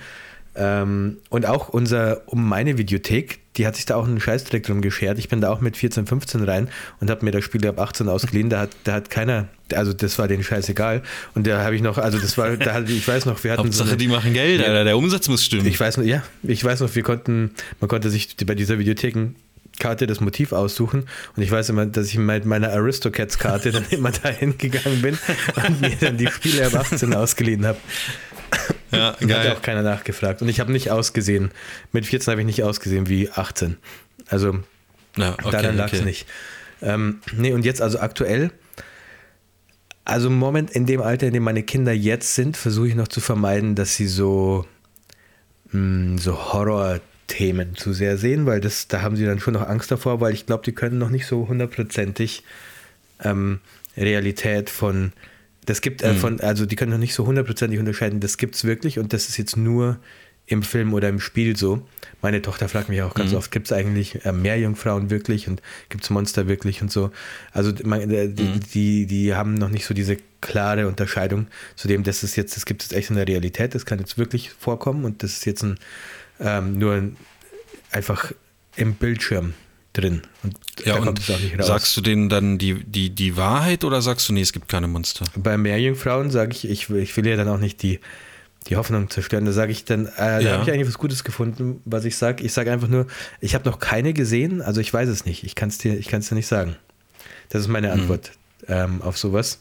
Ähm, 0.55 1.17
und 1.29 1.45
auch 1.45 1.69
unser, 1.69 2.21
um 2.27 2.47
meine 2.47 2.77
Videothek, 2.77 3.39
die 3.57 3.67
hat 3.67 3.75
sich 3.75 3.85
da 3.85 3.95
auch 3.95 4.07
einen 4.07 4.19
Scheißdreck 4.19 4.63
drum 4.63 4.81
geschert. 4.81 5.19
Ich 5.19 5.29
bin 5.29 5.41
da 5.41 5.51
auch 5.51 5.61
mit 5.61 5.77
14, 5.77 6.07
15 6.07 6.43
rein 6.43 6.69
und 6.99 7.09
habe 7.09 7.25
mir 7.25 7.31
das 7.31 7.43
Spiel 7.43 7.65
ab 7.67 7.79
18 7.79 8.07
ausgeliehen. 8.09 8.49
Da 8.49 8.61
hat, 8.61 8.69
da 8.83 8.93
hat 8.93 9.09
keiner, 9.09 9.47
also 9.73 9.93
das 9.93 10.17
war 10.19 10.27
denen 10.27 10.43
scheißegal. 10.43 11.03
Und 11.35 11.47
da 11.47 11.63
habe 11.63 11.75
ich 11.75 11.81
noch, 11.81 11.97
also 11.97 12.17
das 12.17 12.37
war, 12.37 12.55
da 12.57 12.73
hatte, 12.73 12.91
ich 12.91 13.07
weiß 13.07 13.25
noch, 13.25 13.43
wir 13.43 13.51
hatten. 13.51 13.63
Hauptsache, 13.63 13.87
so 13.87 13.93
eine, 13.93 13.97
die 13.97 14.07
machen 14.07 14.33
Geld, 14.33 14.61
ja, 14.61 14.67
Alter, 14.67 14.83
der 14.83 14.97
Umsatz 14.97 15.27
muss 15.27 15.43
stimmen. 15.43 15.65
Ich 15.65 15.79
weiß 15.79 15.97
noch, 15.97 16.05
ja, 16.05 16.23
ich 16.43 16.63
weiß 16.63 16.79
noch, 16.81 16.93
wir 16.95 17.03
konnten, 17.03 17.51
man 17.79 17.87
konnte 17.87 18.09
sich 18.09 18.35
bei 18.45 18.55
dieser 18.55 18.79
Videotheken 18.79 19.35
Karte 19.79 20.07
das 20.07 20.19
Motiv 20.19 20.51
aussuchen 20.53 21.05
und 21.35 21.43
ich 21.43 21.49
weiß 21.49 21.69
immer, 21.69 21.85
dass 21.85 22.07
ich 22.07 22.17
mit 22.17 22.45
meiner 22.45 22.71
Aristocats-Karte 22.71 23.71
dann 23.71 23.85
immer 23.89 24.11
dahin 24.11 24.57
gegangen 24.57 25.01
bin 25.01 25.17
und 25.55 25.81
mir 25.81 25.95
dann 25.99 26.17
die 26.17 26.27
Spiele 26.27 26.67
ab 26.67 26.75
18 26.75 27.13
ausgeliehen 27.13 27.65
habe. 27.65 27.79
Ja, 28.91 29.15
geil. 29.19 29.49
Hat 29.49 29.57
auch 29.57 29.61
keiner 29.61 29.81
nachgefragt. 29.81 30.41
Und 30.41 30.49
ich 30.49 30.59
habe 30.59 30.71
nicht 30.71 30.91
ausgesehen. 30.91 31.51
Mit 31.91 32.05
14 32.05 32.31
habe 32.31 32.41
ich 32.41 32.45
nicht 32.45 32.63
ausgesehen 32.63 33.09
wie 33.09 33.29
18. 33.29 33.77
Also 34.27 34.59
ja, 35.17 35.33
okay, 35.33 35.51
daran 35.51 35.77
lag 35.77 35.91
es 35.91 35.99
okay. 35.99 36.07
nicht. 36.07 36.27
Ähm, 36.81 37.21
nee, 37.35 37.53
und 37.53 37.65
jetzt 37.65 37.81
also 37.81 37.99
aktuell, 37.99 38.51
also 40.05 40.27
im 40.27 40.37
Moment 40.37 40.71
in 40.71 40.85
dem 40.85 41.01
Alter, 41.01 41.27
in 41.27 41.33
dem 41.33 41.43
meine 41.43 41.63
Kinder 41.63 41.93
jetzt 41.93 42.35
sind, 42.35 42.57
versuche 42.57 42.89
ich 42.89 42.95
noch 42.95 43.07
zu 43.07 43.21
vermeiden, 43.21 43.75
dass 43.75 43.95
sie 43.95 44.07
so, 44.07 44.65
mh, 45.71 45.71
hm, 45.71 46.17
so 46.17 46.53
Horror-Themen 46.53 47.75
zu 47.75 47.93
sehr 47.93 48.17
sehen, 48.17 48.45
weil 48.45 48.59
das, 48.59 48.87
da 48.87 49.01
haben 49.01 49.15
sie 49.15 49.25
dann 49.25 49.39
schon 49.39 49.53
noch 49.53 49.67
Angst 49.67 49.91
davor, 49.91 50.19
weil 50.19 50.33
ich 50.33 50.45
glaube, 50.45 50.63
die 50.63 50.73
können 50.73 50.97
noch 50.97 51.09
nicht 51.09 51.25
so 51.25 51.47
hundertprozentig 51.47 52.43
ähm, 53.23 53.59
Realität 53.95 54.69
von 54.69 55.13
das 55.65 55.81
gibt 55.81 56.01
äh, 56.01 56.13
mhm. 56.13 56.17
von, 56.17 56.39
also 56.39 56.65
die 56.65 56.75
können 56.75 56.91
noch 56.91 56.97
nicht 56.97 57.13
so 57.13 57.25
hundertprozentig 57.25 57.79
unterscheiden, 57.79 58.19
das 58.19 58.37
gibt 58.37 58.55
es 58.55 58.63
wirklich 58.63 58.99
und 58.99 59.13
das 59.13 59.29
ist 59.29 59.37
jetzt 59.37 59.57
nur 59.57 59.99
im 60.45 60.61
Film 60.63 60.93
oder 60.93 61.09
im 61.09 61.19
Spiel 61.19 61.55
so. 61.55 61.81
Meine 62.21 62.41
Tochter 62.41 62.67
fragt 62.67 62.89
mich 62.89 63.01
auch 63.01 63.13
ganz 63.13 63.31
mhm. 63.31 63.37
oft, 63.37 63.51
gibt 63.51 63.67
es 63.67 63.73
eigentlich 63.73 64.25
äh, 64.25 64.31
Meerjungfrauen 64.31 65.09
wirklich 65.09 65.47
und 65.47 65.61
gibt 65.89 66.03
es 66.03 66.09
Monster 66.09 66.47
wirklich 66.47 66.81
und 66.81 66.91
so. 66.91 67.11
Also 67.51 67.71
man, 67.83 68.01
äh, 68.11 68.29
die, 68.29 68.43
mhm. 68.43 68.59
die, 68.73 69.05
die, 69.05 69.33
haben 69.35 69.53
noch 69.53 69.69
nicht 69.69 69.85
so 69.85 69.93
diese 69.93 70.17
klare 70.41 70.87
Unterscheidung 70.87 71.47
zu 71.75 71.87
dem, 71.87 72.03
das 72.03 72.23
ist 72.23 72.35
jetzt, 72.35 72.57
das 72.57 72.65
gibt 72.65 72.83
es 72.83 72.91
echt 72.91 73.09
in 73.09 73.15
der 73.15 73.27
Realität, 73.27 73.73
das 73.73 73.85
kann 73.85 73.99
jetzt 73.99 74.17
wirklich 74.17 74.49
vorkommen 74.51 75.05
und 75.05 75.23
das 75.23 75.33
ist 75.33 75.45
jetzt 75.45 75.63
ein, 75.63 75.77
ähm, 76.39 76.77
nur 76.77 76.93
ein, 76.93 77.15
einfach 77.91 78.33
im 78.75 78.95
Bildschirm 78.95 79.53
drin. 79.93 80.23
Und 80.41 80.57
ja, 80.85 80.95
und 80.95 81.19
sagst 81.59 81.95
du 81.95 82.01
denen 82.01 82.27
dann 82.27 82.57
die, 82.57 82.83
die, 82.83 83.11
die 83.11 83.37
Wahrheit 83.37 83.83
oder 83.83 84.01
sagst 84.01 84.27
du, 84.27 84.33
nee, 84.33 84.41
es 84.41 84.51
gibt 84.51 84.67
keine 84.67 84.87
Monster? 84.87 85.25
Bei 85.35 85.57
Meerjungfrauen 85.57 86.31
sage 86.31 86.51
ich, 86.51 86.69
ich, 86.69 86.89
ich 86.89 87.15
will 87.15 87.27
ja 87.27 87.35
dann 87.35 87.47
auch 87.47 87.59
nicht 87.59 87.81
die, 87.83 87.99
die 88.67 88.75
Hoffnung 88.75 89.09
zerstören. 89.09 89.45
Da 89.45 89.51
sage 89.51 89.71
ich 89.71 89.85
dann, 89.85 90.07
äh, 90.07 90.09
ja. 90.17 90.41
da 90.41 90.51
habe 90.53 90.63
ich 90.63 90.71
eigentlich 90.71 90.87
was 90.87 90.97
Gutes 90.97 91.23
gefunden, 91.23 91.81
was 91.85 92.05
ich 92.05 92.17
sage. 92.17 92.43
Ich 92.43 92.53
sage 92.53 92.71
einfach 92.71 92.87
nur, 92.87 93.07
ich 93.39 93.55
habe 93.55 93.69
noch 93.69 93.79
keine 93.79 94.13
gesehen, 94.13 94.61
also 94.61 94.81
ich 94.81 94.93
weiß 94.93 95.09
es 95.09 95.25
nicht. 95.25 95.43
Ich 95.43 95.55
kann 95.55 95.69
es 95.69 95.77
dir, 95.77 95.99
dir 95.99 96.35
nicht 96.35 96.47
sagen. 96.47 96.75
Das 97.49 97.61
ist 97.61 97.67
meine 97.67 97.93
hm. 97.93 98.01
Antwort 98.01 98.31
hm. 98.65 98.75
ähm, 98.75 99.01
auf 99.01 99.17
sowas. 99.17 99.59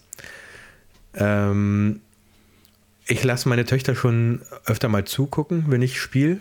Ähm, 1.15 2.01
ich 3.07 3.23
lasse 3.23 3.49
meine 3.49 3.67
Töchter 3.67 3.95
schon 3.95 4.41
öfter 4.65 4.89
mal 4.89 5.05
zugucken, 5.05 5.65
wenn 5.69 5.83
ich 5.83 6.01
spiele. 6.01 6.39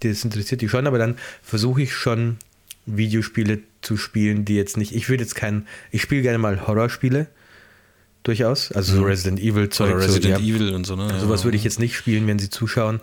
Das 0.00 0.24
interessiert 0.24 0.60
die 0.60 0.68
schon, 0.68 0.86
aber 0.86 0.98
dann 0.98 1.16
versuche 1.42 1.82
ich 1.82 1.92
schon 1.94 2.38
Videospiele 2.86 3.60
zu 3.82 3.96
spielen, 3.96 4.44
die 4.44 4.56
jetzt 4.56 4.76
nicht. 4.76 4.94
Ich 4.94 5.08
würde 5.08 5.22
jetzt 5.22 5.34
keinen. 5.34 5.66
Ich 5.90 6.02
spiele 6.02 6.22
gerne 6.22 6.38
mal 6.38 6.66
Horrorspiele. 6.66 7.26
Durchaus. 8.22 8.72
Also 8.72 8.96
so 8.96 9.00
mhm. 9.02 9.06
Resident 9.06 9.40
Evil 9.40 9.68
Zeug. 9.68 9.94
Oder 9.94 10.04
Resident 10.04 10.36
so, 10.36 10.42
ja. 10.42 10.56
Evil 10.56 10.74
und 10.74 10.84
so, 10.84 10.96
ne? 10.96 11.20
Sowas 11.20 11.44
würde 11.44 11.56
ich 11.56 11.64
jetzt 11.64 11.78
nicht 11.78 11.96
spielen, 11.96 12.26
wenn 12.26 12.38
sie 12.38 12.50
zuschauen. 12.50 13.00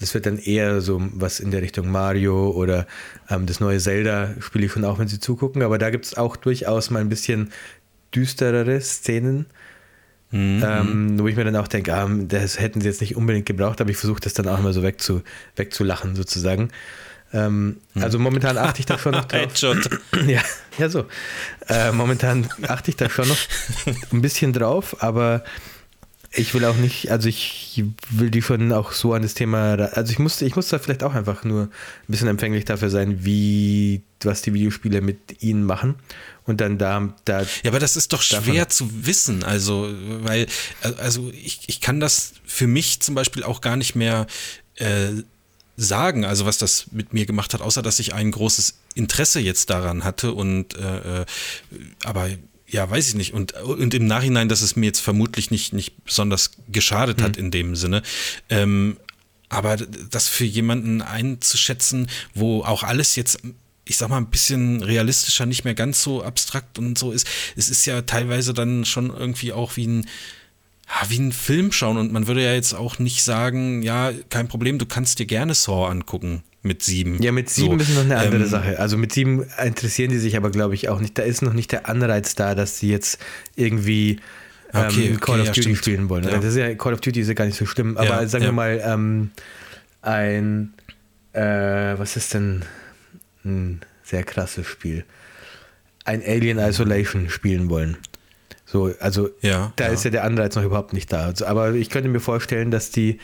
Das 0.00 0.12
wird 0.12 0.26
dann 0.26 0.38
eher 0.38 0.82
so 0.82 1.00
was 1.14 1.40
in 1.40 1.50
der 1.50 1.62
Richtung 1.62 1.88
Mario 1.88 2.50
oder 2.50 2.86
ähm, 3.30 3.46
das 3.46 3.60
neue 3.60 3.78
Zelda 3.78 4.34
spiele 4.40 4.66
ich 4.66 4.72
schon 4.72 4.84
auch, 4.84 4.98
wenn 4.98 5.08
sie 5.08 5.18
zugucken. 5.18 5.62
Aber 5.62 5.78
da 5.78 5.88
gibt 5.88 6.04
es 6.04 6.16
auch 6.16 6.36
durchaus 6.36 6.90
mal 6.90 7.00
ein 7.00 7.08
bisschen 7.08 7.52
düsterere 8.14 8.80
Szenen. 8.80 9.46
Mhm. 10.30 10.62
Ähm, 10.66 11.20
wo 11.20 11.28
ich 11.28 11.36
mir 11.36 11.44
dann 11.44 11.56
auch 11.56 11.68
denke, 11.68 11.94
ah, 11.94 12.08
das 12.08 12.58
hätten 12.58 12.80
sie 12.80 12.88
jetzt 12.88 13.00
nicht 13.00 13.16
unbedingt 13.16 13.46
gebraucht, 13.46 13.80
aber 13.80 13.90
ich 13.90 13.96
versuche 13.96 14.20
das 14.20 14.34
dann 14.34 14.48
auch 14.48 14.60
mal 14.60 14.72
so 14.72 14.82
wegzu, 14.82 15.22
wegzulachen 15.54 16.16
sozusagen. 16.16 16.70
Ähm, 17.32 17.78
hm. 17.94 18.02
Also 18.02 18.18
momentan 18.18 18.56
achte 18.58 18.80
ich 18.80 18.86
da 18.86 18.98
schon 18.98 19.12
noch 19.12 19.24
drauf. 19.26 19.52
ja, 20.26 20.42
ja, 20.78 20.88
so. 20.88 21.06
Äh, 21.68 21.92
momentan 21.92 22.48
achte 22.66 22.90
ich 22.90 22.96
da 22.96 23.10
schon 23.10 23.28
noch 23.28 23.38
ein 24.12 24.22
bisschen 24.22 24.52
drauf, 24.52 25.02
aber 25.02 25.42
ich 26.32 26.52
will 26.54 26.64
auch 26.64 26.76
nicht, 26.76 27.10
also 27.10 27.28
ich 27.28 27.84
will 28.10 28.30
die 28.30 28.42
schon 28.42 28.72
auch 28.72 28.92
so 28.92 29.14
an 29.14 29.22
das 29.22 29.34
Thema, 29.34 29.74
also 29.74 30.12
ich 30.12 30.18
musste, 30.18 30.44
ich 30.44 30.54
muss 30.54 30.68
da 30.68 30.78
vielleicht 30.78 31.02
auch 31.02 31.14
einfach 31.14 31.44
nur 31.44 31.62
ein 31.62 31.70
bisschen 32.08 32.28
empfänglich 32.28 32.64
dafür 32.64 32.90
sein, 32.90 33.24
wie, 33.24 34.02
was 34.22 34.42
die 34.42 34.52
Videospiele 34.52 35.00
mit 35.00 35.42
ihnen 35.42 35.64
machen 35.64 35.94
und 36.44 36.60
dann 36.60 36.78
da, 36.78 37.14
da 37.24 37.40
Ja, 37.40 37.70
aber 37.70 37.78
das 37.78 37.96
ist 37.96 38.12
doch 38.12 38.22
schwer 38.22 38.68
zu 38.68 39.06
wissen, 39.06 39.44
also, 39.44 39.88
weil, 40.20 40.46
also 40.98 41.30
ich, 41.32 41.60
ich 41.68 41.80
kann 41.80 42.00
das 42.00 42.34
für 42.44 42.66
mich 42.66 43.00
zum 43.00 43.14
Beispiel 43.14 43.42
auch 43.42 43.60
gar 43.60 43.76
nicht 43.76 43.94
mehr 43.94 44.26
äh, 44.76 45.22
sagen, 45.76 46.24
also 46.24 46.46
was 46.46 46.58
das 46.58 46.86
mit 46.90 47.12
mir 47.12 47.26
gemacht 47.26 47.54
hat, 47.54 47.60
außer 47.60 47.82
dass 47.82 47.98
ich 47.98 48.14
ein 48.14 48.30
großes 48.30 48.78
Interesse 48.94 49.40
jetzt 49.40 49.70
daran 49.70 50.04
hatte 50.04 50.32
und 50.32 50.74
äh, 50.76 51.22
äh, 51.22 51.26
aber 52.04 52.30
ja, 52.68 52.90
weiß 52.90 53.08
ich 53.08 53.14
nicht. 53.14 53.32
Und, 53.32 53.52
und 53.52 53.94
im 53.94 54.06
Nachhinein, 54.06 54.48
dass 54.48 54.60
es 54.60 54.74
mir 54.74 54.86
jetzt 54.86 55.00
vermutlich 55.00 55.50
nicht, 55.50 55.72
nicht 55.72 56.04
besonders 56.04 56.50
geschadet 56.68 57.18
mhm. 57.18 57.22
hat 57.22 57.36
in 57.36 57.50
dem 57.50 57.76
Sinne. 57.76 58.02
Ähm, 58.48 58.96
aber 59.48 59.76
das 59.76 60.26
für 60.28 60.44
jemanden 60.44 61.00
einzuschätzen, 61.00 62.08
wo 62.34 62.64
auch 62.64 62.82
alles 62.82 63.14
jetzt 63.14 63.38
ich 63.88 63.96
sag 63.96 64.08
mal, 64.08 64.16
ein 64.16 64.30
bisschen 64.30 64.82
realistischer, 64.82 65.46
nicht 65.46 65.64
mehr 65.64 65.74
ganz 65.74 66.02
so 66.02 66.22
abstrakt 66.22 66.76
und 66.76 66.98
so 66.98 67.12
ist. 67.12 67.26
Es 67.54 67.68
ist 67.68 67.86
ja 67.86 68.02
teilweise 68.02 68.52
dann 68.52 68.84
schon 68.84 69.10
irgendwie 69.10 69.52
auch 69.52 69.76
wie 69.76 69.86
ein, 69.86 70.08
ja, 70.88 71.10
wie 71.10 71.18
einen 71.18 71.32
Film 71.32 71.72
schauen 71.72 71.96
und 71.96 72.12
man 72.12 72.26
würde 72.26 72.44
ja 72.44 72.54
jetzt 72.54 72.74
auch 72.74 72.98
nicht 72.98 73.22
sagen, 73.22 73.82
ja, 73.82 74.12
kein 74.30 74.48
Problem, 74.48 74.78
du 74.78 74.86
kannst 74.86 75.18
dir 75.18 75.26
gerne 75.26 75.54
Saw 75.54 75.86
angucken 75.90 76.42
mit 76.62 76.82
sieben. 76.82 77.22
Ja, 77.22 77.32
mit 77.32 77.48
sieben 77.48 77.78
so, 77.78 77.84
ist 77.84 77.94
noch 77.94 78.04
eine 78.04 78.18
andere 78.18 78.42
ähm, 78.42 78.48
Sache. 78.48 78.78
Also 78.78 78.96
mit 78.96 79.12
sieben 79.12 79.46
interessieren 79.62 80.10
die 80.10 80.18
sich 80.18 80.36
aber, 80.36 80.50
glaube 80.50 80.74
ich, 80.74 80.88
auch 80.88 81.00
nicht. 81.00 81.16
Da 81.16 81.22
ist 81.22 81.42
noch 81.42 81.52
nicht 81.52 81.72
der 81.72 81.88
Anreiz 81.88 82.34
da, 82.34 82.54
dass 82.54 82.78
sie 82.78 82.90
jetzt 82.90 83.18
irgendwie 83.54 84.20
ähm, 84.74 84.86
okay, 84.86 85.16
Call 85.20 85.40
of 85.40 85.46
ja, 85.46 85.52
Duty 85.52 85.62
stimmt. 85.62 85.78
spielen 85.78 86.08
wollen. 86.08 86.24
Ja. 86.24 86.36
Das 86.36 86.44
ist 86.44 86.56
ja, 86.56 86.74
Call 86.74 86.94
of 86.94 87.00
Duty 87.00 87.20
ist 87.20 87.28
ja 87.28 87.34
gar 87.34 87.46
nicht 87.46 87.56
so 87.56 87.66
schlimm, 87.66 87.96
aber 87.96 88.22
ja, 88.22 88.26
sagen 88.26 88.44
wir 88.44 88.52
mal, 88.52 88.80
ähm, 88.84 89.30
ein, 90.02 90.74
äh, 91.32 91.40
was 91.98 92.16
ist 92.16 92.34
denn 92.34 92.64
ein 93.44 93.80
sehr 94.02 94.24
krasses 94.24 94.66
Spiel? 94.66 95.04
Ein 96.04 96.22
Alien 96.24 96.58
Isolation 96.58 97.28
spielen 97.28 97.68
wollen. 97.70 97.96
So, 98.66 98.92
also 98.98 99.30
ja, 99.40 99.72
da 99.76 99.86
ja. 99.86 99.92
ist 99.92 100.04
ja 100.04 100.10
der 100.10 100.24
Anreiz 100.24 100.56
noch 100.56 100.64
überhaupt 100.64 100.92
nicht 100.92 101.12
da. 101.12 101.26
Also, 101.26 101.46
aber 101.46 101.74
ich 101.74 101.88
könnte 101.88 102.08
mir 102.08 102.20
vorstellen, 102.20 102.70
dass 102.70 102.90
die 102.90 103.18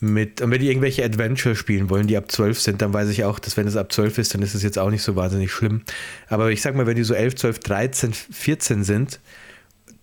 mit, 0.00 0.40
und 0.40 0.50
wenn 0.50 0.60
die 0.60 0.68
irgendwelche 0.68 1.04
Adventure 1.04 1.54
spielen 1.54 1.88
wollen, 1.90 2.06
die 2.06 2.16
ab 2.16 2.30
12 2.30 2.60
sind, 2.60 2.82
dann 2.82 2.92
weiß 2.92 3.08
ich 3.10 3.24
auch, 3.24 3.38
dass 3.38 3.56
wenn 3.56 3.66
es 3.66 3.76
ab 3.76 3.92
12 3.92 4.18
ist, 4.18 4.34
dann 4.34 4.42
ist 4.42 4.54
es 4.54 4.62
jetzt 4.62 4.78
auch 4.78 4.90
nicht 4.90 5.02
so 5.02 5.16
wahnsinnig 5.16 5.52
schlimm. 5.52 5.82
Aber 6.28 6.50
ich 6.50 6.62
sag 6.62 6.74
mal, 6.74 6.86
wenn 6.86 6.96
die 6.96 7.04
so 7.04 7.14
11, 7.14 7.36
12, 7.36 7.58
13, 7.60 8.12
14 8.12 8.84
sind, 8.84 9.20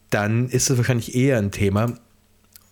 dann 0.10 0.48
ist 0.50 0.70
es 0.70 0.78
wahrscheinlich 0.78 1.16
eher 1.16 1.38
ein 1.38 1.52
Thema. 1.52 1.98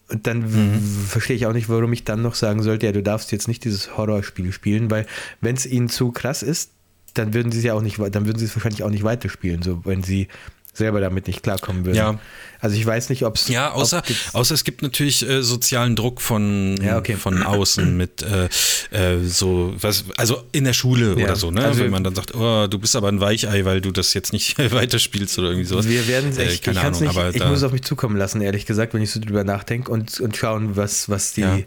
Und 0.10 0.26
dann 0.28 0.40
mhm. 0.40 0.82
verstehe 1.08 1.36
ich 1.36 1.46
auch 1.46 1.54
nicht, 1.54 1.70
warum 1.70 1.94
ich 1.94 2.04
dann 2.04 2.22
noch 2.22 2.36
sagen 2.36 2.64
sollte, 2.64 2.88
ja, 2.88 2.92
du 2.92 3.04
darfst 3.04 3.32
jetzt 3.32 3.48
nicht 3.48 3.64
dieses 3.64 3.98
Horrorspiel 3.98 4.52
spielen, 4.52 4.90
weil 4.90 5.06
wenn 5.42 5.56
es 5.56 5.66
ihnen 5.66 5.90
zu 5.90 6.12
krass 6.12 6.42
ist, 6.42 6.72
dann 7.14 7.34
würden 7.34 7.52
sie 7.52 7.60
es 7.60 7.64
ja 7.64 7.74
auch 7.74 7.82
nicht, 7.82 8.00
dann 8.00 8.26
würden 8.26 8.40
sie 8.40 8.46
es 8.46 8.56
wahrscheinlich 8.56 8.84
auch 8.84 8.90
nicht 8.90 9.04
weiterspielen, 9.04 9.62
so 9.62 9.84
wenn 9.86 10.04
sie 10.04 10.28
selber 10.74 11.00
damit 11.02 11.28
nicht 11.28 11.44
klarkommen 11.44 11.86
würden. 11.86 11.98
Ja. 11.98 12.20
Also 12.62 12.76
ich 12.76 12.86
weiß 12.86 13.10
nicht, 13.10 13.24
ob 13.24 13.36
es. 13.36 13.48
Ja, 13.48 13.72
außer, 13.72 14.02
außer 14.34 14.54
es 14.54 14.64
gibt 14.66 14.82
natürlich 14.82 15.28
äh, 15.28 15.42
sozialen 15.42 15.96
Druck 15.96 16.20
von, 16.20 16.78
ja, 16.84 16.98
okay. 16.98 17.16
von 17.16 17.42
außen 17.42 17.96
mit 17.96 18.22
äh, 18.22 18.50
äh, 18.92 19.24
so, 19.24 19.74
was, 19.80 20.04
also 20.18 20.44
in 20.52 20.66
der 20.66 20.74
Schule 20.74 21.18
ja. 21.18 21.26
oder 21.26 21.36
so, 21.38 21.52
ne? 21.52 21.64
Also, 21.64 21.84
Wenn 21.84 21.92
man 21.92 22.04
dann 22.04 22.16
sagt, 22.16 22.36
oh, 22.36 22.68
du 22.68 22.78
bist 22.78 22.96
aber 22.98 23.08
ein 23.08 23.22
Weichei, 23.22 23.64
weil 23.64 23.80
du 23.80 23.92
das 23.92 24.14
jetzt 24.14 24.34
nicht 24.34 24.58
weiterspielst 24.74 25.40
oder 25.40 25.50
irgendwie 25.50 25.68
sowas. 25.68 25.88
Wir 25.88 26.08
werden 26.08 26.38
äh, 26.38 26.52
ich, 26.52 26.62
keine 26.62 26.80
ich 26.80 26.84
Ahnung, 26.84 27.02
nicht, 27.02 27.10
aber 27.10 27.34
ich 27.34 27.46
muss 27.46 27.60
es 27.60 27.64
auf 27.64 27.72
mich 27.72 27.84
zukommen 27.84 28.18
lassen, 28.18 28.42
ehrlich 28.42 28.66
gesagt, 28.66 28.94
wenn 28.94 29.02
ich 29.02 29.12
so 29.12 29.22
drüber 29.22 29.46
nachdenke 29.46 29.90
und, 29.92 30.20
und 30.20 30.36
schauen, 30.36 30.76
was, 30.76 31.08
was 31.08 31.32
die, 31.32 31.42
ja. 31.42 31.60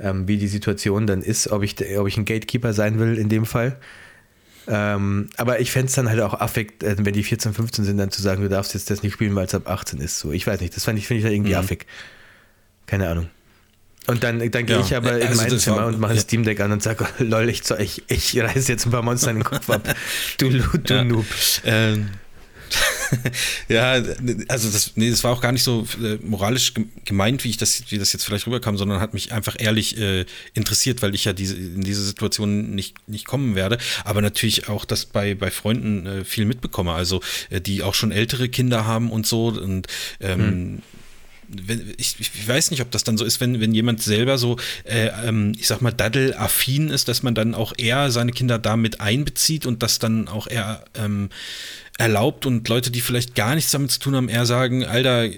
ähm, 0.00 0.26
wie 0.26 0.38
die 0.38 0.48
Situation 0.48 1.06
dann 1.06 1.22
ist, 1.22 1.52
ob 1.52 1.62
ich, 1.62 1.76
ob 1.96 2.08
ich 2.08 2.16
ein 2.16 2.24
Gatekeeper 2.24 2.72
sein 2.72 2.98
will 2.98 3.16
in 3.16 3.28
dem 3.28 3.46
Fall. 3.46 3.76
Ähm, 4.68 5.28
aber 5.36 5.60
ich 5.60 5.70
fände 5.72 5.86
es 5.86 5.94
dann 5.94 6.08
halt 6.08 6.20
auch 6.20 6.34
affekt, 6.34 6.82
äh, 6.82 6.96
wenn 6.98 7.14
die 7.14 7.22
14, 7.22 7.54
15 7.54 7.84
sind, 7.84 7.96
dann 7.98 8.10
zu 8.10 8.22
sagen, 8.22 8.42
du 8.42 8.48
darfst 8.48 8.74
jetzt 8.74 8.90
das 8.90 9.02
nicht 9.02 9.14
spielen, 9.14 9.34
weil 9.34 9.46
es 9.46 9.54
ab 9.54 9.68
18 9.68 10.00
ist. 10.00 10.18
So, 10.18 10.32
ich 10.32 10.46
weiß 10.46 10.60
nicht, 10.60 10.76
das 10.76 10.84
finde 10.84 11.00
ich, 11.00 11.06
find 11.06 11.18
ich 11.18 11.24
halt 11.24 11.34
irgendwie 11.34 11.52
mhm. 11.52 11.58
affig. 11.58 11.86
Keine 12.86 13.08
Ahnung. 13.08 13.28
Und 14.06 14.24
dann, 14.24 14.38
dann 14.38 14.66
gehe 14.66 14.76
ja, 14.76 14.82
ich 14.82 14.96
aber 14.96 15.20
in 15.20 15.28
also 15.28 15.42
mein 15.42 15.58
Zimmer 15.58 15.76
war, 15.76 15.86
und 15.86 16.00
mache 16.00 16.12
ein 16.12 16.16
ja. 16.16 16.22
Steam 16.22 16.42
Deck 16.42 16.60
an 16.60 16.72
und 16.72 16.82
sage, 16.82 17.06
lol, 17.18 17.48
ich, 17.48 17.62
ich, 17.70 18.02
ich 18.08 18.40
reiße 18.40 18.72
jetzt 18.72 18.86
ein 18.86 18.90
paar 18.90 19.02
Monster 19.02 19.30
in 19.30 19.36
den 19.36 19.44
Kopf 19.44 19.70
ab. 19.70 19.82
Du, 20.38 20.50
du 20.50 20.94
ja. 20.94 21.04
Noob. 21.04 21.26
Ähm, 21.64 22.10
ja, 23.68 24.02
also 24.48 24.70
das, 24.70 24.92
nee, 24.96 25.10
das 25.10 25.24
war 25.24 25.32
auch 25.32 25.40
gar 25.40 25.52
nicht 25.52 25.62
so 25.62 25.86
äh, 26.02 26.16
moralisch 26.22 26.74
gemeint, 27.04 27.44
wie 27.44 27.50
ich 27.50 27.56
das, 27.56 27.84
wie 27.90 27.98
das 27.98 28.12
jetzt 28.12 28.24
vielleicht 28.24 28.46
rüberkam, 28.46 28.76
sondern 28.76 29.00
hat 29.00 29.14
mich 29.14 29.32
einfach 29.32 29.56
ehrlich 29.58 29.98
äh, 29.98 30.24
interessiert, 30.54 31.02
weil 31.02 31.14
ich 31.14 31.24
ja 31.24 31.32
diese, 31.32 31.56
in 31.56 31.82
diese 31.82 32.02
Situation 32.02 32.74
nicht, 32.74 32.96
nicht 33.08 33.26
kommen 33.26 33.54
werde. 33.54 33.78
Aber 34.04 34.22
natürlich 34.22 34.68
auch 34.68 34.84
das 34.84 35.06
bei, 35.06 35.34
bei 35.34 35.50
Freunden 35.50 36.06
äh, 36.06 36.24
viel 36.24 36.44
mitbekomme, 36.44 36.92
also 36.92 37.20
äh, 37.50 37.60
die 37.60 37.82
auch 37.82 37.94
schon 37.94 38.12
ältere 38.12 38.48
Kinder 38.48 38.86
haben 38.86 39.10
und 39.10 39.26
so. 39.26 39.48
Und 39.48 39.86
ähm, 40.20 40.40
hm. 40.40 40.82
wenn, 41.48 41.94
ich, 41.98 42.16
ich, 42.18 42.48
weiß 42.48 42.70
nicht, 42.70 42.80
ob 42.80 42.90
das 42.90 43.04
dann 43.04 43.18
so 43.18 43.24
ist, 43.24 43.40
wenn, 43.40 43.60
wenn 43.60 43.74
jemand 43.74 44.02
selber 44.02 44.38
so, 44.38 44.56
äh, 44.84 45.10
ähm, 45.26 45.52
ich 45.58 45.66
sag 45.66 45.80
mal, 45.80 45.92
daddel-affin 45.92 46.88
ist, 46.88 47.08
dass 47.08 47.22
man 47.22 47.34
dann 47.34 47.54
auch 47.54 47.72
eher 47.76 48.10
seine 48.10 48.32
Kinder 48.32 48.58
damit 48.58 49.00
einbezieht 49.00 49.66
und 49.66 49.82
das 49.82 49.98
dann 49.98 50.28
auch 50.28 50.46
eher 50.46 50.84
ähm, 50.94 51.30
erlaubt 51.98 52.46
und 52.46 52.68
Leute, 52.68 52.90
die 52.90 53.00
vielleicht 53.00 53.34
gar 53.34 53.54
nichts 53.54 53.70
damit 53.70 53.90
zu 53.90 54.00
tun 54.00 54.16
haben, 54.16 54.28
eher 54.28 54.46
sagen, 54.46 54.84
Alter, 54.84 55.28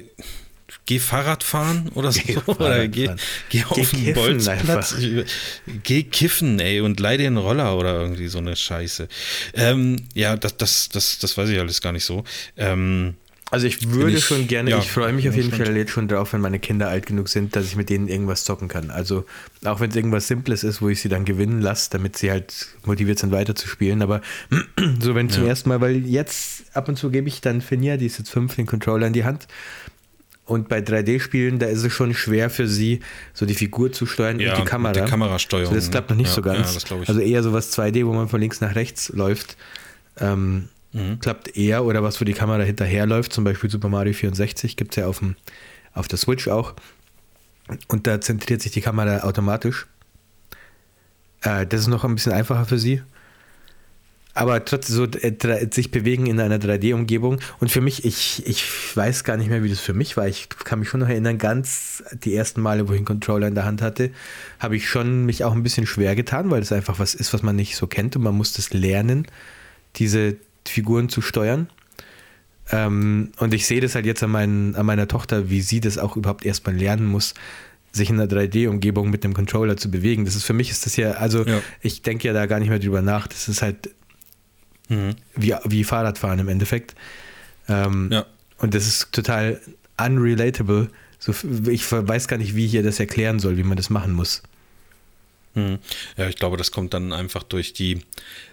geh 0.86 0.98
Fahrrad 0.98 1.42
fahren 1.42 1.90
oder 1.94 2.12
so. 2.12 2.20
Geh 2.24 2.36
oder 2.46 2.88
geh, 2.88 3.10
geh 3.50 3.64
auf 3.64 3.76
geh 3.76 3.84
den 3.84 4.14
Bolzplatz. 4.14 4.96
Geh 5.82 6.02
kiffen, 6.04 6.60
ey, 6.60 6.80
und 6.80 7.00
leih 7.00 7.16
dir 7.16 7.26
einen 7.26 7.36
Roller 7.38 7.76
oder 7.76 8.00
irgendwie 8.00 8.28
so 8.28 8.38
eine 8.38 8.56
Scheiße. 8.56 9.08
Ähm, 9.54 9.96
ja, 10.14 10.36
das, 10.36 10.56
das, 10.56 10.88
das, 10.88 11.18
das 11.18 11.36
weiß 11.36 11.48
ich 11.48 11.58
alles 11.58 11.80
gar 11.80 11.92
nicht 11.92 12.04
so. 12.04 12.24
Ähm, 12.56 13.14
also 13.54 13.66
ich 13.68 13.90
würde 13.92 14.16
ich, 14.16 14.24
schon 14.24 14.48
gerne, 14.48 14.70
ja, 14.70 14.78
ich 14.78 14.90
freue 14.90 15.12
mich 15.12 15.28
auf 15.28 15.36
jeden 15.36 15.52
Fall 15.52 15.76
jetzt 15.76 15.92
schon 15.92 16.08
drauf, 16.08 16.32
wenn 16.32 16.40
meine 16.40 16.58
Kinder 16.58 16.88
alt 16.88 17.06
genug 17.06 17.28
sind, 17.28 17.54
dass 17.54 17.64
ich 17.64 17.76
mit 17.76 17.88
denen 17.88 18.08
irgendwas 18.08 18.44
zocken 18.44 18.68
kann. 18.68 18.90
Also 18.90 19.24
auch 19.64 19.80
wenn 19.80 19.90
es 19.90 19.96
irgendwas 19.96 20.26
Simples 20.26 20.64
ist, 20.64 20.82
wo 20.82 20.88
ich 20.88 21.00
sie 21.00 21.08
dann 21.08 21.24
gewinnen 21.24 21.60
lasse, 21.60 21.88
damit 21.90 22.16
sie 22.16 22.30
halt 22.30 22.68
motiviert 22.84 23.18
sind 23.18 23.32
weiterzuspielen. 23.32 24.02
Aber 24.02 24.20
so 25.00 25.14
wenn 25.14 25.30
zum 25.30 25.44
ja. 25.44 25.50
ersten 25.50 25.68
Mal, 25.68 25.80
weil 25.80 26.04
jetzt 26.04 26.64
ab 26.76 26.88
und 26.88 26.96
zu 26.96 27.10
gebe 27.10 27.28
ich 27.28 27.40
dann 27.40 27.60
Finja, 27.60 27.96
die 27.96 28.06
ist 28.06 28.18
jetzt 28.18 28.30
fünf, 28.30 28.56
den 28.56 28.66
Controller 28.66 29.06
in 29.06 29.12
die 29.12 29.24
Hand. 29.24 29.46
Und 30.46 30.68
bei 30.68 30.80
3D-Spielen, 30.80 31.58
da 31.58 31.66
ist 31.66 31.84
es 31.84 31.92
schon 31.92 32.12
schwer 32.12 32.50
für 32.50 32.68
sie, 32.68 33.00
so 33.32 33.46
die 33.46 33.54
Figur 33.54 33.92
zu 33.92 34.04
steuern 34.04 34.40
ja, 34.40 34.52
und 34.52 34.60
die 34.60 34.68
Kamera. 34.68 34.92
Die 34.92 35.10
Kamerasteuerung. 35.10 35.72
So, 35.72 35.74
das 35.74 35.90
klappt 35.90 36.10
noch 36.10 36.16
nicht 36.16 36.30
so 36.30 36.42
ganz. 36.42 36.84
Also 37.06 37.20
eher 37.20 37.42
sowas 37.42 37.72
2D, 37.76 38.04
wo 38.04 38.12
man 38.12 38.28
von 38.28 38.40
links 38.40 38.60
nach 38.60 38.74
rechts 38.74 39.10
läuft. 39.14 39.56
Ähm, 40.20 40.68
mhm. 40.94 41.18
klappt 41.18 41.56
eher 41.56 41.84
oder 41.84 42.02
was 42.02 42.16
für 42.16 42.24
die 42.24 42.32
Kamera 42.32 42.62
hinterherläuft, 42.62 43.32
zum 43.32 43.44
Beispiel 43.44 43.68
Super 43.68 43.90
Mario 43.90 44.14
64 44.14 44.76
gibt 44.76 44.92
es 44.92 44.96
ja 44.96 45.06
auf, 45.06 45.18
dem, 45.18 45.36
auf 45.92 46.08
der 46.08 46.18
Switch 46.18 46.48
auch. 46.48 46.74
Und 47.88 48.06
da 48.06 48.20
zentriert 48.20 48.62
sich 48.62 48.72
die 48.72 48.80
Kamera 48.80 49.24
automatisch. 49.24 49.86
Äh, 51.42 51.66
das 51.66 51.80
ist 51.80 51.86
noch 51.88 52.04
ein 52.04 52.14
bisschen 52.14 52.32
einfacher 52.32 52.64
für 52.64 52.78
sie. 52.78 53.02
Aber 54.36 54.64
trotzdem 54.64 54.96
so 54.96 55.04
äh, 55.04 55.68
sich 55.70 55.92
bewegen 55.92 56.26
in 56.26 56.40
einer 56.40 56.58
3D-Umgebung. 56.58 57.38
Und 57.60 57.70
für 57.70 57.80
mich, 57.80 58.04
ich, 58.04 58.44
ich 58.46 58.96
weiß 58.96 59.22
gar 59.22 59.36
nicht 59.36 59.48
mehr, 59.48 59.62
wie 59.62 59.68
das 59.68 59.78
für 59.78 59.94
mich 59.94 60.16
war. 60.16 60.26
Ich 60.26 60.48
kann 60.48 60.80
mich 60.80 60.88
schon 60.88 61.00
noch 61.00 61.08
erinnern, 61.08 61.38
ganz 61.38 62.02
die 62.12 62.34
ersten 62.34 62.60
Male, 62.60 62.88
wo 62.88 62.92
ich 62.92 62.98
einen 62.98 63.06
Controller 63.06 63.46
in 63.46 63.54
der 63.54 63.64
Hand 63.64 63.80
hatte, 63.80 64.10
habe 64.58 64.76
ich 64.76 64.88
schon 64.88 65.24
mich 65.24 65.44
auch 65.44 65.52
ein 65.52 65.62
bisschen 65.62 65.86
schwer 65.86 66.16
getan, 66.16 66.50
weil 66.50 66.60
das 66.60 66.72
einfach 66.72 66.98
was 66.98 67.14
ist, 67.14 67.32
was 67.32 67.42
man 67.42 67.54
nicht 67.54 67.76
so 67.76 67.86
kennt 67.86 68.16
und 68.16 68.22
man 68.22 68.34
muss 68.34 68.52
das 68.52 68.72
lernen, 68.72 69.28
diese 69.96 70.36
Figuren 70.66 71.08
zu 71.08 71.20
steuern. 71.20 71.68
Ähm, 72.70 73.32
und 73.38 73.52
ich 73.52 73.66
sehe 73.66 73.80
das 73.80 73.94
halt 73.94 74.06
jetzt 74.06 74.22
an, 74.22 74.30
mein, 74.30 74.74
an 74.76 74.86
meiner 74.86 75.08
Tochter, 75.08 75.50
wie 75.50 75.60
sie 75.60 75.80
das 75.80 75.98
auch 75.98 76.16
überhaupt 76.16 76.44
erstmal 76.44 76.74
lernen 76.74 77.06
muss, 77.06 77.34
sich 77.92 78.10
in 78.10 78.18
einer 78.18 78.30
3D-Umgebung 78.30 79.10
mit 79.10 79.22
dem 79.22 79.34
Controller 79.34 79.76
zu 79.76 79.90
bewegen. 79.90 80.24
Das 80.24 80.34
ist 80.34 80.44
für 80.44 80.52
mich 80.52 80.70
ist 80.70 80.86
das 80.86 80.96
ja, 80.96 81.12
also 81.12 81.44
ja. 81.44 81.60
ich 81.80 82.02
denke 82.02 82.26
ja 82.26 82.34
da 82.34 82.46
gar 82.46 82.58
nicht 82.58 82.70
mehr 82.70 82.78
drüber 82.78 83.02
nach. 83.02 83.26
Das 83.26 83.48
ist 83.48 83.62
halt 83.62 83.90
mhm. 84.88 85.14
wie, 85.36 85.54
wie 85.64 85.84
Fahrradfahren 85.84 86.38
im 86.38 86.48
Endeffekt. 86.48 86.94
Ähm, 87.68 88.08
ja. 88.10 88.26
Und 88.58 88.74
das 88.74 88.86
ist 88.86 89.12
total 89.12 89.60
unrelatable. 89.98 90.88
So, 91.18 91.32
ich 91.68 91.90
weiß 91.90 92.28
gar 92.28 92.36
nicht, 92.36 92.56
wie 92.56 92.66
ich 92.66 92.74
ihr 92.74 92.82
das 92.82 92.98
erklären 93.00 93.38
soll, 93.38 93.56
wie 93.56 93.62
man 93.62 93.76
das 93.76 93.90
machen 93.90 94.12
muss. 94.12 94.42
Hm. 95.54 95.78
Ja, 96.16 96.28
ich 96.28 96.36
glaube, 96.36 96.56
das 96.56 96.72
kommt 96.72 96.94
dann 96.94 97.12
einfach 97.12 97.44
durch 97.44 97.72
die, 97.72 98.00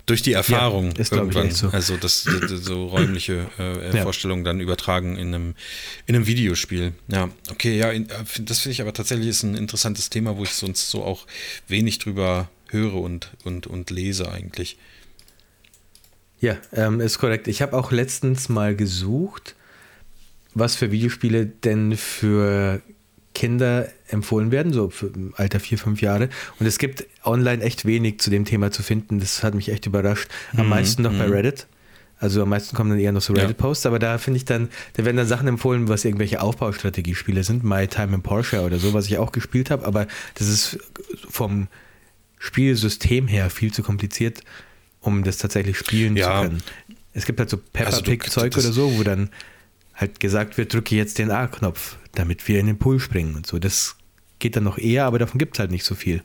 durch 0.05 0.21
die 0.21 0.33
Erfahrung 0.33 0.93
ja, 0.95 1.05
irgendwann. 1.11 1.51
So. 1.51 1.69
Also 1.69 1.97
das, 1.97 2.23
so 2.23 2.87
räumliche 2.87 3.47
äh, 3.57 3.95
ja. 3.95 4.03
Vorstellungen 4.03 4.43
dann 4.43 4.59
übertragen 4.59 5.17
in 5.17 5.33
einem, 5.33 5.55
in 6.05 6.15
einem 6.15 6.27
Videospiel. 6.27 6.93
Ja, 7.07 7.29
okay, 7.49 7.77
ja, 7.77 7.91
äh, 7.91 8.05
das 8.41 8.59
finde 8.59 8.73
ich 8.73 8.81
aber 8.81 8.93
tatsächlich 8.93 9.27
ist 9.27 9.41
ein 9.43 9.55
interessantes 9.55 10.11
Thema, 10.11 10.37
wo 10.37 10.43
ich 10.43 10.53
sonst 10.53 10.89
so 10.91 11.03
auch 11.03 11.25
wenig 11.67 11.97
drüber 11.97 12.49
höre 12.69 12.95
und, 12.95 13.31
und, 13.43 13.65
und 13.65 13.89
lese 13.89 14.31
eigentlich. 14.31 14.77
Ja, 16.39 16.57
ähm, 16.73 17.01
ist 17.01 17.17
korrekt. 17.17 17.47
Ich 17.47 17.61
habe 17.61 17.75
auch 17.75 17.91
letztens 17.91 18.47
mal 18.47 18.75
gesucht, 18.75 19.55
was 20.53 20.75
für 20.75 20.91
Videospiele 20.91 21.45
denn 21.45 21.97
für 21.97 22.81
Kinder 23.33 23.87
empfohlen 24.09 24.51
werden, 24.51 24.73
so 24.73 24.89
für 24.89 25.11
Alter 25.35 25.59
vier, 25.59 25.77
fünf 25.77 26.01
Jahre. 26.01 26.29
Und 26.59 26.65
es 26.65 26.77
gibt 26.77 27.05
online 27.23 27.63
echt 27.63 27.85
wenig 27.85 28.19
zu 28.19 28.29
dem 28.29 28.45
Thema 28.45 28.71
zu 28.71 28.83
finden. 28.83 29.19
Das 29.19 29.43
hat 29.43 29.55
mich 29.55 29.69
echt 29.69 29.85
überrascht. 29.85 30.29
Am 30.55 30.65
mhm, 30.65 30.69
meisten 30.69 31.01
noch 31.03 31.13
bei 31.13 31.27
mhm. 31.27 31.33
Reddit. 31.33 31.67
Also 32.21 32.43
am 32.43 32.49
meisten 32.49 32.75
kommen 32.75 32.91
dann 32.91 32.99
eher 32.99 33.11
noch 33.11 33.21
so 33.21 33.33
Reddit-Posts, 33.33 33.85
ja. 33.85 33.89
aber 33.89 33.97
da 33.97 34.19
finde 34.19 34.37
ich 34.37 34.45
dann, 34.45 34.69
da 34.93 35.05
werden 35.05 35.17
dann 35.17 35.25
Sachen 35.25 35.47
empfohlen, 35.47 35.87
was 35.87 36.05
irgendwelche 36.05 36.39
Aufbaustrategiespiele 36.39 37.43
sind, 37.43 37.63
My 37.63 37.87
Time 37.87 38.13
in 38.13 38.21
Porsche 38.21 38.61
oder 38.61 38.77
so, 38.77 38.93
was 38.93 39.07
ich 39.07 39.17
auch 39.17 39.31
gespielt 39.31 39.71
habe, 39.71 39.87
aber 39.87 40.05
das 40.35 40.47
ist 40.47 40.77
vom 41.27 41.67
Spielsystem 42.37 43.27
her 43.27 43.49
viel 43.49 43.73
zu 43.73 43.81
kompliziert, 43.81 44.41
um 44.99 45.23
das 45.23 45.39
tatsächlich 45.39 45.79
spielen 45.79 46.15
ja. 46.15 46.27
zu 46.27 46.47
können. 46.47 46.63
Es 47.13 47.25
gibt 47.25 47.39
halt 47.39 47.49
so 47.49 47.57
Peppa 47.57 47.89
also 47.89 48.03
Pig-Zeug 48.03 48.55
oder 48.55 48.71
so, 48.71 48.99
wo 48.99 49.01
dann 49.01 49.31
halt 49.95 50.19
gesagt 50.19 50.59
wird, 50.59 50.75
drücke 50.75 50.95
jetzt 50.95 51.17
den 51.17 51.31
A-Knopf, 51.31 51.97
damit 52.13 52.47
wir 52.47 52.59
in 52.59 52.67
den 52.67 52.77
Pool 52.77 52.99
springen 52.99 53.35
und 53.35 53.47
so. 53.47 53.59
Das 53.59 53.95
geht 54.39 54.55
dann 54.55 54.63
noch 54.63 54.77
eher, 54.77 55.05
aber 55.05 55.19
davon 55.19 55.39
gibt 55.39 55.55
es 55.55 55.59
halt 55.59 55.71
nicht 55.71 55.85
so 55.85 55.95
viel. 55.95 56.23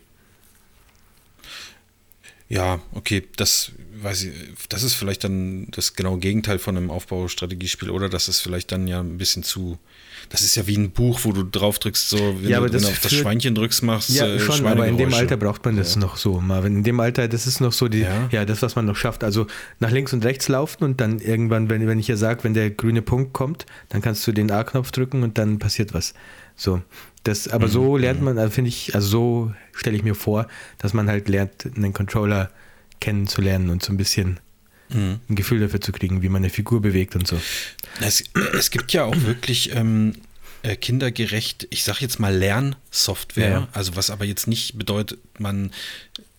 Ja, 2.49 2.81
okay, 2.93 3.27
das 3.37 3.73
weiß 4.07 4.23
ich, 4.23 4.33
das 4.69 4.83
ist 4.85 4.95
vielleicht 4.95 5.25
dann 5.25 5.67
das 5.73 5.95
genaue 5.95 6.19
Gegenteil 6.19 6.59
von 6.59 6.77
einem 6.77 6.91
Aufbaustrategiespiel, 6.91 7.91
oder? 7.91 8.09
Das 8.09 8.29
ist 8.29 8.41
vielleicht 8.41 8.71
dann 8.71 8.87
ja 8.87 9.01
ein 9.01 9.19
bisschen 9.19 9.43
zu. 9.43 9.79
Das 10.29 10.43
ist 10.43 10.55
ja 10.55 10.67
wie 10.67 10.77
ein 10.77 10.91
Buch, 10.91 11.21
wo 11.25 11.33
du 11.33 11.43
drauf 11.43 11.79
drückst, 11.79 12.09
so 12.09 12.19
wenn 12.41 12.49
ja, 12.49 12.61
du, 12.61 12.73
wenn 12.73 12.81
du 12.81 12.89
auf 12.89 13.01
das 13.01 13.13
Schweinchen 13.13 13.55
drückst, 13.55 13.83
machst 13.83 14.11
Ja, 14.11 14.27
äh, 14.27 14.39
schon, 14.41 14.65
aber 14.67 14.87
in 14.87 14.97
dem 14.97 15.13
Alter 15.13 15.37
braucht 15.37 15.65
man 15.65 15.77
das 15.77 15.95
ja. 15.95 16.01
noch 16.01 16.17
so, 16.17 16.41
Marvin. 16.41 16.77
In 16.77 16.85
dem 16.85 16.99
Alter, 17.01 17.29
das 17.29 17.47
ist 17.47 17.61
noch 17.61 17.73
so 17.73 17.89
die, 17.89 18.01
ja. 18.01 18.29
ja. 18.31 18.45
das, 18.45 18.63
was 18.63 18.77
man 18.77 18.87
noch 18.87 18.97
schafft. 18.97 19.25
Also 19.25 19.47
nach 19.81 19.91
links 19.91 20.13
und 20.13 20.25
rechts 20.25 20.49
laufen 20.49 20.85
und 20.85 21.01
dann 21.01 21.19
irgendwann, 21.19 21.69
wenn, 21.69 21.87
wenn 21.87 21.99
ich 21.99 22.09
ja 22.09 22.17
sage, 22.17 22.45
wenn 22.45 22.55
der 22.55 22.71
grüne 22.71 23.03
Punkt 23.03 23.33
kommt, 23.33 23.67
dann 23.89 24.03
kannst 24.03 24.27
du 24.27 24.33
den 24.33 24.51
A-Knopf 24.51 24.91
drücken 24.93 25.23
und 25.23 25.37
dann 25.39 25.59
passiert 25.59 25.95
was. 25.95 26.15
So. 26.57 26.81
Das, 27.25 27.49
aber 27.49 27.67
mhm. 27.67 27.73
so 27.73 27.97
lernt 27.97 28.21
mhm. 28.21 28.27
man, 28.27 28.39
also 28.39 28.51
finde 28.51 28.69
ich, 28.69 28.95
also 28.95 29.09
so 29.09 29.53
stelle 29.73 29.97
ich 29.97 30.05
mir 30.05 30.15
vor, 30.15 30.47
dass 30.79 30.95
man 30.95 31.09
halt 31.09 31.29
lernt, 31.29 31.67
einen 31.77 31.93
Controller 31.93 32.51
kennenzulernen 33.01 33.71
und 33.71 33.83
so 33.83 33.93
ein 33.93 33.97
bisschen 33.97 34.41
mhm. 34.89 35.21
ein 35.29 35.37
Gefühl 35.37 35.61
dafür 35.61 35.81
zu 35.81 35.93
kriegen, 35.93 36.23
wie 36.23 36.29
man 36.29 36.43
eine 36.43 36.51
Figur 36.51 36.81
bewegt 36.81 37.17
und 37.17 37.27
so. 37.27 37.41
Es, 38.01 38.25
es 38.59 38.71
gibt 38.71 38.93
ja 38.93 39.05
auch 39.05 39.17
wirklich 39.23 39.75
ähm, 39.75 40.15
äh, 40.63 40.77
kindergerecht, 40.77 41.67
ich 41.71 41.85
sage 41.85 41.99
jetzt 42.01 42.19
mal 42.19 42.35
Lernsoftware, 42.35 43.51
ja. 43.51 43.69
also 43.73 43.97
was 43.97 44.11
aber 44.11 44.25
jetzt 44.25 44.47
nicht 44.47 44.79
bedeutet, 44.79 45.19
man 45.39 45.73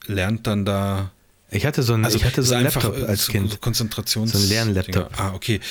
lernt 0.05 0.47
dann 0.47 0.65
da. 0.65 1.11
Ich 1.49 1.65
hatte 1.65 1.81
so 1.81 1.93
einen, 1.93 2.05
also 2.05 2.17
ich 2.17 2.25
hatte 2.25 2.43
so 2.43 2.55
einen 2.55 2.65
Laptop 2.65 2.95
als 3.07 3.27
Kind. 3.27 3.61
Konzentrations. 3.61 4.31
So 4.31 4.37
einen 4.37 4.49
Lernlaptop. 4.49 5.11
Ah, 5.17 5.33
okay. 5.33 5.61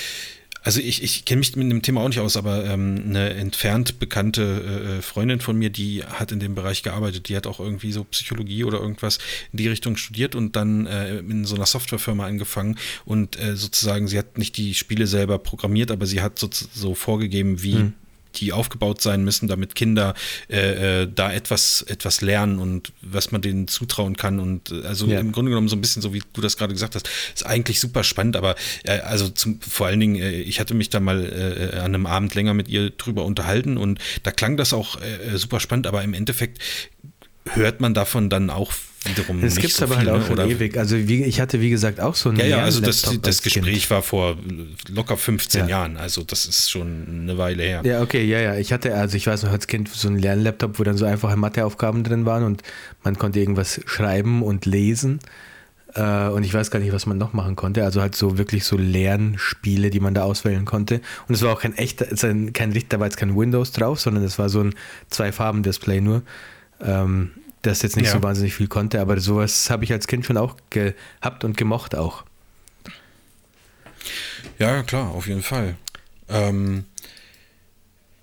Also 0.66 0.80
ich, 0.80 1.00
ich 1.00 1.24
kenne 1.24 1.38
mich 1.38 1.54
mit 1.54 1.70
dem 1.70 1.80
Thema 1.80 2.00
auch 2.00 2.08
nicht 2.08 2.18
aus, 2.18 2.36
aber 2.36 2.64
ähm, 2.64 3.04
eine 3.06 3.34
entfernt 3.34 4.00
bekannte 4.00 4.98
äh, 4.98 5.00
Freundin 5.00 5.38
von 5.38 5.56
mir, 5.56 5.70
die 5.70 6.02
hat 6.02 6.32
in 6.32 6.40
dem 6.40 6.56
Bereich 6.56 6.82
gearbeitet, 6.82 7.28
die 7.28 7.36
hat 7.36 7.46
auch 7.46 7.60
irgendwie 7.60 7.92
so 7.92 8.02
Psychologie 8.02 8.64
oder 8.64 8.80
irgendwas 8.80 9.18
in 9.52 9.58
die 9.58 9.68
Richtung 9.68 9.96
studiert 9.96 10.34
und 10.34 10.56
dann 10.56 10.86
äh, 10.86 11.18
in 11.18 11.44
so 11.44 11.54
einer 11.54 11.66
Softwarefirma 11.66 12.26
angefangen. 12.26 12.78
Und 13.04 13.40
äh, 13.40 13.54
sozusagen, 13.54 14.08
sie 14.08 14.18
hat 14.18 14.38
nicht 14.38 14.56
die 14.56 14.74
Spiele 14.74 15.06
selber 15.06 15.38
programmiert, 15.38 15.92
aber 15.92 16.04
sie 16.04 16.20
hat 16.20 16.36
so, 16.40 16.50
so 16.50 16.96
vorgegeben, 16.96 17.62
wie 17.62 17.74
hm 17.74 17.92
die 18.36 18.52
aufgebaut 18.52 19.02
sein 19.02 19.24
müssen, 19.24 19.48
damit 19.48 19.74
Kinder 19.74 20.14
äh, 20.48 21.02
äh, 21.02 21.08
da 21.12 21.32
etwas, 21.32 21.82
etwas 21.82 22.20
lernen 22.20 22.58
und 22.58 22.92
was 23.02 23.32
man 23.32 23.40
denen 23.40 23.68
zutrauen 23.68 24.16
kann. 24.16 24.38
Und 24.38 24.70
äh, 24.70 24.86
also 24.86 25.06
ja. 25.06 25.20
im 25.20 25.32
Grunde 25.32 25.50
genommen 25.50 25.68
so 25.68 25.76
ein 25.76 25.80
bisschen 25.80 26.02
so, 26.02 26.12
wie 26.14 26.22
du 26.32 26.40
das 26.40 26.56
gerade 26.56 26.72
gesagt 26.72 26.94
hast, 26.94 27.08
ist 27.34 27.46
eigentlich 27.46 27.80
super 27.80 28.04
spannend, 28.04 28.36
aber 28.36 28.54
äh, 28.84 29.00
also 29.00 29.28
zum, 29.28 29.60
vor 29.60 29.86
allen 29.86 30.00
Dingen, 30.00 30.16
äh, 30.16 30.30
ich 30.30 30.60
hatte 30.60 30.74
mich 30.74 30.90
da 30.90 31.00
mal 31.00 31.24
äh, 31.24 31.78
an 31.78 31.94
einem 31.94 32.06
Abend 32.06 32.34
länger 32.34 32.54
mit 32.54 32.68
ihr 32.68 32.90
drüber 32.90 33.24
unterhalten 33.24 33.76
und 33.76 33.98
da 34.22 34.30
klang 34.30 34.56
das 34.56 34.72
auch 34.72 34.98
super 35.34 35.60
spannend, 35.60 35.86
aber 35.86 36.02
im 36.02 36.14
Endeffekt 36.14 36.60
hört 37.52 37.80
man 37.80 37.94
davon 37.94 38.30
dann 38.30 38.50
auch 38.50 38.72
wiederum 39.08 39.40
das 39.40 39.56
gibt 39.56 39.72
es 39.72 39.76
so 39.76 39.84
aber 39.84 39.98
halt 39.98 40.08
auch 40.08 40.26
schon 40.26 40.38
ewig. 40.38 40.76
Also 40.76 40.96
wie, 41.08 41.24
ich 41.24 41.40
hatte 41.40 41.60
wie 41.60 41.70
gesagt 41.70 42.00
auch 42.00 42.14
so 42.14 42.30
ein 42.30 42.36
Ja, 42.36 42.46
ja, 42.46 42.58
also 42.58 42.80
das, 42.80 43.02
das 43.22 43.42
Gespräch 43.42 43.64
kind. 43.64 43.90
war 43.90 44.02
vor 44.02 44.36
locker 44.88 45.16
15 45.16 45.62
ja. 45.62 45.68
Jahren, 45.68 45.96
also 45.96 46.22
das 46.22 46.46
ist 46.46 46.70
schon 46.70 47.06
eine 47.22 47.38
Weile 47.38 47.62
her. 47.62 47.82
Ja, 47.84 48.02
okay, 48.02 48.24
ja, 48.24 48.40
ja. 48.40 48.56
Ich 48.56 48.72
hatte, 48.72 48.94
also 48.94 49.16
ich 49.16 49.26
weiß 49.26 49.42
noch 49.44 49.52
als 49.52 49.66
Kind 49.66 49.88
so 49.88 50.08
einen 50.08 50.18
Lernlaptop, 50.18 50.78
wo 50.78 50.84
dann 50.84 50.96
so 50.96 51.04
einfache 51.04 51.36
Matheaufgaben 51.36 52.04
drin 52.04 52.26
waren 52.26 52.44
und 52.44 52.62
man 53.04 53.18
konnte 53.18 53.40
irgendwas 53.40 53.80
schreiben 53.86 54.42
und 54.42 54.66
lesen. 54.66 55.20
Äh, 55.96 56.28
und 56.28 56.44
ich 56.44 56.52
weiß 56.52 56.70
gar 56.70 56.78
nicht, 56.78 56.92
was 56.92 57.06
man 57.06 57.18
noch 57.18 57.32
machen 57.32 57.56
konnte. 57.56 57.84
Also 57.84 58.00
halt 58.00 58.14
so 58.14 58.38
wirklich 58.38 58.64
so 58.64 58.76
Lernspiele, 58.76 59.90
die 59.90 60.00
man 60.00 60.14
da 60.14 60.22
auswählen 60.22 60.64
konnte. 60.64 61.00
Und 61.26 61.34
es 61.34 61.42
war 61.42 61.52
auch 61.52 61.60
kein 61.60 61.76
echter, 61.76 62.06
kein, 62.52 62.82
da 62.88 63.00
war 63.00 63.06
jetzt 63.06 63.16
kein 63.16 63.36
Windows 63.36 63.72
drauf, 63.72 64.00
sondern 64.00 64.22
es 64.22 64.38
war 64.38 64.48
so 64.48 64.60
ein 64.60 64.74
Zwei-Farben-Display 65.10 66.00
nur. 66.00 66.22
Ähm, 66.80 67.30
das 67.66 67.82
jetzt 67.82 67.96
nicht 67.96 68.06
ja. 68.06 68.12
so 68.12 68.22
wahnsinnig 68.22 68.54
viel 68.54 68.68
konnte, 68.68 69.00
aber 69.00 69.20
sowas 69.20 69.70
habe 69.70 69.84
ich 69.84 69.92
als 69.92 70.06
Kind 70.06 70.24
schon 70.24 70.36
auch 70.36 70.56
gehabt 70.70 71.44
und 71.44 71.56
gemocht 71.56 71.94
auch. 71.94 72.24
Ja, 74.58 74.82
klar, 74.82 75.10
auf 75.10 75.26
jeden 75.26 75.42
Fall. 75.42 75.76
Ähm, 76.28 76.84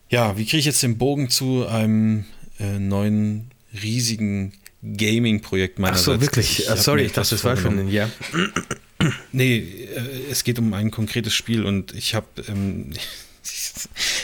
ja, 0.10 0.38
wie 0.38 0.46
kriege 0.46 0.58
ich 0.60 0.66
jetzt 0.66 0.84
den 0.84 0.98
Bogen 0.98 1.30
zu 1.30 1.68
einem 1.68 2.26
äh, 2.60 2.80
neuen 2.80 3.52
riesigen 3.82 4.54
Gaming-Projekt 4.82 5.80
meinerseits? 5.80 6.08
Ach 6.08 6.14
so, 6.16 6.22
wirklich? 6.22 6.60
Ich, 6.60 6.66
sorry, 6.82 7.04
ich 7.04 7.14
dachte, 7.14 7.32
das 7.32 7.44
war 7.44 7.58
schon 7.58 7.80
ein 7.80 7.90
Jahr. 7.90 8.10
Nee, 9.32 9.58
äh, 9.58 10.32
es 10.32 10.44
geht 10.44 10.60
um 10.60 10.74
ein 10.74 10.92
konkretes 10.92 11.34
Spiel 11.34 11.66
und 11.66 11.94
ich 11.94 12.16
habe 12.16 12.28
ähm, 12.48 12.94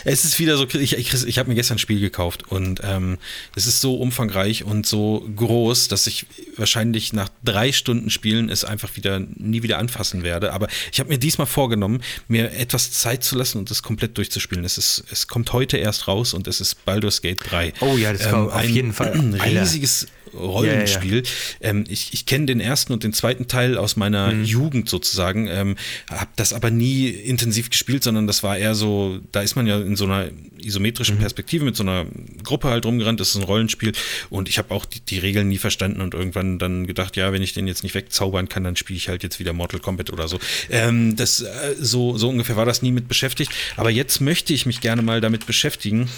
es 0.05 0.25
ist 0.25 0.39
wieder 0.39 0.57
so, 0.57 0.65
ich, 0.65 0.97
ich, 0.97 1.13
ich 1.13 1.39
habe 1.39 1.49
mir 1.49 1.55
gestern 1.55 1.75
ein 1.75 1.79
Spiel 1.79 1.99
gekauft 1.99 2.49
und 2.49 2.81
ähm, 2.83 3.17
es 3.55 3.67
ist 3.67 3.81
so 3.81 3.95
umfangreich 3.95 4.63
und 4.63 4.85
so 4.85 5.27
groß, 5.35 5.89
dass 5.89 6.07
ich 6.07 6.25
wahrscheinlich 6.55 7.13
nach 7.13 7.29
drei 7.43 7.71
Stunden 7.71 8.09
Spielen 8.09 8.49
es 8.49 8.63
einfach 8.63 8.95
wieder 8.95 9.19
nie 9.19 9.63
wieder 9.63 9.77
anfassen 9.77 10.23
werde. 10.23 10.53
Aber 10.53 10.67
ich 10.91 10.99
habe 10.99 11.09
mir 11.09 11.17
diesmal 11.17 11.47
vorgenommen, 11.47 12.01
mir 12.27 12.51
etwas 12.53 12.91
Zeit 12.91 13.23
zu 13.23 13.35
lassen 13.35 13.57
und 13.57 13.69
es 13.71 13.83
komplett 13.83 14.17
durchzuspielen. 14.17 14.63
Es, 14.63 14.77
ist, 14.77 15.03
es 15.11 15.27
kommt 15.27 15.51
heute 15.53 15.77
erst 15.77 16.07
raus 16.07 16.33
und 16.33 16.47
es 16.47 16.61
ist 16.61 16.85
Baldur's 16.85 17.21
Gate 17.21 17.39
3. 17.41 17.73
Oh 17.81 17.97
ja, 17.97 18.13
das 18.13 18.25
ähm, 18.25 18.49
auf 18.49 18.63
jeden 18.63 18.93
Fall. 18.93 19.13
Ein 19.13 19.33
riesiges 19.33 20.07
Rollenspiel. 20.33 21.23
Ja, 21.23 21.31
ja. 21.61 21.69
Ähm, 21.69 21.85
ich 21.89 22.13
ich 22.13 22.25
kenne 22.25 22.45
den 22.45 22.59
ersten 22.59 22.93
und 22.93 23.03
den 23.03 23.13
zweiten 23.13 23.47
Teil 23.47 23.77
aus 23.77 23.95
meiner 23.95 24.31
mhm. 24.31 24.43
Jugend 24.43 24.89
sozusagen, 24.89 25.47
ähm, 25.47 25.75
habe 26.09 26.29
das 26.35 26.53
aber 26.53 26.71
nie 26.71 27.07
intensiv 27.07 27.69
gespielt, 27.69 28.03
sondern 28.03 28.27
das 28.27 28.43
war 28.43 28.57
eher 28.57 28.75
so, 28.75 29.19
da 29.31 29.41
ist 29.41 29.55
man 29.55 29.67
ja 29.67 29.79
in 29.79 29.95
so 29.95 30.05
einer 30.05 30.29
isometrischen 30.61 31.15
mhm. 31.15 31.21
Perspektive 31.21 31.65
mit 31.65 31.75
so 31.75 31.83
einer 31.83 32.05
Gruppe 32.43 32.69
halt 32.69 32.85
rumgerannt, 32.85 33.19
das 33.19 33.29
ist 33.29 33.35
ein 33.35 33.43
Rollenspiel 33.43 33.93
und 34.29 34.49
ich 34.49 34.57
habe 34.57 34.73
auch 34.73 34.85
die, 34.85 34.99
die, 34.99 35.19
Regeln 35.19 35.49
nie 35.49 35.57
verstanden 35.57 36.01
und 36.01 36.13
irgendwann 36.13 36.59
dann 36.59 36.87
gedacht, 36.87 37.17
ja, 37.17 37.33
wenn 37.33 37.41
ich 37.41 37.53
den 37.53 37.67
jetzt 37.67 37.83
nicht 37.83 37.95
wegzaubern 37.95 38.47
kann, 38.47 38.63
dann 38.63 38.75
spiele 38.75 38.97
ich 38.97 39.09
halt 39.09 39.23
jetzt 39.23 39.39
wieder 39.39 39.53
Mortal 39.53 39.79
Kombat 39.79 40.11
oder 40.11 40.27
so. 40.27 40.39
Ähm, 40.69 41.15
das, 41.15 41.41
äh, 41.41 41.75
so, 41.79 42.17
so 42.17 42.29
ungefähr 42.29 42.55
war 42.55 42.65
das 42.65 42.81
nie 42.81 42.91
mit 42.91 43.07
beschäftigt, 43.07 43.51
aber 43.75 43.89
jetzt 43.89 44.21
möchte 44.21 44.53
ich 44.53 44.65
mich 44.65 44.81
gerne 44.81 45.01
mal 45.01 45.21
damit 45.21 45.45
beschäftigen. 45.45 46.09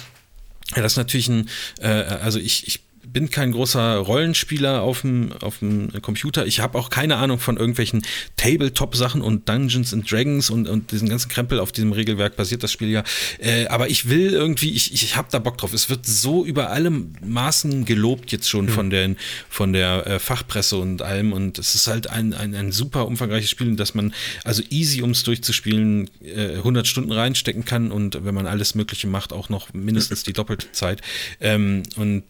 Ja, 0.76 0.82
das 0.82 0.92
ist 0.92 0.98
natürlich 0.98 1.28
ein, 1.28 1.48
äh, 1.80 1.88
also 1.88 2.38
ich, 2.38 2.66
ich 2.66 2.80
bin 3.06 3.30
kein 3.30 3.52
großer 3.52 3.96
Rollenspieler 3.96 4.82
auf 4.82 5.02
dem, 5.02 5.32
auf 5.40 5.58
dem 5.58 5.90
Computer. 6.02 6.46
Ich 6.46 6.60
habe 6.60 6.78
auch 6.78 6.90
keine 6.90 7.16
Ahnung 7.16 7.38
von 7.38 7.56
irgendwelchen 7.56 8.02
Tabletop-Sachen 8.36 9.20
und 9.22 9.48
Dungeons 9.48 9.92
and 9.92 10.10
Dragons 10.10 10.50
und, 10.50 10.68
und 10.68 10.92
diesen 10.92 11.08
ganzen 11.08 11.28
Krempel. 11.28 11.60
Auf 11.60 11.72
diesem 11.72 11.92
Regelwerk 11.92 12.36
basiert 12.36 12.62
das 12.62 12.72
Spiel 12.72 12.90
ja. 12.90 13.02
Äh, 13.38 13.66
aber 13.66 13.90
ich 13.90 14.08
will 14.08 14.32
irgendwie, 14.32 14.72
ich, 14.72 14.92
ich 14.92 15.16
habe 15.16 15.28
da 15.30 15.38
Bock 15.38 15.58
drauf. 15.58 15.72
Es 15.72 15.90
wird 15.90 16.06
so 16.06 16.44
über 16.44 16.70
alle 16.70 16.90
Maßen 16.90 17.84
gelobt 17.84 18.32
jetzt 18.32 18.48
schon 18.48 18.66
mhm. 18.66 18.70
von, 18.70 18.90
den, 18.90 19.16
von 19.48 19.72
der 19.72 20.06
äh, 20.06 20.18
Fachpresse 20.18 20.76
und 20.76 21.02
allem. 21.02 21.32
Und 21.32 21.58
es 21.58 21.74
ist 21.74 21.86
halt 21.86 22.08
ein, 22.08 22.32
ein, 22.34 22.54
ein 22.54 22.72
super 22.72 23.06
umfangreiches 23.06 23.50
Spiel, 23.50 23.74
dass 23.76 23.94
man 23.94 24.14
also 24.44 24.62
easy, 24.70 25.02
um 25.02 25.10
es 25.10 25.22
durchzuspielen, 25.22 26.08
äh, 26.22 26.56
100 26.56 26.86
Stunden 26.86 27.12
reinstecken 27.12 27.64
kann 27.64 27.90
und 27.90 28.24
wenn 28.24 28.34
man 28.34 28.46
alles 28.46 28.74
Mögliche 28.74 29.06
macht, 29.06 29.32
auch 29.32 29.48
noch 29.48 29.72
mindestens 29.72 30.22
die 30.22 30.32
doppelte 30.32 30.70
Zeit. 30.72 31.00
Ähm, 31.40 31.82
und 31.96 32.24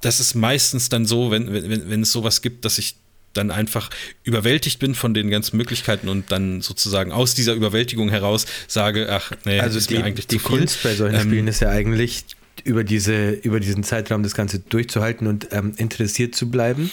das 0.00 0.20
ist 0.20 0.34
meistens 0.34 0.88
dann 0.88 1.06
so, 1.06 1.30
wenn, 1.30 1.52
wenn, 1.52 1.90
wenn 1.90 2.02
es 2.02 2.12
sowas 2.12 2.42
gibt, 2.42 2.64
dass 2.64 2.78
ich 2.78 2.96
dann 3.32 3.50
einfach 3.50 3.90
überwältigt 4.24 4.80
bin 4.80 4.94
von 4.94 5.14
den 5.14 5.30
ganzen 5.30 5.56
Möglichkeiten 5.56 6.08
und 6.08 6.32
dann 6.32 6.62
sozusagen 6.62 7.12
aus 7.12 7.34
dieser 7.34 7.54
Überwältigung 7.54 8.08
heraus 8.08 8.46
sage, 8.66 9.08
ach 9.10 9.32
nee, 9.44 9.60
also 9.60 9.78
ist 9.78 9.90
die, 9.90 9.98
mir 9.98 10.04
eigentlich 10.04 10.26
die 10.26 10.38
zu 10.38 10.48
viel. 10.48 10.58
Kunst 10.58 10.82
bei 10.82 10.94
solchen 10.94 11.16
ähm, 11.20 11.28
Spielen 11.28 11.48
ist 11.48 11.60
ja 11.60 11.70
eigentlich 11.70 12.24
über 12.64 12.82
diese 12.82 13.30
über 13.30 13.60
diesen 13.60 13.84
Zeitraum 13.84 14.22
das 14.22 14.34
Ganze 14.34 14.58
durchzuhalten 14.58 15.26
und 15.28 15.48
ähm, 15.52 15.74
interessiert 15.76 16.34
zu 16.34 16.50
bleiben 16.50 16.90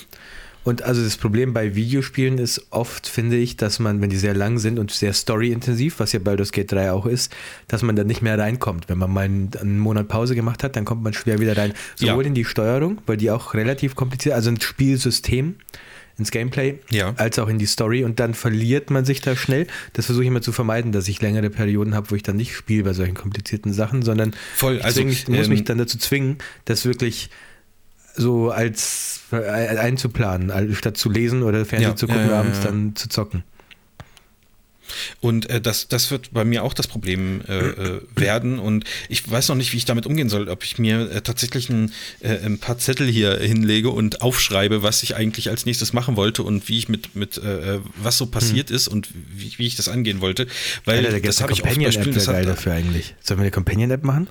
und 0.67 0.81
also 0.81 1.01
das 1.01 1.15
Problem 1.15 1.53
bei 1.53 1.75
Videospielen 1.75 2.39
ist 2.39 2.67
oft, 2.71 3.07
finde 3.07 3.37
ich, 3.37 3.55
dass 3.55 3.79
man, 3.79 4.01
wenn 4.01 4.09
die 4.09 4.17
sehr 4.17 4.33
lang 4.33 4.59
sind 4.59 4.79
und 4.79 4.91
sehr 4.91 5.13
storyintensiv, 5.13 6.01
was 6.01 6.11
ja 6.11 6.19
Baldur's 6.19 6.51
Gate 6.51 6.69
3 6.69 6.91
auch 6.91 7.05
ist, 7.05 7.33
dass 7.69 7.83
man 7.83 7.95
da 7.95 8.03
nicht 8.03 8.21
mehr 8.21 8.37
reinkommt. 8.37 8.89
Wenn 8.89 8.97
man 8.97 9.13
mal 9.13 9.23
einen, 9.23 9.49
einen 9.57 9.79
Monat 9.79 10.09
Pause 10.09 10.35
gemacht 10.35 10.65
hat, 10.65 10.75
dann 10.75 10.83
kommt 10.83 11.03
man 11.03 11.13
schwer 11.13 11.39
wieder 11.39 11.55
rein. 11.55 11.71
Sowohl 11.95 12.23
ja. 12.23 12.27
in 12.27 12.33
die 12.33 12.43
Steuerung, 12.43 12.97
weil 13.05 13.15
die 13.15 13.31
auch 13.31 13.53
relativ 13.53 13.95
kompliziert, 13.95 14.35
also 14.35 14.49
ein 14.49 14.59
Spielsystem, 14.59 15.55
ins 16.17 16.31
Gameplay, 16.31 16.79
ja. 16.89 17.13
als 17.15 17.39
auch 17.39 17.47
in 17.47 17.59
die 17.59 17.65
Story 17.65 18.03
und 18.03 18.19
dann 18.19 18.33
verliert 18.33 18.89
man 18.89 19.05
sich 19.05 19.21
da 19.21 19.37
schnell. 19.37 19.67
Das 19.93 20.07
versuche 20.07 20.25
ich 20.25 20.27
immer 20.27 20.41
zu 20.41 20.51
vermeiden, 20.51 20.91
dass 20.91 21.07
ich 21.07 21.21
längere 21.21 21.49
Perioden 21.49 21.95
habe, 21.95 22.11
wo 22.11 22.15
ich 22.15 22.23
dann 22.23 22.35
nicht 22.35 22.53
spiele 22.53 22.83
bei 22.83 22.91
solchen 22.91 23.15
komplizierten 23.15 23.71
Sachen, 23.71 24.01
sondern 24.01 24.35
Voll, 24.55 24.81
also, 24.81 24.99
ich 24.99 25.29
muss 25.29 25.45
ähm, 25.45 25.49
mich 25.49 25.63
dann 25.63 25.77
dazu 25.77 25.97
zwingen, 25.97 26.39
das 26.65 26.83
wirklich 26.83 27.29
so 28.17 28.49
als 28.49 29.16
äh, 29.31 29.77
einzuplanen, 29.77 30.75
statt 30.75 30.97
zu 30.97 31.09
lesen 31.09 31.43
oder 31.43 31.65
Fernsehen 31.65 31.91
ja, 31.91 31.95
zu 31.95 32.07
gucken, 32.07 32.25
ja, 32.25 32.31
ja, 32.31 32.39
abends 32.39 32.61
dann 32.61 32.95
zu 32.95 33.09
zocken. 33.09 33.43
Und 35.19 35.49
äh, 35.49 35.61
das, 35.61 35.87
das 35.87 36.11
wird 36.11 36.31
bei 36.31 36.45
mir 36.45 36.63
auch 36.63 36.73
das 36.73 36.87
Problem 36.87 37.41
äh, 37.47 37.57
äh, 37.57 38.01
werden. 38.15 38.59
Und 38.59 38.85
ich 39.09 39.29
weiß 39.29 39.49
noch 39.49 39.55
nicht, 39.55 39.73
wie 39.73 39.77
ich 39.77 39.85
damit 39.85 40.05
umgehen 40.05 40.29
soll. 40.29 40.49
Ob 40.49 40.63
ich 40.63 40.77
mir 40.77 41.11
äh, 41.11 41.21
tatsächlich 41.21 41.69
ein, 41.69 41.91
ein, 42.23 42.59
paar 42.59 42.77
Zettel 42.77 43.07
hier 43.07 43.37
hinlege 43.37 43.89
und 43.89 44.21
aufschreibe, 44.21 44.83
was 44.83 45.03
ich 45.03 45.15
eigentlich 45.15 45.49
als 45.49 45.65
nächstes 45.65 45.93
machen 45.93 46.15
wollte 46.15 46.43
und 46.43 46.67
wie 46.69 46.77
ich 46.77 46.89
mit, 46.89 47.15
mit 47.15 47.41
was 47.97 48.17
so 48.17 48.25
passiert 48.27 48.69
hm. 48.69 48.75
ist 48.75 48.87
und 48.87 49.09
wie, 49.13 49.53
wie, 49.57 49.67
ich 49.67 49.75
das 49.75 49.89
angehen 49.89 50.21
wollte. 50.21 50.47
Weil 50.85 51.05
Alter, 51.05 51.19
das 51.19 51.41
habe 51.41 51.53
ich 51.53 51.63
auch 51.63 51.67
bei 51.67 51.91
Spielen, 51.91 52.13
das 52.13 52.25
geil 52.25 52.45
dafür 52.45 52.73
eigentlich. 52.73 53.15
Sollen 53.21 53.39
wir 53.39 53.43
eine 53.43 53.51
Companion-App 53.51 54.03
machen? 54.03 54.29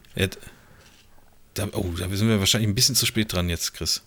Da, 1.55 1.69
oh, 1.73 1.87
da 1.99 2.09
sind 2.15 2.29
wir 2.29 2.39
wahrscheinlich 2.39 2.69
ein 2.69 2.75
bisschen 2.75 2.95
zu 2.95 3.07
spät 3.07 3.33
dran 3.33 3.49
jetzt, 3.49 3.75
Chris. 3.75 4.03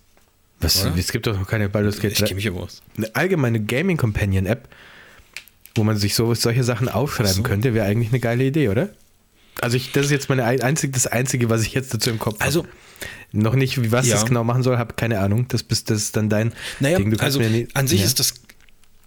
Was? 0.61 0.85
Oder? 0.85 0.95
Es 0.97 1.11
gibt 1.11 1.27
doch 1.27 1.37
noch 1.37 1.47
keine 1.47 1.69
Baldur's 1.69 1.99
Gate. 1.99 2.13
Ich 2.13 2.19
kenne 2.19 2.35
mich 2.35 2.49
aus. 2.49 2.81
Eine 2.97 3.15
allgemeine 3.15 3.59
Gaming 3.61 3.97
Companion 3.97 4.45
App, 4.45 4.67
wo 5.75 5.83
man 5.83 5.97
sich 5.97 6.15
so, 6.15 6.33
solche 6.33 6.63
Sachen 6.63 6.89
aufschreiben 6.89 7.33
so. 7.33 7.43
könnte, 7.43 7.73
wäre 7.73 7.85
eigentlich 7.85 8.09
eine 8.09 8.19
geile 8.19 8.43
Idee, 8.43 8.69
oder? 8.69 8.89
Also 9.61 9.77
ich, 9.77 9.91
das 9.91 10.05
ist 10.05 10.11
jetzt 10.11 10.29
meine 10.29 10.45
einzig, 10.45 10.93
das 10.93 11.07
Einzige, 11.07 11.49
was 11.49 11.63
ich 11.63 11.73
jetzt 11.73 11.93
dazu 11.93 12.09
im 12.09 12.19
Kopf 12.19 12.35
habe. 12.35 12.45
Also 12.45 12.65
noch 13.31 13.55
nicht, 13.55 13.91
was 13.91 14.07
ja. 14.07 14.15
das 14.15 14.25
genau 14.25 14.43
machen 14.43 14.63
soll, 14.63 14.77
habe 14.77 14.93
keine 14.95 15.19
Ahnung. 15.19 15.47
Das, 15.49 15.63
bist, 15.63 15.89
das 15.89 15.97
ist 15.99 16.15
dann 16.15 16.29
dein 16.29 16.53
naja, 16.79 16.97
Ding. 16.97 17.19
also 17.19 17.39
nie, 17.39 17.67
an 17.73 17.87
sich 17.87 17.99
ja. 17.99 18.05
ist 18.05 18.19
das 18.19 18.33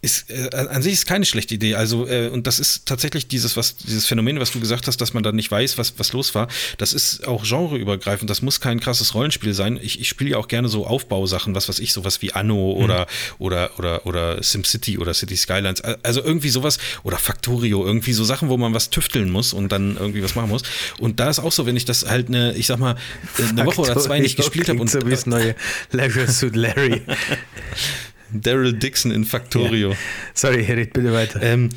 ist, 0.03 0.31
äh, 0.31 0.51
an 0.53 0.83
sich 0.83 0.95
ist 0.95 1.07
keine 1.07 1.25
schlechte 1.25 1.55
Idee. 1.55 1.77
Also, 1.77 2.09
äh, 2.09 2.29
und 2.29 2.49
das 2.49 2.59
ist 2.59 2.87
tatsächlich 2.87 3.29
dieses, 3.29 3.57
was, 3.57 3.77
dieses 3.77 4.05
Phänomen, 4.05 4.41
was 4.41 4.51
du 4.51 4.59
gesagt 4.59 4.89
hast, 4.89 5.01
dass 5.01 5.15
man 5.15 5.23
dann 5.23 5.37
nicht 5.37 5.49
weiß, 5.49 5.79
was, 5.79 5.95
was 5.97 6.13
los 6.13 6.35
war. 6.35 6.49
Das 6.77 6.93
ist 6.93 7.27
auch 7.29 7.45
genreübergreifend. 7.45 8.29
Das 8.29 8.43
muss 8.43 8.61
kein 8.61 8.81
krasses 8.81 9.15
Rollenspiel 9.15 9.55
sein. 9.55 9.79
Ich, 9.81 10.01
ich 10.01 10.09
spiele 10.09 10.31
ja 10.31 10.39
auch 10.39 10.49
gerne 10.49 10.69
so 10.69 10.89
Aufbausachen, 10.89 11.55
was 11.55 11.69
weiß 11.69 11.79
ich, 11.79 11.93
sowas 11.93 12.21
wie 12.21 12.33
Anno 12.33 12.75
mhm. 12.77 12.85
oder, 12.85 13.07
oder, 13.39 13.79
oder, 13.79 14.05
oder 14.05 14.43
SimCity 14.43 14.99
oder 14.99 15.15
City 15.15 15.37
Skylines. 15.37 15.81
Also 16.03 16.21
irgendwie 16.21 16.49
sowas, 16.51 16.79
oder 17.05 17.19
Factorio, 17.19 17.87
irgendwie 17.87 18.13
so 18.13 18.25
Sachen, 18.25 18.49
wo 18.49 18.57
man 18.57 18.75
was 18.75 18.91
tüfteln 18.91 19.31
muss 19.31 19.53
und 19.53 19.71
dann 19.71 19.97
irgendwie 19.97 20.25
was 20.25 20.35
machen 20.35 20.49
muss. 20.49 20.63
Und 20.99 21.21
da 21.21 21.31
ist 21.31 21.39
auch 21.39 21.53
so, 21.53 21.65
wenn 21.65 21.77
ich 21.77 21.85
das 21.85 22.07
halt 22.07 22.27
eine, 22.27 22.55
ich 22.55 22.67
sag 22.67 22.81
mal, 22.81 22.97
eine 23.39 23.67
Woche 23.67 23.81
oder 23.83 23.97
zwei 24.01 24.19
nicht 24.19 24.37
gespielt 24.37 24.69
habe 24.69 24.81
und. 24.81 24.91
So 24.93 25.07
wie 25.07 25.11
das 25.11 25.25
neue 25.25 25.55
Leisure 25.93 26.29
Suit 26.29 26.55
Larry. 26.55 27.03
Daryl 28.33 28.73
Dixon 28.73 29.11
in 29.11 29.25
Factorio. 29.25 29.91
Ja. 29.91 29.97
Sorry, 30.35 30.65
red 30.65 30.93
bitte 30.93 31.13
weiter. 31.13 31.41
Ähm, 31.43 31.71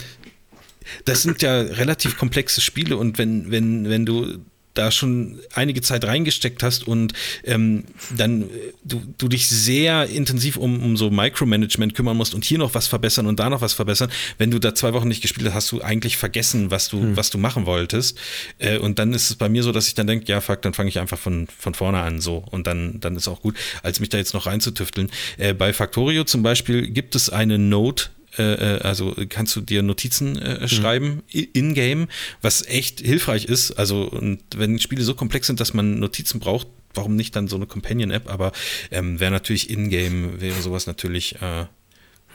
das 1.05 1.23
sind 1.23 1.41
ja 1.41 1.61
relativ 1.61 2.17
komplexe 2.17 2.61
Spiele 2.61 2.97
und 2.97 3.17
wenn, 3.17 3.51
wenn, 3.51 3.89
wenn 3.89 4.05
du 4.05 4.39
da 4.75 4.91
schon 4.91 5.39
einige 5.53 5.81
Zeit 5.81 6.05
reingesteckt 6.05 6.63
hast 6.63 6.87
und 6.87 7.13
ähm, 7.43 7.85
dann 8.15 8.43
äh, 8.43 8.45
du, 8.83 9.01
du 9.17 9.27
dich 9.27 9.47
sehr 9.47 10.07
intensiv 10.07 10.57
um, 10.57 10.81
um 10.83 10.97
so 10.97 11.09
Micromanagement 11.09 11.95
kümmern 11.95 12.17
musst 12.17 12.35
und 12.35 12.45
hier 12.45 12.57
noch 12.57 12.75
was 12.75 12.87
verbessern 12.87 13.25
und 13.25 13.39
da 13.39 13.49
noch 13.49 13.61
was 13.61 13.73
verbessern, 13.73 14.11
wenn 14.37 14.51
du 14.51 14.59
da 14.59 14.75
zwei 14.75 14.93
Wochen 14.93 15.07
nicht 15.07 15.21
gespielt 15.21 15.47
hast, 15.47 15.55
hast 15.55 15.71
du 15.71 15.81
eigentlich 15.81 16.17
vergessen, 16.17 16.69
was 16.69 16.89
du, 16.89 17.01
hm. 17.01 17.17
was 17.17 17.29
du 17.29 17.37
machen 17.37 17.65
wolltest. 17.65 18.19
Äh, 18.59 18.77
und 18.77 18.99
dann 18.99 19.13
ist 19.13 19.29
es 19.29 19.35
bei 19.35 19.49
mir 19.49 19.63
so, 19.63 19.71
dass 19.71 19.87
ich 19.87 19.95
dann 19.95 20.07
denke, 20.07 20.25
ja, 20.27 20.41
fuck, 20.41 20.61
dann 20.61 20.73
fange 20.73 20.89
ich 20.89 20.99
einfach 20.99 21.17
von, 21.17 21.47
von 21.57 21.73
vorne 21.73 21.99
an 21.99 22.21
so 22.21 22.43
und 22.51 22.67
dann, 22.67 22.99
dann 22.99 23.15
ist 23.15 23.27
auch 23.27 23.41
gut, 23.41 23.55
als 23.83 23.99
mich 23.99 24.09
da 24.09 24.17
jetzt 24.17 24.33
noch 24.33 24.45
reinzutüfteln. 24.45 25.09
Äh, 25.37 25.53
bei 25.53 25.73
Factorio 25.73 26.23
zum 26.25 26.43
Beispiel 26.43 26.89
gibt 26.89 27.15
es 27.15 27.29
eine 27.29 27.57
Note, 27.57 28.09
äh, 28.37 28.77
äh, 28.77 28.81
also 28.81 29.15
kannst 29.29 29.55
du 29.55 29.61
dir 29.61 29.81
Notizen 29.81 30.37
äh, 30.37 30.61
mhm. 30.61 30.67
schreiben 30.67 31.23
in-game, 31.29 32.07
was 32.41 32.65
echt 32.65 32.99
hilfreich 32.99 33.45
ist. 33.45 33.71
Also, 33.71 34.03
und 34.09 34.41
wenn 34.55 34.79
Spiele 34.79 35.03
so 35.03 35.15
komplex 35.15 35.47
sind, 35.47 35.59
dass 35.59 35.73
man 35.73 35.99
Notizen 35.99 36.39
braucht, 36.39 36.67
warum 36.93 37.15
nicht 37.15 37.35
dann 37.35 37.47
so 37.47 37.55
eine 37.55 37.65
Companion-App? 37.65 38.29
Aber 38.29 38.51
ähm, 38.91 39.19
wäre 39.19 39.31
natürlich 39.31 39.69
in-game, 39.69 40.41
wäre 40.41 40.61
sowas 40.61 40.87
natürlich 40.87 41.41
äh, 41.41 41.65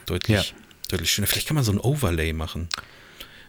deutlich, 0.07 0.37
ja. 0.37 0.45
deutlich 0.89 1.11
schöner. 1.11 1.27
Vielleicht 1.27 1.49
kann 1.49 1.55
man 1.55 1.65
so 1.65 1.73
ein 1.73 1.81
Overlay 1.81 2.33
machen. 2.33 2.69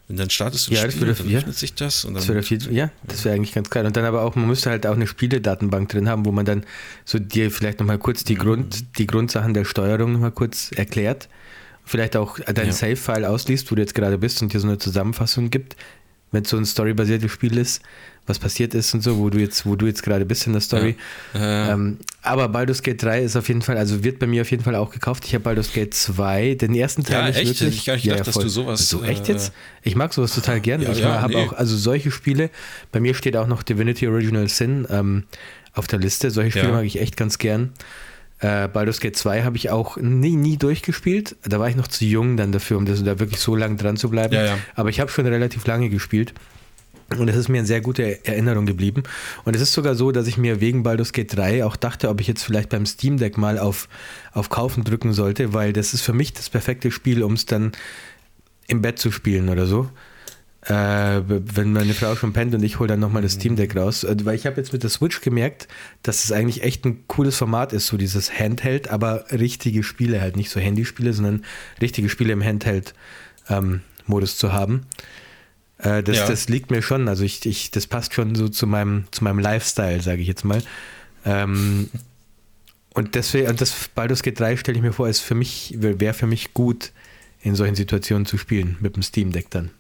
Und 0.10 0.18
dann 0.18 0.30
startest 0.30 0.68
du 0.68 0.74
ja, 0.74 0.84
das 0.84 0.93
Spiel, 0.93 1.08
würde, 1.08 1.24
dann 1.24 1.30
ja. 1.30 1.39
öffnet 1.39 1.58
sich 1.58 1.74
das. 1.74 2.04
Und 2.04 2.16
dann, 2.16 2.22
das 2.22 2.28
würde 2.28 2.43
viel, 2.43 2.60
ja, 2.74 2.91
das 3.04 3.24
wäre 3.24 3.36
eigentlich 3.36 3.54
ganz 3.54 3.70
geil. 3.70 3.86
Und 3.86 3.95
dann 3.95 4.04
aber 4.04 4.24
auch, 4.24 4.36
man 4.36 4.47
müsste 4.47 4.70
halt 4.70 4.86
auch 4.86 4.95
eine 4.95 5.08
Spieledatenbank 5.08 5.88
drin 5.88 6.10
haben, 6.10 6.26
wo 6.26 6.34
man 6.34 6.43
dann 6.43 6.66
so 7.06 7.18
dir 7.18 7.49
vielleicht 7.49 7.80
nochmal 7.80 7.97
kurz 7.97 8.26
die, 8.26 8.36
mhm. 8.36 8.39
Grund, 8.39 8.97
die 8.97 9.08
Grundsachen 9.08 9.54
der 9.54 9.64
Steuerung 9.64 10.12
nochmal 10.12 10.32
kurz 10.32 10.72
erklärt 10.74 11.30
vielleicht 11.92 12.16
auch 12.16 12.39
dein 12.39 12.68
ja. 12.68 12.72
Save-File 12.72 13.26
ausliest, 13.26 13.70
wo 13.70 13.76
du 13.76 13.82
jetzt 13.82 13.94
gerade 13.94 14.18
bist 14.18 14.42
und 14.42 14.54
dir 14.54 14.60
so 14.60 14.68
eine 14.68 14.78
Zusammenfassung 14.78 15.50
gibt, 15.50 15.76
wenn 16.32 16.44
es 16.44 16.50
so 16.50 16.58
ein 16.58 16.66
storybasiertes 16.66 17.30
Spiel 17.30 17.58
ist, 17.58 17.82
was 18.26 18.39
passiert 18.39 18.74
ist 18.74 18.94
und 18.94 19.02
so, 19.02 19.18
wo 19.18 19.30
du 19.30 19.39
jetzt, 19.39 19.66
wo 19.66 19.76
du 19.76 19.88
jetzt 19.88 20.02
gerade 20.02 20.26
bist 20.26 20.48
in 20.48 20.54
der 20.54 20.62
Story. 20.62 20.96
Ja. 21.34 21.74
Ähm, 21.74 21.98
aber 22.22 22.48
Baldur's 22.48 22.82
Gate 22.82 23.04
3 23.04 23.24
ist 23.24 23.36
auf 23.36 23.50
jeden 23.50 23.62
Fall, 23.62 23.78
also 23.78 24.06
wird 24.06 24.20
bei 24.20 24.28
mir 24.28 24.44
auf 24.44 24.52
jeden 24.52 24.64
Fall 24.64 24.76
auch 24.76 24.92
gekauft. 24.92 25.26
Ich 25.26 25.34
habe 25.34 25.44
Baldur's 25.44 25.74
Gate 25.74 25.94
2, 25.94 26.56
den 26.56 26.74
ersten 26.74 27.04
Teil 27.04 27.20
ja, 27.20 27.28
nicht 27.28 27.38
echt? 27.38 27.62
wirklich. 27.62 27.80
Ich 27.80 27.86
gar 27.86 27.96
nicht 27.96 28.06
ja, 28.06 28.14
gedacht, 28.14 28.30
dass 28.30 28.42
du 28.42 28.48
sowas. 28.48 28.88
So 28.88 29.04
echt 29.04 29.28
jetzt? 29.28 29.50
Äh, 29.50 29.89
ich 29.89 29.96
mag 29.98 30.14
sowas 30.14 30.34
total 30.34 30.62
gerne. 30.62 30.86
ich 30.89 31.04
habe 31.04 31.34
nee. 31.34 31.44
auch, 31.44 31.52
also 31.52 31.76
solche 31.76 32.12
Spiele, 32.12 32.50
bei 32.94 33.02
mir 33.02 33.14
steht 33.16 33.36
auch 33.36 33.48
noch 33.48 33.64
Divinity 33.64 34.08
Original 34.08 34.48
Sin 34.48 34.88
ähm, 34.89 35.26
auf 35.74 35.88
der 35.88 36.00
Liste. 36.00 36.32
Solche 36.32 36.58
Spiele 36.58 36.72
mag 36.72 36.86
ich 36.86 37.02
echt 37.02 37.18
ganz 37.18 37.38
gern. 37.38 37.74
Äh, 38.42 38.68
Baldur's 38.68 39.00
Gate 39.00 39.16
2 39.16 39.44
habe 39.44 39.56
ich 39.56 39.70
auch 39.70 39.98
nie, 39.98 40.36
nie 40.36 40.58
durchgespielt. 40.58 41.36
Da 41.44 41.60
war 41.60 41.70
ich 41.70 41.76
noch 41.76 41.88
zu 41.88 42.06
jung 42.06 42.38
dann 42.38 42.52
dafür, 42.52 42.78
um 42.78 42.86
das, 42.86 43.04
da 43.04 43.20
wirklich 43.20 43.39
so 43.39 43.56
lange 43.56 43.76
dran 43.76 43.98
zu 43.98 44.10
bleiben. 44.10 44.34
Ja, 44.34 44.46
ja. 44.46 44.58
Aber 44.76 44.89
ich 44.89 45.00
habe 45.00 45.12
schon 45.12 45.28
relativ 45.28 45.66
lange 45.68 45.89
gespielt. 45.89 46.34
Und 47.18 47.28
es 47.28 47.36
ist 47.36 47.50
mir 47.50 47.60
eine 47.60 47.68
sehr 47.68 47.82
gute 47.82 48.26
Erinnerung 48.26 48.66
geblieben. 48.66 49.04
Und 49.44 49.56
es 49.56 49.62
ist 49.62 49.74
sogar 49.74 49.96
so, 49.96 50.12
dass 50.12 50.28
ich 50.28 50.38
mir 50.38 50.62
wegen 50.62 50.82
Baldur's 50.82 51.14
Gate 51.14 51.36
3 51.36 51.66
auch 51.66 51.76
dachte, 51.76 52.10
ob 52.10 52.22
ich 52.22 52.28
jetzt 52.28 52.44
vielleicht 52.44 52.70
beim 52.70 52.86
Steam 52.86 53.18
Deck 53.18 53.38
mal 53.38 53.60
auf, 53.60 53.89
auf 54.32 54.50
Kaufen 54.50 54.84
drücken 54.84 55.14
sollte, 55.14 55.54
weil 55.54 55.74
das 55.74 55.94
ist 55.94 56.02
für 56.02 56.14
mich 56.14 56.34
das 56.34 56.50
perfekte 56.50 56.89
Spiel, 56.89 57.22
um 57.24 57.34
es 57.34 57.46
dann 57.46 57.74
im 58.68 58.82
Bett 58.82 58.98
zu 58.98 59.12
spielen 59.12 59.50
oder 59.50 59.68
so. 59.68 59.89
Äh, 60.64 61.22
wenn 61.26 61.74
meine 61.74 61.95
Frau 61.95 62.16
schon 62.16 62.34
pennt 62.34 62.53
und 62.53 62.62
ich 62.62 62.78
hole 62.78 62.88
dann 62.88 62.99
nochmal 62.99 63.24
das 63.24 63.34
Steam 63.34 63.55
Deck 63.55 63.76
raus. 63.76 64.03
Äh, 64.03 64.16
weil 64.24 64.36
ich 64.36 64.45
habe 64.45 64.57
jetzt 64.57 64.74
mit 64.74 64.84
der 64.84 64.91
Switch 64.91 65.22
gemerkt, 65.22 65.68
dass 66.03 66.24
es 66.24 66.32
eigentlich 66.32 66.64
echt 66.64 66.86
ein 66.86 67.07
cooles 67.07 67.36
Format 67.36 67.74
ist, 67.74 67.88
so 67.88 67.97
dieses 67.97 68.32
Handheld, 68.38 68.89
aber 68.89 69.26
richtige 69.32 69.82
Spiele 69.82 70.22
halt, 70.22 70.36
nicht 70.36 70.51
so 70.51 70.59
Handyspiele, 70.59 71.14
sondern 71.14 71.45
richtige 71.82 72.09
Spiele 72.09 72.34
im 72.34 72.43
Handheld-Modus 72.43 74.34
ähm, 74.34 74.38
zu 74.38 74.53
haben. 74.53 74.86
Äh, 75.80 76.03
das, 76.03 76.18
ja. 76.18 76.28
das 76.28 76.47
liegt 76.47 76.70
mir 76.70 76.84
schon, 76.84 77.07
also 77.07 77.24
ich, 77.24 77.43
ich, 77.47 77.72
das 77.72 77.88
passt 77.88 78.14
schon 78.14 78.36
so 78.36 78.47
zu 78.47 78.68
meinem, 78.68 79.05
zu 79.09 79.24
meinem 79.24 79.39
Lifestyle, 79.39 80.01
sage 80.01 80.22
ich 80.22 80.28
jetzt 80.28 80.45
mal. 80.45 80.62
Ähm, 81.26 81.89
und 82.93 83.16
deswegen, 83.16 83.47
und 83.47 83.62
das 83.62 83.89
Baldur's 83.95 84.22
Gate 84.22 84.39
3 84.39 84.57
stelle 84.57 84.78
ich 84.78 84.84
mir 84.84 84.93
vor, 84.93 85.09
ist 85.09 85.22
für 85.22 85.36
mich, 85.36 85.76
wäre 85.78 86.14
für 86.14 86.28
mich 86.28 86.53
gut, 86.53 86.91
in 87.41 87.55
solchen 87.55 87.74
Situationen 87.76 88.28
zu 88.28 88.38
spielen, 88.38 88.78
mit 88.80 88.95
dem 88.95 89.01
Steam 89.01 89.32
Deck 89.32 89.49
dann. 89.49 89.72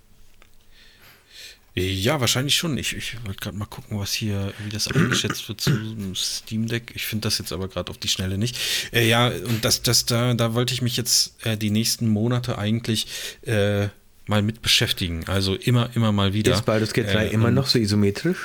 Ja, 1.73 2.19
wahrscheinlich 2.19 2.55
schon. 2.55 2.77
Ich, 2.77 2.95
ich 2.95 3.15
wollte 3.25 3.39
gerade 3.39 3.57
mal 3.57 3.65
gucken, 3.65 3.97
was 3.97 4.11
hier, 4.11 4.53
wie 4.65 4.69
das 4.69 4.89
eingeschätzt 4.89 5.47
wird 5.47 5.61
zu 5.61 5.71
Steam 6.15 6.67
Deck. 6.67 6.91
Ich 6.95 7.05
finde 7.05 7.27
das 7.27 7.37
jetzt 7.37 7.53
aber 7.53 7.69
gerade 7.69 7.89
auf 7.89 7.97
die 7.97 8.09
Schnelle 8.09 8.37
nicht. 8.37 8.57
Äh, 8.91 9.07
ja, 9.07 9.27
und 9.27 9.63
das, 9.63 9.81
das, 9.81 10.05
da, 10.05 10.33
da 10.33 10.53
wollte 10.53 10.73
ich 10.73 10.81
mich 10.81 10.97
jetzt 10.97 11.45
äh, 11.45 11.55
die 11.55 11.69
nächsten 11.69 12.09
Monate 12.09 12.57
eigentlich 12.57 13.07
äh, 13.43 13.87
mal 14.25 14.41
mit 14.41 14.61
beschäftigen. 14.61 15.23
Also 15.27 15.55
immer, 15.55 15.89
immer 15.95 16.11
mal 16.11 16.33
wieder. 16.33 16.53
Ist 16.53 16.65
Baldur's 16.65 16.93
Gate 16.93 17.13
3 17.13 17.27
immer 17.27 17.51
noch 17.51 17.67
so 17.67 17.79
isometrisch? 17.79 18.37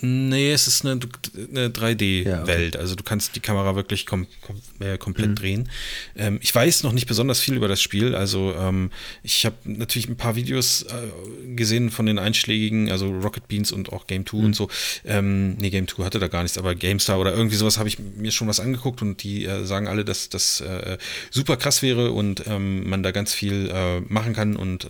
Nee, 0.00 0.52
es 0.52 0.68
ist 0.68 0.84
eine, 0.84 0.92
eine 0.92 1.70
3D-Welt. 1.70 2.74
Ja. 2.76 2.80
Also 2.80 2.94
du 2.94 3.02
kannst 3.02 3.34
die 3.34 3.40
Kamera 3.40 3.74
wirklich 3.74 4.06
kom 4.06 4.28
kom 4.42 4.60
äh, 4.78 4.96
komplett 4.96 5.30
mhm. 5.30 5.34
drehen. 5.34 5.68
Ähm, 6.14 6.38
ich 6.40 6.54
weiß 6.54 6.84
noch 6.84 6.92
nicht 6.92 7.08
besonders 7.08 7.40
viel 7.40 7.54
über 7.54 7.66
das 7.66 7.82
Spiel. 7.82 8.14
Also 8.14 8.54
ähm, 8.56 8.92
ich 9.24 9.44
habe 9.44 9.56
natürlich 9.64 10.08
ein 10.08 10.16
paar 10.16 10.36
Videos 10.36 10.82
äh, 10.82 11.54
gesehen 11.56 11.90
von 11.90 12.06
den 12.06 12.20
einschlägigen, 12.20 12.92
also 12.92 13.10
Rocket 13.10 13.48
Beans 13.48 13.72
und 13.72 13.92
auch 13.92 14.06
Game 14.06 14.24
2 14.24 14.36
mhm. 14.36 14.44
und 14.44 14.56
so. 14.56 14.68
Ähm, 15.04 15.56
nee, 15.56 15.70
Game 15.70 15.88
2 15.88 16.04
hatte 16.04 16.20
da 16.20 16.28
gar 16.28 16.44
nichts, 16.44 16.58
aber 16.58 16.76
GameStar 16.76 17.18
oder 17.18 17.34
irgendwie 17.34 17.56
sowas 17.56 17.78
habe 17.78 17.88
ich 17.88 17.98
mir 17.98 18.30
schon 18.30 18.46
was 18.46 18.60
angeguckt 18.60 19.02
und 19.02 19.24
die 19.24 19.46
äh, 19.46 19.64
sagen 19.64 19.88
alle, 19.88 20.04
dass 20.04 20.28
das 20.28 20.60
äh, 20.60 20.98
super 21.30 21.56
krass 21.56 21.82
wäre 21.82 22.12
und 22.12 22.44
ähm, 22.46 22.88
man 22.88 23.02
da 23.02 23.10
ganz 23.10 23.34
viel 23.34 23.68
äh, 23.68 24.00
machen 24.02 24.32
kann 24.32 24.54
und 24.54 24.88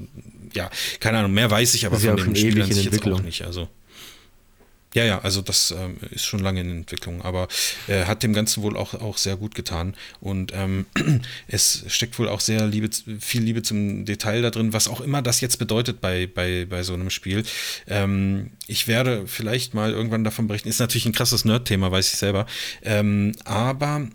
ja, 0.52 0.70
keine 1.00 1.18
Ahnung, 1.18 1.32
mehr 1.32 1.50
weiß 1.50 1.72
ich 1.74 1.86
aber 1.86 1.98
von 1.98 2.16
dem 2.16 2.36
Spiel 2.36 2.60
an 2.60 2.70
sich 2.70 2.84
jetzt 2.84 3.06
auch 3.06 3.22
nicht. 3.22 3.44
Also 3.44 3.68
ja, 4.94 5.04
ja, 5.04 5.20
also 5.20 5.42
das 5.42 5.70
ähm, 5.70 5.98
ist 6.10 6.24
schon 6.24 6.40
lange 6.40 6.60
in 6.60 6.70
Entwicklung, 6.70 7.22
aber 7.22 7.48
äh, 7.88 8.04
hat 8.06 8.22
dem 8.22 8.32
Ganzen 8.32 8.62
wohl 8.62 8.76
auch, 8.76 8.94
auch 8.94 9.18
sehr 9.18 9.36
gut 9.36 9.54
getan. 9.54 9.94
Und 10.20 10.52
ähm, 10.54 10.86
es 11.48 11.84
steckt 11.88 12.18
wohl 12.18 12.28
auch 12.28 12.40
sehr 12.40 12.66
Liebe, 12.66 12.88
viel 13.20 13.42
Liebe 13.42 13.62
zum 13.62 14.06
Detail 14.06 14.40
da 14.40 14.50
drin, 14.50 14.72
was 14.72 14.88
auch 14.88 15.00
immer 15.02 15.20
das 15.20 15.40
jetzt 15.42 15.58
bedeutet 15.58 16.00
bei, 16.00 16.26
bei, 16.26 16.66
bei 16.68 16.82
so 16.82 16.94
einem 16.94 17.10
Spiel. 17.10 17.42
Ähm, 17.86 18.52
ich 18.66 18.88
werde 18.88 19.26
vielleicht 19.26 19.74
mal 19.74 19.92
irgendwann 19.92 20.24
davon 20.24 20.48
berichten. 20.48 20.68
Ist 20.68 20.80
natürlich 20.80 21.06
ein 21.06 21.12
krasses 21.12 21.44
Nerd-Thema, 21.44 21.92
weiß 21.92 22.12
ich 22.12 22.18
selber. 22.18 22.46
Ähm, 22.82 23.32
aber 23.44 24.08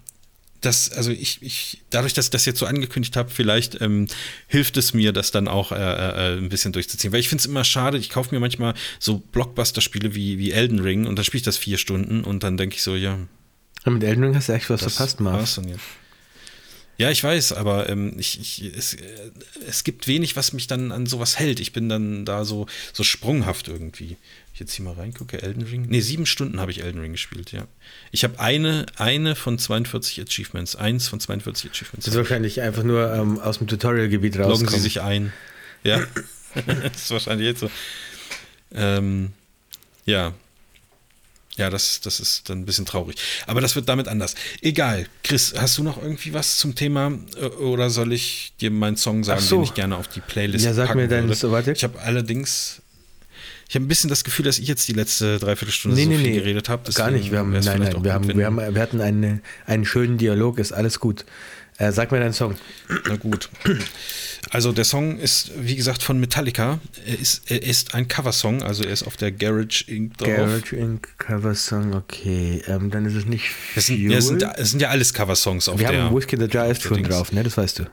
das, 0.66 0.91
also 0.91 1.11
ich, 1.11 1.41
ich, 1.41 1.82
dadurch, 1.89 2.14
dass 2.14 2.26
ich 2.26 2.32
das 2.32 2.45
jetzt 2.45 2.59
so 2.59 2.66
angekündigt 2.66 3.16
habe, 3.18 3.30
vielleicht 3.30 3.82
ähm, 3.82 4.07
hilft 4.47 4.78
es 4.78 4.93
mir, 4.93 5.11
das 5.11 5.32
dann 5.32 5.47
auch 5.47 5.72
äh, 5.72 5.76
äh, 5.76 6.38
ein 6.38 6.49
bisschen 6.49 6.72
durchzuziehen. 6.72 7.11
Weil 7.14 7.20
ich 7.20 7.30
finde 7.30 7.41
es 7.41 7.45
immer 7.45 7.64
schade, 7.64 7.97
ich 7.97 8.09
kaufe 8.09 8.34
mir 8.34 8.39
manchmal 8.39 8.74
so 8.99 9.20
Blockbuster-Spiele 9.20 10.16
wie, 10.16 10.38
wie 10.38 10.51
Elden 10.51 10.80
Ring 10.80 11.05
und 11.05 11.18
dann 11.18 11.26
spiele 11.26 11.39
ich 11.39 11.45
das 11.45 11.57
vier 11.57 11.78
Stunden 11.78 12.24
und 12.24 12.43
dann 12.43 12.57
denke 12.57 12.76
ich 12.76 12.84
so, 12.84 12.95
ja. 12.95 13.20
Und 13.86 13.93
mit 13.93 14.03
Elden 14.03 14.24
Ring 14.24 14.36
hast 14.36 14.49
du 14.49 14.53
echt 14.53 14.70
was 14.70 14.82
verpasst, 14.82 15.20
Marv. 15.20 15.59
Ja, 16.98 17.10
ich 17.10 17.24
weiß, 17.24 17.54
aber 17.54 17.89
ähm, 17.89 18.14
ich, 18.18 18.39
ich, 18.39 18.76
es, 18.76 18.94
äh, 18.94 19.02
es 19.68 19.84
gibt 19.84 20.08
wenig, 20.08 20.36
was 20.36 20.54
mich 20.54 20.68
dann 20.68 20.91
an 20.91 21.06
sowas 21.06 21.39
hält. 21.39 21.60
Ich 21.60 21.74
bin 21.74 21.89
dann 21.89 22.24
da 22.24 22.46
so, 22.46 22.68
so 22.94 23.04
sprunghaft 23.04 23.68
irgendwie 23.68 24.18
ich 24.54 24.60
jetzt 24.60 24.74
hier 24.74 24.86
mal 24.86 24.94
reingucke, 24.94 25.41
Elden 25.41 25.64
Ring. 25.64 25.88
Ne, 25.88 26.02
sieben 26.02 26.28
Stunden 26.28 26.60
habe 26.60 26.70
ich 26.70 26.84
Elden 26.84 27.02
Ring 27.02 27.14
gespielt, 27.14 27.52
ja. 27.52 27.68
Ich 28.12 28.24
habe 28.24 28.39
eine, 28.39 28.86
eine 28.98 29.36
von 29.36 29.58
42 29.58 30.22
Achievements, 30.22 30.76
eins 30.76 31.08
von 31.08 31.20
42 31.20 31.72
Achievements. 31.72 32.06
Das 32.06 32.14
ist 32.14 32.18
wahrscheinlich 32.18 32.62
einfach 32.62 32.84
nur 32.84 33.12
ähm, 33.12 33.39
aus 33.39 33.58
dem 33.58 33.68
Tutorial-Gebiet 33.68 34.38
raus. 34.38 34.48
Loggen 34.50 34.68
Sie 34.68 34.80
sich 34.80 35.02
ein. 35.02 35.34
Ja. 35.84 36.06
das 36.54 37.04
ist 37.04 37.12
wahrscheinlich 37.12 37.48
jetzt 37.48 37.62
so. 37.62 37.72
Ähm, 38.76 39.34
ja. 40.06 40.34
Ja, 41.56 41.70
das, 41.70 42.01
das 42.01 42.20
ist 42.20 42.49
dann 42.49 42.60
ein 42.60 42.66
bisschen 42.66 42.86
traurig. 42.86 43.18
Aber 43.45 43.62
das 43.62 43.76
wird 43.76 43.88
damit 43.88 44.08
anders. 44.08 44.36
Egal. 44.62 45.06
Chris, 45.24 45.54
hast 45.56 45.78
du 45.78 45.84
noch 45.84 46.01
irgendwie 46.01 46.34
was 46.34 46.58
zum 46.58 46.76
Thema? 46.76 47.12
Äh, 47.39 47.45
oder 47.45 47.89
soll 47.89 48.14
ich 48.14 48.54
dir 48.60 48.72
meinen 48.72 48.97
Song 48.97 49.24
sagen, 49.24 49.41
so. 49.41 49.58
den 49.58 49.64
ich 49.66 49.74
gerne 49.74 49.95
auf 49.97 50.08
die 50.08 50.22
Playlist 50.22 50.66
Ja, 50.66 50.74
sag 50.74 50.95
mir 50.95 51.08
deinen. 51.08 51.32
Ich 51.32 51.84
habe 51.84 51.99
allerdings 51.99 52.82
ich 53.74 53.76
habe 53.76 53.86
ein 53.86 53.88
bisschen 53.88 54.10
das 54.10 54.24
Gefühl, 54.24 54.45
dass 54.45 54.60
ich 54.60 54.68
jetzt 54.68 54.88
die 54.88 54.93
letzte 54.93 55.39
Dreiviertelstunde 55.39 55.97
nee, 55.97 56.04
so 56.04 56.10
nee, 56.10 56.18
viel 56.18 56.28
nee, 56.28 56.38
geredet 56.38 56.70
habe. 56.70 56.91
Gar 56.91 57.10
nicht. 57.10 57.32
Wir 57.32 57.39
haben, 57.39 57.51
nein, 57.51 57.64
nein, 57.64 58.04
wir, 58.04 58.14
haben, 58.14 58.28
wir, 58.38 58.45
haben, 58.45 58.58
wir 58.58 58.80
hatten 58.80 59.01
einen, 59.01 59.41
einen 59.66 59.84
schönen 59.84 60.20
Dialog, 60.20 60.60
ist 60.60 60.74
alles 60.74 60.99
gut. 60.99 61.26
Äh, 61.78 61.92
sag 61.92 62.12
mir 62.12 62.20
deinen 62.20 62.34
Song. 62.34 62.56
Na 63.08 63.16
gut. 63.16 63.50
Also 64.52 64.72
der 64.72 64.86
Song 64.86 65.20
ist, 65.20 65.52
wie 65.58 65.76
gesagt, 65.76 66.04
von 66.04 66.20
Metallica. 66.20 66.80
Er 67.06 67.20
ist, 67.20 67.50
er 67.50 67.64
ist 67.64 67.96
ein 67.96 68.08
Coversong, 68.08 68.62
also 68.62 68.84
er 68.84 68.92
ist 68.92 69.04
auf 69.04 69.18
der 69.18 69.32
Garage 69.32 69.86
Inc. 69.88 70.18
drauf. 70.18 70.28
Garage 70.28 70.76
Inc. 70.76 71.18
Coversong, 71.18 71.94
okay. 71.94 72.62
Ähm, 72.68 72.92
dann 72.92 73.06
ist 73.06 73.16
es 73.16 73.26
nicht 73.26 73.46
es 73.76 73.88
sind, 73.88 74.00
ja, 74.00 74.18
es, 74.18 74.28
sind, 74.28 74.44
es 74.44 74.72
sind 74.72 74.82
ja 74.82 74.90
alles 74.90 75.14
Coversongs 75.14 75.70
auf 75.70 75.80
wir 75.80 75.88
der. 75.88 75.98
Wir 75.98 76.04
haben 76.04 76.16
Whiskey 76.16 76.38
the 76.38 76.48
Jar 76.50 76.68
ist 76.68 76.84
schon 76.84 77.02
drauf, 77.04 77.32
ne? 77.32 77.44
Das 77.44 77.58
weißt 77.58 77.80
du. 77.80 77.84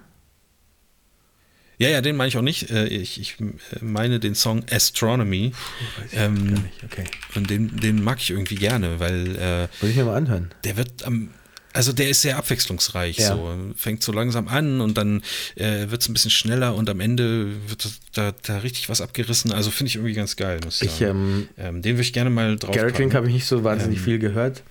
Ja, 1.81 1.89
ja, 1.89 2.03
den 2.03 2.15
meine 2.15 2.29
ich 2.29 2.37
auch 2.37 2.43
nicht. 2.43 2.71
Äh, 2.71 2.89
ich, 2.89 3.19
ich 3.19 3.37
meine 3.81 4.21
den 4.21 4.35
Song 4.35 4.63
Astronomy. 4.71 5.53
Puh, 5.53 6.17
ähm, 6.19 6.65
okay. 6.85 7.05
Und 7.35 7.49
den, 7.49 7.75
den 7.75 8.05
mag 8.05 8.19
ich 8.19 8.31
irgendwie 8.31 8.57
gerne, 8.57 9.01
weil. 9.01 9.35
Äh, 9.37 9.69
Wollte 9.81 9.87
ich 9.89 9.97
mir 9.97 10.05
mal 10.05 10.17
anhören. 10.17 10.51
Der 10.65 10.77
wird 10.77 11.05
am. 11.05 11.31
Also 11.73 11.93
der 11.93 12.09
ist 12.11 12.23
sehr 12.23 12.37
abwechslungsreich. 12.37 13.19
Ja. 13.19 13.37
So. 13.37 13.57
Fängt 13.77 14.03
so 14.03 14.13
langsam 14.13 14.49
an 14.49 14.81
und 14.81 14.97
dann 14.99 15.23
äh, 15.57 15.91
wird 15.91 16.03
es 16.03 16.09
ein 16.09 16.13
bisschen 16.13 16.31
schneller 16.31 16.75
und 16.75 16.89
am 16.91 17.01
Ende 17.01 17.49
wird 17.69 17.89
da, 18.15 18.33
da 18.43 18.59
richtig 18.59 18.89
was 18.89 19.01
abgerissen. 19.01 19.53
Also 19.53 19.71
finde 19.71 19.89
ich 19.89 19.97
irgendwie 19.97 20.15
ganz 20.15 20.37
geil, 20.37 20.61
muss 20.65 20.83
ich 20.83 20.89
Ich, 20.89 20.99
sagen. 20.99 21.49
ähm, 21.57 21.67
ähm, 21.77 21.83
den 21.83 21.95
würde 21.95 22.03
ich 22.03 22.13
gerne 22.13 22.31
mal 22.31 22.57
drauf 22.57 22.75
Garrett 22.75 22.99
Link 22.99 23.11
packen. 23.13 23.17
habe 23.19 23.29
ich 23.29 23.35
nicht 23.35 23.47
so 23.47 23.63
wahnsinnig 23.65 23.99
Ähm, 23.99 24.05
viel 24.05 24.19
gehört. 24.19 24.63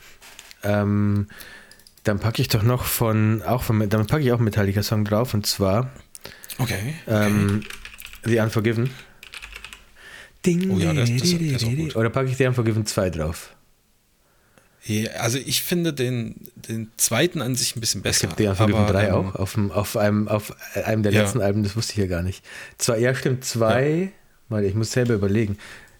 Ähm, 0.64 1.28
dann 2.04 2.20
packe 2.20 2.42
ich 2.42 2.48
doch 2.48 2.64
noch 2.64 2.84
von, 2.86 3.42
auch 3.44 3.64
von, 3.64 3.88
dann 3.90 4.08
packe 4.08 4.24
ich 4.24 4.32
auch 4.32 4.38
einen 4.38 4.46
Metallica-Song 4.46 5.06
drauf 5.06 5.34
und 5.34 5.46
zwar 5.48 5.92
Okay. 6.58 6.96
okay. 7.06 7.26
ähm, 7.28 7.64
The 8.26 8.40
Unforgiven. 8.40 8.90
Ding, 10.46 10.70
Oh 10.72 10.78
ja, 10.78 10.94
das- 10.94 11.10
das- 11.12 11.22
das 11.22 11.32
ist 11.32 11.64
auch 11.66 11.76
gut. 11.76 11.96
Oder 11.96 12.10
packe 12.10 12.30
ich 12.30 12.38
The 12.38 12.48
Unforgiven 12.48 12.86
2 12.86 13.10
drauf? 13.10 13.56
Ja, 14.86 15.12
also 15.20 15.38
ich 15.38 15.62
finde 15.64 15.94
den, 15.94 16.36
den 16.56 16.90
zweiten 16.98 17.42
an 17.42 17.56
sich 17.56 17.76
ein 17.76 17.80
bisschen 17.82 18.00
Es 18.00 18.04
besser. 18.22 18.28
gibt 18.28 18.40
The 18.40 18.48
Unforgiven 18.48 18.82
aber, 18.82 18.94
3 18.94 19.08
ähm, 19.08 19.14
auch 19.14 19.36
auf, 19.36 19.54
dem, 19.54 19.72
auf, 19.72 19.98
einem, 19.98 20.28
auf 20.28 20.56
einem 20.86 21.04
der 21.04 21.12
Ja. 21.12 21.22
letzten 21.24 21.42
Alben, 21.42 21.64
das 21.64 21.76
wusste 21.76 21.94
ich 21.94 21.98
ja 22.00 22.08
gar 22.08 22.22
nicht. 22.24 22.44
Zwei, 22.78 22.98
ja, 23.00 23.14
stimmt, 23.14 23.44
zwei. 23.46 24.12
Warte, 24.48 24.68
ich 24.68 24.76
muss 24.76 24.92
selber 24.92 25.14
überlegen. 25.16 25.58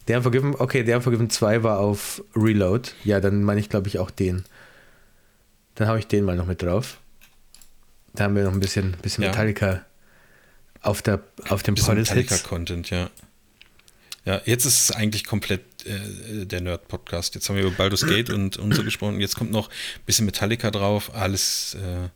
The 0.08 0.16
Unforgiven, 0.16 0.56
okay, 0.58 0.84
The 0.86 0.94
Unforgiven 0.94 1.30
2 1.30 1.62
war 1.64 1.80
auf 1.80 2.24
Reload. 2.36 2.90
Ja, 3.04 3.20
dann 3.20 3.44
meine 3.44 3.60
ich, 3.60 3.70
glaube 3.70 3.88
ich, 3.90 4.00
auch 4.00 4.10
den. 4.10 4.44
Dann 5.76 5.88
habe 5.88 6.00
ich 6.00 6.08
den 6.08 6.24
mal 6.24 6.36
noch 6.36 6.48
mit 6.48 6.62
drauf. 6.64 6.98
Da 8.14 8.24
haben 8.24 8.36
wir 8.36 8.44
noch 8.44 8.54
ein 8.54 8.60
bisschen, 8.60 8.94
bisschen 9.02 9.24
Ja. 9.24 9.30
Metallica 9.30 9.86
auf, 10.82 11.02
der, 11.04 11.22
auf 11.50 11.62
dem. 11.64 11.76
Metallica-Content, 11.76 12.90
ja. 12.90 13.10
Ja, 14.26 14.42
jetzt 14.46 14.66
ist 14.66 14.82
es 14.90 14.92
eigentlich 14.92 15.26
komplett 15.26 15.62
äh, 15.90 16.46
der 16.46 16.62
Nerd-Podcast. 16.62 17.36
Jetzt 17.36 17.50
haben 17.50 17.56
wir 17.58 17.64
über 17.64 17.72
Baldur's 17.76 18.06
Gate 18.06 18.30
und, 18.30 18.58
und 18.58 18.74
so 18.74 18.84
gesprochen. 18.84 19.20
Jetzt 19.20 19.36
kommt 19.36 19.52
noch 19.52 19.70
ein 19.70 20.06
bisschen 20.06 20.26
Metallica 20.26 20.72
drauf. 20.72 21.14
Alles, 21.16 21.76
äh, 21.76 22.10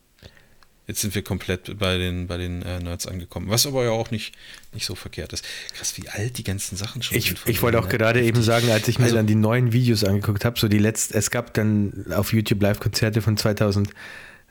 jetzt 0.88 1.02
sind 1.02 1.16
wir 1.16 1.24
komplett 1.24 1.78
bei 1.80 1.98
den, 1.98 2.28
bei 2.28 2.38
den 2.38 2.62
äh, 2.62 2.80
Nerds 2.80 3.08
angekommen. 3.08 3.50
Was 3.50 3.66
aber 3.66 3.84
ja 3.86 3.92
auch 3.92 4.12
nicht, 4.12 4.36
nicht 4.74 4.86
so 4.86 4.96
verkehrt 4.96 5.34
ist. 5.34 5.46
Krass, 5.76 5.96
wie 5.98 6.10
alt 6.10 6.38
die 6.38 6.44
ganzen 6.44 6.76
Sachen 6.78 7.02
schon 7.02 7.18
Ich, 7.18 7.26
sind. 7.28 7.40
ich 7.46 7.62
wollte 7.62 7.80
auch 7.80 7.90
gerade 7.90 8.22
eben 8.24 8.42
sagen, 8.44 8.70
als 8.72 8.88
ich 8.88 9.00
mir 9.00 9.06
Also- 9.06 9.16
dann 9.18 9.28
die 9.28 9.36
neuen 9.36 9.72
Videos 9.74 10.04
angeguckt 10.04 10.46
habe, 10.46 10.60
so 10.60 10.68
die 10.68 10.80
letzten, 10.80 11.18
es 11.18 11.32
gab 11.32 11.54
dann 11.54 12.06
auf 12.14 12.34
YouTube 12.34 12.62
Live-Konzerte 12.62 13.22
von 13.22 13.38
2000, 13.38 13.90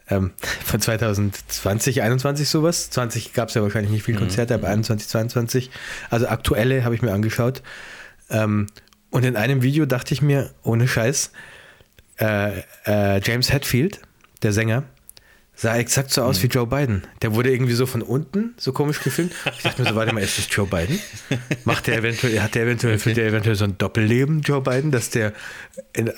ähm, 0.08 0.32
von 0.64 0.80
2020, 0.80 2.02
21 2.02 2.48
sowas. 2.48 2.90
20 2.90 3.34
gab 3.34 3.50
es 3.50 3.54
ja 3.54 3.62
wahrscheinlich 3.62 3.92
nicht 3.92 4.02
viele 4.04 4.18
Konzerte, 4.18 4.54
aber 4.54 4.68
21, 4.68 5.08
22. 5.08 5.70
Also 6.10 6.28
aktuelle 6.28 6.84
habe 6.84 6.94
ich 6.94 7.02
mir 7.02 7.12
angeschaut. 7.12 7.62
Ähm, 8.30 8.66
und 9.12 9.24
in 9.24 9.36
einem 9.36 9.62
Video 9.62 9.86
dachte 9.86 10.14
ich 10.14 10.22
mir, 10.22 10.50
ohne 10.64 10.88
Scheiß, 10.88 11.30
äh, 12.18 12.62
äh, 12.86 13.20
James 13.22 13.52
Hetfield, 13.52 14.00
der 14.42 14.52
Sänger, 14.52 14.84
sah 15.54 15.76
exakt 15.76 16.10
so 16.10 16.22
aus 16.22 16.42
wie 16.42 16.46
Joe 16.46 16.66
Biden. 16.66 17.04
Der 17.20 17.34
wurde 17.34 17.52
irgendwie 17.52 17.74
so 17.74 17.84
von 17.84 18.02
unten 18.02 18.54
so 18.56 18.72
komisch 18.72 19.00
gefilmt. 19.02 19.34
Ich 19.56 19.62
dachte 19.62 19.82
mir 19.82 19.90
so, 19.90 19.94
warte 19.94 20.14
mal, 20.14 20.22
ist 20.22 20.38
das 20.38 20.48
Joe 20.50 20.66
Biden? 20.66 20.98
Macht 21.64 21.86
der 21.86 21.98
eventuell, 21.98 22.40
hat 22.40 22.54
der 22.54 22.64
eventuell, 22.64 22.98
führt 22.98 23.18
der 23.18 23.26
eventuell 23.26 23.54
so 23.54 23.64
ein 23.64 23.76
Doppelleben, 23.76 24.40
Joe 24.40 24.62
Biden, 24.62 24.90
dass 24.90 25.10
der 25.10 25.34
in, 25.92 26.08
äh, 26.08 26.12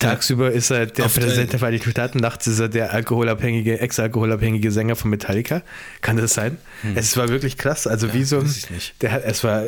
tagsüber 0.00 0.50
ist 0.50 0.70
er 0.70 0.86
der 0.86 1.06
Auf 1.06 1.14
Präsident 1.14 1.52
der 1.52 1.60
Vereinigten 1.60 1.90
Staaten, 1.90 2.18
nachts 2.18 2.48
ist 2.48 2.58
er 2.58 2.68
der 2.68 2.92
alkoholabhängige, 2.92 3.80
ex-alkoholabhängige 3.80 4.72
Sänger 4.72 4.96
von 4.96 5.10
Metallica. 5.10 5.62
Kann 6.00 6.16
das 6.16 6.34
sein? 6.34 6.58
Es 6.96 7.16
war 7.16 7.28
wirklich 7.28 7.58
krass. 7.58 7.86
Also 7.86 8.12
wie 8.12 8.24
so 8.24 8.38
ein, 8.38 8.44
weiß 8.44 8.56
ich 8.56 8.70
nicht. 8.70 9.02
der 9.02 9.12
hat, 9.12 9.22
es 9.24 9.44
war 9.44 9.66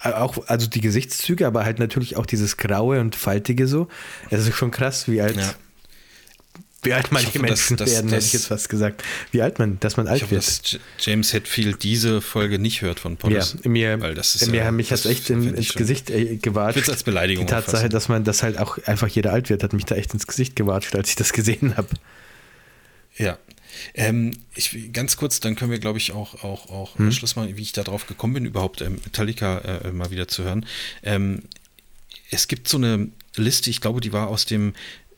auch, 0.00 0.46
also 0.48 0.66
die 0.66 0.80
Gesichtszüge, 0.80 1.46
aber 1.46 1.64
halt 1.64 1.78
natürlich 1.78 2.16
auch 2.16 2.26
dieses 2.26 2.56
Graue 2.56 3.00
und 3.00 3.16
Faltige 3.16 3.66
so. 3.66 3.88
Es 4.30 4.46
ist 4.46 4.56
schon 4.56 4.70
krass, 4.70 5.08
wie 5.08 5.20
alt, 5.20 5.36
Ja. 5.36 5.54
wie 6.82 6.92
alt 6.92 7.10
manche 7.10 7.28
hoffe, 7.28 7.38
dass- 7.40 7.48
Menschen 7.48 7.76
dass- 7.78 7.90
werden, 7.90 8.08
hätte 8.10 8.18
ich 8.18 8.24
dass- 8.26 8.32
jetzt 8.34 8.46
fast 8.46 8.68
gesagt. 8.68 9.02
Wie 9.32 9.42
alt 9.42 9.58
man, 9.58 9.80
dass 9.80 9.96
man 9.96 10.06
alt 10.06 10.18
Ich 10.18 10.22
hoffe, 10.22 10.36
wird. 10.36 10.46
dass 10.74 10.78
James 11.00 11.32
Hetfield 11.32 11.82
diese 11.82 12.20
Folge 12.20 12.58
nicht 12.60 12.82
hört 12.82 13.00
von 13.00 13.12
Ja, 13.14 13.18
Poddes. 13.18 13.56
mir, 13.64 14.00
weil 14.00 14.14
das 14.14 14.36
ist 14.36 14.46
mir 14.48 14.58
ja, 14.64 14.70
das 14.70 15.04
echt 15.06 15.30
in, 15.30 15.42
find 15.42 15.58
ich 15.58 15.66
ins 15.70 15.74
Gesicht 15.76 16.10
äh, 16.10 16.36
gewatscht. 16.36 16.78
Ich 16.78 16.88
als 16.88 17.02
Beleidigung 17.02 17.46
Die 17.46 17.50
Tatsache, 17.50 17.76
auffassen. 17.78 17.90
dass 17.90 18.08
man 18.08 18.22
das 18.24 18.42
halt 18.44 18.58
auch 18.58 18.78
einfach 18.86 19.08
jeder 19.08 19.32
alt 19.32 19.50
wird, 19.50 19.64
hat 19.64 19.72
mich 19.72 19.84
da 19.86 19.96
echt 19.96 20.14
ins 20.14 20.26
Gesicht 20.28 20.54
gewatscht, 20.54 20.94
als 20.94 21.08
ich 21.10 21.16
das 21.16 21.32
gesehen 21.32 21.76
habe. 21.76 21.88
Ja. 23.16 23.36
Ähm, 23.94 24.32
ich, 24.54 24.92
ganz 24.92 25.16
kurz, 25.16 25.40
dann 25.40 25.56
können 25.56 25.70
wir, 25.70 25.78
glaube 25.78 25.98
ich, 25.98 26.12
auch, 26.12 26.42
auch, 26.44 26.70
auch 26.70 26.98
Hm? 26.98 27.12
Schluss 27.12 27.36
machen, 27.36 27.56
wie 27.56 27.62
ich 27.62 27.72
da 27.72 27.84
drauf 27.84 28.06
gekommen 28.06 28.34
bin, 28.34 28.44
überhaupt 28.44 28.80
ähm, 28.80 29.00
Metallica 29.04 29.58
äh, 29.58 29.92
mal 29.92 30.10
wieder 30.10 30.28
zu 30.28 30.44
hören. 30.44 30.66
Ähm, 31.02 31.42
es 32.30 32.48
gibt 32.48 32.68
so 32.68 32.76
eine 32.76 33.08
Liste, 33.36 33.70
ich 33.70 33.80
glaube, 33.80 34.00
die 34.00 34.12
war 34.12 34.28
aus 34.28 34.46
dem 34.46 34.74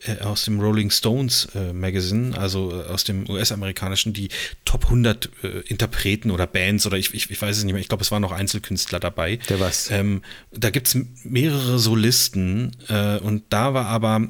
äh, 0.06 0.20
aus 0.22 0.44
dem 0.44 0.60
Rolling 0.60 0.90
Stones 0.90 1.48
äh, 1.54 1.74
Magazine, 1.74 2.36
also 2.38 2.70
äh, 2.72 2.86
aus 2.86 3.04
dem 3.04 3.28
US-amerikanischen, 3.28 4.14
die 4.14 4.30
Top 4.64 4.84
100 4.84 5.28
äh, 5.42 5.48
Interpreten 5.66 6.30
oder 6.30 6.46
Bands 6.46 6.86
oder 6.86 6.96
ich, 6.96 7.12
ich, 7.12 7.30
ich 7.30 7.42
weiß 7.42 7.58
es 7.58 7.64
nicht 7.64 7.74
mehr, 7.74 7.82
ich 7.82 7.88
glaube, 7.88 8.02
es 8.02 8.10
waren 8.10 8.22
noch 8.22 8.32
Einzelkünstler 8.32 8.98
dabei. 8.98 9.36
Der 9.48 9.60
was? 9.60 9.90
Ähm, 9.90 10.22
da 10.52 10.70
gibt 10.70 10.86
es 10.86 10.96
mehrere 11.24 11.78
Solisten 11.78 12.76
äh, 12.88 13.18
und 13.18 13.44
da 13.50 13.74
war 13.74 13.86
aber 13.86 14.28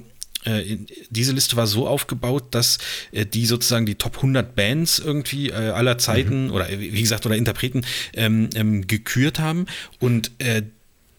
diese 1.11 1.33
Liste 1.33 1.57
war 1.57 1.67
so 1.67 1.87
aufgebaut, 1.87 2.47
dass 2.53 2.79
äh, 3.13 3.27
die 3.27 3.45
sozusagen 3.47 3.87
die 3.87 3.97
Top 3.97 4.17
100 4.17 4.55
Bands 4.55 4.99
irgendwie 4.99 5.51
äh, 5.51 5.55
aller 5.55 5.99
Zeiten 5.99 6.51
oder 6.51 6.71
äh, 6.71 6.81
wie 6.81 7.01
gesagt 7.01 7.27
oder 7.27 7.37
Interpreten 7.37 7.83
ähm, 8.15 8.49
ähm, 8.55 8.87
gekürt 8.87 9.39
haben. 9.39 9.67
Und 9.99 10.33
äh, 10.39 10.63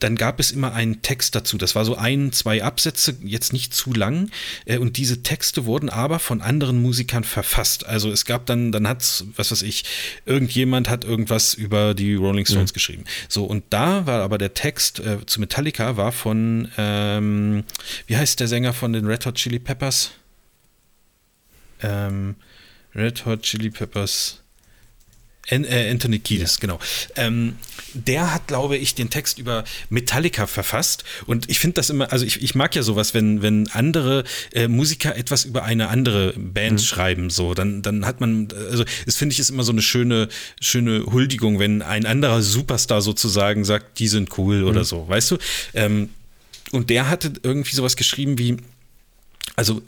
dann 0.03 0.15
gab 0.15 0.39
es 0.39 0.51
immer 0.51 0.73
einen 0.73 1.01
Text 1.01 1.35
dazu. 1.35 1.57
Das 1.57 1.75
war 1.75 1.85
so 1.85 1.95
ein, 1.95 2.31
zwei 2.31 2.63
Absätze, 2.63 3.15
jetzt 3.23 3.53
nicht 3.53 3.73
zu 3.73 3.93
lang. 3.93 4.29
Äh, 4.65 4.77
Und 4.77 4.97
diese 4.97 5.23
Texte 5.23 5.65
wurden 5.65 5.89
aber 5.89 6.19
von 6.19 6.41
anderen 6.41 6.81
Musikern 6.81 7.23
verfasst. 7.23 7.85
Also 7.85 8.11
es 8.11 8.25
gab 8.25 8.45
dann, 8.45 8.71
dann 8.71 8.87
hat's, 8.87 9.25
was 9.35 9.51
weiß 9.51 9.61
ich, 9.61 9.85
irgendjemand 10.25 10.89
hat 10.89 11.03
irgendwas 11.03 11.53
über 11.53 11.93
die 11.93 12.15
Rolling 12.15 12.45
Stones 12.45 12.73
geschrieben. 12.73 13.03
So, 13.29 13.45
und 13.45 13.63
da 13.69 14.05
war 14.05 14.21
aber 14.21 14.37
der 14.37 14.53
Text 14.53 14.99
äh, 14.99 15.25
zu 15.25 15.39
Metallica 15.39 15.97
war 15.97 16.11
von, 16.11 16.69
ähm, 16.77 17.63
wie 18.07 18.17
heißt 18.17 18.39
der 18.39 18.47
Sänger 18.47 18.73
von 18.73 18.93
den 18.93 19.05
Red 19.05 19.25
Hot 19.25 19.35
Chili 19.35 19.59
Peppers? 19.59 20.11
Ähm, 21.81 22.35
Red 22.95 23.25
Hot 23.25 23.43
Chili 23.43 23.69
Peppers. 23.69 24.40
Äh, 25.49 25.89
Anthony 25.89 26.19
Kiedis, 26.19 26.59
genau. 26.59 26.79
Ähm, 27.15 27.55
der 27.93 28.33
hat, 28.33 28.47
glaube 28.47 28.77
ich, 28.77 28.95
den 28.95 29.09
Text 29.09 29.39
über 29.39 29.63
Metallica 29.89 30.47
verfasst. 30.47 31.03
Und 31.25 31.49
ich 31.49 31.59
finde 31.59 31.75
das 31.75 31.89
immer, 31.89 32.11
also 32.11 32.25
ich, 32.25 32.41
ich 32.41 32.55
mag 32.55 32.75
ja 32.75 32.83
sowas, 32.83 33.13
wenn, 33.13 33.41
wenn 33.41 33.67
andere 33.69 34.23
äh, 34.53 34.67
Musiker 34.67 35.15
etwas 35.15 35.45
über 35.45 35.63
eine 35.63 35.89
andere 35.89 36.33
Band 36.37 36.81
schreiben, 36.81 37.29
so, 37.29 37.53
dann, 37.53 37.81
dann 37.81 38.05
hat 38.05 38.21
man, 38.21 38.47
also 38.69 38.85
das 39.05 39.17
finde 39.17 39.33
ich 39.33 39.39
ist 39.39 39.49
immer 39.49 39.63
so 39.63 39.71
eine 39.71 39.81
schöne, 39.81 40.29
schöne 40.61 41.05
Huldigung, 41.05 41.59
wenn 41.59 41.81
ein 41.81 42.05
anderer 42.05 42.41
Superstar 42.41 43.01
sozusagen 43.01 43.65
sagt, 43.65 43.99
die 43.99 44.07
sind 44.07 44.37
cool 44.37 44.63
oder 44.63 44.85
so, 44.85 45.07
weißt 45.07 45.31
du? 45.31 45.37
Ähm, 45.73 46.09
und 46.71 46.89
der 46.89 47.09
hatte 47.09 47.33
irgendwie 47.43 47.75
sowas 47.75 47.97
geschrieben 47.97 48.37
wie, 48.37 48.57
also 49.55 49.81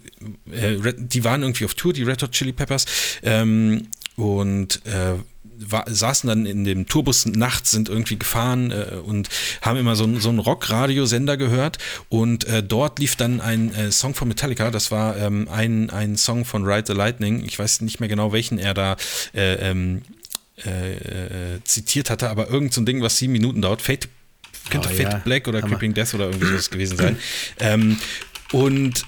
äh, 0.51 0.93
die 0.97 1.23
waren 1.23 1.43
irgendwie 1.43 1.65
auf 1.65 1.75
Tour, 1.75 1.93
die 1.93 2.03
Red 2.03 2.21
Hot 2.23 2.31
Chili 2.31 2.51
Peppers, 2.51 2.85
ähm, 3.21 3.87
und 4.15 4.85
äh, 4.85 5.15
war, 5.57 5.85
saßen 5.87 6.27
dann 6.27 6.45
in 6.45 6.63
dem 6.63 6.87
Tourbus 6.87 7.25
nachts, 7.25 7.71
sind 7.71 7.89
irgendwie 7.89 8.17
gefahren 8.17 8.71
äh, 8.71 8.95
und 9.05 9.29
haben 9.61 9.77
immer 9.77 9.95
so, 9.95 10.03
einen- 10.03 10.19
so 10.19 10.29
einen 10.29 10.39
Rock-Radiosender 10.39 11.37
gehört 11.37 11.77
und 12.09 12.45
äh, 12.45 12.63
dort 12.63 12.99
lief 12.99 13.15
dann 13.15 13.41
ein 13.41 13.73
äh, 13.75 13.91
Song 13.91 14.13
von 14.15 14.27
Metallica, 14.27 14.71
das 14.71 14.91
war 14.91 15.17
ähm, 15.17 15.47
ein, 15.51 15.89
ein 15.89 16.17
Song 16.17 16.45
von 16.45 16.65
Ride 16.65 16.85
the 16.87 16.93
Lightning, 16.93 17.43
ich 17.45 17.57
weiß 17.59 17.81
nicht 17.81 17.99
mehr 17.99 18.09
genau, 18.09 18.31
welchen 18.31 18.57
er 18.59 18.73
da 18.73 18.95
äh, 19.33 19.69
ähm, 19.71 20.01
äh, 20.65 20.93
äh, 21.55 21.59
zitiert 21.63 22.09
hatte, 22.09 22.29
aber 22.29 22.49
irgend 22.49 22.73
so 22.73 22.81
ein 22.81 22.85
Ding, 22.85 23.01
was 23.01 23.17
sieben 23.17 23.33
Minuten 23.33 23.61
dauert, 23.61 23.81
Fate, 23.81 24.07
könnte 24.69 24.89
Oh, 24.91 24.95
Fate 24.95 25.13
ja. 25.13 25.17
Black 25.19 25.47
oder 25.47 25.61
Hammer. 25.61 25.71
Creeping 25.71 25.93
Death 25.93 26.13
oder 26.13 26.25
irgendwie 26.27 26.47
sowas 26.47 26.69
gewesen 26.69 26.97
sein. 26.97 27.17
ähm, 27.59 27.97
und 28.51 29.03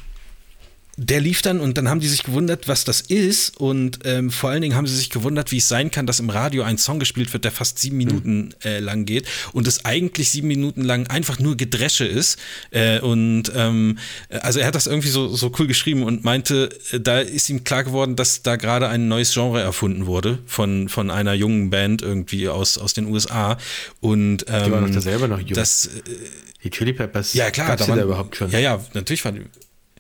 der 0.98 1.20
lief 1.20 1.42
dann 1.42 1.60
und 1.60 1.78
dann 1.78 1.90
haben 1.90 2.00
die 2.00 2.08
sich 2.08 2.24
gewundert, 2.24 2.68
was 2.68 2.86
das 2.86 3.02
ist. 3.02 3.58
Und 3.58 4.00
ähm, 4.06 4.32
vor 4.32 4.50
allen 4.50 4.62
Dingen 4.62 4.76
haben 4.76 4.88
sie 4.88 4.96
sich 4.96 5.10
gewundert, 5.10 5.52
wie 5.52 5.58
es 5.58 5.68
sein 5.68 5.92
kann, 5.92 6.06
dass 6.06 6.20
im 6.20 6.30
Radio 6.30 6.64
ein 6.64 6.78
Song 6.78 7.00
gespielt 7.00 7.34
wird, 7.34 7.44
der 7.44 7.52
fast 7.52 7.80
sieben 7.80 7.98
Minuten 7.98 8.54
äh, 8.64 8.80
lang 8.80 9.06
geht 9.06 9.28
und 9.52 9.68
es 9.68 9.84
eigentlich 9.84 10.32
sieben 10.32 10.48
Minuten 10.48 10.82
lang 10.82 11.08
einfach 11.08 11.40
nur 11.40 11.58
Gedresche 11.58 12.06
ist. 12.06 12.40
Äh, 12.72 13.00
und 13.00 13.52
ähm, 13.56 13.98
also 14.30 14.60
er 14.60 14.68
hat 14.68 14.76
das 14.76 14.88
irgendwie 14.88 15.10
so, 15.10 15.28
so 15.36 15.52
cool 15.60 15.68
geschrieben 15.68 16.04
und 16.04 16.24
meinte, 16.24 16.70
äh, 16.92 17.00
da 17.00 17.20
ist 17.20 17.50
ihm 17.50 17.66
klar 17.66 17.84
geworden, 17.84 18.16
dass 18.16 18.42
da 18.42 18.56
gerade 18.56 18.88
ein 18.88 19.10
neues 19.10 19.34
Genre 19.34 19.62
erfunden 19.62 20.06
wurde 20.06 20.40
von, 20.46 20.88
von 20.88 21.12
einer 21.12 21.34
jungen 21.34 21.70
Band 21.70 22.04
irgendwie 22.04 22.48
aus, 22.48 22.78
aus 22.78 22.94
den 22.94 23.08
USA. 23.08 23.58
Und 24.00 24.46
ähm, 24.48 24.64
Die 24.66 24.72
waren 24.72 24.86
doch 24.86 24.94
da 24.94 25.02
selber 25.02 25.28
noch 25.28 25.40
jung. 25.40 25.54
Das, 25.54 25.88
äh, 25.88 25.90
Die 26.64 26.70
Chili 26.70 26.94
Peppers, 26.94 27.34
ja, 27.34 27.52
klar, 27.52 27.76
da 27.76 27.86
waren, 27.86 27.98
da 27.98 28.04
überhaupt 28.06 28.38
schon? 28.38 28.50
Ja, 28.52 28.60
ja, 28.60 28.84
natürlich 28.94 29.26
waren 29.26 29.36
die. 29.36 29.42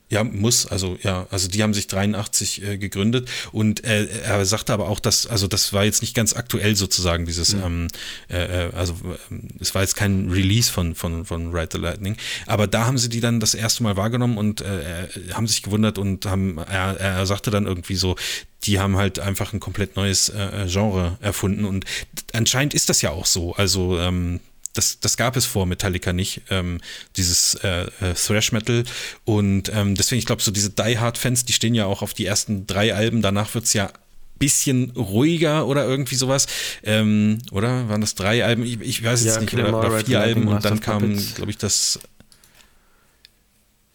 Ja, 0.07 0.23
muss, 0.23 0.67
also 0.67 0.97
ja, 1.01 1.25
also 1.31 1.47
die 1.47 1.63
haben 1.63 1.73
sich 1.73 1.87
83 1.87 2.63
äh, 2.63 2.77
gegründet. 2.77 3.27
Und 3.51 3.83
äh, 3.83 4.05
er 4.23 4.45
sagte 4.45 4.71
aber 4.71 4.87
auch, 4.87 4.99
dass, 4.99 5.25
also 5.25 5.47
das 5.47 5.73
war 5.73 5.83
jetzt 5.83 6.01
nicht 6.01 6.13
ganz 6.13 6.33
aktuell 6.33 6.75
sozusagen, 6.75 7.25
dieses, 7.25 7.55
mhm. 7.55 7.63
ähm, 7.63 7.87
äh, 8.29 8.67
äh 8.67 8.73
also 8.73 8.93
äh, 8.93 9.35
es 9.59 9.73
war 9.73 9.81
jetzt 9.81 9.95
kein 9.95 10.29
Release 10.29 10.71
von, 10.71 10.93
von, 10.93 11.25
von 11.25 11.51
Ride 11.51 11.69
the 11.73 11.77
Lightning, 11.79 12.17
aber 12.45 12.67
da 12.67 12.85
haben 12.85 12.99
sie 12.99 13.09
die 13.09 13.19
dann 13.19 13.39
das 13.39 13.55
erste 13.55 13.81
Mal 13.81 13.97
wahrgenommen 13.97 14.37
und 14.37 14.61
äh, 14.61 15.07
haben 15.33 15.47
sich 15.47 15.63
gewundert 15.63 15.97
und 15.97 16.27
haben, 16.27 16.59
er, 16.59 16.99
er 16.99 17.25
sagte 17.25 17.49
dann 17.49 17.65
irgendwie 17.65 17.95
so, 17.95 18.15
die 18.63 18.79
haben 18.79 18.97
halt 18.97 19.19
einfach 19.19 19.53
ein 19.53 19.59
komplett 19.59 19.95
neues 19.95 20.29
äh, 20.29 20.67
Genre 20.67 21.17
erfunden. 21.21 21.65
Und 21.65 21.85
anscheinend 22.33 22.73
ist 22.73 22.89
das 22.89 23.01
ja 23.01 23.11
auch 23.11 23.25
so, 23.25 23.55
also 23.55 23.99
ähm, 23.99 24.39
das, 24.75 24.99
das 24.99 25.17
gab 25.17 25.35
es 25.35 25.45
vor 25.45 25.65
Metallica 25.65 26.13
nicht, 26.13 26.41
ähm, 26.49 26.79
dieses 27.17 27.55
äh, 27.55 27.85
äh, 28.01 28.13
Thrash 28.13 28.51
Metal. 28.51 28.83
Und 29.23 29.71
ähm, 29.73 29.95
deswegen, 29.95 30.19
ich 30.19 30.25
glaube, 30.25 30.41
so 30.41 30.51
diese 30.51 30.69
Die 30.69 30.99
Hard-Fans, 30.99 31.45
die 31.45 31.53
stehen 31.53 31.73
ja 31.73 31.85
auch 31.85 32.01
auf 32.01 32.13
die 32.13 32.25
ersten 32.25 32.67
drei 32.67 32.93
Alben. 32.93 33.21
Danach 33.21 33.53
wird 33.55 33.65
es 33.65 33.73
ja 33.73 33.91
bisschen 34.37 34.91
ruhiger 34.91 35.65
oder 35.65 35.85
irgendwie 35.85 36.15
sowas. 36.15 36.47
Ähm, 36.83 37.39
oder 37.51 37.87
waren 37.89 38.01
das 38.01 38.15
drei 38.15 38.43
Alben? 38.43 38.63
Ich, 38.63 38.79
ich 38.81 39.03
weiß 39.03 39.23
jetzt 39.23 39.35
ja, 39.35 39.41
nicht, 39.41 39.53
oder, 39.53 39.79
oder 39.79 39.99
vier 40.03 40.19
Alben 40.19 40.47
und 40.47 40.63
dann 40.65 40.81
kam, 40.81 41.17
glaube 41.35 41.51
ich, 41.51 41.57
das. 41.57 41.99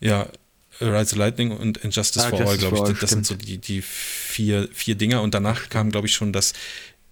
Ja, 0.01 0.27
Ride 0.81 1.05
the 1.05 1.16
Lightning 1.16 1.51
und 1.51 1.77
Injustice 1.78 2.24
ah, 2.24 2.31
for 2.31 2.40
All, 2.40 2.57
glaube 2.57 2.77
ich. 2.77 2.82
das 2.98 3.11
stimmt. 3.11 3.11
sind 3.11 3.27
so 3.27 3.35
die, 3.35 3.59
die 3.59 3.82
vier, 3.82 4.69
vier 4.73 4.94
Dinger. 4.94 5.20
Und 5.20 5.35
danach 5.35 5.69
kam, 5.69 5.90
glaube 5.90 6.07
ich, 6.07 6.15
schon 6.15 6.32
das 6.32 6.55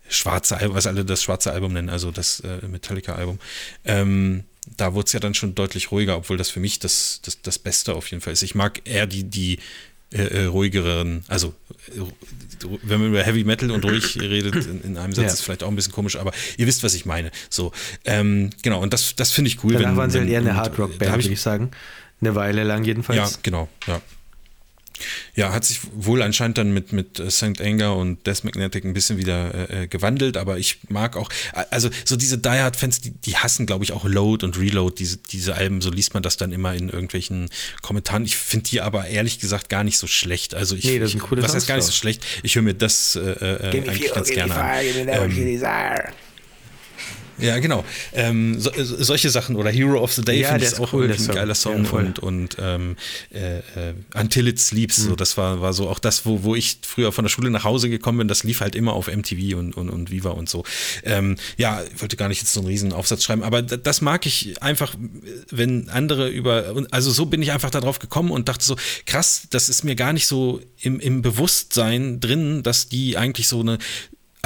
schwarze 0.09 0.57
Album, 0.57 0.77
was 0.77 0.87
alle 0.87 1.05
das 1.05 1.23
schwarze 1.23 1.53
Album 1.53 1.73
nennen, 1.73 1.91
also 1.91 2.11
das 2.11 2.41
äh, 2.41 2.67
Metallica-Album. 2.67 3.39
Ähm, 3.85 4.45
da 4.77 4.95
wurde 4.95 5.07
es 5.07 5.13
ja 5.13 5.21
dann 5.21 5.35
schon 5.35 5.55
deutlich 5.55 5.91
ruhiger, 5.91 6.17
obwohl 6.17 6.37
das 6.37 6.51
für 6.51 6.61
mich 6.61 6.79
das, 6.79 7.21
das, 7.25 7.41
das 7.43 7.59
Beste 7.59 7.95
auf 7.95 8.11
jeden 8.11 8.21
Fall 8.21 8.33
ist. 8.33 8.43
Ich 8.43 8.55
mag 8.55 8.83
eher 8.85 9.07
die, 9.07 9.25
die 9.25 9.59
äh, 10.13 10.23
äh 10.23 10.45
ruhigeren, 10.45 11.25
also 11.29 11.55
äh, 11.89 12.01
wenn 12.83 13.01
man 13.01 13.11
über 13.11 13.23
Heavy 13.23 13.45
Metal 13.45 13.71
und 13.71 13.85
ruhig 13.85 14.17
redet 14.21 14.67
in, 14.67 14.83
in 14.83 14.97
einem 14.99 15.13
Satz, 15.13 15.25
ja. 15.25 15.33
ist 15.33 15.43
vielleicht 15.43 15.63
auch 15.63 15.69
ein 15.69 15.77
bisschen 15.77 15.93
komisch, 15.93 16.17
aber 16.17 16.33
ihr 16.57 16.67
wisst, 16.67 16.83
was 16.83 16.95
ich 16.95 17.07
meine. 17.07 17.31
So, 17.51 17.73
ähm, 18.05 18.51
genau, 18.63 18.81
und 18.83 18.93
das, 18.93 19.15
das 19.17 19.33
finde 19.33 19.49
ich 19.49 19.63
cool. 19.65 19.75
Danach 19.75 19.91
wenn, 19.91 19.97
waren 19.97 20.11
sie 20.11 20.19
halt 20.19 20.29
eher 20.29 20.41
eine 20.41 20.57
Hardrock-Band, 20.57 21.13
würde 21.17 21.33
ich 21.33 21.41
sagen. 21.41 21.71
Eine 22.21 22.35
Weile 22.35 22.65
lang 22.65 22.85
jedenfalls. 22.85 23.33
Ja, 23.33 23.39
genau, 23.43 23.69
ja. 23.87 24.03
Ja, 25.35 25.53
hat 25.53 25.65
sich 25.65 25.81
wohl 25.95 26.23
anscheinend 26.23 26.59
dann 26.59 26.73
mit, 26.73 26.93
mit 26.93 27.19
äh, 27.19 27.31
St. 27.31 27.61
Anger 27.61 27.97
und 27.97 28.27
Death 28.27 28.45
Magnetic 28.45 28.85
ein 28.85 28.95
bisschen 28.95 29.19
wieder 29.19 29.55
äh, 29.55 29.85
äh, 29.85 29.87
gewandelt, 29.87 30.37
aber 30.37 30.59
ich 30.59 30.79
mag 30.89 31.17
auch, 31.17 31.29
also 31.71 31.91
so 32.05 32.17
diese 32.17 32.39
Die 32.39 32.49
Hard-Fans, 32.49 33.01
die, 33.01 33.11
die 33.11 33.37
hassen, 33.37 33.67
glaube 33.67 33.85
ich, 33.85 33.93
auch 33.93 34.05
Load 34.05 34.45
und 34.45 34.59
Reload, 34.59 34.95
diese, 34.99 35.19
diese 35.19 35.55
Alben, 35.55 35.81
so 35.81 35.91
liest 35.91 36.15
man 36.15 36.23
das 36.23 36.37
dann 36.37 36.53
immer 36.53 36.75
in 36.75 36.89
irgendwelchen 36.89 37.49
Kommentaren. 37.83 38.25
Ich 38.25 38.37
finde 38.37 38.69
die 38.71 38.81
aber 38.81 39.07
ehrlich 39.07 39.39
gesagt 39.39 39.69
gar 39.69 39.85
nicht 39.85 39.99
so 39.99 40.07
schlecht. 40.07 40.55
Also 40.55 40.77
ich, 40.77 40.85
nee, 40.85 40.99
das 40.99 41.17
cooles 41.19 41.45
was 41.45 41.55
heißt 41.55 41.67
gar 41.67 41.77
nicht 41.77 41.87
so 41.87 41.93
schlecht? 41.93 42.25
Ich 42.43 42.55
höre 42.55 42.63
mir 42.63 42.75
das 42.75 43.17
äh, 43.17 43.21
äh 43.21 43.89
eigentlich 43.89 44.13
ganz 44.13 44.29
gerne 44.29 44.55
an. 44.55 44.85
Ähm, 44.95 45.63
ja, 47.39 47.59
genau. 47.59 47.85
Ähm, 48.13 48.59
so, 48.61 48.71
solche 48.77 49.31
Sachen 49.31 49.57
oder 49.57 49.71
Hero 49.71 50.03
of 50.03 50.13
the 50.13 50.23
Day 50.23 50.41
ja, 50.41 50.51
finde 50.51 50.67
ich 50.67 50.79
auch 50.79 50.93
cool, 50.93 51.05
irgendwie 51.05 51.31
ein 51.31 51.35
geiler 51.35 51.55
Song 51.55 51.85
ja, 51.85 51.91
und, 51.91 52.19
und 52.19 52.57
ähm, 52.61 52.97
äh, 53.33 53.59
äh, 53.59 53.63
Until 54.15 54.49
It 54.49 54.59
Sleeps, 54.59 54.99
mhm. 54.99 55.09
so, 55.11 55.17
das 55.17 55.37
war, 55.37 55.61
war 55.61 55.73
so 55.73 55.89
auch 55.89 55.99
das, 55.99 56.27
wo, 56.27 56.43
wo 56.43 56.55
ich 56.55 56.79
früher 56.83 57.13
von 57.13 57.25
der 57.25 57.31
Schule 57.31 57.51
nach 57.51 57.65
Hause 57.65 57.89
gekommen 57.89 58.19
bin, 58.19 58.29
das 58.29 58.45
lief 58.45 58.61
halt 58.61 58.75
immer 58.75 58.93
auf 58.93 59.09
MTV 59.09 59.57
und, 59.57 59.77
und, 59.77 59.91
und 59.91 60.11
Viva 60.11 60.31
und 60.31 60.49
so. 60.49 60.65
Ähm, 61.05 61.37
ja, 61.57 61.83
ich 61.95 62.01
wollte 62.01 62.17
gar 62.17 62.29
nicht 62.29 62.41
jetzt 62.41 62.53
so 62.53 62.61
einen 62.61 62.69
riesen 62.69 62.93
Aufsatz 62.93 63.25
schreiben, 63.25 63.43
aber 63.43 63.63
das 63.63 64.01
mag 64.01 64.27
ich 64.27 64.63
einfach, 64.63 64.95
wenn 65.51 65.89
andere 65.89 66.29
über, 66.29 66.75
also 66.91 67.11
so 67.11 67.27
bin 67.27 67.43
ich 67.43 67.53
einfach 67.53 67.71
darauf 67.71 67.99
gekommen 67.99 68.31
und 68.31 68.49
dachte 68.49 68.65
so, 68.65 68.77
krass, 69.07 69.47
das 69.51 69.69
ist 69.69 69.85
mir 69.85 69.95
gar 69.95 70.13
nicht 70.13 70.27
so 70.27 70.61
im, 70.81 71.01
im 71.01 71.23
Bewusstsein 71.23 72.21
drin, 72.21 72.63
dass 72.63 72.89
die 72.89 73.17
eigentlich 73.17 73.49
so 73.49 73.61
eine 73.61 73.79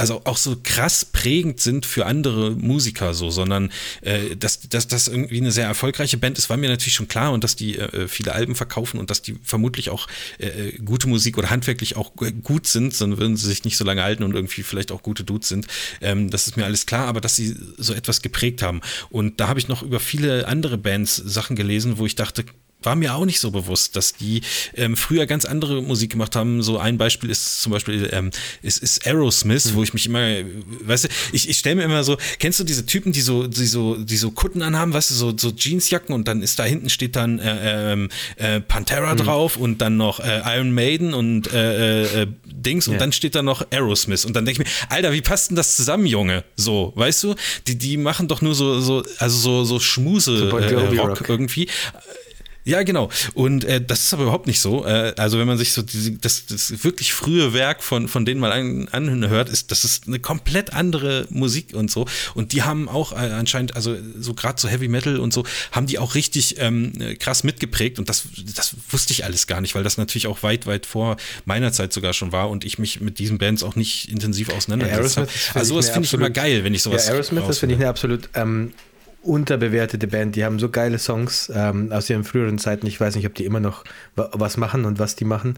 also 0.03 0.21
auch 0.25 0.35
so 0.35 0.57
krass 0.61 1.05
prägend 1.05 1.61
sind 1.61 1.85
für 1.85 2.05
andere 2.05 2.51
Musiker 2.51 3.13
so, 3.13 3.29
sondern 3.29 3.71
äh, 4.01 4.35
dass, 4.35 4.59
dass 4.67 4.85
das 4.85 5.07
irgendwie 5.07 5.37
eine 5.37 5.53
sehr 5.53 5.65
erfolgreiche 5.65 6.17
Band 6.17 6.37
ist, 6.37 6.49
war 6.49 6.57
mir 6.57 6.69
natürlich 6.69 6.93
schon 6.93 7.07
klar 7.07 7.31
und 7.31 7.45
dass 7.45 7.55
die 7.55 7.79
äh, 7.79 8.09
viele 8.09 8.33
Alben 8.33 8.55
verkaufen 8.55 8.99
und 8.99 9.09
dass 9.09 9.21
die 9.21 9.37
vermutlich 9.43 9.89
auch 9.89 10.09
äh, 10.39 10.73
gute 10.83 11.07
Musik 11.07 11.37
oder 11.37 11.49
handwerklich 11.49 11.95
auch 11.95 12.11
gut 12.43 12.67
sind, 12.67 12.93
sonst 12.93 13.17
würden 13.17 13.37
sie 13.37 13.47
sich 13.47 13.63
nicht 13.63 13.77
so 13.77 13.85
lange 13.85 14.03
halten 14.03 14.23
und 14.23 14.35
irgendwie 14.35 14.63
vielleicht 14.63 14.91
auch 14.91 15.03
gute 15.03 15.23
Dudes 15.23 15.47
sind. 15.47 15.67
Ähm, 16.01 16.29
das 16.29 16.47
ist 16.47 16.57
mir 16.57 16.65
alles 16.65 16.85
klar, 16.85 17.07
aber 17.07 17.21
dass 17.21 17.37
sie 17.37 17.55
so 17.77 17.93
etwas 17.93 18.21
geprägt 18.21 18.61
haben. 18.61 18.81
Und 19.09 19.39
da 19.39 19.47
habe 19.47 19.59
ich 19.59 19.69
noch 19.69 19.83
über 19.83 20.01
viele 20.01 20.49
andere 20.49 20.77
Bands 20.77 21.15
Sachen 21.15 21.55
gelesen, 21.55 21.97
wo 21.97 22.05
ich 22.05 22.15
dachte, 22.15 22.43
war 22.85 22.95
mir 22.95 23.15
auch 23.15 23.25
nicht 23.25 23.39
so 23.39 23.51
bewusst, 23.51 23.95
dass 23.95 24.13
die 24.13 24.41
ähm, 24.75 24.95
früher 24.95 25.25
ganz 25.25 25.45
andere 25.45 25.81
Musik 25.81 26.11
gemacht 26.11 26.35
haben. 26.35 26.61
So 26.61 26.77
ein 26.77 26.97
Beispiel 26.97 27.29
ist 27.29 27.61
zum 27.61 27.71
Beispiel 27.71 28.09
ähm, 28.11 28.31
ist, 28.61 28.81
ist 28.81 29.05
Aerosmith, 29.05 29.65
mhm. 29.65 29.75
wo 29.75 29.83
ich 29.83 29.93
mich 29.93 30.05
immer, 30.05 30.25
weißt 30.81 31.05
du, 31.05 31.07
ich, 31.31 31.49
ich 31.49 31.57
stelle 31.57 31.77
mir 31.77 31.83
immer 31.83 32.03
so, 32.03 32.17
kennst 32.39 32.59
du 32.59 32.63
diese 32.63 32.85
Typen, 32.85 33.11
die 33.11 33.21
so, 33.21 33.47
die 33.47 33.65
so, 33.65 33.95
die 33.95 34.17
so 34.17 34.31
Kutten 34.31 34.61
anhaben, 34.61 34.93
weißt 34.93 35.11
du, 35.11 35.15
so, 35.15 35.33
so 35.37 35.51
Jeansjacken 35.51 36.13
und 36.13 36.27
dann 36.27 36.41
ist 36.41 36.59
da 36.59 36.63
hinten 36.63 36.89
steht 36.89 37.15
dann 37.15 37.39
äh, 37.39 37.93
ähm, 37.93 38.09
äh, 38.37 38.59
Pantera 38.61 39.13
mhm. 39.13 39.17
drauf 39.17 39.57
und 39.57 39.79
dann 39.79 39.97
noch 39.97 40.19
äh, 40.19 40.41
Iron 40.55 40.73
Maiden 40.73 41.13
und 41.13 41.51
äh, 41.51 42.03
äh, 42.03 42.21
äh, 42.23 42.27
Dings 42.45 42.85
ja. 42.85 42.93
und 42.93 42.99
dann 42.99 43.11
steht 43.11 43.35
da 43.35 43.41
noch 43.41 43.65
Aerosmith 43.71 44.25
und 44.25 44.35
dann 44.35 44.45
denke 44.45 44.61
ich 44.61 44.67
mir, 44.67 44.73
Alter, 44.89 45.11
wie 45.13 45.21
passt 45.21 45.49
denn 45.49 45.55
das 45.55 45.75
zusammen, 45.75 46.05
Junge? 46.05 46.43
So, 46.55 46.93
weißt 46.95 47.23
du, 47.23 47.35
die, 47.67 47.77
die 47.77 47.97
machen 47.97 48.27
doch 48.27 48.41
nur 48.41 48.55
so, 48.55 48.79
so 48.79 49.03
also 49.17 49.37
so, 49.37 49.63
so 49.65 49.79
Schmuse 49.79 50.37
so 50.37 50.49
Rock, 50.49 51.19
Rock 51.19 51.29
irgendwie. 51.29 51.67
Ja, 52.65 52.83
genau. 52.83 53.09
Und 53.33 53.65
äh, 53.65 53.81
das 53.81 54.03
ist 54.03 54.13
aber 54.13 54.23
überhaupt 54.23 54.47
nicht 54.47 54.61
so. 54.61 54.85
Äh, 54.85 55.13
also 55.17 55.37
wenn 55.37 55.47
man 55.47 55.57
sich 55.57 55.73
so 55.73 55.81
diese, 55.81 56.13
das, 56.13 56.45
das 56.45 56.83
wirklich 56.83 57.13
frühe 57.13 57.53
Werk 57.53 57.83
von, 57.83 58.07
von 58.07 58.25
denen 58.25 58.39
mal 58.39 58.51
an, 58.51 58.87
anhört, 58.91 59.49
ist 59.49 59.71
das 59.71 59.83
ist 59.83 60.07
eine 60.07 60.19
komplett 60.19 60.73
andere 60.73 61.27
Musik 61.29 61.73
und 61.73 61.91
so. 61.91 62.05
Und 62.35 62.53
die 62.53 62.63
haben 62.63 62.87
auch 62.87 63.11
äh, 63.11 63.15
anscheinend, 63.15 63.75
also 63.75 63.95
so 64.17 64.33
gerade 64.33 64.61
so 64.61 64.69
Heavy 64.69 64.87
Metal 64.87 65.17
und 65.19 65.33
so, 65.33 65.43
haben 65.71 65.87
die 65.87 65.99
auch 65.99 66.15
richtig 66.15 66.55
ähm, 66.59 66.93
krass 67.19 67.43
mitgeprägt. 67.43 67.99
Und 67.99 68.07
das, 68.07 68.27
das 68.55 68.75
wusste 68.89 69.11
ich 69.11 69.25
alles 69.25 69.47
gar 69.47 69.59
nicht, 69.59 69.75
weil 69.75 69.83
das 69.83 69.97
natürlich 69.97 70.27
auch 70.27 70.41
weit, 70.41 70.65
weit 70.65 70.85
vor 70.85 71.17
meiner 71.43 71.73
Zeit 71.73 71.91
sogar 71.91 72.13
schon 72.13 72.31
war 72.31 72.49
und 72.49 72.63
ich 72.63 72.79
mich 72.79 73.01
mit 73.01 73.19
diesen 73.19 73.39
Bands 73.39 73.63
auch 73.63 73.75
nicht 73.75 74.09
intensiv 74.09 74.49
auseinandergesetzt 74.49 75.17
ja, 75.17 75.21
habe. 75.23 75.31
Also 75.53 75.73
sowas 75.73 75.89
finde 75.89 76.05
ich 76.05 76.13
immer 76.13 76.29
geil, 76.29 76.63
wenn 76.63 76.73
ich 76.73 76.81
sowas. 76.81 77.07
Ja, 77.07 77.13
Aerosmith, 77.13 77.43
das 77.45 77.59
finde 77.59 77.75
ich 77.75 77.81
eine 77.81 77.89
absolut 77.89 78.29
ähm, 78.35 78.71
unterbewertete 79.23 80.07
Band. 80.07 80.35
Die 80.35 80.45
haben 80.45 80.59
so 80.59 80.69
geile 80.69 80.99
Songs 80.99 81.51
ähm, 81.53 81.91
aus 81.91 82.09
ihren 82.09 82.23
früheren 82.23 82.57
Zeiten. 82.57 82.85
Ich 82.87 82.99
weiß 82.99 83.15
nicht, 83.15 83.25
ob 83.25 83.33
die 83.35 83.45
immer 83.45 83.59
noch 83.59 83.83
was 84.15 84.57
machen 84.57 84.85
und 84.85 84.99
was 84.99 85.15
die 85.15 85.25
machen. 85.25 85.57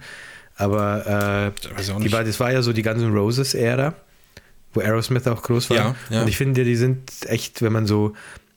Aber 0.58 1.54
äh, 1.56 2.00
die 2.00 2.12
war, 2.12 2.24
das 2.24 2.40
war 2.40 2.52
ja 2.52 2.62
so 2.62 2.72
die 2.72 2.82
ganzen 2.82 3.14
Roses-Ära, 3.14 3.94
wo 4.74 4.80
Aerosmith 4.80 5.28
auch 5.28 5.42
groß 5.42 5.70
war. 5.70 5.78
Ja, 5.78 5.96
ja. 6.10 6.22
Und 6.22 6.28
ich 6.28 6.38
finde, 6.38 6.64
die 6.64 6.76
sind 6.76 7.12
echt, 7.26 7.62
wenn 7.62 7.74
man 7.74 7.86
so 7.86 8.14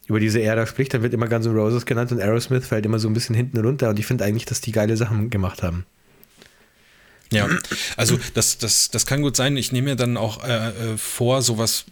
über 0.06 0.20
diese 0.20 0.40
Ära 0.40 0.66
spricht, 0.66 0.94
dann 0.94 1.02
wird 1.02 1.12
immer 1.12 1.28
Guns 1.28 1.46
N' 1.46 1.56
Roses 1.56 1.84
genannt 1.84 2.12
und 2.12 2.20
Aerosmith 2.20 2.66
fällt 2.66 2.86
immer 2.86 2.98
so 2.98 3.08
ein 3.08 3.14
bisschen 3.14 3.34
hinten 3.34 3.58
runter. 3.58 3.90
Und 3.90 3.98
ich 3.98 4.06
finde 4.06 4.24
eigentlich, 4.24 4.44
dass 4.44 4.60
die 4.60 4.72
geile 4.72 4.96
Sachen 4.96 5.28
gemacht 5.30 5.62
haben. 5.62 5.84
Ja, 7.30 7.46
also 7.98 8.18
das, 8.32 8.56
das, 8.56 8.90
das 8.90 9.04
kann 9.04 9.20
gut 9.20 9.36
sein. 9.36 9.56
Ich 9.58 9.70
nehme 9.70 9.90
mir 9.90 9.96
dann 9.96 10.16
auch 10.16 10.44
äh, 10.44 10.68
äh 10.68 10.96
vor, 10.96 11.42
sowas 11.42 11.84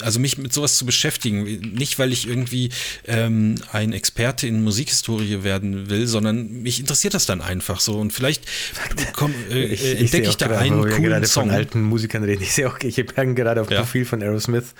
also 0.00 0.20
mich 0.20 0.38
mit 0.38 0.52
sowas 0.52 0.76
zu 0.76 0.86
beschäftigen. 0.86 1.42
Nicht, 1.74 1.98
weil 1.98 2.12
ich 2.12 2.26
irgendwie 2.28 2.70
ähm, 3.06 3.56
ein 3.72 3.92
Experte 3.92 4.46
in 4.46 4.62
Musikhistorie 4.62 5.42
werden 5.42 5.90
will, 5.90 6.06
sondern 6.06 6.62
mich 6.62 6.80
interessiert 6.80 7.14
das 7.14 7.26
dann 7.26 7.40
einfach 7.40 7.80
so. 7.80 7.98
Und 7.98 8.12
vielleicht 8.12 8.46
komm, 9.14 9.34
äh, 9.50 9.64
ich, 9.72 9.84
ich 9.84 10.00
entdecke 10.00 10.28
ich, 10.28 10.36
da 10.36 10.48
gerade, 10.48 10.60
einen 10.60 10.80
coolen 10.80 11.02
gerade 11.02 11.26
Song. 11.26 11.44
von 11.48 11.54
alten 11.54 11.82
Musikern 11.82 12.24
reden. 12.24 12.42
Ich 12.42 12.52
sehe 12.52 12.68
auch, 12.68 12.78
ich 12.80 12.98
habe 12.98 13.34
gerade 13.34 13.60
auf 13.60 13.68
dem 13.68 13.74
ja. 13.74 13.80
Profil 13.80 14.04
von 14.04 14.22
Aerosmith, 14.22 14.74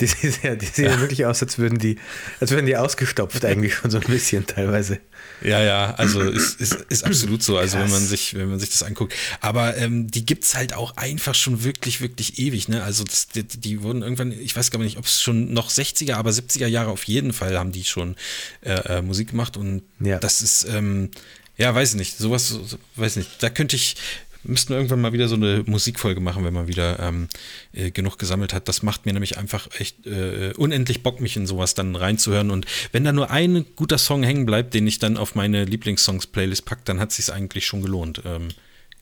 die, 0.00 0.06
sehen 0.06 0.34
ja, 0.42 0.54
die 0.54 0.66
sehen 0.66 0.86
ja. 0.86 1.00
wirklich 1.00 1.26
aus, 1.26 1.42
als 1.42 1.58
würden 1.58 1.78
die, 1.78 1.96
als 2.40 2.50
würden 2.50 2.66
die 2.66 2.76
ausgestopft 2.76 3.44
eigentlich 3.44 3.74
schon 3.74 3.90
so 3.90 3.98
ein 3.98 4.06
bisschen 4.06 4.46
teilweise. 4.46 5.00
Ja, 5.42 5.62
ja, 5.62 5.94
also 5.94 6.20
ist, 6.20 6.60
ist, 6.60 6.74
ist 6.88 7.04
absolut 7.04 7.42
so, 7.42 7.56
also 7.56 7.78
wenn 7.78 7.90
man 7.90 8.04
sich, 8.04 8.34
wenn 8.34 8.50
man 8.50 8.58
sich 8.58 8.70
das 8.70 8.82
anguckt. 8.82 9.14
Aber 9.40 9.76
ähm, 9.76 10.10
die 10.10 10.24
es 10.40 10.54
halt 10.54 10.74
auch 10.74 10.96
einfach 10.96 11.34
schon 11.34 11.64
wirklich, 11.64 12.00
wirklich 12.00 12.38
ewig, 12.38 12.68
ne? 12.68 12.82
Also 12.82 13.04
das, 13.04 13.28
die, 13.28 13.44
die, 13.44 13.82
wurden 13.82 14.02
irgendwann, 14.02 14.32
ich 14.40 14.56
weiß 14.56 14.70
gar 14.70 14.78
nicht, 14.80 14.98
ob 14.98 15.04
es 15.04 15.22
schon 15.22 15.52
noch 15.52 15.70
60er, 15.70 16.14
aber 16.14 16.30
70er 16.30 16.66
Jahre 16.66 16.90
auf 16.90 17.04
jeden 17.04 17.32
Fall 17.32 17.58
haben 17.58 17.72
die 17.72 17.84
schon 17.84 18.16
äh, 18.62 18.98
äh, 18.98 19.02
Musik 19.02 19.30
gemacht 19.30 19.56
und 19.56 19.82
ja. 20.00 20.18
das 20.18 20.42
ist, 20.42 20.64
ähm, 20.64 21.10
ja, 21.56 21.74
weiß 21.74 21.92
ich 21.92 21.98
nicht, 21.98 22.18
sowas, 22.18 22.48
so, 22.48 22.78
weiß 22.96 23.16
nicht, 23.16 23.42
da 23.42 23.50
könnte 23.50 23.76
ich, 23.76 23.96
müssten 24.42 24.70
wir 24.70 24.76
irgendwann 24.76 25.00
mal 25.00 25.12
wieder 25.12 25.28
so 25.28 25.34
eine 25.34 25.62
Musikfolge 25.66 26.20
machen, 26.20 26.44
wenn 26.44 26.54
man 26.54 26.68
wieder 26.68 26.98
ähm, 27.00 27.28
äh, 27.72 27.90
genug 27.90 28.18
gesammelt 28.18 28.54
hat. 28.54 28.68
Das 28.68 28.82
macht 28.82 29.04
mir 29.04 29.12
nämlich 29.12 29.36
einfach 29.36 29.68
echt 29.78 30.06
äh, 30.06 30.52
unendlich 30.56 31.02
Bock, 31.02 31.20
mich 31.20 31.36
in 31.36 31.46
sowas 31.46 31.74
dann 31.74 31.94
reinzuhören. 31.94 32.50
Und 32.50 32.66
wenn 32.92 33.04
da 33.04 33.12
nur 33.12 33.30
ein 33.30 33.66
guter 33.76 33.98
Song 33.98 34.22
hängen 34.22 34.46
bleibt, 34.46 34.72
den 34.72 34.86
ich 34.86 34.98
dann 34.98 35.18
auf 35.18 35.34
meine 35.34 35.64
Lieblingssongs-Playlist 35.64 36.64
packe, 36.64 36.82
dann 36.86 37.00
hat 37.00 37.10
es 37.10 37.16
sich 37.16 37.32
eigentlich 37.32 37.66
schon 37.66 37.82
gelohnt. 37.82 38.22
Ähm, 38.24 38.48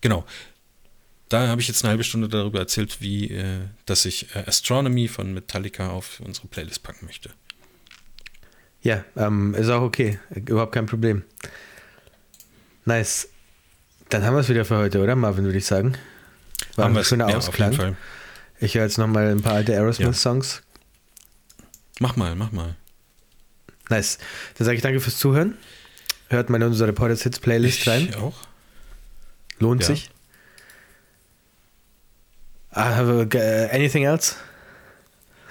genau. 0.00 0.24
Da 1.28 1.48
habe 1.48 1.60
ich 1.60 1.68
jetzt 1.68 1.84
eine 1.84 1.90
halbe 1.90 2.04
Stunde 2.04 2.28
darüber 2.28 2.58
erzählt, 2.60 3.00
wie, 3.00 3.30
äh, 3.30 3.60
dass 3.86 4.04
ich 4.06 4.34
äh, 4.34 4.44
Astronomy 4.46 5.08
von 5.08 5.34
Metallica 5.34 5.90
auf 5.90 6.20
unsere 6.20 6.48
Playlist 6.48 6.82
packen 6.82 7.06
möchte. 7.06 7.30
Ja, 8.80 9.04
ähm, 9.16 9.54
ist 9.54 9.68
auch 9.68 9.82
okay. 9.82 10.18
Überhaupt 10.30 10.72
kein 10.72 10.86
Problem. 10.86 11.24
Nice. 12.84 13.28
Dann 14.08 14.24
haben 14.24 14.34
wir 14.34 14.40
es 14.40 14.48
wieder 14.48 14.64
für 14.64 14.78
heute, 14.78 15.02
oder 15.02 15.16
Marvin, 15.16 15.44
würde 15.44 15.58
ich 15.58 15.66
sagen. 15.66 15.98
War 16.76 16.86
Haben 16.86 16.96
ein 16.96 17.04
schöner 17.04 17.28
Ja, 17.28 17.36
Ausklang. 17.36 17.96
Ich 18.60 18.74
höre 18.74 18.84
jetzt 18.84 18.96
nochmal 18.96 19.28
ein 19.30 19.42
paar 19.42 19.54
alte 19.54 19.72
Aerosmith-Songs. 19.74 20.62
Mach 22.00 22.16
mal, 22.16 22.34
mach 22.34 22.52
mal. 22.52 22.74
Nice. 23.90 24.18
Dann 24.56 24.64
sage 24.64 24.76
ich 24.76 24.82
danke 24.82 25.00
fürs 25.00 25.18
Zuhören. 25.18 25.58
Hört 26.28 26.48
mal 26.48 26.56
in 26.56 26.68
unsere 26.68 26.88
Reporters 26.88 27.22
Hits 27.22 27.40
Playlist 27.40 27.86
rein. 27.86 28.08
Ich 28.08 28.16
auch. 28.16 28.38
Lohnt 29.58 29.82
Ja. 29.82 29.88
sich. 29.88 30.10
Uh, 32.76 33.68
anything 33.72 34.04
else? 34.04 34.36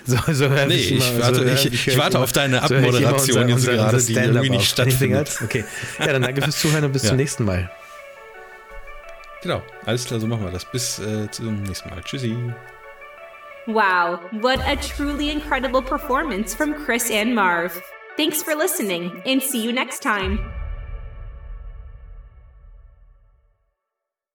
So, 0.05 0.15
so 0.31 0.47
hör 0.49 0.67
Nee, 0.67 0.75
ich, 0.75 0.91
ich 0.93 1.09
immer, 1.11 1.21
warte- 1.23 1.35
so 1.35 1.43
ich- 1.43 1.85
hör 1.85 1.93
ich 1.93 1.97
warte 1.99 2.15
immer- 2.15 2.23
auf 2.23 2.31
deine 2.31 2.57
ich 2.57 2.63
Abmoderation 2.63 3.11
unser- 3.17 3.39
jetzt 3.49 3.51
unser- 3.57 3.73
gerade, 3.73 3.95
unser 3.97 4.07
die 4.07 4.13
irgendwie 4.13 4.49
nicht 4.51 4.69
stattfindet. 4.69 5.37
Okay. 5.43 5.65
Ja, 5.99 6.07
dann 6.13 6.21
danke 6.21 6.41
fürs 6.41 6.59
Zuhören 6.61 6.85
und 6.85 6.93
bis 6.93 7.03
Ja. 7.03 7.09
zum 7.09 7.17
nächsten 7.17 7.43
Mal. 7.43 7.69
Genau. 9.43 9.61
Alles 9.85 10.05
klar, 10.05 10.19
so 10.19 10.27
machen 10.27 10.45
wir 10.45 10.51
das. 10.51 10.63
Bis 10.71 10.99
äh, 10.99 11.29
zum 11.31 11.61
nächsten 11.63 11.89
Mal. 11.89 12.01
Tschüssi. 12.03 12.35
Wow, 13.65 14.19
what 14.41 14.59
a 14.65 14.75
truly 14.77 15.29
incredible 15.29 15.81
performance 15.81 16.55
from 16.55 16.73
Chris 16.85 17.11
and 17.11 17.35
Marv. 17.35 17.73
Thanks 18.15 18.41
for 18.41 18.55
listening 18.55 19.11
and 19.25 19.43
see 19.43 19.61
you 19.65 19.73
next 19.73 20.01
time. 20.01 20.39